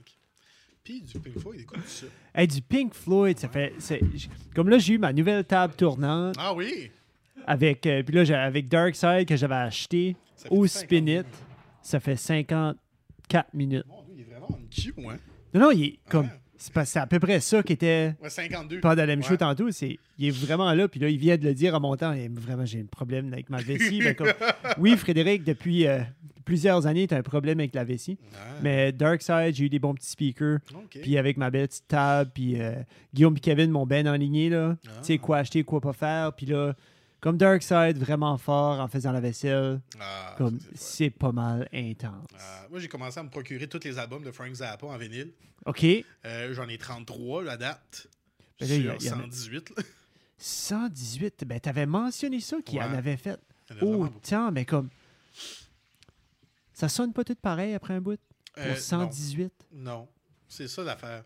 Puis 0.85 1.01
du 1.03 1.21
Pink 1.21 1.39
Floyd, 1.39 1.61
écoute 1.61 1.87
ça. 1.87 2.07
Hey, 2.35 2.49
du 2.49 2.61
Pink 2.61 2.95
Floyd, 2.95 3.39
ça 3.39 3.49
fait. 3.49 3.73
Comme 4.55 4.69
là, 4.69 4.79
j'ai 4.79 4.95
eu 4.95 4.99
ma 4.99 5.13
nouvelle 5.13 5.45
table 5.45 5.75
tournante 5.75 6.35
Ah 6.39 6.53
oui! 6.55 6.91
avec. 7.47 7.87
euh, 7.87 8.03
puis 8.03 8.15
là, 8.15 8.43
avec 8.45 8.69
Dark 8.69 8.95
Side 8.97 9.27
que 9.27 9.37
j'avais 9.37 9.55
acheté 9.55 10.17
au 10.51 10.67
50 10.67 10.69
Spin 10.69 11.07
It. 11.21 11.27
Ça 11.83 12.01
fait 12.01 12.17
54 12.17 13.55
minutes. 13.55 13.85
Mon 13.87 14.03
Dieu, 14.03 14.15
il 14.17 14.21
est 14.23 14.25
vraiment 14.25 14.49
Q, 14.71 14.95
hein? 15.09 15.17
Non, 15.55 15.61
non, 15.61 15.71
il 15.71 15.85
est 15.85 15.99
comme. 16.09 16.27
Ouais? 16.27 16.41
C'est 16.85 16.99
à 16.99 17.07
peu 17.07 17.19
près 17.19 17.41
ça 17.41 17.63
qui 17.63 17.73
était 17.73 18.15
Ouais, 18.23 18.31
52. 18.31 18.81
pendant 18.81 18.95
la 18.97 19.07
même 19.07 19.23
show 19.23 19.33
Ouais. 19.33 19.37
tantôt. 19.37 19.71
C'est, 19.71 19.99
il 20.19 20.29
est 20.29 20.31
vraiment 20.31 20.73
là. 20.73 20.87
Puis 20.87 21.01
là, 21.01 21.09
il 21.09 21.19
vient 21.19 21.37
de 21.37 21.45
le 21.45 21.55
dire 21.55 21.75
en 21.75 21.81
montant. 21.81 22.13
Et 22.13 22.29
vraiment, 22.29 22.65
j'ai 22.65 22.81
un 22.81 22.87
problème 22.87 23.33
avec 23.33 23.51
ma 23.51 23.59
vessie. 23.61 24.01
Ben, 24.01 24.15
comme, 24.15 24.29
oui, 24.79 24.97
Frédéric, 24.97 25.43
depuis 25.45 25.87
euh, 25.87 26.01
plusieurs 26.45 26.87
années, 26.87 27.07
tu 27.09 27.15
as 27.15 27.19
un 27.19 27.23
problème 27.23 27.59
avec 27.61 27.75
la 27.75 27.83
vessie. 27.85 28.17
Mais 28.63 28.93
Dark 28.93 29.23
Side, 29.23 29.55
j'ai 29.55 29.65
eu 29.65 29.69
des 29.69 29.79
bons 29.79 29.95
petits 29.95 30.11
speakers. 30.11 30.59
Puis 30.91 31.19
avec 31.19 31.37
ma 31.37 31.51
belle 31.51 31.67
petite 31.69 31.89
table, 31.89 32.31
puis 32.33 32.61
euh, 32.61 32.75
Guillaume 33.13 33.37
et 33.37 33.41
Kevin 33.41 33.71
m'ont 33.71 33.87
bien 33.87 34.07
enligné, 34.07 34.49
là. 34.49 34.77
Ah. 34.87 34.91
Tu 35.01 35.07
sais, 35.07 35.19
quoi 35.19 35.39
acheter, 35.39 35.65
quoi 35.65 35.81
pas 35.81 35.93
faire. 35.93 36.33
Puis 36.35 36.47
là, 36.47 36.75
comme 37.23 37.39
Dark 37.39 37.63
Side, 37.63 37.97
vraiment 37.97 38.37
fort 38.37 38.81
en 38.81 38.89
faisant 38.89 39.13
la 39.13 39.21
vaisselle, 39.21 39.81
Ah, 39.99 40.35
comme 40.37 40.59
c'est 40.75 41.09
pas 41.09 41.33
mal 41.33 41.67
intense. 41.73 42.27
Ah, 42.39 42.67
moi, 42.71 42.79
j'ai 42.81 42.89
commencé 42.89 43.19
à 43.19 43.23
me 43.23 43.31
procurer 43.31 43.67
tous 43.69 43.83
les 43.85 43.97
albums 43.99 44.23
de 44.25 44.31
Frank 44.33 44.53
Zappa 44.53 44.87
en 44.87 44.99
vinyle. 44.99 45.33
OK, 45.65 45.87
Euh, 46.27 46.53
J'en 46.53 46.69
ai 46.69 46.77
33 46.77 47.49
à 47.49 47.57
date. 47.57 48.09
Ben 48.61 48.69
là, 48.69 48.75
il 48.75 48.85
y 48.85 48.89
a- 48.89 48.99
Sur 48.99 49.03
y 49.05 49.09
a- 49.09 49.23
118. 49.23 49.71
là. 49.77 49.83
118, 50.37 51.45
ben 51.47 51.61
t'avais 51.61 51.87
mentionné 51.87 52.41
ça 52.41 52.57
qu'il 52.65 52.79
Ouais. 52.81 52.85
en 52.85 52.93
avait 52.95 53.17
fait 53.17 53.39
en 53.81 53.87
autant, 53.87 54.51
mais 54.53 54.65
comme... 54.65 54.89
Ça 56.75 56.89
sonne 56.89 57.13
pas 57.13 57.23
tout 57.23 57.37
pareil 57.37 57.75
après 57.75 57.95
un 57.95 58.01
bout? 58.01 58.19
Pour 58.55 58.65
Euh, 58.65 58.75
118? 58.75 59.53
Non, 59.73 59.93
non. 60.01 60.09
c'est 60.49 60.67
ça 60.69 60.83
l'affaire. 60.83 61.25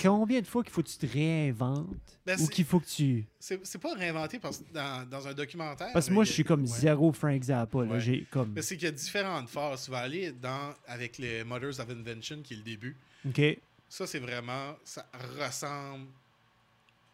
Combien 0.00 0.40
de 0.40 0.46
fois 0.46 0.62
qu'il 0.64 0.72
faut 0.72 0.82
que 0.82 0.88
tu 0.88 0.96
te 0.96 1.06
réinventes 1.06 1.88
Ben, 2.24 2.40
ou 2.40 2.46
qu'il 2.48 2.64
faut 2.64 2.80
que 2.80 2.86
tu. 2.86 3.26
c'est- 3.38 3.60
c'est 3.64 3.78
pas 3.78 3.92
réinventé 3.94 4.38
parce 4.38 4.62
dans, 4.72 5.06
dans 5.08 5.28
un 5.28 5.34
documentaire. 5.34 5.90
Parce 5.92 6.08
que 6.08 6.14
moi, 6.14 6.24
je 6.24 6.32
suis 6.32 6.44
comme 6.44 6.62
ouais. 6.62 6.66
zéro 6.66 7.12
Frank 7.12 7.42
Zappa. 7.42 7.84
là. 7.84 7.92
Ouais. 7.92 8.00
J'ai 8.00 8.26
comme. 8.30 8.52
Mais 8.54 8.62
c'est 8.62 8.76
qu'il 8.76 8.86
y 8.86 8.88
a 8.88 8.92
différentes 8.92 9.48
phases. 9.50 9.84
Tu 9.84 9.90
vas 9.90 9.98
aller 9.98 10.32
dans, 10.32 10.74
avec 10.86 11.18
les 11.18 11.44
Mothers 11.44 11.78
of 11.78 11.90
Invention, 11.90 12.40
qui 12.42 12.54
est 12.54 12.58
le 12.58 12.62
début. 12.62 12.96
OK. 13.28 13.40
Ça, 13.88 14.06
c'est 14.06 14.18
vraiment. 14.18 14.74
Ça 14.84 15.06
ressemble 15.38 16.06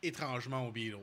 étrangement 0.03 0.67
aux 0.69 0.73
Beatles. 0.73 0.97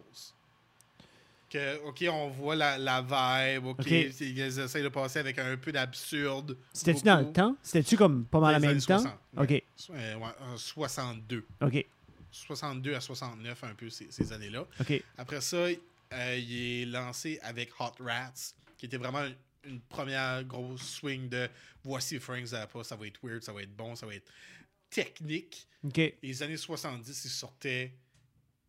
Que, 1.52 1.84
OK, 1.84 2.06
on 2.10 2.30
voit 2.30 2.56
la, 2.56 2.78
la 2.78 3.02
vibe. 3.02 3.66
OK, 3.66 3.86
ils 3.86 4.39
essayent 4.39 4.84
de 4.84 4.88
passer 4.88 5.20
avec 5.20 5.38
un 5.38 5.58
peu 5.58 5.74
d'absurde. 5.74 6.58
C'était-tu 6.72 7.04
dans 7.04 7.20
le 7.20 7.34
temps? 7.34 7.58
C'était-tu 7.62 7.97
comme 7.97 8.24
pas 8.24 8.39
mal 8.39 8.62
Des 8.62 8.68
même 8.68 8.80
temps? 8.80 8.99
60, 8.99 9.20
OK. 9.36 9.49
ouais. 9.49 9.64
So- 9.76 9.93
euh, 9.93 10.16
ouais, 10.16 10.30
en 10.39 10.56
62. 10.56 11.45
OK. 11.62 11.86
62 12.32 12.95
à 12.95 13.02
69, 13.02 13.64
un 13.66 13.76
peu, 13.76 13.89
ces, 13.89 14.10
ces 14.10 14.32
années-là. 14.32 14.66
OK. 14.80 15.04
Après 15.18 15.41
ça, 15.41 15.58
euh, 15.58 16.38
il 16.38 16.84
est 16.84 16.86
lancé 16.86 17.38
avec 17.43 17.72
Hot 17.82 17.95
Rats, 17.99 18.54
qui 18.78 18.86
était 18.86 18.95
vraiment 18.97 19.26
une, 19.66 19.82
première 19.82 20.45
grosse 20.45 20.82
swing 20.82 21.28
de 21.28 21.49
voici 21.84 22.18
Frank 22.20 22.45
Zappa, 22.45 22.82
ça 22.86 22.95
va 22.95 23.08
être 23.08 23.20
weird, 23.22 23.43
ça 23.43 23.52
va 23.52 23.62
être 23.62 23.76
bon, 23.76 23.93
ça 23.97 24.06
va 24.06 24.16
être 24.16 24.32
technique. 24.89 25.68
OK. 25.84 26.14
Les 26.24 26.43
années 26.43 26.56
70, 26.56 27.26
il 27.26 27.30
sortait 27.30 27.93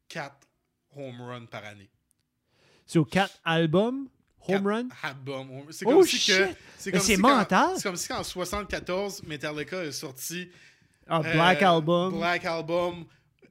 4 0.09 0.35
home 0.97 1.21
runs 1.23 1.47
par 1.47 1.65
année. 1.65 1.89
Sur 2.87 3.09
quatre 3.09 3.39
albums, 3.45 4.09
Home 4.49 4.67
Run? 4.67 4.89
C'est 5.71 5.87
Oh, 5.87 5.91
comme 5.91 6.03
si 6.05 6.17
que. 6.17 6.47
shit! 6.47 6.57
C'est 6.79 6.91
comme 6.93 7.01
c'est 7.01 7.15
si 7.15 7.21
mental. 7.21 7.71
C'est 7.77 7.83
comme 7.85 7.97
si 7.97 8.09
qu'en 8.09 8.23
74, 8.25 9.23
Metallica 9.25 9.85
est 9.85 9.93
sorti. 9.93 10.49
Ah, 11.07 11.19
euh, 11.25 11.33
Black 11.33 11.63
Album, 11.63 12.19
Black 12.19 12.45
Album. 12.45 13.05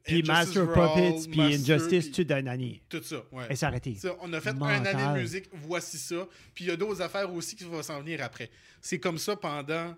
puis 0.03 0.23
Master 0.23 0.63
All, 0.63 0.73
Puppets, 0.73 1.29
puis 1.29 1.41
Injustice, 1.41 2.05
puis 2.09 2.25
tout 2.25 2.33
d'une 2.33 2.47
année. 2.47 2.81
Tout 2.89 3.03
ça, 3.03 3.17
ouais. 3.31 3.45
Et 3.49 3.55
c'est 3.55 3.65
arrêté. 3.65 3.95
Ça, 3.95 4.15
on 4.21 4.31
a 4.33 4.41
fait 4.41 4.53
Mental. 4.53 4.75
un 4.75 4.85
année 4.85 5.13
de 5.17 5.21
musique, 5.23 5.49
voici 5.53 5.97
ça. 5.97 6.27
Puis 6.53 6.65
il 6.65 6.67
y 6.69 6.71
a 6.71 6.75
d'autres 6.77 7.01
affaires 7.01 7.31
aussi 7.33 7.55
qui 7.55 7.63
vont 7.65 7.81
s'en 7.83 7.99
venir 7.99 8.23
après. 8.23 8.49
C'est 8.81 8.99
comme 8.99 9.17
ça 9.17 9.35
pendant 9.35 9.95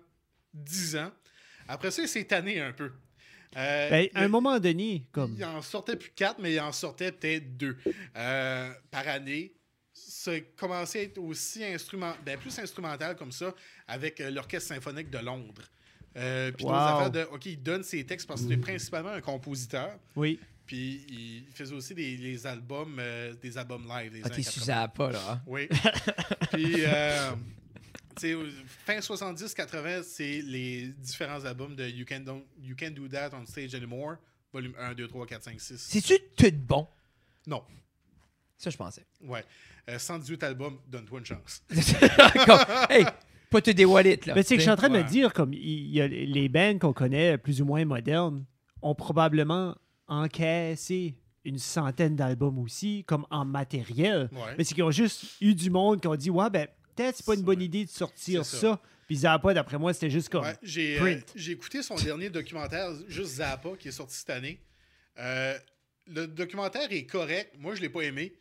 10 0.52 0.96
ans. 0.96 1.10
Après 1.68 1.90
ça, 1.90 2.02
il 2.02 2.08
s'est 2.08 2.24
tanné 2.24 2.60
un 2.60 2.72
peu. 2.72 2.90
Euh, 3.56 3.90
Ben, 3.90 4.08
à 4.14 4.22
un 4.22 4.28
moment 4.28 4.58
donné, 4.58 5.04
comme. 5.12 5.34
Il 5.38 5.44
en 5.44 5.62
sortait 5.62 5.96
plus 5.96 6.10
4, 6.14 6.38
mais 6.40 6.52
il 6.54 6.60
en 6.60 6.72
sortait 6.72 7.12
peut-être 7.12 7.56
2 7.56 7.76
par 8.90 9.08
année. 9.08 9.52
Ça 9.92 10.32
a 10.32 10.40
commencé 10.56 10.98
à 10.98 11.02
être 11.02 11.18
aussi 11.18 11.64
instrument, 11.64 12.14
ben, 12.24 12.36
plus 12.38 12.58
instrumental 12.58 13.14
comme 13.14 13.30
ça 13.30 13.54
avec 13.86 14.20
euh, 14.20 14.30
l'Orchestre 14.30 14.74
symphonique 14.74 15.08
de 15.10 15.18
Londres. 15.18 15.62
Euh, 16.16 16.50
puis 16.52 16.64
Wow. 16.64 16.72
affaires 16.72 17.10
de, 17.10 17.22
OK, 17.32 17.46
il 17.46 17.62
donne 17.62 17.82
ses 17.84 18.04
textes 18.04 18.26
parce 18.26 18.42
que 18.42 18.48
c'est 18.48 18.56
principalement 18.56 19.10
un 19.10 19.20
compositeur. 19.20 19.90
Oui. 20.16 20.40
Puis 20.66 21.04
il 21.10 21.46
faisait 21.52 21.74
aussi 21.74 21.94
des 21.94 22.16
les 22.16 22.46
albums, 22.46 22.96
euh, 22.98 23.34
des 23.34 23.56
albums 23.58 23.86
live. 23.86 24.12
Des 24.12 24.20
Ah, 24.24 24.30
t'es 24.30 24.42
80. 24.42 24.50
Suzanne 24.50 24.90
pas, 24.94 25.12
là. 25.12 25.20
hein? 25.32 25.42
Oui. 25.46 25.68
Puis, 26.52 26.84
euh, 26.84 26.88
euh, 26.88 27.30
fin 28.18 28.98
70-80, 28.98 30.02
c'est 30.02 30.40
les 30.42 30.88
différents 30.98 31.44
albums 31.44 31.74
de 31.74 31.86
you 31.88 32.04
Can, 32.08 32.20
Don't- 32.20 32.44
you 32.60 32.74
Can't 32.76 32.92
Do 32.92 33.08
That 33.08 33.30
on 33.34 33.46
Stage 33.46 33.74
Anymore, 33.74 34.16
volume 34.52 34.74
1, 34.78 34.94
2, 34.94 35.08
3, 35.08 35.26
4, 35.26 35.42
5, 35.44 35.60
6. 35.60 35.76
C'est-tu 35.78 36.14
tout 36.36 36.56
bon? 36.56 36.86
Non. 37.46 37.62
Ça, 38.56 38.70
je 38.70 38.76
pensais. 38.76 39.04
Ouais. 39.22 39.44
Euh, 39.88 39.98
118 39.98 40.42
albums, 40.44 40.78
donne-toi 40.88 41.18
une 41.18 41.26
chance. 41.26 41.62
Comme, 42.46 42.60
hey, 42.88 43.04
pas 43.50 43.60
te 43.60 43.70
dévoiler, 43.70 44.18
là. 44.26 44.34
Ben, 44.34 44.42
c'est 44.42 44.54
que 44.54 44.60
je 44.60 44.64
suis 44.64 44.70
en 44.70 44.76
train 44.76 44.88
de 44.88 44.96
me 44.98 45.02
dire, 45.04 45.32
comme, 45.32 45.52
il 45.52 45.90
y 45.90 46.00
a 46.00 46.06
les 46.08 46.48
bands 46.48 46.78
qu'on 46.78 46.92
connaît, 46.92 47.36
plus 47.38 47.60
ou 47.60 47.64
moins 47.66 47.84
modernes, 47.84 48.44
ont 48.82 48.94
probablement 48.94 49.76
encaissé 50.08 51.14
une 51.44 51.58
centaine 51.58 52.16
d'albums 52.16 52.58
aussi, 52.58 53.04
comme 53.04 53.26
en 53.30 53.44
matériel. 53.44 54.28
Ouais. 54.32 54.54
Mais 54.56 54.64
c'est 54.64 54.74
qu'ils 54.74 54.82
ont 54.84 54.90
juste 54.90 55.24
eu 55.42 55.54
du 55.54 55.68
monde 55.70 56.00
qui 56.00 56.08
ont 56.08 56.16
dit, 56.16 56.30
ouais, 56.30 56.48
ben, 56.50 56.66
peut-être 56.94 57.16
c'est 57.16 57.26
pas 57.26 57.34
une 57.34 57.42
bonne 57.42 57.62
idée 57.62 57.84
de 57.84 57.90
sortir 57.90 58.44
ça. 58.44 58.58
ça. 58.58 58.80
Puis 59.06 59.16
Zappa, 59.18 59.52
d'après 59.52 59.78
moi, 59.78 59.92
c'était 59.92 60.10
juste 60.10 60.28
comme. 60.30 60.44
Ouais, 60.44 60.56
j'ai, 60.62 60.98
euh, 61.00 61.18
j'ai 61.34 61.52
écouté 61.52 61.82
son 61.82 61.94
dernier 61.96 62.30
documentaire, 62.30 62.90
juste 63.08 63.34
Zappa, 63.36 63.70
qui 63.78 63.88
est 63.88 63.92
sorti 63.92 64.16
cette 64.16 64.30
année. 64.30 64.58
Euh, 65.18 65.58
le 66.06 66.26
documentaire 66.26 66.90
est 66.90 67.04
correct. 67.06 67.52
Moi, 67.58 67.74
je 67.74 67.80
l'ai 67.82 67.88
pas 67.90 68.02
aimé. 68.02 68.32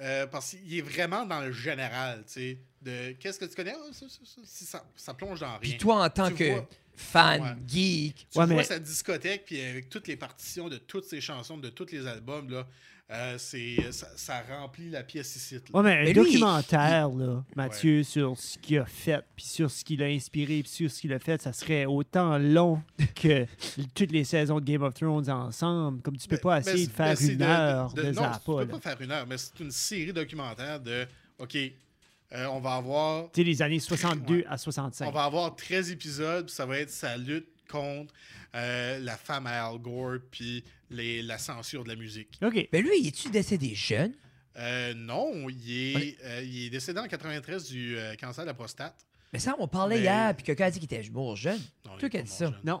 euh, 0.00 0.26
parce 0.26 0.50
qu'il 0.52 0.78
est 0.78 0.80
vraiment 0.80 1.26
dans 1.26 1.40
le 1.40 1.52
général, 1.52 2.24
tu 2.26 2.32
sais. 2.32 2.58
De 2.80 3.12
qu'est-ce 3.20 3.38
que 3.38 3.44
tu 3.44 3.54
connais? 3.54 3.74
Ah, 3.76 3.92
ça, 3.92 4.06
ça, 4.08 4.18
ça, 4.24 4.40
si 4.44 4.64
ça, 4.64 4.82
ça 4.96 5.12
plonge 5.12 5.40
dans 5.40 5.48
rien. 5.50 5.58
Puis 5.60 5.76
toi, 5.76 6.02
en 6.02 6.08
tant 6.08 6.28
Tu 6.30 6.36
que 6.36 6.50
vois. 6.52 6.68
fan, 6.96 7.42
Ouais. 7.42 7.48
geek, 7.68 8.14
Tu 8.32 8.38
Ouais, 8.38 8.46
vois 8.46 8.56
mais- 8.56 8.64
sa 8.64 8.78
discothèque, 8.78 9.44
puis 9.44 9.60
avec 9.60 9.90
toutes 9.90 10.08
les 10.08 10.16
partitions 10.16 10.70
de 10.70 10.78
toutes 10.78 11.04
ses 11.04 11.20
chansons, 11.20 11.58
de 11.58 11.68
tous 11.68 11.90
les 11.92 12.06
albums, 12.06 12.48
là, 12.48 12.66
euh, 13.12 13.34
c'est, 13.38 13.90
ça, 13.92 14.06
ça 14.14 14.42
remplit 14.48 14.88
la 14.90 15.02
pièce 15.02 15.34
ici. 15.34 15.54
là. 15.56 15.60
Ouais, 15.74 15.82
mais 15.82 15.92
un 15.92 16.02
Mais 16.02 16.12
lui, 16.12 16.14
documentaire, 16.14 17.08
là, 17.08 17.42
Mathieu, 17.56 18.02
sur 18.04 18.38
ce 18.38 18.56
qu'il 18.58 18.78
a 18.78 18.84
fait, 18.84 19.24
puis 19.34 19.44
sur 19.44 19.70
ce 19.70 19.84
qu'il 19.84 20.02
a 20.02 20.06
inspiré, 20.06 20.62
puis 20.62 20.70
sur 20.70 20.90
ce 20.90 21.00
qu'il 21.00 21.12
a 21.12 21.18
fait, 21.18 21.42
ça 21.42 21.52
serait 21.52 21.86
autant 21.86 22.38
long 22.38 22.80
que 23.16 23.46
toutes 23.94 24.12
les 24.12 24.24
saisons 24.24 24.60
de 24.60 24.64
Game 24.64 24.82
of 24.82 24.94
Thrones 24.94 25.28
ensemble. 25.28 26.02
Comme 26.02 26.16
tu 26.16 26.28
peux 26.28 26.36
Mais- 26.36 26.40
pas 26.40 26.58
essayer 26.60 26.86
de 26.86 26.92
faire 26.92 27.16
une 27.20 27.42
heure 27.42 27.92
de, 27.92 28.02
non, 28.04 28.12
Zappa. 28.12 28.38
Tu 28.38 28.44
peux 28.44 28.58
là. 28.60 28.66
pas 28.66 28.80
faire 28.80 29.00
une 29.00 29.10
heure, 29.12 29.26
mais 29.26 29.38
c'est 29.38 29.58
une 29.60 29.70
série 29.72 30.12
documentaire 30.12 30.78
de 30.80 31.06
OK, 31.38 31.56
euh, 31.56 32.46
on 32.46 32.60
va 32.60 32.74
avoir 32.74 33.24
Tu 33.32 33.40
sais, 33.40 33.44
les 33.44 33.60
années 33.62 33.80
62 33.80 34.36
Ouais. 34.36 34.44
à 34.48 34.56
65. 34.56 35.08
on 35.08 35.10
va 35.10 35.24
avoir 35.24 35.56
13 35.56 35.90
épisodes, 35.90 36.46
puis 36.46 36.54
ça 36.54 36.64
va 36.66 36.78
être 36.78 36.90
sa 36.90 37.16
lutte 37.16 37.48
contre 37.68 38.14
euh, 38.54 38.98
la 39.00 39.16
femme 39.16 39.46
à 39.46 39.66
Al 39.66 39.78
Gore 39.78 40.18
puis 40.30 40.62
les- 40.90 41.22
la 41.22 41.38
censure 41.38 41.84
de 41.84 41.88
la 41.88 41.96
musique. 41.96 42.38
OK. 42.44 42.68
ben 42.72 42.82
lui, 42.84 43.06
es-tu 43.06 43.30
décédé 43.30 43.74
jeune? 43.74 44.12
Euh, 44.58 44.92
non, 44.94 45.48
il 45.48 45.70
est, 45.96 46.16
euh, 46.24 46.42
il 46.44 46.66
est 46.66 46.70
décédé 46.70 46.98
en 47.00 47.06
93 47.06 47.68
du 47.68 47.96
euh, 47.96 48.14
cancer 48.16 48.44
de 48.44 48.48
la 48.48 48.54
prostate. 48.54 48.96
Mais 49.32 49.38
ça, 49.38 49.54
on 49.60 49.68
parlait 49.68 49.96
Mais- 49.96 50.02
hier, 50.02 50.34
puis 50.34 50.44
quelqu'un 50.44 50.66
a 50.66 50.70
dit 50.70 50.80
qu'il 50.80 50.92
était 50.92 51.08
mort 51.10 51.36
jeune. 51.36 51.60
Non, 51.86 51.92
Toi 51.98 52.08
qui 52.08 52.16
as 52.18 52.22
dit 52.22 52.30
ça? 52.30 52.46
jeune. 52.46 52.56
Non. 52.64 52.80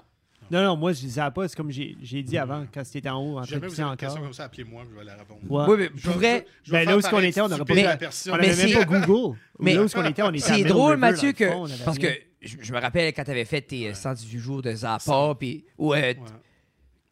Non, 0.50 0.64
non, 0.64 0.76
moi, 0.76 0.92
je 0.92 1.00
disais 1.00 1.20
pas, 1.32 1.46
c'est 1.46 1.54
comme 1.54 1.70
j'ai 1.70 1.94
dit 2.22 2.36
avant, 2.38 2.66
quand 2.74 2.84
c'était 2.84 3.08
en 3.08 3.18
haut, 3.22 3.38
en 3.38 3.42
train 3.42 3.42
de 3.42 3.46
jamais 3.50 3.66
vous 3.66 3.70
pousser 3.70 3.82
avez 3.82 3.90
une 3.90 3.96
question 3.98 4.14
encore. 4.16 4.24
comme 4.24 4.32
ça, 4.32 4.44
appelez-moi, 4.44 4.84
je 4.90 4.98
vais 4.98 5.04
la 5.04 5.16
répondre. 5.16 5.40
Ouais. 5.48 5.64
Oui, 5.68 5.76
mais 5.78 5.90
Je 5.94 6.02
pour 6.08 6.18
vais- 6.18 6.38
vrai, 6.38 6.46
je 6.64 6.72
Ben, 6.72 6.88
là 6.88 6.96
où 6.96 7.00
ce 7.00 7.08
qu'on 7.10 7.20
était, 7.20 7.40
on 7.40 7.46
si 7.46 7.52
aurait 7.54 7.64
tu 7.64 7.84
pas 7.84 7.96
personne. 7.98 8.32
On 8.32 8.36
Mais 8.36 8.46
n'avait 8.48 8.56
même 8.56 8.68
c'est- 8.80 8.86
pas 8.86 9.06
Google. 9.06 9.38
Oui. 9.60 9.74
Là 9.74 9.82
où 9.82 9.88
ce 9.88 9.94
qu'on 9.94 10.04
était, 10.06 10.22
on 10.22 10.30
était 10.30 10.40
c'est 10.40 10.64
drôle, 10.64 10.94
River, 10.94 11.00
Mathieu, 11.00 11.32
que. 11.32 11.46
fond, 11.48 11.66
parce 11.84 11.98
que 11.98 12.08
je, 12.42 12.56
je 12.60 12.72
me 12.72 12.80
rappelle 12.80 13.12
quand 13.12 13.22
tu 13.22 13.30
avais 13.30 13.44
fait 13.44 13.60
tes 13.60 13.88
Ouais. 13.88 13.94
118 13.94 14.38
jours 14.40 14.62
de 14.62 14.74
Zappa, 14.74 15.34
puis. 15.38 15.66
ou, 15.78 15.90
Ouais. 15.90 16.18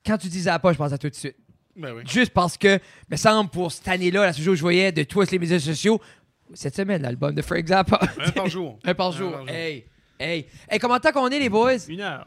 Quand 0.09 0.17
tu 0.17 0.29
dis 0.29 0.41
Zappa, 0.41 0.73
je 0.73 0.79
pense 0.79 0.91
à 0.91 0.97
tout 0.97 1.11
de 1.11 1.15
suite. 1.15 1.37
Ben 1.77 1.93
oui. 1.93 2.03
Juste 2.07 2.33
parce 2.33 2.57
que, 2.57 2.81
me 3.11 3.17
semble, 3.17 3.51
pour 3.51 3.71
cette 3.71 3.87
année-là, 3.89 4.25
la 4.25 4.33
seule 4.33 4.43
chose 4.43 4.53
que 4.53 4.57
je 4.57 4.63
voyais 4.63 4.91
de 4.91 5.03
toi 5.03 5.27
sur 5.27 5.33
les 5.33 5.39
médias 5.39 5.61
sociaux, 5.61 6.01
cette 6.55 6.75
semaine, 6.75 7.03
l'album 7.03 7.35
de 7.35 7.43
Frank 7.43 7.67
Zappa. 7.67 8.01
Un 8.25 8.31
par 8.31 8.49
jour. 8.49 8.79
Un 8.85 8.95
par 8.95 9.13
jour. 9.13 9.47
Hey, 9.47 9.85
hey. 10.19 10.47
Hey, 10.67 10.79
comment 10.79 10.99
tant 10.99 11.13
qu'on 11.13 11.29
est, 11.29 11.39
les 11.39 11.51
boys? 11.51 11.77
Une 11.89 12.01
heure. 12.01 12.27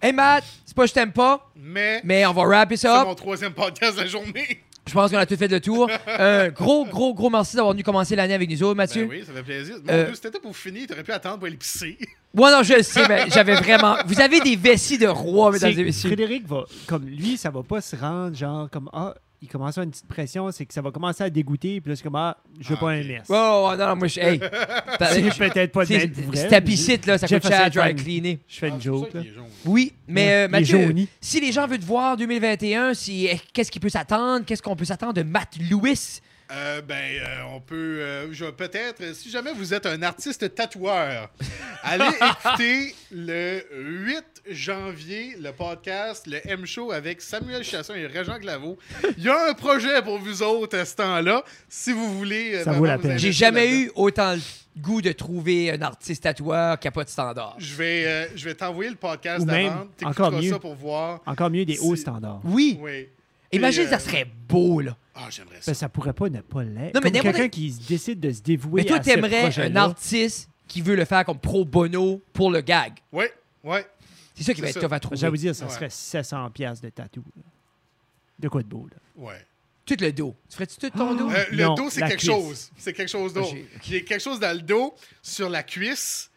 Hey, 0.00 0.14
Matt, 0.14 0.44
c'est 0.64 0.74
pas 0.74 0.84
que 0.84 0.88
je 0.88 0.94
t'aime 0.94 1.12
pas, 1.12 1.52
Mais, 1.54 2.00
mais 2.02 2.24
on 2.24 2.32
va 2.32 2.44
wrap 2.44 2.72
it 2.72 2.78
c'est 2.78 2.88
mon 2.88 3.14
troisième 3.14 3.52
podcast 3.52 3.96
de 3.96 4.02
la 4.02 4.06
journée. 4.06 4.64
Je 4.86 4.92
pense 4.92 5.10
qu'on 5.10 5.18
a 5.18 5.26
tout 5.26 5.36
fait 5.36 5.48
le 5.48 5.60
tour. 5.60 5.90
Un 6.06 6.48
gros, 6.48 6.84
gros, 6.84 7.12
gros 7.12 7.28
merci 7.28 7.56
d'avoir 7.56 7.72
venu 7.72 7.82
commencer 7.82 8.14
l'année 8.14 8.34
avec 8.34 8.48
nous 8.48 8.62
autres, 8.62 8.76
Mathieu. 8.76 9.06
Ben 9.06 9.10
oui, 9.18 9.24
ça 9.26 9.32
fait 9.32 9.42
plaisir. 9.42 9.76
Mon 9.84 9.92
Euh, 9.92 10.04
Dieu, 10.06 10.14
c'était 10.14 10.38
pour 10.38 10.56
finir, 10.56 10.86
t'aurais 10.86 11.02
pu 11.02 11.10
attendre 11.12 11.38
pour 11.38 11.46
aller 11.46 11.56
pisser. 11.56 11.98
Moi, 12.32 12.52
non, 12.52 12.62
je 12.62 12.74
le 12.74 12.82
sais, 12.82 13.06
mais 13.08 13.24
j'avais 13.28 13.54
vraiment. 13.56 13.96
Vous 14.06 14.20
avez 14.20 14.40
des 14.40 14.54
vessies 14.56 14.98
de 14.98 15.06
roi, 15.08 15.50
mesdames 15.50 15.72
et 15.72 15.84
messieurs. 15.84 16.10
Frédéric 16.10 16.46
va, 16.46 16.64
comme 16.86 17.04
lui, 17.06 17.36
ça 17.36 17.50
va 17.50 17.62
pas 17.62 17.80
se 17.80 17.96
rendre 17.96 18.36
genre 18.36 18.68
comme 18.70 18.88
ah, 18.92 19.14
il 19.42 19.48
commence 19.48 19.76
à 19.76 19.80
avoir 19.80 19.84
une 19.84 19.90
petite 19.90 20.06
pression, 20.06 20.50
c'est 20.50 20.66
que 20.66 20.72
ça 20.74 20.80
va 20.82 20.90
commencer 20.90 21.22
à 21.24 21.30
dégoûter, 21.30 21.80
puis 21.80 21.90
là 21.90 21.96
c'est 21.96 22.02
comme 22.02 22.16
ah, 22.16 22.36
je 22.58 22.68
veux 22.68 22.76
Ah, 22.78 22.80
pas 22.80 22.90
un 22.90 23.04
mess. 23.04 23.26
Oh, 23.28 23.72
non, 23.78 23.86
non, 23.86 23.96
moi, 23.96 24.06
je. 24.08 24.20
Hey. 24.20 24.40
C'est 25.00 25.38
peut-être 25.50 25.72
pas 25.72 25.82
de 25.84 25.88
C'est 25.88 25.98
même 25.98 26.12
pour 26.12 26.24
vrai, 26.32 26.48
tapicite, 26.48 27.06
là, 27.06 27.18
ça 27.18 27.28
coûte 27.28 27.46
cher 27.46 27.60
à 27.60 27.70
dry 27.70 27.94
cleaner. 27.94 28.38
Je 28.48 28.58
fais 28.58 28.66
Ah, 28.70 28.74
une 28.74 28.80
c'est 28.80 28.88
pour 28.88 29.04
joke 29.04 29.14
là. 29.14 29.20
Oui, 29.64 29.92
mais 30.08 30.46
euh, 30.46 30.48
Mathieu, 30.48 30.94
si 31.20 31.40
les 31.40 31.52
gens 31.52 31.66
veulent 31.66 31.78
te 31.78 31.84
voir 31.84 32.16
2021, 32.16 32.94
si, 32.94 33.26
eh, 33.26 33.40
qu'est-ce 33.52 33.70
qu'ils 33.70 33.80
peuvent 33.80 33.90
s'attendre? 33.90 34.44
Qu'est-ce 34.46 34.62
qu'on 34.62 34.76
peut 34.76 34.84
s'attendre 34.84 35.14
de 35.14 35.22
Matt 35.22 35.56
Lewis? 35.70 36.20
Euh, 36.52 36.80
ben, 36.80 36.94
euh, 36.94 37.42
on 37.54 37.60
peut. 37.60 37.74
euh, 38.00 38.32
je 38.32 38.44
vais 38.44 38.52
peut-être. 38.52 39.14
Si 39.14 39.30
jamais 39.30 39.52
vous 39.52 39.74
êtes 39.74 39.86
un 39.86 40.00
artiste 40.02 40.54
tatoueur, 40.54 41.30
allez 41.82 42.04
écouter 42.06 42.94
le 43.10 43.62
8 43.74 44.24
janvier 44.50 45.36
le 45.40 45.50
podcast, 45.52 46.26
le 46.28 46.38
M 46.48 46.64
Show 46.64 46.92
avec 46.92 47.20
Samuel 47.20 47.64
Chasson 47.64 47.94
et 47.94 48.06
Régent 48.06 48.38
Claveau. 48.38 48.78
Il 49.18 49.24
y 49.24 49.28
a 49.28 49.48
un 49.50 49.54
projet 49.54 50.02
pour 50.02 50.18
vous 50.18 50.42
autres 50.42 50.78
à 50.78 50.84
ce 50.84 50.94
temps-là. 50.96 51.42
Si 51.68 51.92
vous 51.92 52.16
voulez. 52.16 52.62
Ça 52.62 52.72
vaut 52.72 52.84
la 52.86 52.98
peine. 52.98 53.18
J'ai 53.18 53.32
jamais 53.32 53.70
eu 53.80 53.90
autant 53.96 54.34
le 54.34 54.40
goût 54.80 55.02
de 55.02 55.10
trouver 55.12 55.72
un 55.72 55.82
artiste 55.82 56.22
tatoueur 56.22 56.78
qui 56.78 56.86
n'a 56.86 56.92
pas 56.92 57.02
de 57.04 57.08
standard. 57.08 57.56
Je 57.58 57.74
vais, 57.74 58.04
euh, 58.06 58.26
je 58.36 58.44
vais 58.44 58.54
t'envoyer 58.54 58.90
le 58.90 58.96
podcast 58.96 59.42
Ou 59.42 59.46
même, 59.46 59.66
d'avant. 59.98 60.10
encore 60.10 60.32
mieux. 60.32 60.50
ça 60.50 60.58
pour 60.58 60.74
voir. 60.74 61.22
Encore 61.26 61.50
mieux 61.50 61.64
des 61.64 61.78
hauts 61.78 61.96
standards. 61.96 62.40
Oui. 62.44 62.78
Oui. 62.80 63.08
Imagine, 63.52 63.84
euh, 63.86 63.90
ça 63.90 63.98
serait 63.98 64.26
beau, 64.48 64.80
là. 64.80 64.96
Ah, 65.18 65.28
j'aimerais 65.30 65.60
ça. 65.62 65.70
Ben, 65.70 65.74
ça 65.74 65.88
pourrait 65.88 66.12
pas 66.12 66.28
ne 66.28 66.40
pas 66.42 66.62
l'être. 66.62 66.94
Non, 66.94 67.00
mais 67.02 67.10
Comme 67.10 67.12
n'importe- 67.12 67.36
quelqu'un 67.36 67.48
qui 67.48 67.72
se 67.72 67.88
décide 67.88 68.20
de 68.20 68.30
se 68.30 68.42
dévouer 68.42 68.82
Mais 68.82 68.86
toi, 68.86 68.98
à 68.98 69.02
ce 69.02 69.08
t'aimerais 69.08 69.38
un 69.38 69.42
projet-là. 69.44 69.82
artiste 69.82 70.50
qui 70.68 70.82
veut 70.82 70.94
le 70.96 71.04
faire 71.04 71.24
comme 71.24 71.38
pro 71.38 71.64
bono 71.64 72.22
pour 72.32 72.50
le 72.50 72.60
gag. 72.60 72.92
Oui, 73.12 73.24
oui. 73.64 73.78
C'est 74.34 74.44
ça 74.44 74.52
qui 74.52 74.60
va 74.60 74.66
C'est 74.66 74.70
être 74.72 74.82
ça. 74.82 74.88
tough 74.88 74.92
à 74.94 75.00
trouver. 75.00 75.16
J'allais 75.16 75.30
vous 75.30 75.36
dire, 75.38 75.54
ça 75.54 75.64
Ouais. 75.66 75.70
serait 75.72 75.88
700$ 75.88 76.50
piastres 76.50 76.84
de 76.84 76.90
tatou. 76.90 77.24
là. 77.36 77.42
De 78.38 78.48
quoi 78.48 78.62
de 78.62 78.68
beau, 78.68 78.86
là? 78.90 78.96
Ouais. 79.16 79.46
Tout 79.86 79.96
le 79.98 80.12
dos. 80.12 80.36
Tu 80.50 80.56
ferais-tu 80.56 80.76
tout 80.76 80.90
ton 80.90 81.14
dos? 81.14 81.30
Euh, 81.30 81.44
le 81.52 81.64
Non, 81.64 81.74
dos, 81.74 81.88
c'est 81.88 82.00
la 82.00 82.08
quelque 82.08 82.18
cuisse. 82.20 82.30
chose. 82.30 82.70
C'est 82.76 82.92
quelque 82.92 83.08
chose 83.08 83.32
d'autre. 83.32 83.48
j'ai- 83.50 83.66
Il 83.86 83.92
y 83.94 83.96
a 83.96 84.00
quelque 84.00 84.20
chose 84.22 84.38
dans 84.40 84.54
le 84.54 84.60
dos, 84.62 84.94
sur 85.22 85.48
la 85.48 85.62
cuisse. 85.62 86.30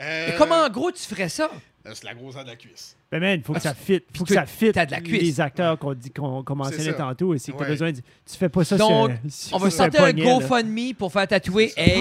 Euh, 0.00 0.28
Et 0.32 0.36
comment 0.38 0.62
en 0.64 0.70
gros 0.70 0.90
tu 0.90 1.02
ferais 1.02 1.28
ça? 1.28 1.50
Euh, 1.86 1.90
C'est 1.94 2.04
la 2.04 2.14
grosseur 2.14 2.44
de 2.44 2.50
la 2.50 2.56
cuisse. 2.56 2.96
Ben 3.10 3.20
man, 3.20 3.38
il 3.40 3.42
faut 3.44 3.52
que 3.52 3.58
Ah, 3.58 3.62
ça 3.62 3.74
fit. 3.74 4.00
puis 4.00 4.18
faut 4.18 4.24
que 4.24 4.34
ça 4.34 4.46
fit 4.46 4.72
t'as 4.72 4.86
de 4.86 4.90
la 4.92 5.00
cuisse. 5.00 5.22
les 5.22 5.40
acteurs 5.40 5.78
qu'on 5.78 5.94
dit 5.94 6.10
qu'on 6.10 6.42
qu'on 6.42 6.54
mentionnait 6.56 6.94
tantôt. 6.94 7.36
C'est 7.38 7.52
que 7.52 7.56
t'as 7.58 7.64
Ouais. 7.64 7.70
besoin 7.70 7.92
de... 7.92 7.96
Tu 7.98 8.36
fais 8.38 8.48
pas 8.48 8.64
ça 8.64 8.76
Donc, 8.76 9.10
sur, 9.28 9.32
sur 9.48 9.56
On 9.56 9.58
va 9.60 9.70
sur 9.70 9.78
sortir 9.78 10.00
un 10.00 10.12
poignet, 10.12 10.24
là. 10.24 10.38
GoFundMe 10.38 10.94
pour 10.94 11.12
faire 11.12 11.26
tatouer. 11.28 11.72
Hey! 11.76 11.98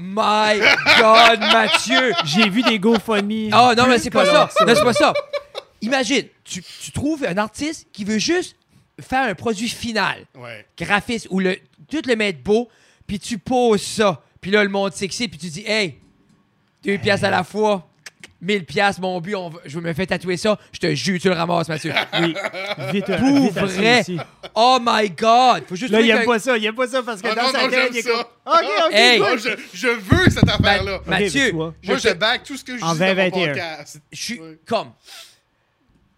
My 0.00 0.58
God, 1.00 1.40
Mathieu! 1.40 2.12
J'ai 2.24 2.48
vu 2.48 2.62
des 2.62 2.78
GoFundMe. 2.78 3.50
Oh 3.52 3.72
non, 3.76 3.86
mais 3.88 3.98
c'est 3.98 4.10
pas 4.10 4.24
ça. 4.24 4.48
Non, 4.66 4.74
c'est 4.74 4.84
pas 4.84 4.92
ça. 4.92 5.12
Imagine, 5.80 6.24
tu, 6.44 6.62
tu 6.62 6.90
trouves 6.92 7.24
un 7.24 7.36
artiste 7.36 7.86
qui 7.92 8.04
veut 8.04 8.18
juste 8.18 8.56
faire 9.00 9.28
un 9.28 9.34
produit 9.34 9.68
final, 9.68 10.24
Ouais. 10.36 10.66
graphiste, 10.76 11.28
ou 11.30 11.38
le, 11.38 11.56
tout 11.88 12.02
le 12.06 12.16
mettre 12.16 12.40
beau, 12.42 12.68
puis 13.06 13.20
tu 13.20 13.38
poses 13.38 13.82
ça. 13.82 14.22
Puis 14.40 14.50
là, 14.50 14.62
le 14.64 14.70
monde 14.70 14.92
sexy, 14.92 15.28
puis 15.28 15.38
tu 15.38 15.46
dis, 15.48 15.64
hey, 15.66 15.98
deux 16.82 16.98
piastres 16.98 17.26
à 17.26 17.30
la 17.30 17.44
fois, 17.44 17.87
1000 18.40 18.64
piastres, 18.64 19.00
mon 19.00 19.20
but, 19.20 19.34
on 19.34 19.50
je 19.64 19.78
me 19.80 19.92
fais 19.92 20.06
tatouer 20.06 20.36
ça. 20.36 20.58
Je 20.72 20.78
te 20.78 20.94
jure, 20.94 21.18
tu 21.20 21.28
le 21.28 21.34
ramasses, 21.34 21.68
Mathieu. 21.68 21.92
Oui. 22.20 22.34
Vite, 22.92 23.06
Pour 23.06 23.16
vite 23.16 23.52
vrai. 23.58 24.00
aussi. 24.00 24.16
Oh 24.54 24.78
my 24.80 25.10
God! 25.10 25.64
Faut 25.68 25.74
juste 25.74 25.92
Là, 25.92 26.00
il 26.00 26.10
aime 26.10 26.20
qu'un- 26.20 26.24
pas 26.26 26.38
ça. 26.38 26.56
Il 26.56 26.64
aime 26.64 26.74
pas 26.74 26.86
ça 26.86 27.02
parce 27.02 27.20
que 27.20 27.28
Ah 27.28 27.34
dans 27.34 27.42
non, 27.42 27.48
sa 27.52 27.62
non, 27.62 27.68
tête, 27.70 27.88
il 27.92 27.98
est 27.98 28.02
ça. 28.02 28.10
comme... 28.10 28.20
OK, 28.54 28.64
OK, 28.86 28.92
Hey. 28.94 29.22
Je, 29.38 29.48
je 29.74 29.88
veux 29.88 30.30
cette 30.30 30.48
affaire-là. 30.48 31.00
Ma- 31.06 31.18
Mathieu, 31.20 31.50
toi. 31.50 31.74
Moi, 31.84 31.96
je 31.96 32.00
je 32.02 32.08
te- 32.08 32.14
back 32.14 32.42
tout 32.44 32.56
ce 32.56 32.64
que 32.64 32.72
je 32.72 32.76
dis 32.76 32.82
dans 32.82 32.88
mon 32.88 32.94
2021. 32.94 33.46
podcast. 33.48 34.00
je 34.12 34.22
suis 34.22 34.40
Ouais. 34.40 34.58
comme. 34.66 34.92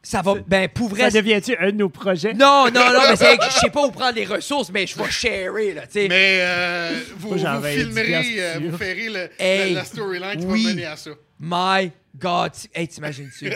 Ça 0.02 0.22
va. 0.22 0.34
Ben, 0.46 0.66
pour 0.68 0.88
vrai. 0.88 1.10
Ça 1.10 1.20
devient-tu 1.20 1.56
un 1.58 1.66
de 1.72 1.76
nos 1.76 1.90
projets? 1.90 2.32
Non, 2.32 2.66
non, 2.72 2.92
non, 2.92 3.00
mais 3.10 3.16
c'est 3.16 3.36
je 3.54 3.58
sais 3.60 3.70
pas 3.70 3.84
où 3.86 3.90
prendre 3.90 4.14
les 4.14 4.24
ressources, 4.24 4.70
mais 4.72 4.86
je 4.86 4.96
vais 4.96 5.10
sharer, 5.10 5.74
là, 5.74 5.82
tu 5.82 5.92
sais. 6.00 6.08
Mais 6.08 6.38
euh, 6.40 7.00
vous, 7.18 7.30
vous 7.36 7.46
avais 7.46 7.76
10 7.76 7.82
filmerez, 7.84 8.34
euh, 8.38 8.54
vous 8.62 8.76
ferez 8.78 9.08
le- 9.10 9.30
Hey. 9.38 9.74
la, 9.74 9.80
la 9.80 9.84
storyline 9.84 10.40
qui 10.40 10.46
Oui. 10.46 10.64
va 10.64 10.70
mener 10.70 10.84
à 10.86 10.96
ça. 10.96 11.10
My 11.38 11.92
God. 12.18 12.52
Hey, 12.74 12.88
t'imagines-tu? 12.88 13.50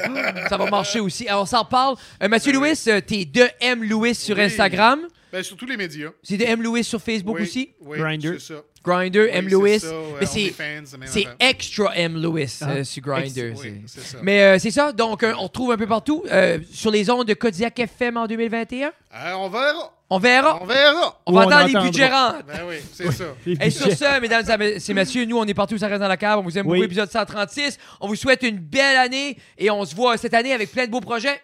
ça 0.48 0.57
va 0.57 0.70
marcher 0.70 1.00
aussi. 1.00 1.26
Alors, 1.28 1.42
on 1.42 1.46
s'en 1.46 1.64
parle. 1.64 1.96
Euh, 2.22 2.28
Mathieu 2.28 2.52
Ben 2.52 2.59
oui. 2.59 2.68
Louis, 2.68 2.92
euh, 2.92 3.00
t'es 3.00 3.24
de 3.24 3.48
M. 3.61 3.82
Louis 3.84 4.14
sur 4.14 4.36
Oui. 4.36 4.42
Instagram. 4.44 5.00
Ben, 5.32 5.42
sur 5.42 5.57
tous 5.57 5.66
les 5.66 5.76
médias. 5.76 6.11
C'est 6.22 6.36
de 6.36 6.44
M. 6.44 6.62
Louis 6.62 6.84
sur 6.84 7.00
Facebook 7.02 7.36
Oui, 7.36 7.42
aussi? 7.42 7.70
Oui, 7.80 7.98
Grindr. 7.98 8.34
c'est 8.40 8.55
ça. 8.55 8.62
Grinder, 8.84 9.28
M. 9.32 9.46
Oui, 9.46 9.50
Louis. 9.50 9.80
c'est 9.80 9.86
ça, 9.88 9.94
mais 10.20 10.26
c'est, 10.26 10.40
OnlyFans, 10.40 10.64
la 10.92 10.98
même 10.98 11.09
c'est 11.11 11.20
affaire. 11.26 11.36
extra 11.40 11.96
M. 11.96 12.22
Louis 12.22 12.42
euh, 12.62 12.66
Ah. 12.80 12.84
sur 12.84 13.02
Grinder. 13.02 13.55
Oui, 13.57 13.82
c'est- 13.86 14.00
c'est 14.00 14.07
ça. 14.12 14.18
Mais 14.22 14.42
euh, 14.42 14.59
c'est 14.59 14.70
ça. 14.70 14.92
Donc, 14.92 15.22
euh, 15.22 15.32
on 15.38 15.44
retrouve 15.44 15.72
un 15.72 15.76
peu 15.78 15.86
partout. 15.86 16.22
euh, 16.30 16.59
sur 16.70 16.90
les 16.90 17.09
ondes 17.11 17.26
de 17.26 17.32
Kodiak 17.34 17.78
FM 17.78 18.18
en 18.18 18.26
2021. 18.26 18.88
Euh, 19.14 19.32
on 19.36 19.48
verra. 19.48 19.93
On 20.11 20.18
verra. 20.18 20.62
On 20.62 20.66
verra. 20.66 21.20
On 21.26 21.32
Ou 21.32 21.36
va 21.36 21.46
on 21.46 21.48
attendre 21.48 21.66
les 21.66 21.76
entendra. 21.76 21.90
budgets 21.90 22.09
rentrent. 22.09 22.44
Ben 22.46 22.61
oui, 22.68 22.76
c'est 22.92 23.11
ça. 23.11 23.24
Et 23.46 23.70
sur 23.70 23.90
ce, 23.90 24.20
mesdames 24.20 24.44
et 24.62 24.94
messieurs, 24.94 25.24
nous, 25.24 25.38
on 25.38 25.44
est 25.44 25.55
partout, 25.55 25.78
ça 25.78 25.88
reste 25.88 26.00
dans 26.00 26.09
la 26.09 26.16
cave. 26.18 26.38
On 26.38 26.42
vous 26.42 26.57
aime 26.59 26.66
Oui. 26.66 26.78
beaucoup, 26.78 26.84
épisode 26.84 27.11
136. 27.11 27.78
On 28.00 28.09
vous 28.09 28.14
souhaite 28.16 28.42
une 28.42 28.59
belle 28.59 28.96
année 28.98 29.38
et 29.57 29.70
on 29.70 29.84
se 29.84 29.94
voit 29.94 30.16
cette 30.18 30.34
année 30.34 30.52
avec 30.52 30.70
plein 30.70 30.84
de 30.86 30.90
beaux 30.90 31.00
projets. 31.00 31.40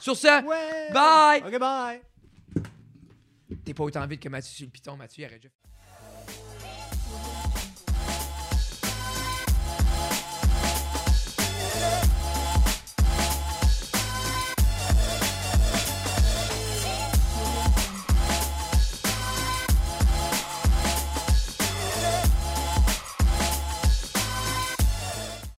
Sur 0.00 0.16
ce, 0.16 0.28
Ouais. 0.44 0.92
Bye. 0.94 1.42
OK, 1.52 1.58
bye. 1.58 2.00
t'es 3.64 3.74
pas 3.74 3.82
autant 3.84 4.06
vite 4.06 4.20
que 4.22 4.28
Mathieu 4.28 4.52
sur 4.54 4.66
le 4.66 4.70
piton. 4.70 4.96
Mathieu, 4.96 5.22
il 5.24 5.26
arrête 5.26 5.42
juste. 5.42 5.54